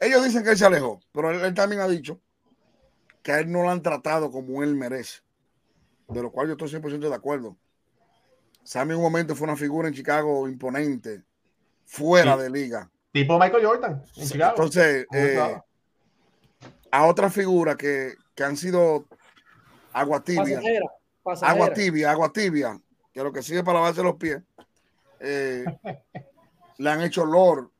Ellos 0.00 0.24
dicen 0.24 0.42
que 0.42 0.52
él 0.52 0.56
se 0.56 0.64
alejó, 0.64 0.98
pero 1.12 1.30
él, 1.30 1.52
también 1.52 1.82
ha 1.82 1.88
dicho 1.88 2.22
que 3.22 3.32
a 3.32 3.40
él 3.40 3.52
no 3.52 3.62
lo 3.62 3.68
han 3.68 3.82
tratado 3.82 4.30
como 4.30 4.62
él 4.62 4.76
merece, 4.76 5.20
de 6.08 6.22
lo 6.22 6.32
cual 6.32 6.46
yo 6.46 6.52
estoy 6.52 6.70
100% 6.70 7.00
de 7.00 7.14
acuerdo. 7.14 7.58
Sammy 8.64 8.92
en 8.92 8.96
un 8.96 9.02
momento 9.02 9.36
fue 9.36 9.46
una 9.46 9.56
figura 9.56 9.88
en 9.88 9.94
Chicago 9.94 10.48
imponente, 10.48 11.22
fuera 11.88 12.36
de 12.36 12.50
liga. 12.50 12.90
Tipo 13.12 13.38
Michael 13.38 13.66
Jordan 13.66 14.02
en 14.16 14.28
Chicago. 14.28 14.54
Entonces, 14.56 15.06
eh, 15.12 15.58
a 16.90 17.06
otras 17.06 17.32
figuras 17.32 17.76
que, 17.76 18.14
que 18.34 18.44
han 18.44 18.56
sido 18.56 19.06
agua 19.92 20.22
tibia. 20.22 20.60
Agua 21.42 21.72
tibia, 21.72 22.10
agua 22.10 22.32
tibia, 22.32 22.80
que 23.12 23.22
lo 23.22 23.32
que 23.32 23.42
sigue 23.42 23.64
para 23.64 23.80
lavarse 23.80 24.02
los 24.02 24.16
pies. 24.16 24.42
Eh, 25.20 25.64
le 26.78 26.90
han 26.90 27.02
hecho 27.02 27.22
olor. 27.22 27.70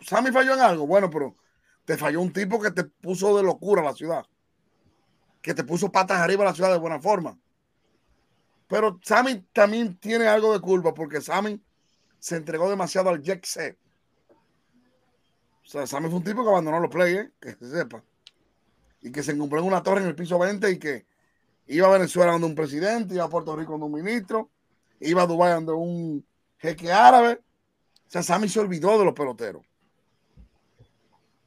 Sammy 0.00 0.30
falló 0.30 0.54
en 0.54 0.60
algo, 0.60 0.86
bueno, 0.86 1.10
pero 1.10 1.36
te 1.84 1.96
falló 1.96 2.20
un 2.20 2.32
tipo 2.32 2.60
que 2.60 2.70
te 2.70 2.84
puso 2.84 3.36
de 3.36 3.42
locura 3.42 3.82
la 3.82 3.94
ciudad, 3.94 4.24
que 5.42 5.54
te 5.54 5.64
puso 5.64 5.90
patas 5.90 6.20
arriba 6.20 6.44
a 6.44 6.46
la 6.46 6.54
ciudad 6.54 6.72
de 6.72 6.78
buena 6.78 7.00
forma. 7.00 7.36
Pero 8.68 8.98
Sammy 9.02 9.44
también 9.52 9.96
tiene 9.98 10.26
algo 10.26 10.52
de 10.52 10.60
culpa 10.60 10.92
porque 10.94 11.20
Sammy 11.20 11.60
se 12.18 12.36
entregó 12.36 12.68
demasiado 12.68 13.10
al 13.10 13.22
jet 13.22 13.44
set. 13.44 13.78
O 15.64 15.68
sea, 15.68 15.86
Sammy 15.86 16.08
fue 16.08 16.18
un 16.18 16.24
tipo 16.24 16.42
que 16.42 16.50
abandonó 16.50 16.80
los 16.80 16.90
players, 16.90 17.30
que 17.40 17.52
se 17.52 17.70
sepa. 17.70 18.02
Y 19.02 19.10
que 19.10 19.22
se 19.22 19.36
compró 19.36 19.60
en 19.60 19.66
una 19.66 19.82
torre 19.82 20.00
en 20.00 20.08
el 20.08 20.14
piso 20.14 20.38
20 20.38 20.70
y 20.70 20.78
que 20.78 21.06
Iba 21.68 21.88
a 21.88 21.90
Venezuela 21.90 22.32
donde 22.32 22.46
un 22.46 22.54
presidente, 22.54 23.14
iba 23.14 23.24
a 23.24 23.28
Puerto 23.28 23.56
Rico 23.56 23.72
donde 23.72 23.86
un 23.86 23.92
ministro, 23.92 24.50
iba 25.00 25.22
a 25.22 25.26
Dubái 25.26 25.52
donde 25.52 25.72
un 25.72 26.24
jeque 26.58 26.92
árabe. 26.92 27.40
O 28.06 28.10
sea, 28.10 28.22
Sammy 28.22 28.48
se 28.48 28.60
olvidó 28.60 28.96
de 28.98 29.04
los 29.04 29.14
peloteros. 29.14 29.64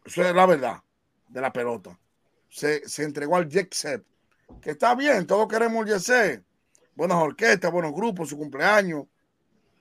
Eso 0.04 0.24
es 0.24 0.36
la 0.36 0.46
verdad 0.46 0.84
de 1.28 1.42
la 1.42 1.54
pelota. 1.54 1.98
Se, 2.50 2.82
entregó 2.98 3.38
al 3.38 3.48
jet 3.48 3.74
que 4.62 4.72
está 4.72 4.96
bien, 4.96 5.26
todos 5.28 5.48
queremos 5.48 5.88
el 6.10 6.44
Buenas 6.96 7.18
orquestas, 7.18 7.72
buenos 7.72 7.94
grupos, 7.94 8.28
su 8.28 8.38
cumpleaños, 8.38 9.06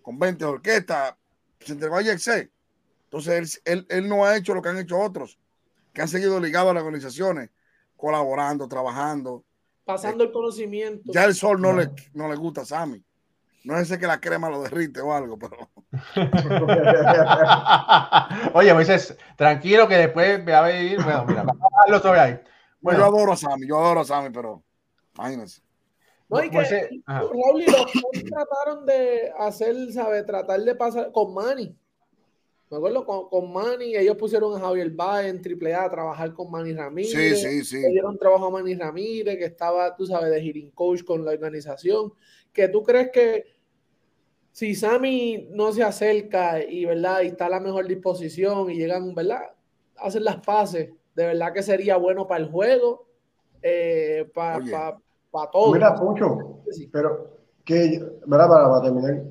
con 0.08 0.18
20 0.18 0.42
orquestas. 0.46 1.14
Se 1.60 1.72
entregó 1.72 1.96
al 1.96 2.04
jet 2.04 2.50
Entonces, 3.04 3.60
él, 3.66 3.84
él 3.90 4.08
no 4.08 4.24
ha 4.24 4.38
hecho 4.38 4.54
lo 4.54 4.62
que 4.62 4.70
han 4.70 4.78
hecho 4.78 4.98
otros, 4.98 5.38
que 5.92 6.00
han 6.00 6.08
seguido 6.08 6.40
ligados 6.40 6.70
a 6.70 6.74
las 6.74 6.82
organizaciones, 6.82 7.50
colaborando, 7.94 8.66
trabajando, 8.66 9.44
pasando 9.84 10.24
el 10.24 10.32
conocimiento. 10.32 11.12
Ya 11.12 11.24
el 11.24 11.34
sol 11.34 11.60
no, 11.60 11.74
Le, 11.74 11.90
no 12.14 12.26
le 12.26 12.36
gusta 12.36 12.62
a 12.62 12.64
Sammy. 12.64 13.04
No 13.64 13.76
es 13.76 13.82
ese 13.82 13.98
que 13.98 14.06
la 14.06 14.18
crema 14.18 14.48
lo 14.48 14.62
derrite 14.62 15.02
o 15.02 15.12
algo, 15.12 15.38
pero. 15.38 15.70
Oye, 18.54 18.72
Moisés, 18.72 19.14
tranquilo 19.36 19.86
que 19.88 19.96
después 19.96 20.42
me 20.42 20.52
va 20.52 20.60
a 20.60 20.68
venir. 20.68 21.04
Bueno, 21.04 21.26
mira, 21.26 21.44
lo 21.86 22.00
sobre 22.00 22.20
ahí. 22.20 22.40
Bueno, 22.80 23.00
yo 23.00 23.04
adoro 23.04 23.32
a 23.32 23.36
Sammy, 23.36 23.68
yo 23.68 23.78
adoro 23.78 24.00
a 24.00 24.04
Sammy, 24.06 24.30
pero 24.30 24.64
imagínense. 25.14 25.60
No, 26.28 26.44
y 26.44 26.50
que 26.50 27.00
Raúl 27.06 27.62
y 27.62 27.66
los 27.66 28.24
trataron 28.24 28.84
de 28.84 29.32
hacer, 29.38 29.92
¿sabes? 29.92 30.26
Tratar 30.26 30.60
de 30.60 30.74
pasar 30.74 31.10
con 31.10 31.32
Manny. 31.32 31.74
Me 32.70 32.76
acuerdo 32.76 33.06
con, 33.06 33.30
con 33.30 33.50
Manny, 33.50 33.96
ellos 33.96 34.16
pusieron 34.16 34.54
a 34.54 34.60
Javier 34.60 34.90
Baez 34.90 35.34
en 35.34 35.40
AAA 35.40 35.84
a 35.84 35.90
trabajar 35.90 36.34
con 36.34 36.50
Manny 36.50 36.74
Ramírez. 36.74 37.40
Sí, 37.40 37.62
sí, 37.62 37.64
sí. 37.64 37.80
Le 37.80 37.88
dieron 37.88 38.18
trabajo 38.18 38.46
a 38.46 38.50
Manny 38.50 38.74
Ramírez, 38.74 39.38
que 39.38 39.46
estaba, 39.46 39.96
tú 39.96 40.04
sabes, 40.04 40.30
de 40.30 40.42
hearing 40.42 40.70
coach 40.72 41.02
con 41.02 41.24
la 41.24 41.30
organización. 41.30 42.12
Que 42.52 42.68
tú 42.68 42.82
crees 42.82 43.10
que 43.10 43.46
si 44.52 44.74
Sammy 44.74 45.48
no 45.52 45.72
se 45.72 45.82
acerca 45.82 46.62
y, 46.62 46.84
¿verdad? 46.84 47.22
y 47.22 47.28
está 47.28 47.46
a 47.46 47.50
la 47.50 47.60
mejor 47.60 47.86
disposición 47.86 48.70
y 48.70 48.76
llegan, 48.76 49.14
¿verdad? 49.14 49.54
Hacen 49.96 50.24
las 50.24 50.44
pases, 50.44 50.90
de 51.14 51.26
verdad 51.26 51.54
que 51.54 51.62
sería 51.62 51.96
bueno 51.96 52.26
para 52.26 52.44
el 52.44 52.50
juego, 52.50 53.08
eh, 53.62 54.28
para 54.34 54.98
pa, 55.30 55.50
todo. 55.50 55.72
Mira, 55.72 55.94
Pucho, 55.94 56.60
pero 56.92 57.28
que, 57.64 58.02
¿verdad? 58.26 58.48
Para, 58.48 58.68
para 58.68 58.82
terminar 58.82 59.22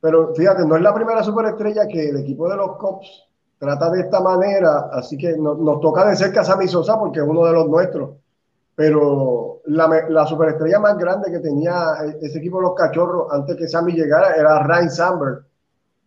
pero 0.00 0.32
fíjate, 0.34 0.64
no 0.64 0.76
es 0.76 0.82
la 0.82 0.94
primera 0.94 1.22
superestrella 1.22 1.86
que 1.88 2.10
el 2.10 2.18
equipo 2.18 2.48
de 2.48 2.56
los 2.56 2.76
Cops 2.76 3.26
trata 3.58 3.90
de 3.90 4.00
esta 4.02 4.20
manera, 4.20 4.90
así 4.92 5.16
que 5.16 5.36
nos 5.36 5.80
toca 5.80 6.08
de 6.08 6.14
cerca 6.14 6.42
a 6.42 6.44
Sammy 6.44 6.68
Sosa 6.68 6.98
porque 6.98 7.18
es 7.18 7.26
uno 7.26 7.44
de 7.44 7.52
los 7.52 7.68
nuestros. 7.68 8.10
Pero 8.76 9.60
la, 9.64 10.24
superestrella 10.26 10.78
más 10.78 10.96
grande 10.96 11.32
que 11.32 11.40
tenía 11.40 11.74
ese 12.20 12.38
equipo 12.38 12.58
de 12.58 12.62
los 12.62 12.74
cachorros 12.74 13.26
antes 13.32 13.56
que 13.56 13.66
Sammy 13.66 13.92
llegara 13.92 14.34
era 14.34 14.62
Ryan 14.62 14.90
Sandberg. 14.90 15.44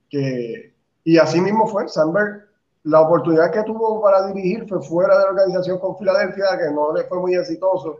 Que, 0.09 0.73
y 1.03 1.17
así 1.17 1.41
mismo 1.41 1.67
fue. 1.67 1.89
Sandberg, 1.89 2.47
la 2.83 3.01
oportunidad 3.01 3.51
que 3.51 3.63
tuvo 3.63 4.01
para 4.01 4.25
dirigir 4.27 4.69
fue 4.69 4.81
fuera 4.81 5.17
de 5.17 5.23
la 5.25 5.29
organización 5.31 5.79
con 5.79 5.97
Filadelfia, 5.97 6.57
que 6.57 6.73
no 6.73 6.93
le 6.93 7.03
fue 7.03 7.19
muy 7.19 7.35
exitoso. 7.35 7.97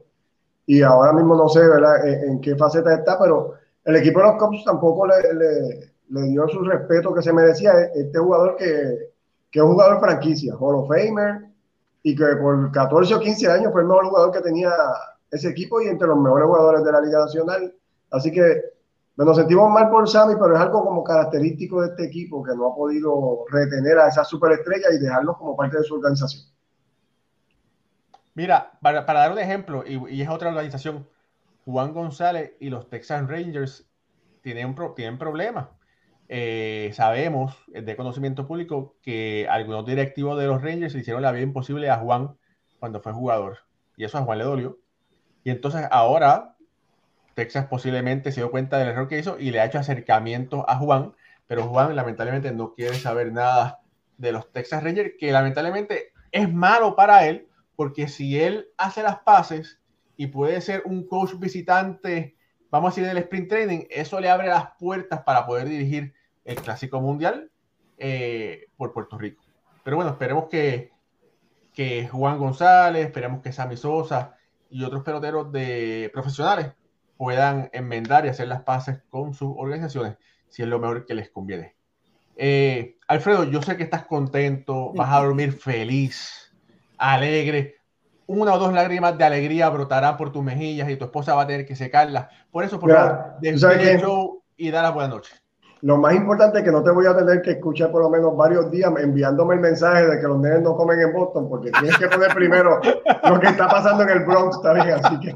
Y 0.72 0.84
ahora 0.84 1.12
mismo 1.12 1.36
no 1.36 1.50
sé 1.50 1.60
¿verdad? 1.68 2.08
En, 2.08 2.40
qué 2.40 2.56
faceta 2.56 2.94
está, 2.94 3.20
pero 3.20 3.56
el 3.84 3.98
equipo 3.98 4.20
de 4.20 4.28
los 4.28 4.36
Cubs 4.38 4.64
tampoco 4.64 5.06
le, 5.06 6.30
dio 6.30 6.48
su 6.48 6.64
respeto 6.64 7.14
que 7.14 7.22
se 7.22 7.34
merecía. 7.34 7.74
Este 7.94 8.18
jugador 8.18 8.56
que, 8.56 9.12
que 9.52 9.60
es 9.60 9.66
un 9.66 9.74
jugador 9.74 10.00
franquicia, 10.00 10.56
Hall 10.56 10.76
of 10.76 10.88
Famer, 10.88 11.42
y 12.04 12.16
que 12.16 12.24
por 12.38 12.72
14 12.72 13.16
o 13.16 13.20
15 13.20 13.52
años 13.52 13.74
fue 13.74 13.82
el 13.82 13.88
mejor 13.90 14.06
jugador 14.06 14.32
que 14.32 14.40
tenía 14.40 14.72
ese 15.30 15.50
equipo 15.50 15.82
y 15.82 15.90
entre 15.90 16.08
los 16.08 16.18
mejores 16.18 16.48
jugadores 16.48 16.86
de 16.86 16.92
la 16.94 17.02
Liga 17.02 17.20
Nacional. 17.20 17.76
Así 18.10 18.32
que 18.32 18.62
nos 19.18 19.36
sentimos 19.36 19.70
mal 19.70 19.90
por 19.90 20.08
Sammy, 20.08 20.36
pero 20.40 20.56
es 20.56 20.62
algo 20.62 20.86
como 20.86 21.04
característico 21.04 21.82
de 21.82 21.90
este 21.90 22.06
equipo 22.06 22.42
que 22.44 22.56
no 22.56 22.72
ha 22.72 22.76
podido 22.78 23.44
retener 23.50 24.00
a 24.00 24.08
esa 24.08 24.24
superestrella 24.24 24.88
y 24.94 25.00
dejarlo 25.00 25.38
como 25.38 25.54
parte 25.54 25.80
de 25.80 25.84
su 25.84 25.96
organización. 25.96 26.51
Mira, 28.34 28.72
para, 28.82 29.04
dar 29.04 29.32
un 29.32 29.40
ejemplo, 29.40 29.84
y, 29.86 30.22
es 30.22 30.30
otra 30.30 30.50
organización, 30.50 31.08
Juan 31.66 31.94
González 31.94 32.54
y 32.60 32.70
los 32.70 32.90
Texas 32.90 33.28
Rangers 33.28 33.90
tienen, 34.42 34.76
tienen 34.96 35.18
problemas. 35.18 35.68
Eh, 36.30 36.92
sabemos 36.94 37.58
de 37.68 37.96
conocimiento 37.98 38.48
público 38.48 38.96
que 39.02 39.48
algunos 39.50 39.86
directivos 39.86 40.40
de 40.40 40.48
los 40.48 40.62
Rangers 40.62 40.96
hicieron 40.96 41.22
la 41.22 41.32
vida 41.34 41.44
imposible 41.44 41.90
a 41.90 41.98
Juan 41.98 42.38
cuando 42.80 43.02
fue 43.02 43.12
jugador. 43.12 43.60
Y 43.98 44.06
eso 44.06 44.18
a 44.18 44.22
Juan 44.22 44.38
le 44.38 44.46
dolió. 44.46 44.80
Y 45.44 45.50
entonces 45.50 45.86
ahora 45.92 46.56
Texas 47.34 47.68
posiblemente 47.68 48.32
se 48.32 48.42
dio 48.42 48.52
cuenta 48.52 48.78
del 48.78 48.90
error 48.90 49.08
que 49.08 49.20
hizo 49.20 49.40
y 49.40 49.52
le 49.52 49.60
ha 49.60 49.66
hecho 49.66 49.80
acercamiento 49.80 50.70
a 50.70 50.78
Juan, 50.78 51.14
pero 51.48 51.64
Juan 51.64 51.96
lamentablemente 51.96 52.52
no 52.52 52.74
quiere 52.74 52.96
saber 52.96 53.32
nada 53.32 53.82
de 54.18 54.32
los 54.32 54.52
Texas 54.52 54.84
Rangers, 54.84 55.14
que 55.20 55.32
lamentablemente 55.32 56.14
es 56.32 56.52
malo 56.52 56.96
para 56.96 57.28
él, 57.28 57.48
porque 57.82 58.08
si 58.08 58.40
él 58.40 58.68
hace 58.78 59.02
las 59.02 59.22
paces 59.22 59.82
y 60.16 60.28
puede 60.28 60.62
ser 60.62 60.84
un 60.86 61.08
coach 61.08 61.34
visitante, 61.40 62.36
vamos 62.70 62.90
a 62.90 62.92
decir, 62.92 63.08
del 63.08 63.24
sprint 63.24 63.50
training, 63.50 63.86
eso 63.90 64.20
le 64.20 64.30
abre 64.30 64.50
las 64.50 64.74
puertas 64.78 65.24
para 65.24 65.48
poder 65.48 65.68
dirigir 65.68 66.14
el 66.46 66.58
Clásico 66.58 67.02
Mundial 67.02 67.50
eh, 67.98 68.68
por 68.78 68.94
Puerto 68.94 69.18
Rico. 69.18 69.44
Pero 69.84 69.96
bueno, 69.96 70.12
esperemos 70.12 70.46
que, 70.48 70.92
que 71.74 72.08
Juan 72.08 72.38
González, 72.38 73.08
esperemos 73.08 73.42
que 73.42 73.52
Sammy 73.52 73.78
Sosa 73.78 74.36
y 74.70 74.84
otros 74.84 75.02
peloteros 75.02 75.52
de 75.52 76.12
profesionales 76.14 76.74
puedan 77.18 77.72
enmendar 77.74 78.28
y 78.28 78.30
hacer 78.30 78.48
las 78.48 78.62
paces 78.62 79.00
con 79.10 79.34
sus 79.34 79.56
organizaciones 79.58 80.18
si 80.50 80.62
es 80.62 80.68
lo 80.68 80.78
mejor 80.78 81.08
que 81.08 81.16
les 81.16 81.32
conviene. 81.32 81.76
Eh, 82.36 83.00
Alfredo, 83.08 83.46
yo 83.46 83.60
sé 83.64 83.76
que 83.76 83.84
estás 83.86 84.06
contento, 84.06 84.94
vas 84.94 85.12
a 85.12 85.24
dormir 85.24 85.54
feliz, 85.54 86.51
alegre. 87.02 87.76
Una 88.28 88.54
o 88.54 88.60
dos 88.60 88.72
lágrimas 88.72 89.18
de 89.18 89.24
alegría 89.26 89.68
brotarán 89.70 90.16
por 90.16 90.32
tus 90.32 90.44
mejillas 90.44 90.90
y 90.90 90.96
tu 90.96 91.06
esposa 91.06 91.36
va 91.36 91.42
a 91.42 91.48
tener 91.48 91.66
que 91.66 91.76
secarlas. 91.76 92.28
Por 92.50 92.64
eso, 92.64 92.80
por 92.80 92.92
favor, 92.92 93.36
el 93.42 93.58
show 93.58 94.42
y 94.56 94.72
da 94.72 94.84
la 94.84 94.92
buena 94.92 95.10
noche. 95.10 95.34
Lo 95.82 95.98
más 95.98 96.14
importante 96.14 96.60
es 96.60 96.64
que 96.64 96.72
no 96.72 96.84
te 96.84 96.92
voy 96.92 97.08
a 97.08 97.18
tener 97.18 97.42
que 97.42 97.52
escuchar 97.52 97.92
por 97.92 98.04
lo 98.04 98.10
menos 98.10 98.38
varios 98.38 98.70
días 98.70 98.92
enviándome 99.00 99.56
el 99.56 99.62
mensaje 99.62 100.06
de 100.06 100.20
que 100.20 100.28
los 100.28 100.38
nenes 100.38 100.62
no 100.62 100.76
comen 100.76 101.00
en 101.00 101.12
Boston, 101.12 101.50
porque 101.50 101.72
tienes 101.72 101.98
que 101.98 102.08
poner 102.08 102.32
primero 102.36 102.80
lo 103.30 103.40
que 103.40 103.48
está 103.48 103.68
pasando 103.68 104.04
en 104.04 104.10
el 104.10 104.20
Bronx 104.24 104.62
también. 104.62 105.00
Así 105.04 105.20
que. 105.20 105.36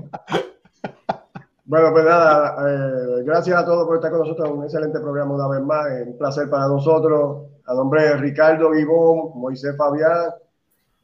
Bueno, 1.66 1.92
pues 1.92 2.06
nada, 2.06 2.58
eh, 2.70 3.24
gracias 3.26 3.58
a 3.58 3.66
todos 3.66 3.88
por 3.88 3.96
estar 3.96 4.12
con 4.12 4.20
nosotros. 4.20 4.52
Un 4.52 4.64
excelente 4.66 5.00
programa 5.00 5.34
una 5.34 5.48
vez 5.48 5.62
más. 5.62 5.88
Un 6.06 6.18
placer 6.20 6.48
para 6.48 6.68
nosotros. 6.68 7.48
A 7.66 7.74
nombre 7.74 8.04
de 8.04 8.18
Ricardo 8.18 8.70
Guibón, 8.70 9.32
Moisés 9.40 9.76
Fabián, 9.76 10.30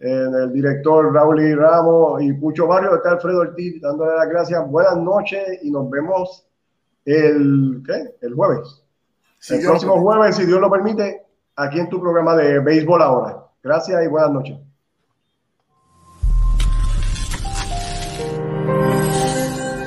el 0.01 0.51
director 0.51 1.13
Raúl 1.13 1.55
Ramos 1.57 2.21
y 2.21 2.33
Pucho 2.33 2.67
Barrio, 2.67 2.95
está 2.95 3.11
Alfredo 3.11 3.41
Ortiz 3.41 3.81
dándole 3.81 4.15
las 4.15 4.29
gracias. 4.29 4.69
Buenas 4.69 4.97
noches 4.97 5.59
y 5.61 5.71
nos 5.71 5.89
vemos 5.89 6.47
el, 7.05 7.81
¿qué? 7.85 8.15
el 8.21 8.33
jueves 8.33 8.81
el 9.49 9.61
próximo 9.61 9.99
jueves, 9.99 10.35
si 10.35 10.45
Dios 10.45 10.59
lo 10.59 10.69
permite, 10.69 11.25
aquí 11.55 11.79
en 11.79 11.89
tu 11.89 11.99
programa 11.99 12.35
de 12.35 12.59
Béisbol 12.59 13.01
Ahora. 13.01 13.47
Gracias 13.63 14.03
y 14.03 14.07
buenas 14.07 14.31
noches. 14.31 14.57